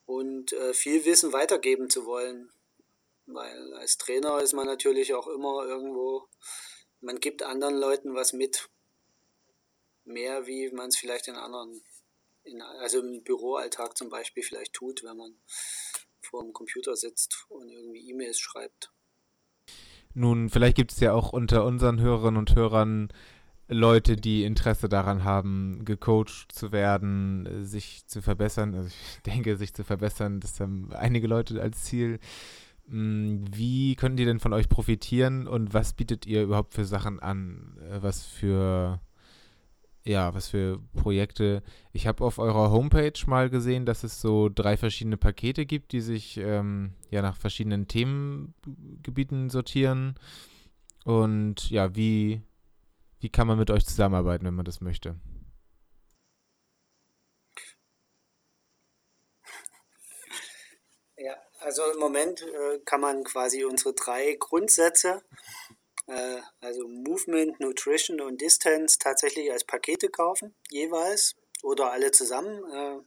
und 0.07 0.53
äh, 0.53 0.73
viel 0.73 1.05
Wissen 1.05 1.33
weitergeben 1.33 1.91
zu 1.91 2.07
wollen. 2.07 2.53
Weil 3.27 3.75
als 3.75 3.99
Trainer 3.99 4.41
ist 4.41 4.53
man 4.53 4.67
natürlich 4.67 5.15
auch 5.15 5.27
immer 5.27 5.65
irgendwo, 5.65 6.29
man 7.01 7.19
gibt 7.19 7.43
anderen 7.43 7.77
Leuten 7.77 8.15
was 8.15 8.33
mit. 8.33 8.69
Mehr 10.05 10.47
wie 10.47 10.71
man 10.71 10.91
es 10.91 10.97
vielleicht 10.97 11.27
in 11.27 11.35
anderen, 11.35 11.83
in, 12.45 12.63
also 12.63 13.01
im 13.01 13.25
Büroalltag 13.25 13.99
zum 13.99 14.11
Beispiel 14.11 14.45
vielleicht 14.45 14.75
tut, 14.75 15.03
wenn 15.03 15.17
man 15.17 15.41
vor 16.31 16.43
dem 16.43 16.53
Computer 16.53 16.97
sitzt 16.97 17.47
und 17.49 17.69
irgendwie 17.69 18.11
E-Mails 18.11 18.39
schreibt. 18.39 18.93
Nun, 20.15 20.49
vielleicht 20.49 20.77
gibt 20.77 20.93
es 20.93 21.01
ja 21.01 21.13
auch 21.13 21.33
unter 21.33 21.65
unseren 21.65 22.01
Hörerinnen 22.01 22.39
und 22.39 22.55
Hörern 22.55 23.13
Leute, 23.69 24.17
die 24.17 24.43
Interesse 24.43 24.89
daran 24.89 25.23
haben, 25.23 25.85
gecoacht 25.85 26.51
zu 26.53 26.73
werden, 26.73 27.65
sich 27.65 28.05
zu 28.07 28.21
verbessern. 28.21 28.75
Also 28.75 28.89
ich 28.89 29.23
denke, 29.27 29.57
sich 29.57 29.73
zu 29.73 29.85
verbessern, 29.85 30.41
das 30.41 30.59
haben 30.59 30.93
einige 30.93 31.29
Leute 31.29 31.61
als 31.63 31.85
Ziel. 31.85 32.19
Hm, 32.89 33.45
wie 33.55 33.95
können 33.95 34.17
die 34.17 34.25
denn 34.25 34.41
von 34.41 34.53
euch 34.53 34.69
profitieren 34.69 35.47
und 35.47 35.73
was 35.73 35.93
bietet 35.93 36.27
ihr 36.27 36.43
überhaupt 36.43 36.75
für 36.75 36.85
Sachen 36.85 37.21
an? 37.21 37.79
Äh, 37.89 38.03
was 38.03 38.25
für 38.25 39.01
ja, 40.11 40.35
was 40.35 40.49
für 40.49 40.81
Projekte. 40.97 41.63
Ich 41.93 42.09
habe 42.09 42.25
auf 42.25 42.39
eurer 42.39 42.73
Homepage 42.73 43.13
mal 43.27 43.49
gesehen, 43.49 43.87
dass 43.87 44.03
es 44.03 44.21
so 44.21 44.49
drei 44.49 44.77
verschiedene 44.77 45.17
Pakete 45.17 45.67
gibt, 45.67 45.93
die 45.93 46.01
sich 46.01 46.37
ähm, 46.37 46.95
ja 47.11 47.23
nach 47.23 47.37
verschiedenen 47.37 47.87
Themengebieten 47.87 49.51
sortieren. 49.51 50.17
Und 51.05 51.71
ja, 51.71 51.95
wie, 51.95 52.43
wie 53.21 53.29
kann 53.29 53.47
man 53.47 53.57
mit 53.57 53.71
euch 53.71 53.87
zusammenarbeiten, 53.87 54.45
wenn 54.45 54.55
man 54.55 54.65
das 54.65 54.81
möchte? 54.81 55.15
Ja, 61.17 61.37
also 61.61 61.83
im 61.95 62.01
Moment 62.01 62.43
äh, 62.43 62.81
kann 62.85 63.01
man 63.01 63.23
quasi 63.23 63.65
unsere 63.65 63.95
drei 63.95 64.37
Grundsätze 64.41 65.23
äh, 66.11 66.41
also 66.61 66.89
Movement, 66.89 67.61
Nutrition 67.61 68.21
und 68.21 68.41
Distance 68.41 68.99
tatsächlich 68.99 69.51
als 69.53 69.65
Pakete 69.65 70.09
kaufen, 70.09 70.55
jeweils 70.71 71.37
oder 71.63 71.93
alle 71.93 72.11
zusammen. 72.11 72.65
Äh, 72.73 73.01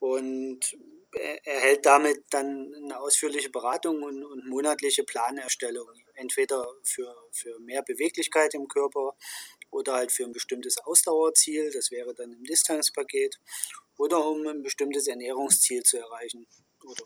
und 0.00 0.76
erhält 1.12 1.86
damit 1.86 2.22
dann 2.30 2.72
eine 2.74 3.00
ausführliche 3.00 3.50
Beratung 3.50 4.02
und, 4.02 4.22
und, 4.22 4.46
monatliche 4.46 5.04
Planerstellung. 5.04 5.88
Entweder 6.14 6.68
für, 6.84 7.14
für 7.32 7.58
mehr 7.60 7.82
Beweglichkeit 7.82 8.54
im 8.54 8.68
Körper 8.68 9.16
oder 9.70 9.94
halt 9.94 10.12
für 10.12 10.24
ein 10.24 10.32
bestimmtes 10.32 10.78
Ausdauerziel, 10.78 11.70
das 11.72 11.90
wäre 11.90 12.14
dann 12.14 12.32
im 12.32 12.44
Distance-Paket, 12.44 13.40
oder 13.96 14.24
um 14.24 14.46
ein 14.46 14.62
bestimmtes 14.62 15.08
Ernährungsziel 15.08 15.82
zu 15.82 15.98
erreichen. 15.98 16.46
Oder, 16.84 17.04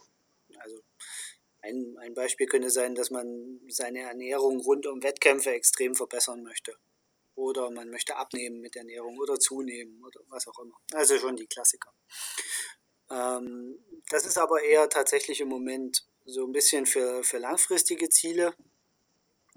ein, 1.63 1.97
ein 1.99 2.15
Beispiel 2.15 2.47
könnte 2.47 2.71
sein, 2.71 2.95
dass 2.95 3.11
man 3.11 3.61
seine 3.69 4.01
Ernährung 4.01 4.61
rund 4.61 4.87
um 4.87 5.03
Wettkämpfe 5.03 5.51
extrem 5.51 5.95
verbessern 5.95 6.43
möchte. 6.43 6.77
Oder 7.35 7.71
man 7.71 7.89
möchte 7.89 8.17
abnehmen 8.17 8.61
mit 8.61 8.77
Ernährung 8.77 9.19
oder 9.19 9.39
zunehmen 9.39 10.03
oder 10.05 10.21
was 10.29 10.47
auch 10.49 10.59
immer. 10.59 10.77
Also 10.93 11.19
schon 11.19 11.37
die 11.37 11.47
Klassiker. 11.47 11.93
Ähm, 13.11 13.79
das 14.11 14.27
ist 14.27 14.39
aber 14.39 14.63
eher 14.63 14.89
tatsächlich 14.89 15.41
im 15.41 15.49
Moment 15.49 16.05
so 16.25 16.45
ein 16.45 16.53
bisschen 16.53 16.85
für, 16.85 17.25
für 17.25 17.39
langfristige 17.39 18.09
Ziele 18.09 18.55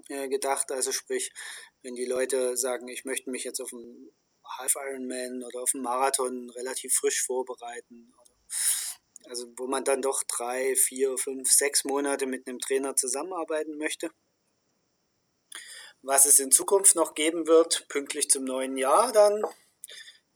äh, 0.08 0.28
gedacht. 0.28 0.70
Also 0.72 0.92
sprich, 0.92 1.32
wenn 1.82 1.94
die 1.94 2.06
Leute 2.06 2.56
sagen, 2.56 2.88
ich 2.88 3.04
möchte 3.04 3.30
mich 3.30 3.44
jetzt 3.44 3.60
auf 3.60 3.72
einen 3.72 4.10
Half 4.58 4.76
Ironman 4.76 5.42
oder 5.42 5.62
auf 5.62 5.74
einen 5.74 5.82
Marathon 5.82 6.50
relativ 6.50 6.94
frisch 6.94 7.22
vorbereiten 7.22 8.12
oder 8.22 8.34
also 9.28 9.46
wo 9.56 9.66
man 9.66 9.84
dann 9.84 10.02
doch 10.02 10.22
drei, 10.24 10.74
vier, 10.76 11.16
fünf, 11.18 11.50
sechs 11.50 11.84
Monate 11.84 12.26
mit 12.26 12.46
einem 12.46 12.58
Trainer 12.58 12.96
zusammenarbeiten 12.96 13.76
möchte. 13.76 14.10
Was 16.02 16.26
es 16.26 16.38
in 16.38 16.52
Zukunft 16.52 16.94
noch 16.94 17.14
geben 17.14 17.46
wird, 17.46 17.88
pünktlich 17.88 18.30
zum 18.30 18.44
neuen 18.44 18.76
Jahr 18.76 19.12
dann, 19.12 19.42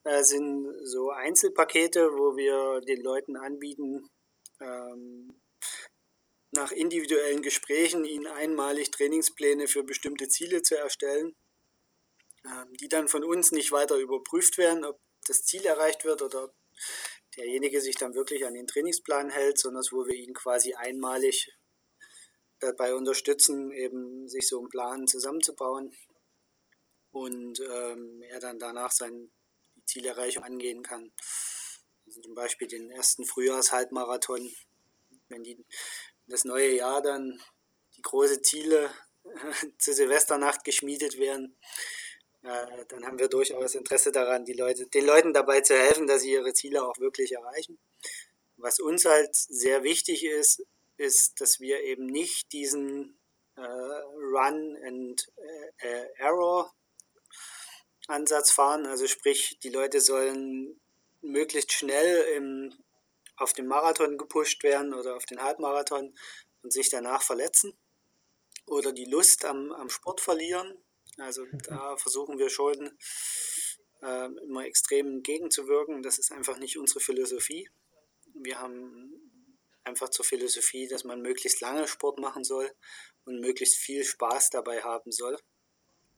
äh, 0.04 0.22
sind 0.24 0.66
so 0.82 1.10
Einzelpakete, 1.10 2.12
wo 2.12 2.36
wir 2.36 2.80
den 2.80 3.02
Leuten 3.02 3.36
anbieten, 3.36 4.08
ähm, 4.60 5.40
nach 6.52 6.72
individuellen 6.72 7.42
Gesprächen 7.42 8.04
ihnen 8.04 8.26
einmalig 8.26 8.90
Trainingspläne 8.90 9.68
für 9.68 9.84
bestimmte 9.84 10.28
Ziele 10.28 10.62
zu 10.62 10.76
erstellen, 10.76 11.36
ähm, 12.44 12.76
die 12.78 12.88
dann 12.88 13.08
von 13.08 13.22
uns 13.22 13.52
nicht 13.52 13.70
weiter 13.72 13.96
überprüft 13.96 14.58
werden, 14.58 14.84
ob 14.84 14.98
das 15.26 15.44
Ziel 15.44 15.64
erreicht 15.64 16.04
wird 16.04 16.22
oder 16.22 16.52
derjenige 17.40 17.80
sich 17.80 17.96
dann 17.96 18.14
wirklich 18.14 18.46
an 18.46 18.52
den 18.52 18.66
Trainingsplan 18.66 19.30
hält, 19.30 19.58
sondern 19.58 19.82
wo 19.90 20.06
wir 20.06 20.14
ihn 20.14 20.34
quasi 20.34 20.74
einmalig 20.74 21.50
dabei 22.58 22.94
unterstützen, 22.94 23.72
eben 23.72 24.28
sich 24.28 24.46
so 24.46 24.58
einen 24.58 24.68
Plan 24.68 25.06
zusammenzubauen 25.06 25.96
und 27.12 27.60
ähm, 27.60 28.22
er 28.28 28.40
dann 28.40 28.58
danach 28.58 28.92
seine 28.92 29.30
Zielerreichung 29.86 30.44
angehen 30.44 30.82
kann. 30.82 31.10
Also 32.06 32.20
zum 32.20 32.34
Beispiel 32.34 32.68
den 32.68 32.90
ersten 32.90 33.24
Frühjahrshalbmarathon, 33.24 34.54
wenn 35.28 35.42
die, 35.42 35.64
das 36.26 36.44
neue 36.44 36.76
Jahr 36.76 37.00
dann 37.00 37.40
die 37.96 38.02
großen 38.02 38.44
Ziele 38.44 38.90
zur 39.78 39.94
Silvesternacht 39.94 40.64
geschmiedet 40.64 41.18
werden, 41.18 41.56
äh, 42.42 42.84
dann 42.88 43.06
haben 43.06 43.18
wir 43.18 43.28
durchaus 43.28 43.74
Interesse 43.74 44.12
daran, 44.12 44.44
die 44.44 44.54
Leute, 44.54 44.86
den 44.86 45.04
Leuten 45.04 45.32
dabei 45.32 45.60
zu 45.60 45.74
helfen, 45.74 46.06
dass 46.06 46.22
sie 46.22 46.32
ihre 46.32 46.52
Ziele 46.54 46.82
auch 46.84 46.98
wirklich 46.98 47.32
erreichen. 47.32 47.78
Was 48.56 48.80
uns 48.80 49.04
halt 49.04 49.34
sehr 49.34 49.82
wichtig 49.82 50.24
ist, 50.24 50.64
ist, 50.96 51.40
dass 51.40 51.60
wir 51.60 51.80
eben 51.82 52.06
nicht 52.06 52.52
diesen 52.52 53.18
äh, 53.56 53.62
Run 53.62 54.76
and 54.84 55.26
äh, 55.78 56.06
Error 56.16 56.72
Ansatz 58.06 58.50
fahren. 58.50 58.86
Also 58.86 59.06
sprich, 59.06 59.58
die 59.62 59.70
Leute 59.70 60.00
sollen 60.00 60.80
möglichst 61.22 61.72
schnell 61.72 62.22
im, 62.36 62.74
auf 63.36 63.52
den 63.52 63.66
Marathon 63.66 64.18
gepusht 64.18 64.62
werden 64.62 64.94
oder 64.94 65.16
auf 65.16 65.26
den 65.26 65.42
Halbmarathon 65.42 66.14
und 66.62 66.72
sich 66.72 66.90
danach 66.90 67.22
verletzen 67.22 67.76
oder 68.66 68.92
die 68.92 69.04
Lust 69.04 69.44
am, 69.44 69.72
am 69.72 69.90
Sport 69.90 70.20
verlieren. 70.20 70.76
Also 71.20 71.46
da 71.64 71.96
versuchen 71.96 72.38
wir 72.38 72.50
schon 72.50 72.96
äh, 74.02 74.26
immer 74.44 74.64
extrem 74.64 75.06
entgegenzuwirken. 75.06 76.02
Das 76.02 76.18
ist 76.18 76.32
einfach 76.32 76.58
nicht 76.58 76.78
unsere 76.78 77.00
Philosophie. 77.00 77.68
Wir 78.34 78.58
haben 78.58 79.12
einfach 79.84 80.08
zur 80.08 80.24
Philosophie, 80.24 80.88
dass 80.88 81.04
man 81.04 81.20
möglichst 81.20 81.60
lange 81.60 81.86
Sport 81.88 82.18
machen 82.18 82.44
soll 82.44 82.70
und 83.24 83.40
möglichst 83.40 83.76
viel 83.76 84.04
Spaß 84.04 84.50
dabei 84.50 84.82
haben 84.82 85.12
soll. 85.12 85.38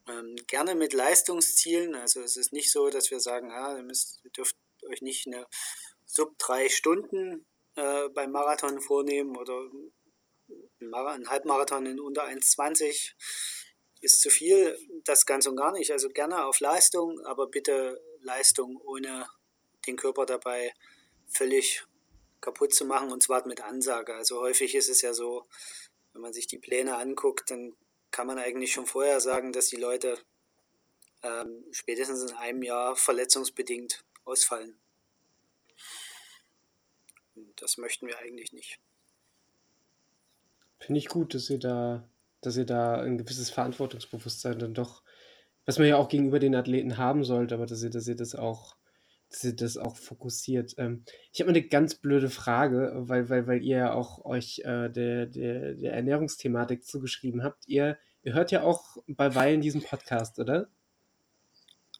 Ähm, 0.09 0.37
gerne 0.47 0.75
mit 0.75 0.93
Leistungszielen. 0.93 1.95
Also 1.95 2.21
es 2.21 2.37
ist 2.37 2.53
nicht 2.53 2.71
so, 2.73 2.89
dass 2.91 3.11
wir 3.11 3.21
sagen, 3.21 3.51
ah, 3.53 3.77
ihr, 3.77 3.83
müsst, 3.83 4.21
ihr 4.25 4.31
dürft 4.31 4.57
euch 4.89 5.03
nicht 5.03 5.27
eine 5.27 5.47
sub 6.05 6.37
drei 6.39 6.69
Stunden 6.69 7.47
äh, 7.77 8.09
beim 8.11 8.33
Marathon 8.33 8.81
vornehmen 8.81 9.37
oder 9.37 9.71
ein 10.81 11.29
Halbmarathon 11.29 11.87
in 11.87 12.01
unter 12.01 12.25
1,20 12.25 13.13
ist 14.03 14.21
zu 14.21 14.31
viel. 14.31 14.79
Das 15.05 15.25
ganz 15.27 15.47
und 15.47 15.57
gar 15.57 15.73
nicht. 15.73 15.91
Also 15.91 16.11
gerne 16.11 16.45
auf 16.45 16.61
Leistung, 16.61 17.21
aber 17.25 17.47
bitte 17.47 18.03
Leistung 18.21 18.77
ohne 18.77 19.27
den 19.87 19.97
Körper 19.97 20.27
dabei 20.27 20.75
völlig 21.29 21.85
kaputt 22.41 22.75
zu 22.75 22.85
machen 22.85 23.11
und 23.11 23.23
zwar 23.23 23.47
mit 23.47 23.63
Ansage. 23.63 24.15
Also 24.15 24.41
häufig 24.41 24.75
ist 24.75 24.89
es 24.89 25.01
ja 25.01 25.15
so, 25.15 25.47
wenn 26.13 26.23
man 26.23 26.33
sich 26.33 26.47
die 26.47 26.59
Pläne 26.59 26.97
anguckt, 26.97 27.51
dann 27.51 27.75
kann 28.11 28.27
man 28.27 28.39
eigentlich 28.39 28.73
schon 28.73 28.87
vorher 28.87 29.21
sagen, 29.21 29.53
dass 29.53 29.69
die 29.69 29.77
Leute 29.77 30.19
ähm, 31.23 31.65
spätestens 31.71 32.23
in 32.23 32.37
einem 32.37 32.63
Jahr 32.63 32.97
verletzungsbedingt 32.97 34.05
ausfallen. 34.25 34.79
Und 37.35 37.63
das 37.63 37.79
möchten 37.79 38.07
wir 38.07 38.19
eigentlich 38.19 38.53
nicht. 38.53 38.79
Finde 40.79 40.99
ich 40.99 41.09
gut, 41.09 41.35
dass 41.35 41.49
ihr 41.49 41.59
da, 41.59 42.09
dass 42.43 42.57
ihr 42.57 42.67
da 42.67 43.01
ein 43.01 43.19
gewisses 43.19 43.51
Verantwortungsbewusstsein 43.51 44.59
dann 44.59 44.75
doch, 44.75 45.03
was 45.65 45.79
man 45.79 45.89
ja 45.89 45.97
auch 45.97 46.09
gegenüber 46.09 46.39
den 46.39 46.55
Athleten 46.55 46.99
haben 46.99 47.25
sollte, 47.25 47.55
aber 47.55 47.67
dass 47.67 47.83
ihr, 47.83 47.91
dass 47.91 48.07
ihr 48.07 48.17
das 48.17 48.35
auch 48.35 48.77
dass 49.33 49.45
ihr 49.45 49.57
das 49.57 49.79
auch 49.79 49.97
fokussiert. 49.97 50.75
Ähm, 50.77 51.05
ich 51.33 51.41
habe 51.41 51.51
mal 51.51 51.57
eine 51.57 51.67
ganz 51.67 51.95
blöde 51.95 52.31
Frage, 52.31 52.93
weil, 52.95 53.29
weil, 53.31 53.47
weil 53.47 53.63
ihr 53.63 53.79
ja 53.79 53.95
auch 53.95 54.25
euch 54.25 54.61
äh, 54.65 54.91
der, 54.91 55.27
der, 55.27 55.75
der 55.75 55.95
Ernährungsthematik 55.95 56.85
zugeschrieben 56.85 57.43
habt. 57.43 57.67
Ihr, 57.67 57.99
ihr 58.23 58.35
hört 58.35 58.51
ja 58.51 58.63
auch 58.63 58.99
bei 59.07 59.35
Weilen 59.35 59.61
diesen 59.61 59.83
Podcast, 59.83 60.39
oder? 60.39 60.69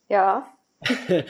Ja. 0.09 0.47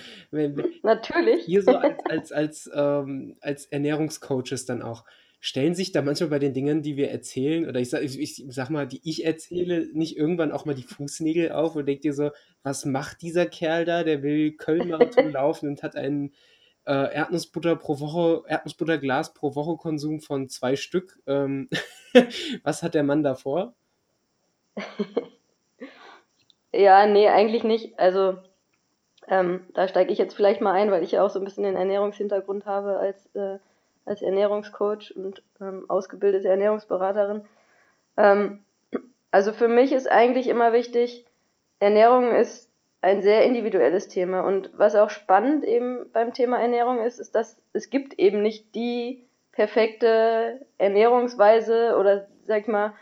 Natürlich. 0.82 1.44
Hier 1.44 1.62
so 1.62 1.76
als, 1.76 2.04
als, 2.06 2.32
als, 2.32 2.70
ähm, 2.74 3.36
als 3.40 3.66
Ernährungscoaches 3.66 4.66
dann 4.66 4.82
auch 4.82 5.04
stellen 5.44 5.74
sich 5.74 5.90
da 5.90 6.02
manchmal 6.02 6.30
bei 6.30 6.38
den 6.38 6.54
Dingen, 6.54 6.82
die 6.82 6.96
wir 6.96 7.10
erzählen, 7.10 7.68
oder 7.68 7.80
ich 7.80 7.90
sag, 7.90 8.04
ich, 8.04 8.16
ich 8.16 8.44
sag 8.48 8.70
mal, 8.70 8.86
die 8.86 9.00
ich 9.02 9.24
erzähle, 9.24 9.88
nicht 9.92 10.16
irgendwann 10.16 10.52
auch 10.52 10.66
mal 10.66 10.74
die 10.76 10.84
Fußnägel 10.84 11.50
auf 11.50 11.74
und 11.74 11.84
denkt 11.84 12.04
dir 12.04 12.14
so, 12.14 12.30
was 12.62 12.84
macht 12.84 13.22
dieser 13.22 13.46
Kerl 13.46 13.84
da? 13.84 14.04
Der 14.04 14.22
will 14.22 14.52
Köln-Marathon 14.52 15.32
laufen 15.32 15.68
und 15.68 15.82
hat 15.82 15.96
einen 15.96 16.32
äh, 16.86 17.12
Erdnussbutter 17.12 17.74
pro 17.74 17.98
Woche, 17.98 18.44
Erdnussbutterglas 18.46 19.34
pro 19.34 19.56
Woche 19.56 19.76
Konsum 19.78 20.20
von 20.20 20.48
zwei 20.48 20.76
Stück. 20.76 21.18
Ähm, 21.26 21.68
was 22.62 22.84
hat 22.84 22.94
der 22.94 23.02
Mann 23.02 23.24
da 23.24 23.34
vor? 23.34 23.74
ja, 26.72 27.04
nee, 27.08 27.28
eigentlich 27.28 27.64
nicht. 27.64 27.98
Also 27.98 28.36
ähm, 29.26 29.66
da 29.74 29.88
steige 29.88 30.12
ich 30.12 30.18
jetzt 30.18 30.34
vielleicht 30.34 30.60
mal 30.60 30.74
ein, 30.74 30.92
weil 30.92 31.02
ich 31.02 31.10
ja 31.10 31.24
auch 31.24 31.30
so 31.30 31.40
ein 31.40 31.44
bisschen 31.44 31.64
den 31.64 31.74
Ernährungshintergrund 31.74 32.64
habe 32.64 32.98
als 32.98 33.26
äh, 33.34 33.58
als 34.04 34.22
Ernährungscoach 34.22 35.14
und 35.16 35.42
ähm, 35.60 35.84
ausgebildete 35.88 36.48
Ernährungsberaterin. 36.48 37.44
Ähm, 38.16 38.64
also 39.30 39.52
für 39.52 39.68
mich 39.68 39.92
ist 39.92 40.10
eigentlich 40.10 40.48
immer 40.48 40.72
wichtig, 40.72 41.24
Ernährung 41.78 42.34
ist 42.34 42.70
ein 43.00 43.22
sehr 43.22 43.44
individuelles 43.44 44.08
Thema. 44.08 44.42
Und 44.42 44.70
was 44.74 44.94
auch 44.94 45.10
spannend 45.10 45.64
eben 45.64 46.10
beim 46.12 46.32
Thema 46.32 46.58
Ernährung 46.58 47.00
ist, 47.00 47.18
ist, 47.18 47.34
dass 47.34 47.56
es 47.72 47.90
gibt 47.90 48.18
eben 48.18 48.42
nicht 48.42 48.74
die 48.74 49.24
perfekte 49.50 50.64
Ernährungsweise 50.78 51.96
oder 51.98 52.28
sag 52.46 52.62
ich 52.62 52.68
mal, 52.68 52.94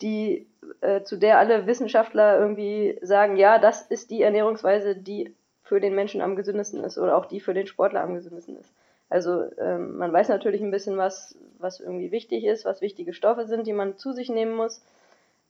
die 0.00 0.46
äh, 0.80 1.02
zu 1.02 1.16
der 1.16 1.38
alle 1.38 1.66
Wissenschaftler 1.66 2.38
irgendwie 2.38 2.98
sagen, 3.02 3.36
ja, 3.36 3.58
das 3.58 3.82
ist 3.82 4.10
die 4.10 4.22
Ernährungsweise, 4.22 4.96
die 4.96 5.34
für 5.62 5.80
den 5.80 5.94
Menschen 5.94 6.20
am 6.20 6.34
gesündesten 6.34 6.82
ist 6.82 6.98
oder 6.98 7.16
auch 7.16 7.26
die 7.26 7.40
für 7.40 7.54
den 7.54 7.66
Sportler 7.66 8.02
am 8.02 8.14
gesündesten 8.14 8.56
ist. 8.56 8.72
Also 9.12 9.44
ähm, 9.58 9.98
man 9.98 10.10
weiß 10.10 10.30
natürlich 10.30 10.62
ein 10.62 10.70
bisschen 10.70 10.96
was, 10.96 11.36
was 11.58 11.80
irgendwie 11.80 12.10
wichtig 12.12 12.44
ist, 12.44 12.64
was 12.64 12.80
wichtige 12.80 13.12
Stoffe 13.12 13.46
sind, 13.46 13.66
die 13.66 13.74
man 13.74 13.98
zu 13.98 14.12
sich 14.12 14.30
nehmen 14.30 14.56
muss. 14.56 14.82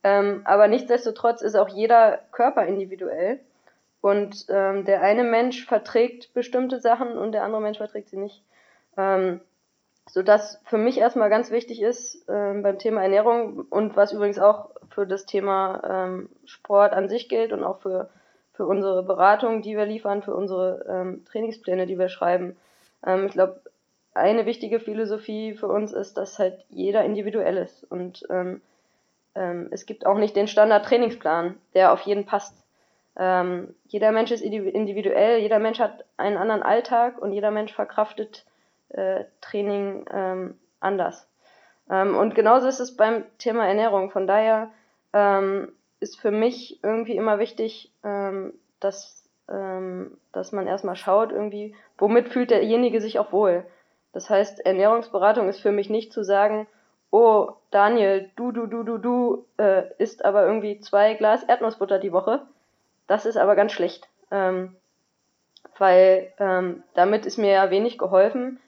Ähm, 0.02 0.43
aber 0.44 0.66
nichtsdestotrotz 0.66 1.43
ist 1.43 1.55
auch 1.55 1.68
jeder 1.68 2.18
Körper 2.32 2.66
individuell. 2.66 3.39
Und 4.01 4.47
ähm, 4.48 4.84
der 4.84 5.02
eine 5.02 5.22
Mensch 5.22 5.64
verträgt 5.64 6.34
bestimmte 6.34 6.80
Sachen 6.80 7.16
und 7.16 7.30
der 7.30 7.44
andere 7.44 7.62
Mensch 7.62 7.78
verträgt 7.78 8.09
sie 8.09 8.16
nicht. 8.16 8.43
Ähm, 8.97 9.40
sodass 10.10 10.60
für 10.64 10.78
mich 10.78 10.98
erstmal 10.98 11.30
ganz 11.30 11.52
wichtig 11.52 11.80
ist 11.80 12.24
ähm, 12.28 12.64
beim 12.64 12.80
Thema 12.80 13.05
Ernährung 13.05 13.60
und 13.70 13.94
was 13.94 14.12
übrigens 14.12 14.40
auch 14.40 14.70
für 14.90 15.06
das 15.06 15.24
Thema 15.24 15.82
ähm, 15.89 16.28
Sport 16.47 16.94
an 16.94 17.09
sich 17.09 17.28
gilt 17.28 17.52
und 17.52 17.62
auch 17.62 17.78
für, 17.78 18.10
für 18.55 18.66
unsere 18.66 19.05
Beratung, 19.05 19.62
die 19.62 19.76
wir 19.76 19.86
liefern, 19.86 20.24
für 20.24 20.34
unsere 20.34 20.84
ähm, 20.89 21.24
Trainingspläne, 21.26 21.86
die 21.86 21.97
wir 22.01 22.09
schreiben, 22.09 22.56
ähm, 23.06 23.26
ich 23.26 23.32
glaube, 23.32 23.60
eine 24.14 24.46
wichtige 24.46 24.80
Philosophie 24.80 25.54
für 25.54 25.68
uns 25.68 25.92
ist, 25.92 26.16
dass 26.16 26.38
halt 26.38 26.64
jeder 26.68 27.04
individuell 27.04 27.56
ist. 27.56 27.84
Und 27.90 28.24
ähm, 28.30 28.60
ähm, 29.34 29.68
es 29.70 29.86
gibt 29.86 30.06
auch 30.06 30.18
nicht 30.18 30.36
den 30.36 30.48
Standard-Trainingsplan, 30.48 31.56
der 31.74 31.92
auf 31.92 32.02
jeden 32.02 32.26
passt. 32.26 32.56
Ähm, 33.16 33.74
jeder 33.86 34.12
Mensch 34.12 34.30
ist 34.30 34.42
individuell, 34.42 35.38
jeder 35.38 35.58
Mensch 35.58 35.78
hat 35.78 36.04
einen 36.16 36.36
anderen 36.36 36.62
Alltag 36.62 37.18
und 37.18 37.32
jeder 37.32 37.50
Mensch 37.50 37.72
verkraftet 37.72 38.44
äh, 38.90 39.24
Training 39.40 40.06
ähm, 40.12 40.58
anders. 40.80 41.28
Ähm, 41.90 42.16
und 42.16 42.34
genauso 42.34 42.68
ist 42.68 42.80
es 42.80 42.96
beim 42.96 43.24
Thema 43.38 43.66
Ernährung. 43.66 44.10
Von 44.10 44.26
daher 44.26 44.70
ähm, 45.12 45.72
ist 46.00 46.18
für 46.20 46.30
mich 46.30 46.82
irgendwie 46.82 47.16
immer 47.16 47.38
wichtig, 47.38 47.92
ähm, 48.02 48.54
dass 48.80 49.21
ähm, 49.52 50.16
dass 50.32 50.52
man 50.52 50.66
erstmal 50.66 50.96
schaut, 50.96 51.30
irgendwie, 51.30 51.74
womit 51.98 52.28
fühlt 52.28 52.50
derjenige 52.50 53.00
sich 53.00 53.18
auch 53.18 53.32
wohl. 53.32 53.64
Das 54.12 54.30
heißt, 54.30 54.64
Ernährungsberatung 54.64 55.48
ist 55.48 55.60
für 55.60 55.72
mich 55.72 55.90
nicht 55.90 56.12
zu 56.12 56.22
sagen, 56.22 56.66
oh, 57.10 57.52
Daniel, 57.70 58.30
du, 58.36 58.52
du, 58.52 58.66
du, 58.66 58.82
du, 58.82 58.98
du 58.98 59.46
äh, 59.58 59.84
isst 59.98 60.24
aber 60.24 60.46
irgendwie 60.46 60.80
zwei 60.80 61.14
Glas 61.14 61.44
Erdnussbutter 61.44 61.98
die 61.98 62.12
Woche. 62.12 62.42
Das 63.06 63.26
ist 63.26 63.36
aber 63.36 63.54
ganz 63.54 63.72
schlecht. 63.72 64.08
Ähm, 64.30 64.76
weil 65.78 66.32
ähm, 66.38 66.82
damit 66.94 67.26
ist 67.26 67.38
mir 67.38 67.52
ja 67.52 67.70
wenig 67.70 67.98
geholfen, 67.98 68.60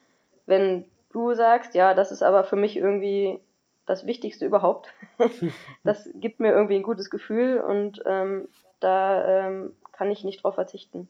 wenn 0.47 0.85
du 1.13 1.35
sagst, 1.35 1.75
ja, 1.75 1.95
das 1.95 2.13
ist 2.13 2.23
aber 2.23 2.45
für 2.45 2.57
mich 2.57 2.77
irgendwie 2.77 3.41
das 3.87 4.07
Wichtigste 4.07 4.47
überhaupt. 4.47 4.93
das 5.85 6.09
gibt 6.15 6.41
mir 6.41 6.53
irgendwie 6.53 6.77
ein 6.77 6.83
gutes 6.83 7.11
Gefühl 7.11 7.61
und 7.61 8.03
ähm, 8.07 8.49
da 8.81 9.47
ähm, 9.47 9.75
kann 9.97 10.11
ich 10.11 10.25
nicht 10.25 10.43
drauf 10.43 10.55
verzichten. 10.55 11.09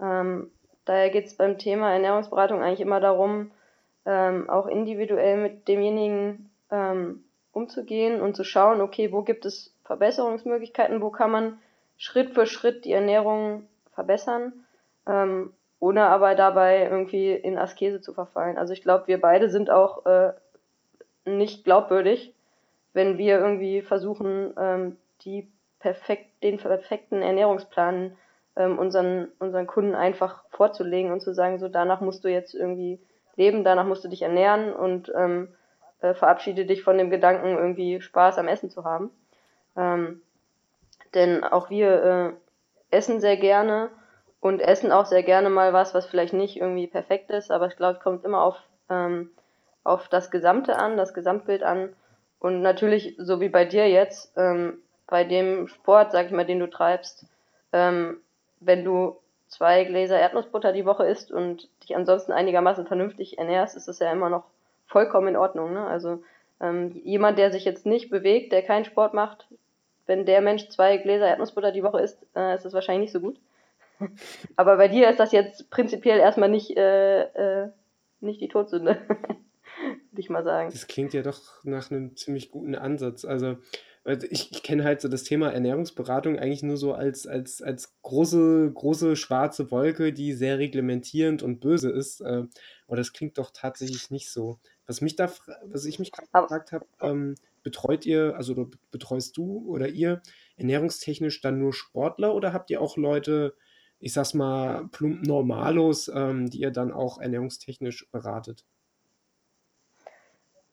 Ähm, 0.00 0.50
daher 0.84 1.10
geht 1.10 1.26
es 1.26 1.36
beim 1.36 1.58
Thema 1.58 1.92
Ernährungsberatung 1.92 2.62
eigentlich 2.62 2.80
immer 2.80 3.00
darum, 3.00 3.50
ähm, 4.06 4.50
auch 4.50 4.66
individuell 4.66 5.36
mit 5.38 5.68
demjenigen 5.68 6.50
ähm, 6.70 7.24
umzugehen 7.52 8.20
und 8.20 8.36
zu 8.36 8.44
schauen, 8.44 8.80
okay, 8.80 9.12
wo 9.12 9.22
gibt 9.22 9.46
es 9.46 9.72
Verbesserungsmöglichkeiten, 9.84 11.00
wo 11.00 11.10
kann 11.10 11.30
man 11.30 11.58
Schritt 11.96 12.34
für 12.34 12.46
Schritt 12.46 12.84
die 12.84 12.92
Ernährung 12.92 13.66
verbessern, 13.92 14.52
ähm, 15.06 15.52
ohne 15.78 16.06
aber 16.06 16.34
dabei 16.34 16.84
irgendwie 16.84 17.32
in 17.32 17.58
Askese 17.58 18.00
zu 18.00 18.12
verfallen. 18.12 18.58
Also 18.58 18.72
ich 18.72 18.82
glaube, 18.82 19.06
wir 19.06 19.20
beide 19.20 19.50
sind 19.50 19.70
auch 19.70 20.04
äh, 20.06 20.32
nicht 21.24 21.64
glaubwürdig, 21.64 22.34
wenn 22.92 23.18
wir 23.18 23.38
irgendwie 23.38 23.82
versuchen, 23.82 24.54
ähm, 24.58 24.96
die 25.22 25.48
perfekt, 25.84 26.42
den 26.42 26.56
perfekten 26.56 27.20
Ernährungsplan 27.20 28.16
ähm, 28.56 28.78
unseren, 28.78 29.28
unseren 29.38 29.66
Kunden 29.66 29.94
einfach 29.94 30.42
vorzulegen 30.48 31.12
und 31.12 31.20
zu 31.20 31.34
sagen, 31.34 31.58
so 31.58 31.68
danach 31.68 32.00
musst 32.00 32.24
du 32.24 32.28
jetzt 32.28 32.54
irgendwie 32.54 32.98
leben, 33.36 33.64
danach 33.64 33.84
musst 33.84 34.02
du 34.02 34.08
dich 34.08 34.22
ernähren 34.22 34.72
und 34.72 35.12
ähm, 35.14 35.48
äh, 36.00 36.14
verabschiede 36.14 36.64
dich 36.64 36.82
von 36.82 36.96
dem 36.96 37.10
Gedanken, 37.10 37.58
irgendwie 37.58 38.00
Spaß 38.00 38.38
am 38.38 38.48
Essen 38.48 38.70
zu 38.70 38.84
haben. 38.84 39.10
Ähm, 39.76 40.22
denn 41.12 41.44
auch 41.44 41.68
wir 41.68 42.02
äh, 42.90 42.96
essen 42.96 43.20
sehr 43.20 43.36
gerne 43.36 43.90
und 44.40 44.60
essen 44.60 44.90
auch 44.90 45.04
sehr 45.04 45.22
gerne 45.22 45.50
mal 45.50 45.74
was, 45.74 45.92
was 45.92 46.06
vielleicht 46.06 46.32
nicht 46.32 46.56
irgendwie 46.56 46.86
perfekt 46.86 47.30
ist, 47.30 47.50
aber 47.50 47.66
ich 47.66 47.76
glaube, 47.76 47.98
es 47.98 48.02
kommt 48.02 48.24
immer 48.24 48.42
auf, 48.42 48.56
ähm, 48.88 49.32
auf 49.82 50.08
das 50.08 50.30
Gesamte 50.30 50.76
an, 50.76 50.96
das 50.96 51.12
Gesamtbild 51.12 51.62
an. 51.62 51.94
Und 52.38 52.62
natürlich, 52.62 53.16
so 53.18 53.40
wie 53.40 53.50
bei 53.50 53.66
dir 53.66 53.86
jetzt, 53.90 54.32
ähm, 54.38 54.78
bei 55.06 55.24
dem 55.24 55.68
Sport, 55.68 56.12
sag 56.12 56.26
ich 56.26 56.32
mal, 56.32 56.46
den 56.46 56.60
du 56.60 56.68
treibst, 56.68 57.26
ähm, 57.72 58.18
wenn 58.60 58.84
du 58.84 59.16
zwei 59.48 59.84
Gläser 59.84 60.18
Erdnussbutter 60.18 60.72
die 60.72 60.86
Woche 60.86 61.06
isst 61.06 61.30
und 61.30 61.68
dich 61.82 61.96
ansonsten 61.96 62.32
einigermaßen 62.32 62.86
vernünftig 62.86 63.38
ernährst, 63.38 63.76
ist 63.76 63.88
das 63.88 63.98
ja 63.98 64.10
immer 64.10 64.30
noch 64.30 64.44
vollkommen 64.86 65.28
in 65.28 65.36
Ordnung. 65.36 65.72
Ne? 65.72 65.86
Also 65.86 66.22
ähm, 66.60 67.00
jemand, 67.04 67.38
der 67.38 67.52
sich 67.52 67.64
jetzt 67.64 67.86
nicht 67.86 68.10
bewegt, 68.10 68.52
der 68.52 68.62
keinen 68.62 68.84
Sport 68.84 69.14
macht, 69.14 69.46
wenn 70.06 70.26
der 70.26 70.40
Mensch 70.40 70.68
zwei 70.68 70.96
Gläser 70.98 71.28
Erdnussbutter 71.28 71.72
die 71.72 71.82
Woche 71.82 72.00
isst, 72.00 72.18
äh, 72.34 72.54
ist 72.54 72.64
das 72.64 72.72
wahrscheinlich 72.72 73.12
nicht 73.12 73.12
so 73.12 73.20
gut. 73.20 73.38
Aber 74.56 74.76
bei 74.76 74.88
dir 74.88 75.08
ist 75.08 75.20
das 75.20 75.32
jetzt 75.32 75.70
prinzipiell 75.70 76.18
erstmal 76.18 76.48
nicht, 76.48 76.76
äh, 76.76 77.22
äh, 77.22 77.68
nicht 78.20 78.40
die 78.40 78.48
Todsünde, 78.48 78.98
würde 79.08 79.38
ich 80.16 80.30
mal 80.30 80.44
sagen. 80.44 80.70
Das 80.70 80.86
klingt 80.86 81.14
ja 81.14 81.22
doch 81.22 81.40
nach 81.64 81.90
einem 81.90 82.16
ziemlich 82.16 82.50
guten 82.50 82.74
Ansatz. 82.74 83.24
Also 83.24 83.56
ich, 84.04 84.52
ich 84.52 84.62
kenne 84.62 84.84
halt 84.84 85.00
so 85.00 85.08
das 85.08 85.24
Thema 85.24 85.50
Ernährungsberatung 85.50 86.38
eigentlich 86.38 86.62
nur 86.62 86.76
so 86.76 86.92
als, 86.92 87.26
als, 87.26 87.62
als 87.62 87.96
große, 88.02 88.70
große 88.72 89.16
schwarze 89.16 89.70
Wolke, 89.70 90.12
die 90.12 90.34
sehr 90.34 90.58
reglementierend 90.58 91.42
und 91.42 91.60
böse 91.60 91.90
ist. 91.90 92.20
Äh, 92.20 92.44
aber 92.86 92.96
das 92.96 93.12
klingt 93.14 93.38
doch 93.38 93.50
tatsächlich 93.50 94.10
nicht 94.10 94.30
so. 94.30 94.58
Was 94.86 95.00
mich 95.00 95.16
da, 95.16 95.32
was 95.64 95.86
ich 95.86 95.98
mich 95.98 96.12
gerade 96.12 96.28
gefragt 96.30 96.72
habe, 96.72 96.86
ähm, 97.00 97.34
betreut 97.62 98.04
ihr, 98.04 98.36
also 98.36 98.70
betreust 98.90 99.38
du 99.38 99.64
oder 99.66 99.88
ihr 99.88 100.20
ernährungstechnisch 100.56 101.40
dann 101.40 101.58
nur 101.58 101.72
Sportler 101.72 102.34
oder 102.34 102.52
habt 102.52 102.68
ihr 102.68 102.82
auch 102.82 102.98
Leute, 102.98 103.56
ich 104.00 104.12
sag's 104.12 104.34
mal, 104.34 104.86
plump 104.88 105.26
Normalos, 105.26 106.08
ähm, 106.08 106.50
die 106.50 106.60
ihr 106.60 106.70
dann 106.70 106.92
auch 106.92 107.18
ernährungstechnisch 107.18 108.10
beratet? 108.10 108.66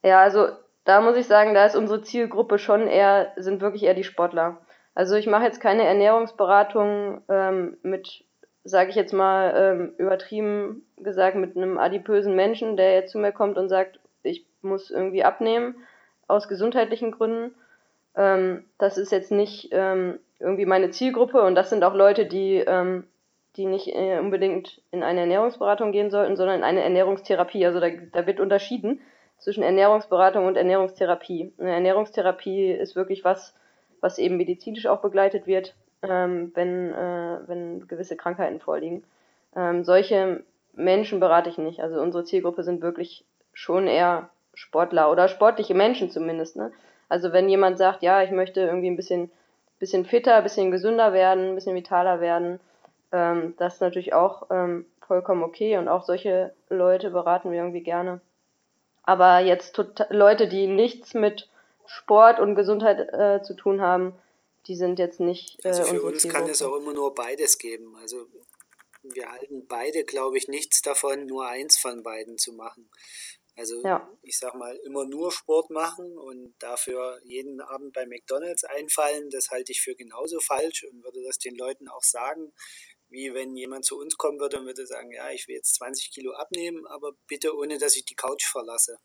Ja, 0.04 0.22
also 0.22 0.50
da 0.84 1.02
muss 1.02 1.16
ich 1.16 1.28
sagen, 1.28 1.54
da 1.54 1.66
ist 1.66 1.76
unsere 1.76 2.02
Zielgruppe 2.02 2.58
schon 2.58 2.88
eher, 2.88 3.32
sind 3.36 3.62
wirklich 3.62 3.84
eher 3.84 3.94
die 3.94 4.04
Sportler. 4.04 4.58
Also 4.94 5.16
ich 5.16 5.28
mache 5.28 5.44
jetzt 5.44 5.62
keine 5.62 5.84
Ernährungsberatung 5.84 7.22
ähm, 7.30 7.78
mit, 7.84 8.26
sage 8.64 8.90
ich 8.90 8.96
jetzt 8.96 9.14
mal, 9.14 9.54
ähm, 9.56 9.94
übertrieben 9.98 10.86
gesagt, 10.98 11.38
mit 11.38 11.56
einem 11.56 11.78
adipösen 11.78 12.36
Menschen, 12.36 12.78
der 12.78 12.96
jetzt 12.96 13.12
zu 13.12 13.20
mir 13.20 13.32
kommt 13.32 13.58
und 13.58 13.70
sagt, 13.70 14.00
ich 14.24 14.46
muss 14.62 14.92
irgendwie 14.92 15.24
abnehmen 15.24 15.76
aus 16.28 16.48
gesundheitlichen 16.48 17.12
Gründen. 17.12 17.56
Ähm, 18.16 18.66
das 18.78 18.98
ist 18.98 19.12
jetzt 19.12 19.32
nicht 19.32 19.70
ähm, 19.72 20.20
irgendwie 20.40 20.66
meine 20.66 20.90
Zielgruppe 20.90 21.42
und 21.44 21.56
das 21.56 21.70
sind 21.70 21.84
auch 21.84 21.94
Leute, 21.94 22.26
die, 22.26 22.58
ähm, 22.58 23.06
die 23.56 23.66
nicht 23.66 23.88
äh, 23.88 24.20
unbedingt 24.20 24.82
in 24.92 25.04
eine 25.04 25.22
Ernährungsberatung 25.22 25.92
gehen 25.92 26.10
sollten, 26.10 26.36
sondern 26.36 26.58
in 26.58 26.64
eine 26.64 26.84
Ernährungstherapie. 26.84 27.66
Also 27.66 27.80
da, 27.80 27.90
da 28.12 28.26
wird 28.26 28.40
unterschieden 28.40 29.02
zwischen 29.42 29.64
Ernährungsberatung 29.64 30.46
und 30.46 30.56
Ernährungstherapie. 30.56 31.52
Eine 31.58 31.74
Ernährungstherapie 31.74 32.72
ist 32.72 32.96
wirklich 32.96 33.26
was, 33.26 33.54
was 34.00 34.18
eben 34.18 34.38
medizinisch 34.38 34.86
auch 34.86 35.02
begleitet 35.02 35.48
wird, 35.48 35.76
ähm, 36.04 36.52
wenn, 36.54 36.94
äh, 36.94 37.40
wenn 37.48 37.88
gewisse 37.88 38.16
Krankheiten 38.16 38.60
vorliegen. 38.60 39.04
Ähm, 39.56 39.84
solche 39.84 40.44
Menschen 40.74 41.20
berate 41.20 41.50
ich 41.50 41.58
nicht. 41.58 41.82
Also 41.82 42.00
unsere 42.00 42.24
Zielgruppe 42.24 42.64
sind 42.64 42.82
wirklich 42.82 43.26
schon 43.54 43.88
eher 43.88 44.30
Sportler 44.54 45.12
oder 45.12 45.28
sportliche 45.28 45.74
Menschen 45.74 46.12
zumindest. 46.12 46.56
Ne? 46.56 46.72
Also 47.10 47.34
wenn 47.34 47.50
jemand 47.50 47.78
sagt, 47.78 48.04
ja, 48.04 48.24
ich 48.24 48.32
möchte 48.32 48.62
irgendwie 48.62 48.90
ein 48.90 48.96
bisschen, 48.96 49.32
bisschen 49.80 50.06
fitter, 50.06 50.36
ein 50.36 50.44
bisschen 50.44 50.72
gesünder 50.72 51.14
werden, 51.14 51.50
ein 51.50 51.56
bisschen 51.56 51.76
vitaler 51.76 52.22
werden, 52.22 52.60
ähm, 53.12 53.56
das 53.58 53.76
ist 53.76 53.82
natürlich 53.82 54.14
auch 54.14 54.48
ähm, 54.52 54.86
vollkommen 55.06 55.44
okay 55.44 55.78
und 55.78 55.88
auch 55.88 56.04
solche 56.04 56.54
Leute 56.70 57.10
beraten 57.10 57.52
wir 57.52 57.60
irgendwie 57.60 57.84
gerne. 57.84 58.22
Aber 59.04 59.40
jetzt 59.40 59.82
Leute, 60.10 60.48
die 60.48 60.68
nichts 60.68 61.14
mit 61.14 61.50
Sport 61.86 62.40
und 62.40 62.56
Gesundheit 62.56 63.00
äh, 63.14 63.42
zu 63.44 63.56
tun 63.56 63.82
haben, 63.82 64.14
die 64.68 64.76
sind 64.76 65.00
jetzt 65.00 65.20
nicht. 65.20 65.64
Äh, 65.66 65.70
also 65.70 65.84
für 65.84 66.02
uns 66.02 66.28
kann 66.28 66.48
es 66.48 66.62
auch 66.62 66.76
immer 66.76 66.94
nur 66.94 67.14
beides 67.14 67.58
geben. 67.58 67.96
Also 68.00 68.28
wir 69.04 69.32
halten 69.32 69.66
beide, 69.68 70.04
glaube 70.04 70.38
ich, 70.38 70.48
nichts 70.48 70.82
davon, 70.82 71.26
nur 71.26 71.48
eins 71.48 71.78
von 71.78 72.04
beiden 72.04 72.38
zu 72.38 72.54
machen. 72.54 72.90
Also 73.58 73.84
ja. 73.84 74.10
ich 74.22 74.40
sag 74.40 74.56
mal, 74.56 74.76
immer 74.86 75.06
nur 75.06 75.32
Sport 75.32 75.72
machen 75.72 76.18
und 76.18 76.56
dafür 76.60 77.20
jeden 77.24 77.60
Abend 77.60 77.94
bei 77.94 78.06
McDonalds 78.06 78.64
einfallen, 78.64 79.30
das 79.30 79.50
halte 79.50 79.72
ich 79.72 79.82
für 79.82 79.94
genauso 79.94 80.40
falsch 80.40 80.86
und 80.86 81.04
würde 81.04 81.22
das 81.24 81.38
den 81.38 81.56
Leuten 81.56 81.90
auch 81.90 82.04
sagen 82.04 82.54
wie 83.12 83.34
wenn 83.34 83.56
jemand 83.56 83.86
zu 83.86 84.00
uns 84.00 84.18
kommen 84.18 84.40
würde 84.40 84.60
und 84.60 84.66
würde 84.66 84.88
sagen, 84.88 85.12
ja, 85.12 85.30
ich 85.32 85.48
will 85.48 85.56
jetzt 85.56 85.76
20 85.76 86.12
Kilo 86.12 86.32
abnehmen, 86.34 86.88
aber 86.88 87.12
bitte 87.28 87.56
ohne, 87.56 87.78
dass 87.78 87.96
ich 87.98 88.06
die 88.06 88.16
Couch 88.16 88.46
verlasse. 88.46 88.98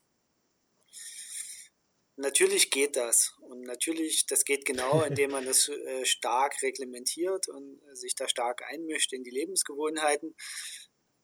Natürlich 2.19 2.71
geht 2.71 2.97
das. 2.97 3.35
Und 3.41 3.63
natürlich, 3.63 4.27
das 4.27 4.45
geht 4.45 4.65
genau, 4.65 5.03
indem 5.09 5.33
man 5.33 5.45
das 5.45 5.69
äh, 5.69 6.05
stark 6.05 6.63
reglementiert 6.63 7.49
und 7.49 7.81
sich 7.93 8.15
da 8.15 8.29
stark 8.29 8.63
einmischt 8.71 9.13
in 9.13 9.25
die 9.25 9.31
Lebensgewohnheiten. 9.31 10.35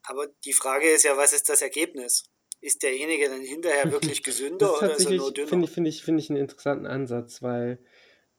Aber 0.03 0.27
die 0.43 0.53
Frage 0.53 0.89
ist 0.89 1.03
ja, 1.03 1.15
was 1.15 1.33
ist 1.33 1.49
das 1.49 1.61
Ergebnis? 1.61 2.25
Ist 2.59 2.83
derjenige 2.83 3.29
dann 3.29 3.41
hinterher 3.41 3.91
wirklich 3.91 4.23
gesünder 4.23 4.77
oder 4.77 4.95
ist 4.95 5.05
er 5.05 5.13
nur 5.13 5.33
dünner? 5.33 5.47
Finde 5.47 5.65
ich, 5.65 5.73
find 5.73 5.87
ich, 5.87 6.03
find 6.03 6.19
ich 6.19 6.29
einen 6.29 6.39
interessanten 6.39 6.85
Ansatz, 6.85 7.41
weil 7.41 7.79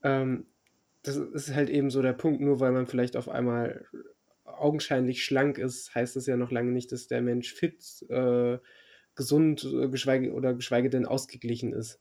ähm, 0.03 0.47
das 1.03 1.17
ist 1.17 1.55
halt 1.55 1.71
eben 1.71 1.91
so 1.91 2.03
der 2.03 2.13
Punkt, 2.13 2.41
nur 2.41 2.61
weil 2.61 2.73
man 2.73 2.87
vielleicht 2.87 3.17
auf 3.17 3.29
einmal 3.29 3.87
augenscheinlich 4.45 5.25
schlank 5.25 5.59
ist, 5.59 5.95
heißt 5.95 6.17
das 6.17 6.27
ja 6.27 6.37
noch 6.37 6.51
lange 6.51 6.73
nicht, 6.73 6.93
dass 6.93 7.07
der 7.07 7.23
Mensch 7.23 7.53
fit, 7.53 8.05
äh, 8.09 8.59
gesund 9.15 9.65
äh, 9.65 9.89
geschweige, 9.89 10.33
oder 10.33 10.55
geschweige 10.55 10.91
denn 10.91 11.07
ausgeglichen 11.07 11.73
ist. 11.73 12.01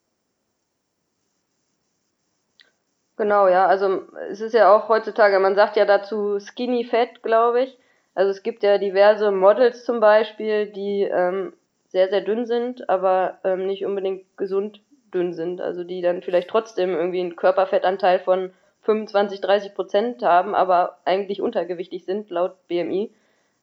Genau, 3.16 3.48
ja. 3.48 3.68
Also 3.68 4.04
es 4.30 4.42
ist 4.42 4.54
ja 4.54 4.76
auch 4.76 4.90
heutzutage, 4.90 5.40
man 5.40 5.56
sagt 5.56 5.76
ja 5.76 5.86
dazu 5.86 6.40
Skinny 6.40 6.84
Fat, 6.84 7.22
glaube 7.22 7.64
ich. 7.64 7.78
Also 8.16 8.32
es 8.32 8.44
gibt 8.44 8.64
ja 8.64 8.78
diverse 8.78 9.32
Models 9.32 9.86
zum 9.86 10.00
Beispiel, 10.00 10.68
die 10.68 11.04
ähm, 11.04 11.54
sehr, 11.88 12.10
sehr 12.10 12.22
dünn 12.22 12.46
sind, 12.46 12.90
aber 12.90 13.40
ähm, 13.44 13.68
nicht 13.68 13.86
unbedingt 13.86 14.26
gesund 14.38 14.82
dünn 15.14 15.34
sind. 15.34 15.62
Also 15.62 15.84
die 15.84 16.02
dann 16.02 16.24
vielleicht 16.24 16.50
trotzdem 16.50 16.90
irgendwie 16.92 17.22
einen 17.22 17.36
Körperfettanteil 17.36 18.20
von 18.20 18.52
25, 18.84 19.42
30 19.42 19.74
Prozent 19.74 20.24
haben, 20.24 20.56
aber 20.56 20.98
eigentlich 21.06 21.42
untergewichtig 21.42 22.06
sind 22.06 22.30
laut 22.30 22.56
BMI. 22.68 23.12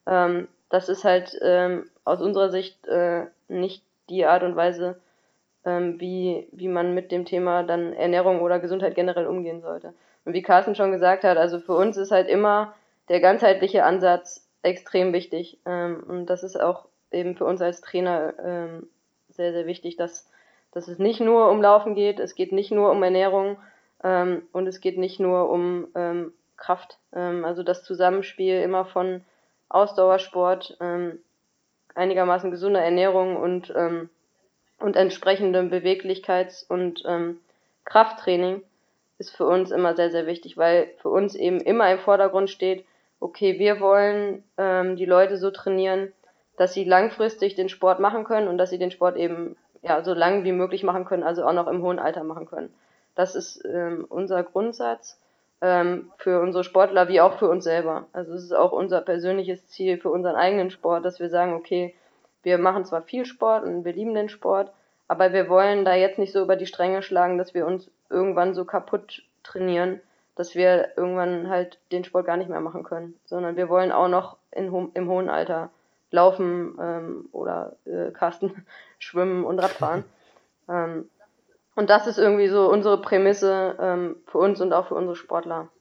Ähm, 0.06 0.48
das 0.68 0.88
ist 0.88 1.04
halt 1.04 1.38
ähm, 1.42 1.88
aus 2.04 2.20
unserer 2.20 2.50
Sicht 2.50 2.86
äh, 2.86 3.26
nicht 3.48 3.84
die 4.08 4.24
Art 4.24 4.42
und 4.42 4.56
Weise, 4.56 4.98
ähm, 5.64 6.00
wie, 6.00 6.48
wie 6.52 6.68
man 6.68 6.94
mit 6.94 7.12
dem 7.12 7.24
Thema 7.24 7.62
dann 7.62 7.92
Ernährung 7.92 8.40
oder 8.40 8.58
Gesundheit 8.58 8.94
generell 8.94 9.26
umgehen 9.26 9.60
sollte. 9.60 9.92
Und 10.24 10.32
wie 10.32 10.42
Carsten 10.42 10.74
schon 10.74 10.92
gesagt 10.92 11.24
hat, 11.24 11.36
also 11.36 11.60
für 11.60 11.74
uns 11.74 11.96
ist 11.96 12.10
halt 12.10 12.28
immer 12.28 12.74
der 13.08 13.20
ganzheitliche 13.20 13.84
Ansatz 13.84 14.46
extrem 14.62 15.12
wichtig. 15.12 15.58
Ähm, 15.66 16.02
und 16.06 16.26
das 16.26 16.42
ist 16.42 16.60
auch 16.60 16.86
eben 17.12 17.36
für 17.36 17.44
uns 17.44 17.60
als 17.60 17.80
Trainer 17.80 18.34
ähm, 18.42 18.88
sehr, 19.28 19.52
sehr 19.52 19.66
wichtig, 19.66 19.96
dass, 19.96 20.28
dass 20.72 20.88
es 20.88 20.98
nicht 20.98 21.20
nur 21.20 21.50
um 21.50 21.60
Laufen 21.60 21.94
geht, 21.94 22.20
es 22.20 22.34
geht 22.34 22.52
nicht 22.52 22.70
nur 22.70 22.90
um 22.90 23.02
Ernährung, 23.02 23.56
ähm, 24.02 24.42
und 24.52 24.66
es 24.66 24.80
geht 24.80 24.98
nicht 24.98 25.20
nur 25.20 25.50
um 25.50 25.88
ähm, 25.94 26.32
Kraft. 26.56 26.98
Ähm, 27.12 27.44
also 27.44 27.62
das 27.62 27.82
Zusammenspiel 27.82 28.60
immer 28.60 28.84
von 28.84 29.24
Ausdauersport, 29.68 30.76
ähm, 30.80 31.18
einigermaßen 31.94 32.50
gesunder 32.50 32.80
Ernährung 32.80 33.36
und, 33.36 33.72
ähm, 33.76 34.10
und 34.78 34.96
entsprechendem 34.96 35.70
Beweglichkeits- 35.70 36.64
und 36.68 37.02
ähm, 37.06 37.40
Krafttraining 37.84 38.62
ist 39.18 39.36
für 39.36 39.46
uns 39.46 39.70
immer 39.70 39.94
sehr, 39.94 40.10
sehr 40.10 40.26
wichtig, 40.26 40.56
weil 40.56 40.92
für 41.02 41.10
uns 41.10 41.34
eben 41.34 41.60
immer 41.60 41.90
im 41.92 41.98
Vordergrund 41.98 42.48
steht, 42.48 42.86
okay, 43.18 43.58
wir 43.58 43.80
wollen 43.80 44.44
die 44.56 45.04
Leute 45.04 45.36
so 45.36 45.50
trainieren, 45.50 46.10
dass 46.56 46.72
sie 46.72 46.84
langfristig 46.84 47.54
den 47.54 47.68
Sport 47.68 48.00
machen 48.00 48.24
können 48.24 48.48
und 48.48 48.56
dass 48.56 48.70
sie 48.70 48.78
den 48.78 48.90
Sport 48.90 49.16
eben 49.16 49.56
ja, 49.82 50.02
so 50.02 50.14
lang 50.14 50.44
wie 50.44 50.52
möglich 50.52 50.82
machen 50.82 51.04
können, 51.04 51.22
also 51.22 51.44
auch 51.44 51.52
noch 51.52 51.66
im 51.66 51.82
hohen 51.82 51.98
Alter 51.98 52.24
machen 52.24 52.46
können. 52.46 52.72
Das 53.20 53.34
ist 53.34 53.62
ähm, 53.66 54.06
unser 54.08 54.42
Grundsatz. 54.42 55.18
ähm, 55.60 56.10
für 56.16 56.40
unsere 56.40 56.64
Sportler 56.64 57.08
wie 57.08 57.20
auch 57.20 57.38
für 57.38 57.50
uns 57.50 57.64
selber. 57.64 58.06
Also 58.14 58.32
es 58.32 58.44
ist 58.44 58.54
auch 58.54 58.72
unser 58.72 59.02
persönliches 59.02 59.66
Ziel 59.68 59.98
für 59.98 60.08
unseren 60.08 60.36
eigenen 60.36 60.70
Sport, 60.70 61.04
dass 61.04 61.20
wir 61.20 61.28
sagen, 61.28 61.52
okay, 61.52 61.94
wir 62.42 62.56
machen 62.56 62.86
zwar 62.86 63.02
viel 63.02 63.26
Sport 63.26 63.64
und 63.64 63.84
wir 63.84 63.92
lieben 63.92 64.14
den 64.14 64.30
Sport, 64.30 64.72
aber 65.06 65.34
wir 65.34 65.50
wollen 65.50 65.84
da 65.84 65.94
jetzt 65.94 66.18
nicht 66.18 66.32
so 66.32 66.40
über 66.40 66.56
die 66.56 66.64
Stränge 66.64 67.02
schlagen, 67.02 67.36
dass 67.36 67.52
wir 67.52 67.66
uns 67.66 67.90
irgendwann 68.08 68.54
so 68.54 68.64
kaputt 68.64 69.22
trainieren, 69.42 70.00
dass 70.34 70.54
wir 70.54 70.96
irgendwann 70.96 71.50
halt 71.50 71.78
den 71.92 72.04
Sport 72.04 72.24
gar 72.24 72.38
nicht 72.38 72.48
mehr 72.48 72.60
machen 72.60 72.84
können, 72.84 73.20
sondern 73.26 73.54
wir 73.54 73.68
wollen 73.68 73.92
auch 73.92 74.08
noch 74.08 74.38
in, 74.50 74.72
im 74.94 75.08
hohen 75.10 75.28
Alter 75.28 75.68
laufen 76.10 76.78
ähm, 76.80 77.28
oder 77.32 77.76
äh, 77.84 78.10
Kasten 78.14 78.64
schwimmen 78.98 79.44
und 79.44 79.58
Radfahren. 79.58 80.04
ähm, 80.70 81.10
und 81.80 81.88
das 81.88 82.06
ist 82.06 82.18
irgendwie 82.18 82.48
so 82.48 82.70
unsere 82.70 83.00
Prämisse 83.00 83.74
ähm, 83.80 84.16
für 84.26 84.36
uns 84.36 84.60
und 84.60 84.74
auch 84.74 84.88
für 84.88 84.94
unsere 84.94 85.16
Sportler. 85.16 85.72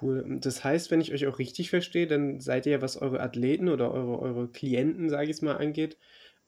Cool. 0.00 0.24
Das 0.40 0.64
heißt, 0.64 0.90
wenn 0.90 1.00
ich 1.00 1.14
euch 1.14 1.28
auch 1.28 1.38
richtig 1.38 1.70
verstehe, 1.70 2.08
dann 2.08 2.40
seid 2.40 2.66
ihr, 2.66 2.82
was 2.82 3.00
eure 3.00 3.20
Athleten 3.20 3.68
oder 3.68 3.92
eure, 3.92 4.18
eure 4.18 4.48
Klienten, 4.48 5.08
sage 5.08 5.26
ich 5.26 5.36
es 5.36 5.42
mal, 5.42 5.56
angeht, 5.56 5.98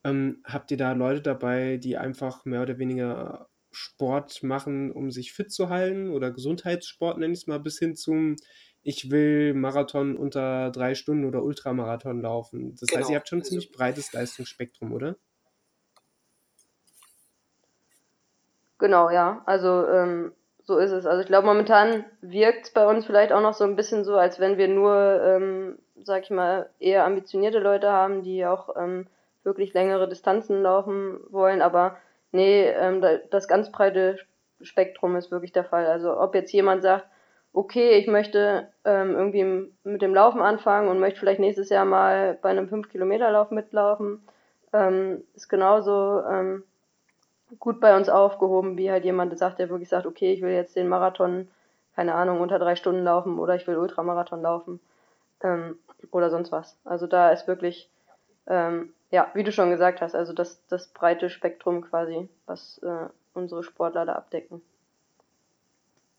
ähm, 0.03 0.41
habt 0.45 0.73
ihr 0.73 0.77
da 0.77 0.95
Leute 0.95 1.23
dabei, 1.23 1.77
die 1.77 1.97
einfach 1.97 2.45
mehr 2.45 2.63
oder 2.63 2.77
weniger 2.79 3.49
Sport 3.71 4.43
machen, 4.43 4.91
um 4.91 5.13
sich 5.13 5.33
fit 5.33 5.53
zu 5.53 5.69
halten 5.69 6.11
oder 6.11 6.33
Gesundheitssport, 6.33 7.19
nenne 7.19 7.35
ich 7.35 7.43
es 7.43 7.47
mal, 7.47 7.61
bis 7.61 7.79
hin 7.79 7.95
zum 7.95 8.35
ich 8.83 9.13
will 9.13 9.55
Marathon 9.55 10.17
unter 10.17 10.73
drei 10.73 10.97
Stunden 10.97 11.25
oder 11.25 11.45
Ultramarathon 11.45 12.21
laufen. 12.21 12.75
Das 12.81 12.89
genau. 12.89 13.01
heißt, 13.01 13.11
ihr 13.11 13.17
habt 13.17 13.29
schon 13.29 13.39
ein 13.39 13.43
also, 13.43 13.51
ziemlich 13.51 13.71
breites 13.71 14.13
Leistungsspektrum, 14.13 14.93
oder? 14.93 15.17
Genau, 18.79 19.11
ja. 19.11 19.43
Also 19.47 19.87
ähm, 19.89 20.33
so 20.65 20.79
ist 20.79 20.91
es. 20.91 21.07
Also 21.07 21.21
ich 21.23 21.27
glaube, 21.27 21.47
momentan 21.47 22.05
wirkt 22.21 22.67
es 22.67 22.73
bei 22.73 22.87
uns 22.87 23.07
vielleicht 23.07 23.33
auch 23.33 23.41
noch 23.41 23.55
so 23.55 23.65
ein 23.65 23.77
bisschen 23.77 24.05
so, 24.05 24.17
als 24.17 24.39
wenn 24.41 24.59
wir 24.59 24.69
nur, 24.69 25.23
ähm, 25.23 25.79
sag 26.03 26.25
ich 26.25 26.31
mal, 26.31 26.69
eher 26.79 27.05
ambitionierte 27.05 27.59
Leute 27.59 27.91
haben, 27.91 28.23
die 28.23 28.45
auch 28.45 28.77
ähm, 28.77 29.07
wirklich 29.45 29.73
längere 29.75 30.09
Distanzen 30.09 30.63
laufen 30.63 31.21
wollen. 31.31 31.63
Aber 31.63 31.97
nee, 32.33 32.69
ähm, 32.69 33.03
das 33.31 33.49
ganz 33.49 33.71
breite 33.73 34.19
Spektrum 34.61 35.17
ist 35.17 35.31
wirklich 35.31 35.53
der 35.53 35.65
Fall. 35.65 35.87
Also 35.87 36.19
ob 36.19 36.35
jetzt 36.35 36.53
jemand 36.53 36.83
sagt, 36.83 37.07
okay, 37.53 37.93
ich 37.93 38.07
möchte 38.07 38.69
ähm, 38.85 39.15
irgendwie 39.15 39.73
mit 39.85 40.03
dem 40.03 40.15
Laufen 40.15 40.43
anfangen 40.43 40.89
und 40.89 40.99
möchte 41.01 41.21
vielleicht 41.21 41.41
nächstes 41.41 41.71
Jahr 41.71 41.87
mal 41.87 42.39
bei 42.43 42.51
einem 42.51 42.67
5-Kilometer-Lauf 42.69 43.51
mitlaufen, 43.51 44.23
ähm, 44.75 45.25
ist 45.35 45.49
genauso 45.49 46.23
ähm, 46.31 46.65
gut 47.59 47.81
bei 47.81 47.97
uns 47.97 48.09
aufgehoben, 48.09 48.77
wie 48.77 48.91
halt 48.91 49.05
jemand 49.05 49.37
sagt, 49.39 49.59
der 49.59 49.69
wirklich 49.69 49.89
sagt, 49.89 50.07
okay, 50.07 50.33
ich 50.33 50.43
will 50.43 50.53
jetzt 50.53 50.77
den 50.77 50.89
Marathon, 50.89 51.49
keine 51.95 52.15
Ahnung, 52.15 52.41
unter 52.41 52.59
drei 52.59 52.77
Stunden 52.77 53.05
laufen 53.05 53.39
oder 53.39 53.55
ich 53.55 53.67
will 53.67 53.77
Ultramarathon 53.77 54.43
laufen 54.43 54.81
ähm, 55.43 55.79
oder 56.11 56.31
sonst 56.31 56.53
was. 56.53 56.77
Also 56.85 57.07
da 57.07 57.31
ist 57.31 57.47
wirklich, 57.47 57.89
ähm, 58.47 58.93
ja, 59.11 59.31
wie 59.35 59.45
du 59.45 59.53
schon 59.53 59.71
gesagt 59.71 60.01
hast, 60.01 60.15
also 60.15 60.33
das, 60.33 60.61
das 60.69 60.89
breite 60.89 61.31
Spektrum 61.31 61.83
quasi, 61.83 62.29
was 62.47 62.79
äh, 62.79 63.09
unsere 63.35 63.63
Sportler 63.63 64.05
da 64.05 64.15
abdecken. 64.15 64.61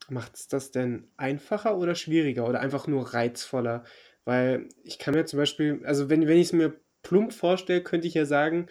Macht 0.10 0.36
es 0.36 0.48
das 0.48 0.72
denn 0.72 1.10
einfacher 1.18 1.78
oder 1.78 1.94
schwieriger 1.96 2.48
oder 2.48 2.62
einfach 2.62 2.88
nur 2.88 3.14
reizvoller? 3.14 3.84
Weil 4.24 4.70
ich 4.84 5.00
kann 5.00 5.14
mir 5.14 5.26
zum 5.26 5.40
Beispiel, 5.40 5.82
also 5.86 6.10
wenn, 6.10 6.28
wenn 6.28 6.38
ich 6.38 6.48
es 6.48 6.54
mir 6.54 6.80
plump 7.04 7.34
vorstelle, 7.34 7.84
könnte 7.84 8.08
ich 8.08 8.14
ja 8.14 8.26
sagen, 8.26 8.68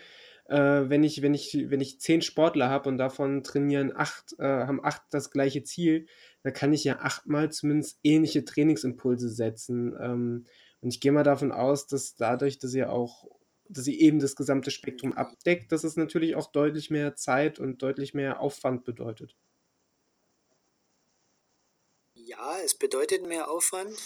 äh, 0.48 0.88
wenn, 0.88 1.04
ich, 1.04 1.22
wenn, 1.22 1.34
ich, 1.34 1.56
wenn 1.70 1.80
ich 1.80 2.00
zehn 2.00 2.22
Sportler 2.22 2.70
habe 2.70 2.88
und 2.88 2.98
davon 2.98 3.42
trainieren 3.42 3.92
acht, 3.94 4.34
äh, 4.38 4.44
haben 4.44 4.84
acht 4.84 5.02
das 5.10 5.30
gleiche 5.30 5.62
Ziel, 5.62 6.06
dann 6.42 6.52
kann 6.52 6.72
ich 6.72 6.84
ja 6.84 7.00
achtmal 7.00 7.50
zumindest 7.50 7.98
ähnliche 8.02 8.44
Trainingsimpulse 8.44 9.28
setzen. 9.28 9.96
Ähm, 10.00 10.46
und 10.80 10.90
ich 10.90 11.00
gehe 11.00 11.12
mal 11.12 11.24
davon 11.24 11.52
aus, 11.52 11.86
dass 11.86 12.14
dadurch, 12.14 12.58
dass 12.58 12.74
ihr 12.74 12.92
auch, 12.92 13.26
dass 13.68 13.86
ihr 13.88 13.98
eben 13.98 14.20
das 14.20 14.36
gesamte 14.36 14.70
Spektrum 14.70 15.12
abdeckt, 15.12 15.72
dass 15.72 15.82
es 15.82 15.96
natürlich 15.96 16.36
auch 16.36 16.52
deutlich 16.52 16.90
mehr 16.90 17.16
Zeit 17.16 17.58
und 17.58 17.82
deutlich 17.82 18.14
mehr 18.14 18.40
Aufwand 18.40 18.84
bedeutet. 18.84 19.36
Ja, 22.14 22.56
es 22.64 22.74
bedeutet 22.74 23.26
mehr 23.26 23.50
Aufwand, 23.50 23.96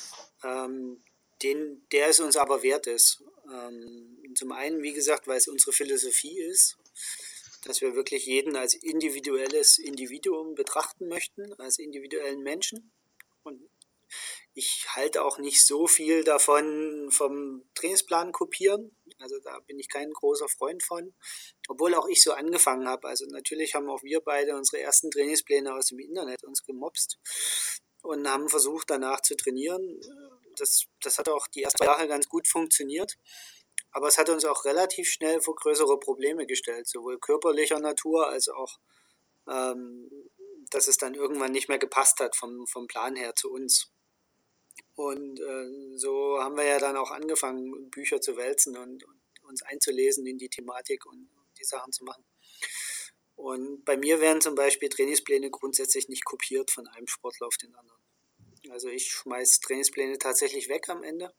ähm, 0.45 1.03
den, 1.43 1.87
der 1.93 2.09
es 2.09 2.21
uns 2.21 2.37
aber 2.37 2.63
wert 2.63 2.87
ist. 2.87 3.23
Ähm, 3.53 4.21
zum 4.35 4.53
einen, 4.53 4.83
wie 4.83 4.93
gesagt, 4.93 5.27
weil 5.27 5.39
es 5.39 5.49
unsere 5.49 5.73
Philosophie 5.73 6.39
ist, 6.41 6.77
dass 7.65 7.81
wir 7.81 7.95
wirklich 7.95 8.27
jeden 8.27 8.57
als 8.57 8.75
individuelles 8.75 9.79
Individuum 9.79 10.55
betrachten 10.55 11.09
möchten, 11.09 11.53
als 11.55 11.79
individuellen 11.79 12.43
Menschen. 12.43 12.93
Und 13.43 13.61
ich 14.55 14.87
halte 14.95 15.25
auch 15.25 15.39
nicht 15.39 15.65
so 15.65 15.87
viel 15.87 16.25
davon 16.25 17.11
vom 17.11 17.65
Trainingsplan 17.75 18.33
kopieren. 18.33 18.97
Also 19.19 19.39
da 19.41 19.59
bin 19.61 19.79
ich 19.79 19.89
kein 19.89 20.11
großer 20.11 20.49
Freund 20.49 20.83
von. 20.83 21.15
Obwohl 21.69 21.95
auch 21.95 22.09
ich 22.09 22.23
so 22.23 22.33
angefangen 22.33 22.89
habe. 22.89 23.09
Also 23.09 23.27
natürlich 23.27 23.75
haben 23.75 23.89
auch 23.89 24.03
wir 24.03 24.21
beide 24.21 24.57
unsere 24.57 24.83
ersten 24.83 25.11
Trainingspläne 25.11 25.75
aus 25.75 25.87
dem 25.87 25.99
Internet 25.99 26.43
uns 26.45 26.65
gemobst 26.65 27.19
und 28.03 28.27
haben 28.27 28.49
versucht 28.49 28.91
danach 28.91 29.21
zu 29.21 29.37
trainieren. 29.37 30.01
Das, 30.61 30.85
das 31.03 31.19
hat 31.19 31.29
auch 31.29 31.47
die 31.49 31.63
ersten 31.63 31.85
Jahre 31.85 32.09
ganz 32.09 32.29
gut 32.29 32.47
funktioniert. 32.47 33.17
Aber 33.93 34.09
es 34.09 34.19
hat 34.19 34.29
uns 34.29 34.45
auch 34.45 34.65
relativ 34.65 35.09
schnell 35.09 35.41
vor 35.41 35.57
größere 35.57 35.99
Probleme 35.99 36.47
gestellt, 36.47 36.89
sowohl 36.89 37.19
körperlicher 37.19 37.81
Natur 37.81 38.29
als 38.29 38.49
auch, 38.49 38.79
ähm, 39.49 40.09
dass 40.71 40.87
es 40.87 40.97
dann 40.97 41.15
irgendwann 41.15 41.53
nicht 41.53 41.69
mehr 41.69 41.79
gepasst 41.79 42.21
hat 42.21 42.37
vom, 42.37 42.67
vom 42.67 42.87
Plan 42.87 43.17
her 43.17 43.35
zu 43.35 43.51
uns. 43.51 43.91
Und 44.95 45.41
äh, 45.41 45.97
so 45.97 46.41
haben 46.41 46.57
wir 46.57 46.65
ja 46.65 46.79
dann 46.79 46.97
auch 46.97 47.11
angefangen, 47.11 47.91
Bücher 47.91 48.21
zu 48.21 48.37
wälzen 48.37 48.77
und, 48.77 49.03
und 49.05 49.21
uns 49.43 49.63
einzulesen 49.63 50.27
in 50.27 50.39
die 50.39 50.49
Thematik 50.49 51.07
und 51.07 51.29
die 51.59 51.65
Sachen 51.65 51.93
zu 51.93 52.05
machen. 52.05 52.25
Und 53.35 53.85
bei 53.85 53.97
mir 53.97 54.21
werden 54.21 54.41
zum 54.41 54.55
Beispiel 54.55 54.89
Trainingspläne 54.89 55.51
grundsätzlich 55.51 56.09
nicht 56.09 56.25
kopiert 56.25 56.71
von 56.71 56.87
einem 56.89 57.07
Sportler 57.07 57.47
auf 57.47 57.57
den 57.57 57.75
anderen. 57.75 58.00
Also 58.71 58.89
ich 58.89 59.09
schmeiße 59.09 59.61
Trainingspläne 59.61 60.19
tatsächlich 60.19 60.69
weg 60.69 60.89
am 60.89 61.03
Ende 61.03 61.35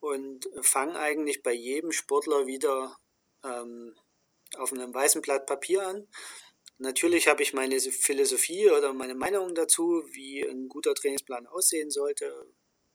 und 0.00 0.48
fange 0.62 0.98
eigentlich 0.98 1.42
bei 1.42 1.52
jedem 1.52 1.92
Sportler 1.92 2.46
wieder 2.46 2.96
ähm, 3.44 3.94
auf 4.56 4.72
einem 4.72 4.92
weißen 4.92 5.22
Blatt 5.22 5.46
Papier 5.46 5.86
an. 5.86 6.08
Natürlich 6.78 7.28
habe 7.28 7.42
ich 7.42 7.52
meine 7.52 7.80
Philosophie 7.80 8.70
oder 8.70 8.92
meine 8.92 9.14
Meinung 9.14 9.54
dazu, 9.54 10.02
wie 10.12 10.42
ein 10.42 10.68
guter 10.68 10.94
Trainingsplan 10.94 11.46
aussehen 11.46 11.90
sollte. 11.90 12.52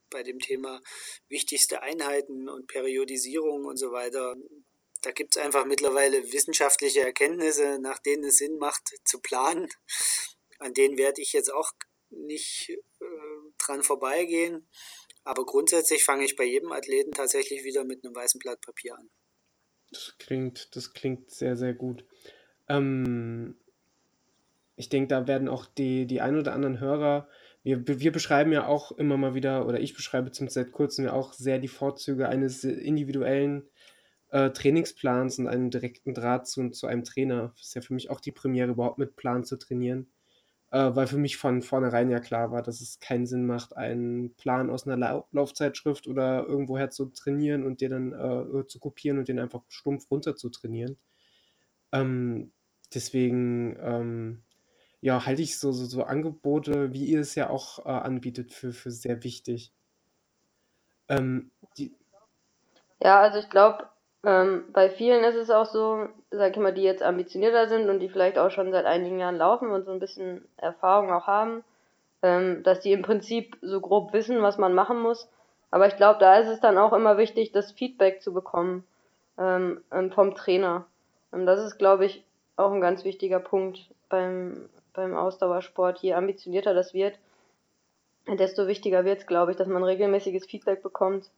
Bei 0.09 0.23
dem 0.23 0.39
Thema 0.39 0.81
wichtigste 1.27 1.81
Einheiten 1.83 2.49
und 2.49 2.67
Periodisierung 2.67 3.65
und 3.65 3.77
so 3.77 3.91
weiter 3.91 4.35
da 5.01 5.11
gibt 5.11 5.35
es 5.35 5.41
einfach 5.41 5.65
mittlerweile 5.65 6.31
wissenschaftliche 6.33 7.01
Erkenntnisse, 7.01 7.79
nach 7.79 7.99
denen 7.99 8.25
es 8.25 8.37
Sinn 8.37 8.57
macht 8.57 8.95
zu 9.05 9.19
planen. 9.19 9.69
An 10.59 10.73
denen 10.73 10.97
werde 10.97 11.21
ich 11.21 11.33
jetzt 11.33 11.51
auch 11.53 11.71
nicht 12.09 12.77
dran 13.59 13.83
vorbeigehen. 13.83 14.67
Aber 15.23 15.45
grundsätzlich 15.45 16.03
fange 16.03 16.25
ich 16.25 16.35
bei 16.35 16.45
jedem 16.45 16.71
Athleten 16.71 17.11
tatsächlich 17.11 17.63
wieder 17.63 17.83
mit 17.83 18.03
einem 18.03 18.15
weißen 18.15 18.39
Blatt 18.39 18.61
Papier 18.61 18.97
an. 18.97 19.09
Das 19.91 20.15
klingt, 20.17 20.75
das 20.75 20.93
klingt 20.93 21.31
sehr, 21.31 21.55
sehr 21.55 21.73
gut. 21.73 22.05
Ähm, 22.67 23.55
ich 24.75 24.89
denke, 24.89 25.09
da 25.09 25.27
werden 25.27 25.49
auch 25.49 25.65
die, 25.65 26.05
die 26.05 26.21
ein 26.21 26.37
oder 26.37 26.53
anderen 26.53 26.79
Hörer, 26.79 27.27
wir, 27.63 27.85
wir 27.87 28.11
beschreiben 28.11 28.51
ja 28.51 28.67
auch 28.67 28.91
immer 28.93 29.17
mal 29.17 29.35
wieder, 29.35 29.67
oder 29.67 29.79
ich 29.79 29.93
beschreibe 29.93 30.31
zumindest 30.31 30.55
seit 30.55 30.71
kurzem 30.71 31.05
ja 31.05 31.13
auch 31.13 31.33
sehr 31.33 31.59
die 31.59 31.67
Vorzüge 31.67 32.29
eines 32.29 32.63
individuellen 32.63 33.69
äh, 34.29 34.51
Trainingsplans 34.51 35.39
und 35.39 35.47
einen 35.47 35.69
direkten 35.69 36.13
Draht 36.13 36.47
zu, 36.47 36.69
zu 36.69 36.87
einem 36.87 37.03
Trainer. 37.03 37.53
Das 37.55 37.67
ist 37.67 37.75
ja 37.75 37.81
für 37.81 37.93
mich 37.93 38.09
auch 38.09 38.21
die 38.21 38.31
Premiere, 38.31 38.71
überhaupt 38.71 38.97
mit 38.97 39.15
Plan 39.15 39.43
zu 39.43 39.57
trainieren. 39.57 40.09
Äh, 40.71 40.95
weil 40.95 41.07
für 41.07 41.17
mich 41.17 41.37
von 41.37 41.61
vornherein 41.63 42.11
ja 42.11 42.19
klar 42.19 42.51
war, 42.51 42.61
dass 42.61 42.79
es 42.81 42.99
keinen 42.99 43.25
Sinn 43.25 43.47
macht, 43.47 43.75
einen 43.75 44.35
Plan 44.35 44.69
aus 44.69 44.85
einer 44.85 44.97
La 44.97 45.25
Laufzeitschrift 45.31 46.07
oder 46.07 46.45
irgendwoher 46.45 46.91
zu 46.91 47.05
trainieren 47.07 47.65
und 47.65 47.81
den 47.81 47.91
dann 47.91 48.13
äh, 48.13 48.67
zu 48.67 48.79
kopieren 48.79 49.17
und 49.17 49.27
den 49.27 49.39
einfach 49.39 49.63
stumpf 49.67 50.11
runter 50.11 50.35
zu 50.35 50.49
trainieren. 50.49 50.97
Ähm, 51.91 52.51
deswegen 52.93 53.77
ähm, 53.81 54.43
ja, 55.01 55.25
halte 55.25 55.41
ich 55.41 55.57
so, 55.57 55.71
so, 55.71 55.85
so, 55.85 56.03
Angebote, 56.03 56.93
wie 56.93 57.05
ihr 57.05 57.21
es 57.21 57.35
ja 57.35 57.49
auch 57.49 57.85
äh, 57.85 57.89
anbietet, 57.89 58.53
für, 58.53 58.73
für 58.73 58.91
sehr 58.91 59.23
wichtig. 59.23 59.73
Ähm, 61.07 61.51
ja, 63.01 63.21
also 63.21 63.39
ich 63.39 63.49
glaube, 63.49 63.89
ähm, 64.23 64.65
bei 64.73 64.89
vielen 64.89 65.23
ist 65.23 65.35
es 65.35 65.49
auch 65.49 65.65
so, 65.65 66.07
sag 66.31 66.51
ich 66.51 66.61
mal, 66.61 66.73
die 66.73 66.83
jetzt 66.83 67.03
ambitionierter 67.03 67.67
sind 67.67 67.89
und 67.89 67.99
die 67.99 68.09
vielleicht 68.09 68.37
auch 68.37 68.51
schon 68.51 68.71
seit 68.71 68.85
einigen 68.85 69.19
Jahren 69.19 69.37
laufen 69.37 69.71
und 69.71 69.85
so 69.85 69.91
ein 69.91 69.99
bisschen 69.99 70.45
Erfahrung 70.57 71.11
auch 71.11 71.27
haben, 71.27 71.63
ähm, 72.21 72.63
dass 72.63 72.81
die 72.81 72.91
im 72.91 73.01
Prinzip 73.01 73.57
so 73.61 73.79
grob 73.79 74.11
wissen, 74.11 74.41
was 74.41 74.57
man 74.57 74.73
machen 74.73 74.99
muss. 74.99 75.29
Aber 75.71 75.87
ich 75.87 75.95
glaube, 75.95 76.19
da 76.19 76.37
ist 76.37 76.49
es 76.49 76.59
dann 76.59 76.77
auch 76.77 76.93
immer 76.93 77.17
wichtig, 77.17 77.51
das 77.51 77.71
Feedback 77.71 78.21
zu 78.21 78.33
bekommen 78.33 78.83
ähm, 79.37 79.81
ähm 79.91 80.11
vom 80.11 80.35
Trainer. 80.35 80.85
Und 81.31 81.45
das 81.45 81.63
ist, 81.63 81.77
glaube 81.77 82.05
ich, 82.05 82.23
auch 82.57 82.71
ein 82.71 82.81
ganz 82.81 83.05
wichtiger 83.05 83.39
Punkt 83.39 83.89
beim, 84.09 84.69
beim 84.93 85.15
Ausdauersport. 85.15 85.99
Je 85.99 86.13
ambitionierter 86.13 86.73
das 86.73 86.93
wird, 86.93 87.17
desto 88.27 88.67
wichtiger 88.67 89.05
wird 89.05 89.19
es, 89.19 89.27
glaube 89.27 89.51
ich, 89.51 89.57
dass 89.57 89.67
man 89.67 89.83
regelmäßiges 89.83 90.45
Feedback 90.45 90.83
bekommt 90.83 91.29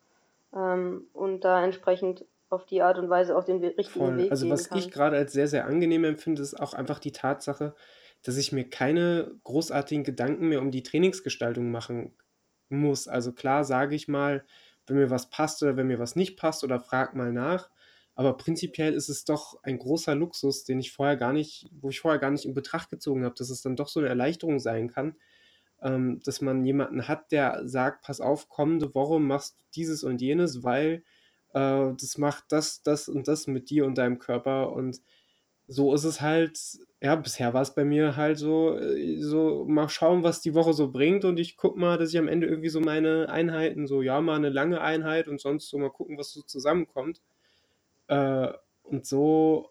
ähm, 0.56 1.06
und 1.14 1.42
da 1.42 1.64
entsprechend 1.64 2.26
auf 2.52 2.66
die 2.66 2.82
Art 2.82 2.98
und 2.98 3.10
Weise 3.10 3.36
auf 3.36 3.46
den 3.46 3.64
richtigen 3.64 3.90
Voll. 4.06 4.18
Weg 4.18 4.32
Also 4.32 4.50
was 4.50 4.70
kann. 4.70 4.78
ich 4.78 4.92
gerade 4.92 5.18
als 5.18 5.34
sehr, 5.34 5.48
sehr 5.48 5.66
angenehm 5.66 6.04
empfinde, 6.04 6.42
ist 6.42 6.60
auch 6.60 6.74
einfach 6.74 7.00
die 7.00 7.12
Tatsache, 7.12 7.76
dass 8.24 8.38
ich 8.38 8.52
mir 8.52 8.70
keine 8.70 9.34
großartigen 9.44 10.04
Gedanken 10.04 10.50
mehr 10.50 10.62
um 10.62 10.72
die 10.72 10.84
Trainingsgestaltung 10.84 11.72
machen 11.72 12.16
muss. 12.70 13.08
Also 13.08 13.34
klar 13.34 13.64
sage 13.64 13.96
ich 13.96 14.08
mal, 14.08 14.46
wenn 14.86 14.98
mir 14.98 15.10
was 15.10 15.30
passt 15.30 15.64
oder 15.64 15.78
wenn 15.78 15.88
mir 15.88 16.00
was 16.00 16.16
nicht 16.16 16.38
passt 16.38 16.64
oder 16.64 16.80
frag 16.80 17.16
mal 17.16 17.32
nach. 17.32 17.70
Aber 18.16 18.36
prinzipiell 18.36 18.94
ist 18.94 19.10
es 19.10 19.24
doch 19.24 19.64
ein 19.64 19.80
großer 19.80 20.16
Luxus, 20.16 20.66
den 20.66 20.80
ich 20.80 20.92
vorher 20.92 21.16
gar 21.16 21.34
nicht, 21.34 21.70
wo 21.72 21.90
ich 21.90 22.02
vorher 22.02 22.20
gar 22.20 22.32
nicht 22.32 22.46
in 22.46 22.54
Betracht 22.54 22.90
gezogen 22.90 23.24
habe, 23.24 23.36
dass 23.36 23.50
es 23.50 23.62
dann 23.62 23.78
doch 23.78 23.88
so 23.88 24.02
eine 24.02 24.10
Erleichterung 24.10 24.60
sein 24.60 24.90
kann, 24.90 25.16
ähm, 25.82 26.20
dass 26.26 26.42
man 26.42 26.66
jemanden 26.66 27.08
hat, 27.08 27.32
der 27.32 27.68
sagt, 27.68 28.04
pass 28.04 28.20
auf, 28.22 28.50
kommende 28.50 28.94
Woche 28.94 29.20
machst 29.20 29.60
du 29.60 29.64
dieses 29.76 30.04
und 30.04 30.22
jenes, 30.22 30.64
weil 30.64 31.04
äh, 31.54 31.94
das 32.00 32.18
macht 32.18 32.46
das, 32.50 32.84
das 32.84 33.10
und 33.10 33.28
das 33.28 33.48
mit 33.48 33.70
dir 33.70 33.86
und 33.86 33.98
deinem 33.98 34.20
Körper. 34.20 34.74
Und 34.74 35.02
so 35.68 35.94
ist 35.94 36.04
es 36.04 36.22
halt, 36.22 36.60
ja, 37.02 37.16
bisher 37.16 37.54
war 37.54 37.62
es 37.62 37.74
bei 37.74 37.86
mir 37.86 38.16
halt 38.16 38.38
so, 38.38 38.78
äh, 38.78 39.22
so 39.22 39.66
mal 39.66 39.90
schauen, 39.90 40.24
was 40.24 40.42
die 40.42 40.54
Woche 40.54 40.74
so 40.74 40.92
bringt 40.92 41.26
und 41.26 41.40
ich 41.40 41.58
guck 41.58 41.78
mal, 41.78 41.98
dass 41.98 42.10
ich 42.10 42.20
am 42.20 42.28
Ende 42.28 42.48
irgendwie 42.48 42.70
so 42.70 42.82
meine 42.82 43.30
Einheiten, 43.30 43.88
so 43.88 44.02
ja, 44.02 44.22
mal 44.22 44.36
eine 44.36 44.50
lange 44.50 44.82
Einheit 44.82 45.28
und 45.28 45.40
sonst 45.40 45.70
so 45.70 45.78
mal 45.78 45.92
gucken, 45.92 46.18
was 46.18 46.32
so 46.32 46.42
zusammenkommt. 46.42 47.22
Äh, 48.08 48.50
und 48.84 49.06
so, 49.06 49.70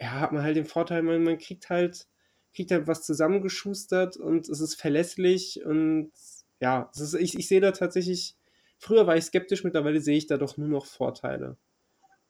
ja, 0.00 0.20
hat 0.20 0.32
man 0.32 0.42
halt 0.42 0.56
den 0.56 0.64
Vorteil, 0.64 1.02
man, 1.02 1.22
man 1.22 1.38
kriegt 1.38 1.70
halt, 1.70 2.06
kriegt 2.54 2.70
halt 2.70 2.86
was 2.86 3.04
zusammengeschustert 3.04 4.16
und 4.16 4.48
es 4.48 4.60
ist 4.60 4.74
verlässlich 4.74 5.64
und 5.64 6.12
ja, 6.60 6.90
ist, 6.94 7.14
ich, 7.14 7.38
ich 7.38 7.48
sehe 7.48 7.60
da 7.60 7.72
tatsächlich, 7.72 8.36
früher 8.82 9.06
war 9.06 9.16
ich 9.16 9.24
skeptisch, 9.24 9.62
mittlerweile 9.62 10.00
sehe 10.00 10.16
ich 10.16 10.26
da 10.26 10.36
doch 10.36 10.56
nur 10.56 10.68
noch 10.68 10.86
Vorteile. 10.86 11.56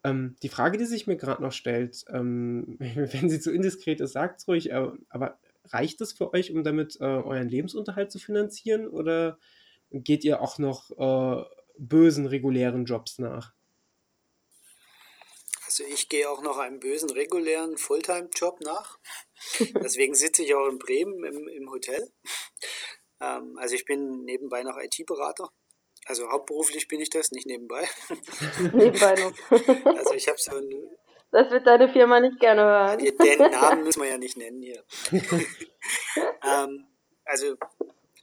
Ähm, 0.03 0.35
die 0.43 0.49
Frage, 0.49 0.77
die 0.77 0.85
sich 0.85 1.07
mir 1.07 1.17
gerade 1.17 1.41
noch 1.41 1.51
stellt, 1.51 2.05
ähm, 2.09 2.77
wenn 2.79 3.29
sie 3.29 3.39
zu 3.39 3.51
indiskret 3.51 3.99
ist, 3.99 4.13
sagt 4.13 4.39
es 4.39 4.47
ruhig, 4.47 4.69
äh, 4.69 4.91
aber 5.09 5.39
reicht 5.65 5.99
es 6.01 6.13
für 6.13 6.31
euch, 6.33 6.51
um 6.51 6.63
damit 6.63 6.97
äh, 6.99 7.05
euren 7.05 7.49
Lebensunterhalt 7.49 8.11
zu 8.11 8.19
finanzieren 8.19 8.87
oder 8.87 9.39
geht 9.89 10.23
ihr 10.23 10.41
auch 10.41 10.59
noch 10.59 10.91
äh, 10.91 11.43
bösen 11.77 12.27
regulären 12.27 12.85
Jobs 12.85 13.17
nach? 13.17 13.53
Also 15.65 15.85
ich 15.91 16.09
gehe 16.09 16.29
auch 16.29 16.43
noch 16.43 16.59
einem 16.59 16.79
bösen 16.79 17.09
regulären 17.09 17.77
Fulltime-Job 17.77 18.61
nach. 18.61 18.99
Deswegen 19.83 20.13
sitze 20.13 20.43
ich 20.43 20.53
auch 20.53 20.67
in 20.67 20.77
Bremen 20.77 21.23
im, 21.23 21.47
im 21.47 21.71
Hotel. 21.71 22.11
Ähm, 23.19 23.57
also 23.57 23.73
ich 23.73 23.85
bin 23.85 24.23
nebenbei 24.23 24.61
noch 24.61 24.77
IT-Berater. 24.77 25.49
Also 26.05 26.29
hauptberuflich 26.29 26.87
bin 26.87 26.99
ich 26.99 27.09
das, 27.09 27.31
nicht 27.31 27.47
nebenbei. 27.47 27.87
nebenbei 28.73 29.15
noch. 29.15 29.33
also 29.97 30.13
ich 30.13 30.27
habe 30.27 30.37
so 30.37 30.55
ein... 30.55 30.69
Das 31.31 31.49
wird 31.49 31.65
deine 31.65 31.91
Firma 31.91 32.19
nicht 32.19 32.39
gerne 32.39 32.61
hören. 32.61 32.99
Den 32.99 33.37
Namen 33.51 33.83
müssen 33.83 34.01
wir 34.01 34.09
ja 34.09 34.17
nicht 34.17 34.37
nennen 34.37 34.61
hier. 34.61 34.83
ähm, 36.43 36.85
also 37.25 37.55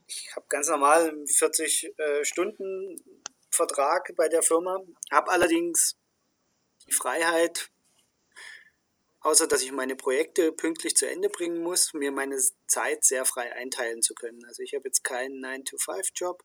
ich 0.07 0.31
habe 0.36 0.47
ganz 0.48 0.69
normal 0.69 1.09
einen 1.09 1.27
40 1.27 1.93
äh, 1.98 2.24
Stunden 2.24 2.97
Vertrag 3.51 4.12
bei 4.16 4.28
der 4.28 4.43
Firma, 4.43 4.81
habe 5.11 5.31
allerdings 5.31 5.97
die 6.86 6.93
Freiheit, 6.93 7.70
außer 9.20 9.47
dass 9.47 9.62
ich 9.62 9.73
meine 9.73 9.97
Projekte 9.97 10.52
pünktlich 10.52 10.97
zu 10.97 11.09
Ende 11.09 11.28
bringen 11.28 11.62
muss, 11.62 11.93
mir 11.93 12.12
meine 12.12 12.40
Zeit 12.66 13.05
sehr 13.05 13.24
frei 13.24 13.52
einteilen 13.52 14.02
zu 14.02 14.15
können. 14.15 14.44
Also 14.47 14.62
ich 14.62 14.74
habe 14.74 14.89
jetzt 14.89 15.05
keinen 15.05 15.44
9-to-5-Job, 15.44 16.43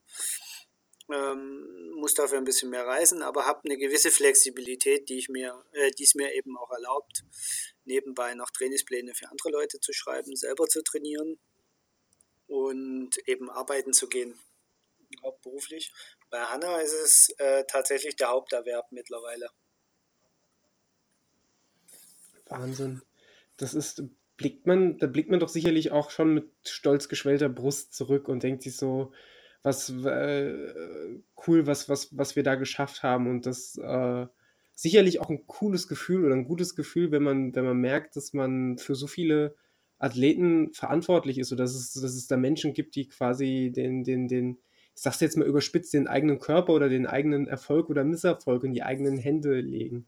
ähm, 1.11 1.91
muss 1.95 2.13
dafür 2.13 2.37
ein 2.37 2.45
bisschen 2.45 2.69
mehr 2.69 2.85
reisen, 2.85 3.21
aber 3.21 3.45
habe 3.45 3.61
eine 3.65 3.77
gewisse 3.77 4.11
Flexibilität, 4.11 5.09
die 5.09 5.17
ich 5.17 5.29
mir, 5.29 5.63
äh, 5.73 5.91
die 5.91 6.03
es 6.03 6.15
mir 6.15 6.33
eben 6.33 6.57
auch 6.57 6.71
erlaubt, 6.71 7.23
nebenbei 7.85 8.33
noch 8.33 8.49
Trainingspläne 8.51 9.13
für 9.13 9.29
andere 9.29 9.49
Leute 9.49 9.79
zu 9.79 9.93
schreiben, 9.93 10.35
selber 10.35 10.67
zu 10.67 10.83
trainieren 10.83 11.39
und 12.47 13.17
eben 13.27 13.49
arbeiten 13.49 13.93
zu 13.93 14.07
gehen, 14.07 14.37
hauptberuflich. 15.23 15.93
Bei 16.29 16.41
Hanna 16.41 16.81
ist 16.81 16.93
es 16.93 17.29
äh, 17.37 17.63
tatsächlich 17.65 18.15
der 18.15 18.29
Haupterwerb 18.29 18.91
mittlerweile. 18.91 19.49
Wahnsinn. 22.47 23.01
Das 23.57 23.73
ist, 23.73 24.03
blickt 24.37 24.67
man, 24.67 24.97
da 24.97 25.07
blickt 25.07 25.29
man 25.29 25.39
doch 25.39 25.49
sicherlich 25.49 25.91
auch 25.91 26.11
schon 26.11 26.33
mit 26.33 26.51
stolz 26.67 27.09
geschwellter 27.09 27.49
Brust 27.49 27.93
zurück 27.93 28.27
und 28.27 28.43
denkt 28.43 28.63
sich 28.63 28.75
so, 28.75 29.13
was 29.65 29.89
äh, 29.89 31.19
cool, 31.47 31.65
was, 31.65 31.89
was, 31.89 32.15
was 32.15 32.35
wir 32.35 32.43
da 32.43 32.53
geschafft 32.53 33.01
haben. 33.01 33.27
Und 33.27 33.47
das 33.47 33.77
äh, 33.77 34.27
sicherlich 34.75 35.19
auch 35.19 35.29
ein 35.29 35.47
cooles 35.47 35.87
Gefühl 35.87 36.23
oder 36.23 36.35
ein 36.35 36.45
gutes 36.45 36.75
Gefühl, 36.75 37.11
wenn 37.11 37.23
man, 37.23 37.55
wenn 37.55 37.65
man 37.65 37.77
merkt, 37.77 38.15
dass 38.15 38.33
man 38.33 38.77
für 38.77 38.93
so 38.93 39.07
viele 39.07 39.55
Athleten 39.97 40.71
verantwortlich 40.71 41.39
ist 41.39 41.51
oder 41.51 41.63
dass 41.63 41.73
es, 41.73 41.93
dass 41.93 42.13
es 42.13 42.27
da 42.27 42.37
Menschen 42.37 42.75
gibt, 42.75 42.95
die 42.95 43.09
quasi 43.09 43.71
den, 43.75 44.03
den, 44.03 44.27
den, 44.27 44.59
ich 44.93 45.01
sag's 45.01 45.19
jetzt 45.19 45.35
mal 45.35 45.47
überspitzt, 45.47 45.93
den 45.93 46.07
eigenen 46.07 46.37
Körper 46.37 46.73
oder 46.73 46.87
den 46.87 47.07
eigenen 47.07 47.47
Erfolg 47.47 47.89
oder 47.89 48.03
Misserfolg 48.03 48.63
in 48.65 48.73
die 48.73 48.83
eigenen 48.83 49.17
Hände 49.17 49.61
legen. 49.61 50.05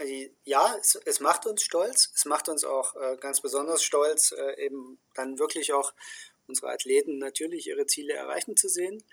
Äh, 0.00 0.30
ja, 0.44 0.76
es, 0.80 0.94
es, 1.06 1.18
macht 1.18 1.44
uns 1.44 1.64
stolz. 1.64 2.12
Es 2.14 2.24
macht 2.24 2.48
uns 2.48 2.62
auch 2.62 2.94
äh, 2.94 3.16
ganz 3.16 3.40
besonders 3.40 3.82
stolz, 3.82 4.30
äh, 4.30 4.64
eben 4.64 4.98
dann 5.14 5.40
wirklich 5.40 5.72
auch 5.72 5.92
unsere 6.48 6.72
Athleten 6.72 7.18
natürlich 7.18 7.66
ihre 7.66 7.86
Ziele 7.86 8.14
erreichen 8.14 8.56
zu 8.56 8.68
sehen. 8.68 9.04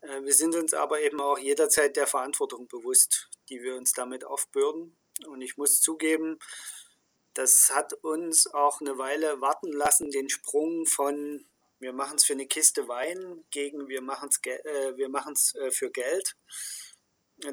Äh, 0.00 0.22
wir 0.22 0.34
sind 0.34 0.54
uns 0.54 0.74
aber 0.74 1.00
eben 1.00 1.20
auch 1.20 1.38
jederzeit 1.38 1.96
der 1.96 2.06
Verantwortung 2.06 2.68
bewusst, 2.68 3.30
die 3.48 3.62
wir 3.62 3.76
uns 3.76 3.92
damit 3.92 4.24
aufbürden. 4.24 4.96
Und 5.26 5.42
ich 5.42 5.56
muss 5.56 5.80
zugeben, 5.80 6.38
das 7.34 7.70
hat 7.72 7.92
uns 7.94 8.46
auch 8.46 8.80
eine 8.80 8.98
Weile 8.98 9.40
warten 9.40 9.72
lassen, 9.72 10.10
den 10.10 10.28
Sprung 10.28 10.86
von 10.86 11.46
wir 11.78 11.92
machen 11.92 12.16
es 12.16 12.24
für 12.24 12.34
eine 12.34 12.46
Kiste 12.46 12.86
Wein 12.86 13.44
gegen 13.50 13.88
wir 13.88 14.02
machen 14.02 14.28
es 14.28 15.54
äh, 15.54 15.66
äh, 15.66 15.70
für 15.72 15.90
Geld 15.90 16.36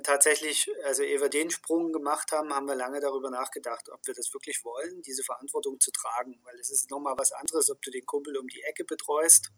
tatsächlich, 0.03 0.69
also 0.83 1.03
ehe 1.03 1.19
wir 1.19 1.29
den 1.29 1.49
Sprung 1.49 1.91
gemacht 1.91 2.31
haben, 2.31 2.53
haben 2.53 2.67
wir 2.67 2.75
lange 2.75 2.99
darüber 2.99 3.29
nachgedacht, 3.29 3.89
ob 3.89 4.05
wir 4.05 4.13
das 4.13 4.33
wirklich 4.33 4.63
wollen, 4.63 5.01
diese 5.01 5.23
Verantwortung 5.23 5.79
zu 5.79 5.91
tragen. 5.91 6.39
Weil 6.43 6.59
es 6.59 6.69
ist 6.69 6.89
nochmal 6.89 7.15
was 7.17 7.31
anderes, 7.31 7.69
ob 7.69 7.81
du 7.81 7.91
den 7.91 8.05
Kumpel 8.05 8.37
um 8.37 8.47
die 8.47 8.61
Ecke 8.63 8.85
betreust 8.85 9.51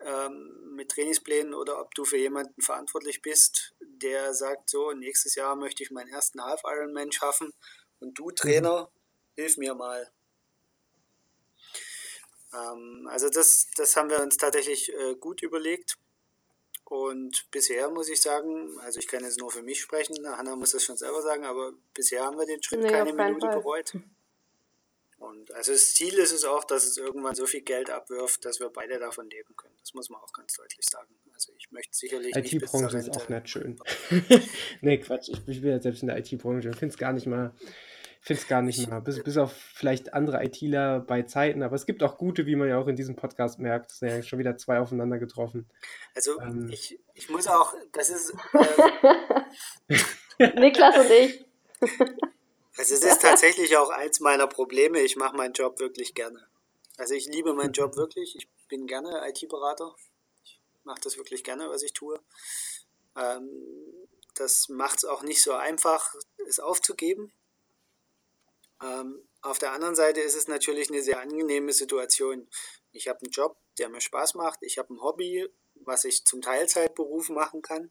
ähm, 0.00 0.74
mit 0.74 0.90
Trainingsplänen 0.90 1.54
oder 1.54 1.80
ob 1.80 1.94
du 1.94 2.04
für 2.04 2.16
jemanden 2.16 2.60
verantwortlich 2.60 3.22
bist, 3.22 3.74
der 3.80 4.34
sagt, 4.34 4.68
so, 4.68 4.92
nächstes 4.92 5.34
Jahr 5.34 5.56
möchte 5.56 5.82
ich 5.82 5.90
meinen 5.90 6.08
ersten 6.08 6.42
Half 6.42 6.62
Ironman 6.64 7.12
schaffen 7.12 7.52
und 8.00 8.18
du, 8.18 8.30
Trainer, 8.30 8.90
hilf 9.36 9.56
mir 9.56 9.74
mal. 9.74 10.10
Ähm, 12.52 13.08
also 13.10 13.28
das, 13.28 13.68
das 13.76 13.96
haben 13.96 14.10
wir 14.10 14.20
uns 14.20 14.36
tatsächlich 14.36 14.92
äh, 14.92 15.14
gut 15.14 15.42
überlegt 15.42 15.98
und 16.92 17.50
bisher 17.50 17.88
muss 17.88 18.10
ich 18.10 18.20
sagen, 18.20 18.78
also 18.80 19.00
ich 19.00 19.08
kann 19.08 19.24
jetzt 19.24 19.40
nur 19.40 19.50
für 19.50 19.62
mich 19.62 19.80
sprechen, 19.80 20.14
Hanna 20.28 20.54
muss 20.56 20.72
das 20.72 20.84
schon 20.84 20.98
selber 20.98 21.22
sagen, 21.22 21.46
aber 21.46 21.72
bisher 21.94 22.22
haben 22.22 22.36
wir 22.36 22.44
den 22.44 22.62
Schritt 22.62 22.80
nee, 22.80 22.90
keine 22.90 23.14
Minute 23.14 23.46
Fall. 23.46 23.60
bereut. 23.60 23.94
Und 25.16 25.50
also 25.54 25.72
das 25.72 25.94
Ziel 25.94 26.12
ist 26.18 26.32
es 26.32 26.44
auch, 26.44 26.64
dass 26.64 26.84
es 26.84 26.98
irgendwann 26.98 27.34
so 27.34 27.46
viel 27.46 27.62
Geld 27.62 27.88
abwirft, 27.88 28.44
dass 28.44 28.60
wir 28.60 28.68
beide 28.68 28.98
davon 28.98 29.30
leben 29.30 29.56
können. 29.56 29.74
Das 29.80 29.94
muss 29.94 30.10
man 30.10 30.20
auch 30.20 30.34
ganz 30.34 30.52
deutlich 30.52 30.84
sagen. 30.84 31.14
Also 31.32 31.54
ich 31.58 31.72
möchte 31.72 31.96
sicherlich. 31.96 32.36
IT-Branche 32.36 32.98
ist 32.98 33.16
auch 33.16 33.26
nicht 33.30 33.48
schön. 33.48 33.80
nee, 34.82 34.98
Quatsch, 34.98 35.30
ich, 35.30 35.38
ich 35.48 35.62
bin 35.62 35.70
ja 35.70 35.80
selbst 35.80 36.02
in 36.02 36.08
der 36.08 36.18
IT-Branche 36.18 36.68
und 36.68 36.76
finde 36.76 36.92
es 36.92 36.98
gar 36.98 37.14
nicht 37.14 37.26
mal 37.26 37.54
finde 38.22 38.42
es 38.42 38.48
gar 38.48 38.62
nicht 38.62 38.88
mal. 38.88 39.00
Bis, 39.00 39.22
bis 39.22 39.36
auf 39.36 39.52
vielleicht 39.52 40.14
andere 40.14 40.42
ITler 40.44 41.00
bei 41.00 41.22
Zeiten, 41.22 41.62
aber 41.62 41.74
es 41.74 41.86
gibt 41.86 42.02
auch 42.04 42.16
gute, 42.16 42.46
wie 42.46 42.54
man 42.54 42.68
ja 42.68 42.78
auch 42.78 42.86
in 42.86 42.94
diesem 42.94 43.16
Podcast 43.16 43.58
merkt. 43.58 43.90
Es 43.90 43.98
sind 43.98 44.08
ja 44.08 44.22
schon 44.22 44.38
wieder 44.38 44.56
zwei 44.56 44.78
aufeinander 44.78 45.18
getroffen. 45.18 45.68
Also 46.14 46.40
ähm, 46.40 46.70
ich, 46.70 47.00
ich 47.14 47.28
muss 47.28 47.48
auch, 47.48 47.74
das 47.92 48.10
ist. 48.10 48.32
Äh, 50.38 50.52
Niklas 50.60 50.96
und 50.96 51.10
ich. 51.10 51.44
Also 52.78 52.94
es 52.94 53.02
ist 53.02 53.20
tatsächlich 53.20 53.76
auch 53.76 53.90
eins 53.90 54.20
meiner 54.20 54.46
Probleme. 54.46 55.00
Ich 55.00 55.16
mache 55.16 55.36
meinen 55.36 55.52
Job 55.52 55.80
wirklich 55.80 56.14
gerne. 56.14 56.46
Also 56.96 57.14
ich 57.14 57.26
liebe 57.26 57.52
meinen 57.54 57.72
Job 57.72 57.96
wirklich. 57.96 58.36
Ich 58.36 58.48
bin 58.68 58.86
gerne 58.86 59.28
IT-Berater. 59.28 59.96
Ich 60.44 60.60
mache 60.84 61.00
das 61.02 61.16
wirklich 61.16 61.42
gerne, 61.42 61.68
was 61.68 61.82
ich 61.82 61.92
tue. 61.92 62.20
Ähm, 63.16 63.50
das 64.36 64.68
macht 64.68 64.98
es 64.98 65.04
auch 65.04 65.22
nicht 65.22 65.42
so 65.42 65.52
einfach, 65.54 66.14
es 66.48 66.60
aufzugeben. 66.60 67.32
Ähm, 68.82 69.28
auf 69.40 69.58
der 69.58 69.72
anderen 69.72 69.94
Seite 69.94 70.20
ist 70.20 70.34
es 70.34 70.48
natürlich 70.48 70.90
eine 70.90 71.02
sehr 71.02 71.20
angenehme 71.20 71.72
Situation. 71.72 72.48
Ich 72.90 73.08
habe 73.08 73.20
einen 73.20 73.30
Job, 73.30 73.56
der 73.78 73.88
mir 73.88 74.00
Spaß 74.00 74.34
macht. 74.34 74.58
Ich 74.62 74.78
habe 74.78 74.92
ein 74.92 75.00
Hobby, 75.00 75.48
was 75.74 76.04
ich 76.04 76.24
zum 76.24 76.42
Teilzeitberuf 76.42 77.28
machen 77.28 77.62
kann. 77.62 77.90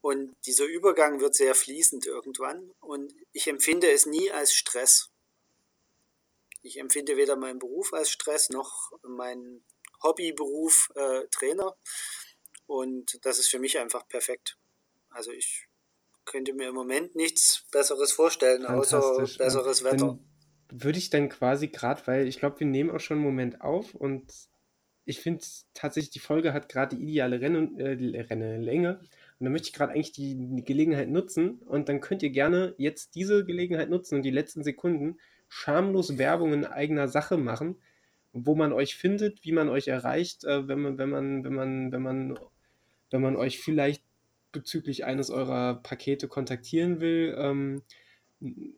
Und 0.00 0.34
dieser 0.46 0.64
Übergang 0.64 1.20
wird 1.20 1.34
sehr 1.34 1.54
fließend 1.54 2.06
irgendwann. 2.06 2.72
Und 2.80 3.14
ich 3.32 3.46
empfinde 3.46 3.90
es 3.90 4.04
nie 4.04 4.30
als 4.30 4.52
Stress. 4.52 5.10
Ich 6.62 6.78
empfinde 6.78 7.16
weder 7.16 7.36
meinen 7.36 7.58
Beruf 7.58 7.92
als 7.92 8.10
Stress 8.10 8.50
noch 8.50 8.92
mein 9.02 9.64
Hobbyberuf 10.02 10.90
äh, 10.96 11.26
Trainer. 11.28 11.76
Und 12.66 13.24
das 13.24 13.38
ist 13.38 13.48
für 13.48 13.58
mich 13.58 13.78
einfach 13.78 14.06
perfekt. 14.08 14.58
Also 15.10 15.30
ich 15.30 15.68
könnte 16.24 16.54
mir 16.54 16.68
im 16.68 16.74
Moment 16.74 17.14
nichts 17.16 17.66
Besseres 17.72 18.12
vorstellen, 18.12 18.66
außer 18.66 19.18
besseres 19.38 19.84
Wetter. 19.84 19.96
Dann 19.96 20.18
würde 20.70 20.98
ich 20.98 21.10
dann 21.10 21.28
quasi 21.28 21.68
gerade, 21.68 22.02
weil 22.06 22.26
ich 22.26 22.38
glaube, 22.38 22.60
wir 22.60 22.66
nehmen 22.66 22.90
auch 22.90 23.00
schon 23.00 23.18
einen 23.18 23.26
Moment 23.26 23.60
auf 23.60 23.94
und 23.94 24.32
ich 25.04 25.20
finde 25.20 25.44
tatsächlich, 25.74 26.10
die 26.10 26.20
Folge 26.20 26.52
hat 26.52 26.68
gerade 26.68 26.96
die 26.96 27.02
ideale 27.02 27.40
Renne, 27.40 27.70
äh, 27.76 28.20
Rennlänge. 28.20 28.98
Und 28.98 29.44
dann 29.44 29.52
möchte 29.52 29.68
ich 29.68 29.74
gerade 29.74 29.92
eigentlich 29.92 30.12
die, 30.12 30.36
die, 30.36 30.64
Gelegenheit 30.64 31.08
nutzen. 31.08 31.58
Und 31.66 31.88
dann 31.88 32.00
könnt 32.00 32.22
ihr 32.22 32.30
gerne 32.30 32.74
jetzt 32.78 33.16
diese 33.16 33.44
Gelegenheit 33.44 33.90
nutzen 33.90 34.16
und 34.16 34.22
die 34.22 34.30
letzten 34.30 34.62
Sekunden 34.62 35.18
schamlos 35.48 36.18
Werbung 36.18 36.52
in 36.52 36.64
eigener 36.64 37.08
Sache 37.08 37.36
machen, 37.36 37.76
wo 38.32 38.54
man 38.54 38.72
euch 38.72 38.94
findet, 38.94 39.44
wie 39.44 39.52
man 39.52 39.68
euch 39.68 39.88
erreicht, 39.88 40.44
äh, 40.44 40.68
wenn 40.68 40.80
man, 40.80 40.98
wenn 40.98 41.10
man, 41.10 41.44
wenn 41.44 41.54
man, 41.54 41.92
wenn 41.92 42.02
man, 42.02 42.38
wenn 43.10 43.20
man 43.20 43.36
euch 43.36 43.58
vielleicht 43.58 44.04
bezüglich 44.52 45.04
eines 45.04 45.30
eurer 45.30 45.74
Pakete 45.82 46.28
kontaktieren 46.28 47.00
will. 47.00 47.34
Ähm, 47.38 47.82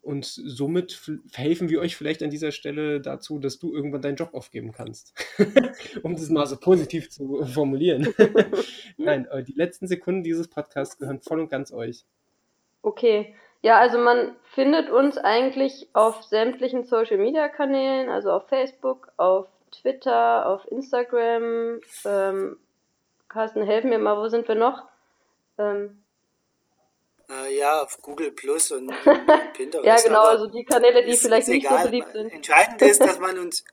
und 0.02 0.26
somit 0.26 1.00
helfen 1.32 1.70
wir 1.70 1.80
euch 1.80 1.96
vielleicht 1.96 2.22
an 2.22 2.28
dieser 2.30 2.52
Stelle 2.52 3.00
dazu, 3.00 3.38
dass 3.38 3.58
du 3.58 3.74
irgendwann 3.74 4.02
deinen 4.02 4.16
Job 4.16 4.34
aufgeben 4.34 4.72
kannst. 4.72 5.14
um 6.02 6.14
das 6.14 6.28
mal 6.28 6.46
so 6.46 6.56
positiv 6.56 7.10
zu 7.10 7.44
formulieren. 7.46 8.12
Nein, 8.98 9.26
äh, 9.30 9.42
die 9.42 9.54
letzten 9.54 9.86
Sekunden 9.86 10.22
dieses 10.22 10.48
Podcasts 10.48 10.98
gehören 10.98 11.20
voll 11.20 11.40
und 11.40 11.48
ganz 11.48 11.72
euch. 11.72 12.04
Okay. 12.82 13.34
Ja, 13.62 13.78
also 13.78 13.96
man 13.96 14.36
findet 14.52 14.90
uns 14.90 15.16
eigentlich 15.16 15.88
auf 15.94 16.22
sämtlichen 16.22 16.84
Social 16.84 17.16
Media 17.16 17.48
Kanälen, 17.48 18.10
also 18.10 18.30
auf 18.30 18.46
Facebook, 18.48 19.10
auf 19.16 19.46
Twitter, 19.70 20.46
auf 20.46 20.70
Instagram. 20.70 21.80
Ähm, 22.04 22.58
Carsten, 23.28 23.62
helfen 23.62 23.88
mir 23.88 23.98
mal, 23.98 24.18
wo 24.18 24.28
sind 24.28 24.46
wir 24.46 24.54
noch? 24.54 24.82
Ähm, 25.58 26.04
äh, 27.30 27.56
ja, 27.56 27.82
auf 27.82 28.00
Google 28.02 28.32
Plus 28.32 28.70
und 28.72 28.88
Pinterest. 29.54 29.86
ja, 29.86 29.96
genau, 29.96 30.22
also 30.22 30.46
die 30.46 30.64
Kanäle, 30.64 31.04
die 31.04 31.16
vielleicht 31.16 31.48
nicht 31.48 31.64
egal. 31.64 31.78
so 31.78 31.84
beliebt 31.88 32.12
sind. 32.12 32.32
Entscheidend 32.32 32.82
ist, 32.82 33.00
dass 33.00 33.18
man 33.18 33.38
uns 33.44 33.64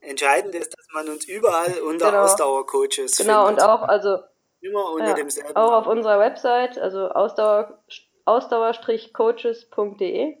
entscheidend 0.00 0.54
ist, 0.54 0.76
dass 0.76 0.86
man 0.92 1.08
uns 1.08 1.26
überall 1.26 1.80
unter 1.80 2.10
genau. 2.10 2.24
Ausdauercoaches 2.24 3.16
Genau, 3.16 3.46
findet. 3.46 3.64
und 3.64 3.68
auch, 3.68 3.82
also 3.82 4.18
immer 4.60 4.92
unter 4.92 5.08
ja, 5.08 5.14
demselben. 5.14 5.56
Auch 5.56 5.72
auf 5.72 5.86
unserer 5.86 6.18
Website, 6.18 6.78
also 6.78 7.08
Ausdauer, 7.08 7.82
ausdauer-coaches.de 8.24 10.36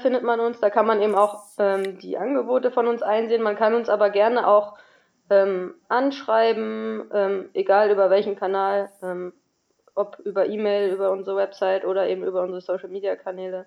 findet 0.00 0.22
man 0.22 0.40
uns. 0.40 0.60
Da 0.60 0.70
kann 0.70 0.86
man 0.86 1.02
eben 1.02 1.16
auch 1.16 1.42
ähm, 1.58 1.98
die 1.98 2.16
Angebote 2.16 2.70
von 2.70 2.86
uns 2.86 3.02
einsehen. 3.02 3.42
Man 3.42 3.56
kann 3.56 3.74
uns 3.74 3.88
aber 3.88 4.10
gerne 4.10 4.46
auch 4.46 4.78
ähm, 5.32 5.74
anschreiben, 5.88 7.10
ähm, 7.12 7.50
egal 7.54 7.90
über 7.90 8.10
welchen 8.10 8.36
Kanal. 8.36 8.90
Ähm, 9.02 9.32
ob 9.94 10.18
über 10.20 10.46
E-Mail, 10.46 10.92
über 10.92 11.10
unsere 11.10 11.36
Website 11.36 11.84
oder 11.84 12.08
eben 12.08 12.24
über 12.24 12.42
unsere 12.42 12.60
Social 12.60 12.88
Media 12.88 13.16
Kanäle. 13.16 13.66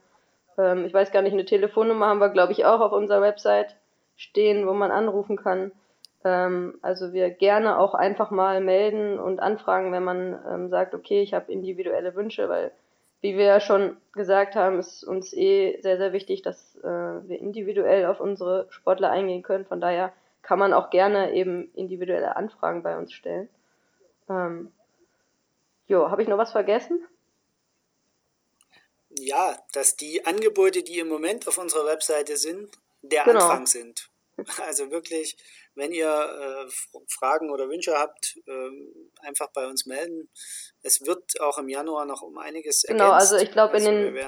Ähm, 0.57 0.85
ich 0.85 0.93
weiß 0.93 1.11
gar 1.11 1.21
nicht, 1.21 1.33
eine 1.33 1.45
Telefonnummer 1.45 2.07
haben 2.07 2.19
wir, 2.19 2.29
glaube 2.29 2.51
ich, 2.51 2.65
auch 2.65 2.79
auf 2.79 2.91
unserer 2.91 3.21
Website 3.21 3.75
stehen, 4.15 4.67
wo 4.67 4.73
man 4.73 4.91
anrufen 4.91 5.37
kann. 5.37 5.71
Ähm, 6.23 6.79
also 6.81 7.13
wir 7.13 7.29
gerne 7.29 7.77
auch 7.77 7.93
einfach 7.93 8.31
mal 8.31 8.61
melden 8.61 9.19
und 9.19 9.39
anfragen, 9.39 9.91
wenn 9.91 10.03
man 10.03 10.39
ähm, 10.49 10.69
sagt, 10.69 10.95
okay, 10.95 11.21
ich 11.21 11.33
habe 11.33 11.51
individuelle 11.51 12.15
Wünsche, 12.15 12.49
weil 12.49 12.71
wie 13.21 13.37
wir 13.37 13.45
ja 13.45 13.59
schon 13.59 13.97
gesagt 14.13 14.55
haben, 14.55 14.77
ist 14.79 15.03
uns 15.03 15.33
eh 15.33 15.79
sehr, 15.81 15.97
sehr 15.97 16.13
wichtig, 16.13 16.41
dass 16.43 16.75
äh, 16.83 16.83
wir 16.83 17.39
individuell 17.39 18.05
auf 18.05 18.19
unsere 18.19 18.67
Sportler 18.69 19.09
eingehen 19.09 19.41
können. 19.41 19.65
Von 19.65 19.81
daher 19.81 20.11
kann 20.45 20.59
man 20.59 20.73
auch 20.73 20.89
gerne 20.89 21.33
eben 21.33 21.71
individuelle 21.73 22.35
Anfragen 22.35 22.83
bei 22.83 22.97
uns 22.97 23.11
stellen. 23.13 23.49
Ähm, 24.29 24.71
Jo, 25.87 26.09
habe 26.09 26.21
ich 26.23 26.27
noch 26.27 26.37
was 26.37 26.51
vergessen? 26.51 27.05
Ja, 29.09 29.55
dass 29.73 29.95
die 29.95 30.25
Angebote, 30.25 30.83
die 30.83 30.99
im 30.99 31.07
Moment 31.07 31.47
auf 31.47 31.57
unserer 31.57 31.85
Webseite 31.85 32.37
sind, 32.37 32.75
der 33.01 33.23
genau. 33.23 33.39
Anfang 33.41 33.65
sind. 33.67 34.09
Also 34.65 34.91
wirklich, 34.91 35.37
wenn 35.75 35.93
ihr 35.93 36.09
äh, 36.09 36.69
Fragen 37.07 37.51
oder 37.51 37.69
Wünsche 37.69 37.97
habt, 37.97 38.37
äh, 38.45 38.69
einfach 39.25 39.47
bei 39.53 39.65
uns 39.65 39.85
melden. 39.85 40.29
Es 40.81 41.05
wird 41.05 41.39
auch 41.39 41.57
im 41.57 41.69
Januar 41.69 42.03
noch 42.03 42.21
um 42.21 42.37
einiges 42.37 42.83
Genau, 42.83 43.05
ergänzt. 43.05 43.31
also 43.31 43.43
ich 43.45 43.53
glaube, 43.53 43.75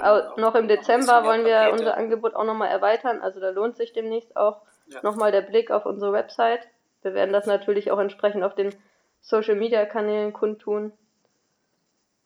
also 0.02 0.36
noch 0.40 0.56
im 0.56 0.70
Dezember 0.70 1.26
wollen 1.26 1.44
wir 1.44 1.72
unser 1.74 1.98
Angebot 1.98 2.36
auch 2.36 2.46
nochmal 2.46 2.70
erweitern. 2.70 3.20
Also 3.22 3.42
da 3.42 3.50
lohnt 3.50 3.76
sich 3.76 3.92
demnächst 3.92 4.38
auch 4.38 4.62
ja. 4.88 5.02
nochmal 5.04 5.32
der 5.32 5.42
Blick 5.42 5.72
auf 5.72 5.86
unsere 5.86 6.14
Website. 6.14 6.68
Wir 7.02 7.14
werden 7.14 7.34
das 7.34 7.46
natürlich 7.46 7.92
auch 7.92 8.00
entsprechend 8.00 8.44
auf 8.44 8.56
den 8.56 8.76
Social-Media-Kanälen 9.22 10.34
kundtun. 10.34 10.94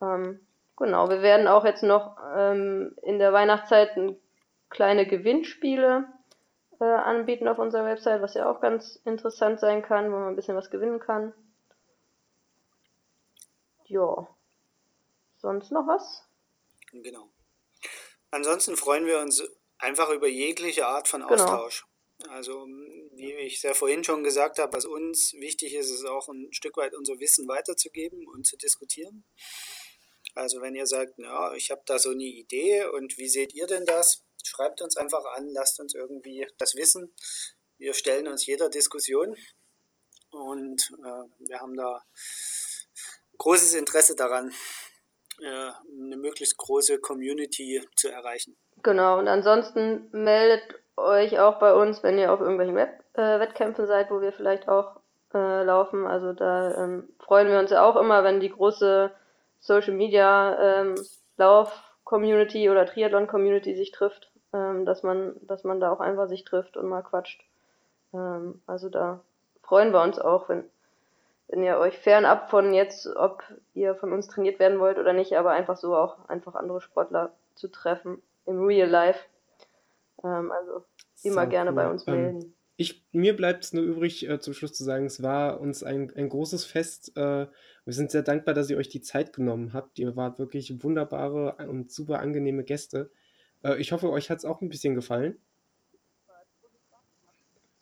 Ähm, 0.02 0.40
genau, 0.78 1.10
wir 1.10 1.22
werden 1.22 1.48
auch 1.48 1.66
jetzt 1.66 1.84
noch 1.84 2.18
ähm, 2.36 2.96
in 3.02 3.20
der 3.20 3.34
Weihnachtszeit 3.34 3.92
kleine 4.70 5.06
Gewinnspiele 5.08 6.06
äh, 6.80 6.86
anbieten 6.86 7.48
auf 7.48 7.60
unserer 7.60 7.86
Website, 7.86 8.22
was 8.22 8.34
ja 8.34 8.50
auch 8.50 8.62
ganz 8.62 8.98
interessant 9.06 9.60
sein 9.60 9.82
kann, 9.82 10.12
wo 10.12 10.18
man 10.18 10.30
ein 10.30 10.36
bisschen 10.36 10.56
was 10.56 10.70
gewinnen 10.70 11.00
kann. 11.00 11.34
Ja. 13.86 14.28
Sonst 15.38 15.72
noch 15.72 15.88
was? 15.88 16.28
Genau. 16.92 17.30
Ansonsten 18.32 18.78
freuen 18.78 19.06
wir 19.06 19.20
uns 19.20 19.44
einfach 19.78 20.10
über 20.10 20.28
jegliche 20.28 20.88
Art 20.88 21.08
von 21.08 21.22
genau. 21.22 21.34
Austausch. 21.34 21.82
Genau. 21.82 21.91
Also, 22.30 22.66
wie 23.14 23.34
ich 23.34 23.62
ja 23.62 23.74
vorhin 23.74 24.04
schon 24.04 24.24
gesagt 24.24 24.60
habe, 24.60 24.74
was 24.74 24.86
uns 24.86 25.34
wichtig 25.34 25.74
ist, 25.74 25.90
ist 25.90 26.06
auch 26.06 26.28
ein 26.30 26.52
Stück 26.52 26.78
weit 26.78 26.94
unser 26.94 27.20
Wissen 27.20 27.48
weiterzugeben 27.48 28.28
und 28.28 28.46
zu 28.46 28.58
diskutieren. 28.58 29.24
Also 30.36 30.62
wenn 30.62 30.76
ihr 30.76 30.88
sagt, 30.88 31.18
ja, 31.18 31.54
ich 31.54 31.72
habe 31.72 31.82
da 31.86 32.00
so 32.00 32.12
eine 32.12 32.24
Idee 32.24 32.86
und 32.86 33.18
wie 33.18 33.28
seht 33.28 33.54
ihr 33.54 33.68
denn 33.68 33.86
das? 33.86 34.24
Schreibt 34.44 34.82
uns 34.82 34.98
einfach 34.98 35.24
an, 35.36 35.50
lasst 35.50 35.80
uns 35.80 35.94
irgendwie 35.94 36.48
das 36.58 36.76
wissen. 36.76 37.14
Wir 37.78 37.94
stellen 37.94 38.28
uns 38.28 38.46
jeder 38.46 38.70
Diskussion 38.70 39.36
und 40.30 40.92
äh, 41.00 41.48
wir 41.48 41.60
haben 41.60 41.76
da 41.76 42.02
großes 43.38 43.74
Interesse 43.74 44.16
daran, 44.16 44.54
äh, 45.42 45.46
eine 45.46 46.18
möglichst 46.18 46.58
große 46.58 47.00
Community 47.00 47.82
zu 47.96 48.10
erreichen. 48.10 48.56
Genau, 48.84 49.20
und 49.20 49.28
ansonsten 49.28 50.10
meldet 50.12 50.81
euch 50.98 51.40
auch 51.40 51.60
bei 51.60 51.74
uns, 51.74 52.04
wenn 52.04 52.18
ihr 52.18 52.32
auf 52.32 52.40
irgendwelchen 52.40 52.76
Web 52.76 53.04
äh, 53.14 53.40
Wettkämpfen 53.40 53.88
seid, 53.88 54.12
wo 54.12 54.22
wir 54.22 54.32
vielleicht 54.32 54.68
auch 54.68 54.98
äh, 55.34 55.64
laufen. 55.64 56.06
Also 56.06 56.34
da 56.34 56.76
ähm, 56.84 57.10
freuen 57.20 57.48
wir 57.48 57.60
uns 57.60 57.72
ja 57.72 57.84
auch 57.84 57.96
immer, 57.96 58.24
wenn 58.24 58.40
die 58.40 58.50
große 58.50 59.12
Social 59.60 59.94
Media 59.94 60.82
ähm, 60.82 60.96
Lauf-Community 61.38 62.70
oder 62.70 62.86
Triathlon-Community 62.86 63.76
sich 63.76 63.92
trifft, 63.92 64.32
ähm, 64.54 64.86
dass 64.86 65.04
man, 65.04 65.36
dass 65.42 65.64
man 65.64 65.80
da 65.80 65.92
auch 65.92 66.00
einfach 66.00 66.28
sich 66.28 66.44
trifft 66.44 66.78
und 66.78 66.90
mal 66.90 67.04
quatscht. 67.04 67.44
Ähm, 68.14 68.62
also 68.68 68.90
da 68.90 69.22
freuen 69.64 69.94
wir 69.94 70.02
uns 70.02 70.20
auch, 70.20 70.50
wenn, 70.50 70.66
wenn 71.48 71.64
ihr 71.64 71.78
euch 71.78 71.98
fernab 71.98 72.50
von 72.50 72.74
jetzt, 72.74 73.08
ob 73.16 73.44
ihr 73.74 73.96
von 73.96 74.12
uns 74.12 74.28
trainiert 74.28 74.60
werden 74.60 74.80
wollt 74.80 74.98
oder 74.98 75.14
nicht, 75.14 75.38
aber 75.38 75.52
einfach 75.52 75.78
so 75.78 75.96
auch 75.96 76.28
einfach 76.28 76.56
andere 76.56 76.82
Sportler 76.82 77.32
zu 77.56 77.70
treffen 77.70 78.22
im 78.46 78.64
Real 78.66 78.90
Life. 78.90 79.20
Ähm, 80.24 80.52
also 80.52 80.86
immer 81.24 81.44
so 81.44 81.50
gerne 81.50 81.70
cool. 81.72 81.76
bei 81.76 81.90
uns 81.90 82.08
ähm, 82.08 82.16
melden. 82.16 82.56
Ich, 82.78 83.06
mir 83.12 83.36
bleibt 83.36 83.64
es 83.64 83.74
nur 83.74 83.84
übrig, 83.84 84.28
äh, 84.28 84.40
zum 84.40 84.54
Schluss 84.54 84.74
zu 84.74 84.84
sagen, 84.84 85.06
es 85.06 85.22
war 85.22 85.60
uns 85.60 85.84
ein, 85.84 86.12
ein 86.16 86.30
großes 86.30 86.66
Fest. 86.66 87.16
Äh, 87.16 87.48
wir 87.86 87.94
sind 87.94 88.12
sehr 88.12 88.24
dankbar, 88.24 88.54
dass 88.54 88.70
ihr 88.70 88.78
euch 88.78 88.90
die 88.90 89.02
Zeit 89.02 89.34
genommen 89.34 89.74
habt. 89.74 90.00
Ihr 90.00 90.16
wart 90.16 90.40
wirklich 90.40 90.84
wunderbare 90.84 91.68
und 91.68 91.92
super 91.92 92.20
angenehme 92.20 92.64
Gäste. 92.64 93.12
Äh, 93.64 93.76
ich 93.76 93.92
hoffe, 93.92 94.10
euch 94.10 94.30
hat 94.30 94.40
es 94.40 94.46
auch 94.46 94.62
ein 94.62 94.70
bisschen 94.70 94.96
gefallen. 94.96 95.40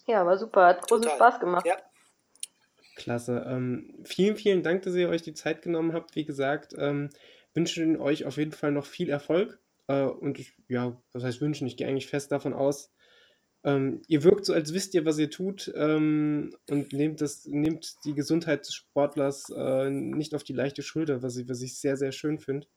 Ja, 0.06 0.26
war 0.26 0.38
super. 0.38 0.65
Hat 0.65 0.81
großen 0.81 1.03
Total. 1.03 1.18
Spaß 1.18 1.39
gemacht. 1.39 1.65
Ja. 1.65 1.77
Klasse. 2.95 3.45
Ähm, 3.47 3.93
vielen, 4.03 4.35
vielen 4.35 4.64
Dank, 4.64 4.81
dass 4.81 4.95
ihr 4.95 5.10
euch 5.10 5.22
die 5.22 5.34
Zeit 5.34 5.61
genommen 5.61 5.93
habt. 5.93 6.15
Wie 6.15 6.26
gesagt, 6.26 6.76
ähm, 6.77 7.10
wünschen 7.53 8.01
euch 8.01 8.26
auf 8.26 8.38
jeden 8.38 8.51
Fall 8.51 8.72
noch 8.72 8.85
viel 8.85 9.10
Erfolg. 9.10 9.60
Äh, 9.90 10.03
und 10.03 10.40
ich, 10.40 10.53
ja, 10.70 11.02
was 11.11 11.24
heißt 11.24 11.41
wünschen? 11.41 11.68
Ich 11.68 11.76
gehe 11.76 11.88
eigentlich 11.88 12.07
fest 12.07 12.32
davon 12.32 12.53
aus, 12.53 12.94
ähm, 13.64 14.02
ihr 14.07 14.24
wirkt 14.24 14.45
so, 14.45 14.53
als 14.53 14.74
wisst 14.74 14.94
ihr, 14.94 15.03
was 15.06 15.18
ihr 15.20 15.30
tut 15.30 15.72
ähm, 15.76 16.56
und 16.70 16.94
nehmt, 16.94 17.20
das, 17.20 17.45
nehmt 17.45 17.95
die 18.06 18.14
Gesundheit 18.14 18.66
des 18.66 18.74
Sportlers 18.74 19.49
äh, 19.49 19.90
nicht 19.90 20.34
auf 20.34 20.44
die 20.44 20.53
leichte 20.53 20.82
Schulter, 20.82 21.22
was 21.24 21.36
ich, 21.36 21.49
was 21.49 21.61
ich 21.61 21.78
sehr, 21.78 21.98
sehr 21.98 22.14
schön 22.14 22.40
finde. 22.40 22.68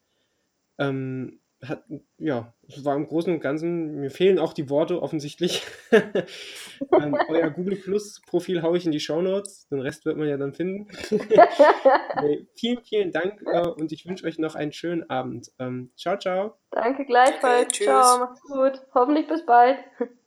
Ähm, 0.78 1.41
hat, 1.66 1.84
ja, 2.18 2.52
es 2.68 2.84
war 2.84 2.96
im 2.96 3.06
Großen 3.06 3.32
und 3.32 3.40
Ganzen, 3.40 4.00
mir 4.00 4.10
fehlen 4.10 4.38
auch 4.38 4.52
die 4.52 4.68
Worte 4.68 5.00
offensichtlich. 5.00 5.62
ähm, 5.92 7.16
euer 7.28 7.50
Google 7.50 7.76
Plus 7.76 8.20
Profil 8.26 8.62
haue 8.62 8.76
ich 8.76 8.86
in 8.86 8.92
die 8.92 9.00
Show 9.00 9.22
Notes, 9.22 9.68
den 9.68 9.80
Rest 9.80 10.04
wird 10.04 10.16
man 10.16 10.28
ja 10.28 10.36
dann 10.36 10.54
finden. 10.54 10.88
nee, 12.22 12.46
vielen, 12.54 12.82
vielen 12.82 13.12
Dank 13.12 13.42
äh, 13.46 13.66
und 13.66 13.92
ich 13.92 14.06
wünsche 14.06 14.26
euch 14.26 14.38
noch 14.38 14.54
einen 14.54 14.72
schönen 14.72 15.08
Abend. 15.08 15.52
Ähm, 15.58 15.92
ciao, 15.96 16.18
ciao. 16.18 16.54
Danke 16.70 17.04
gleichfalls. 17.04 17.68
Okay, 17.68 17.84
ciao, 17.84 18.18
macht's 18.18 18.42
gut. 18.42 18.82
Hoffentlich 18.94 19.28
bis 19.28 19.44
bald. 19.46 19.78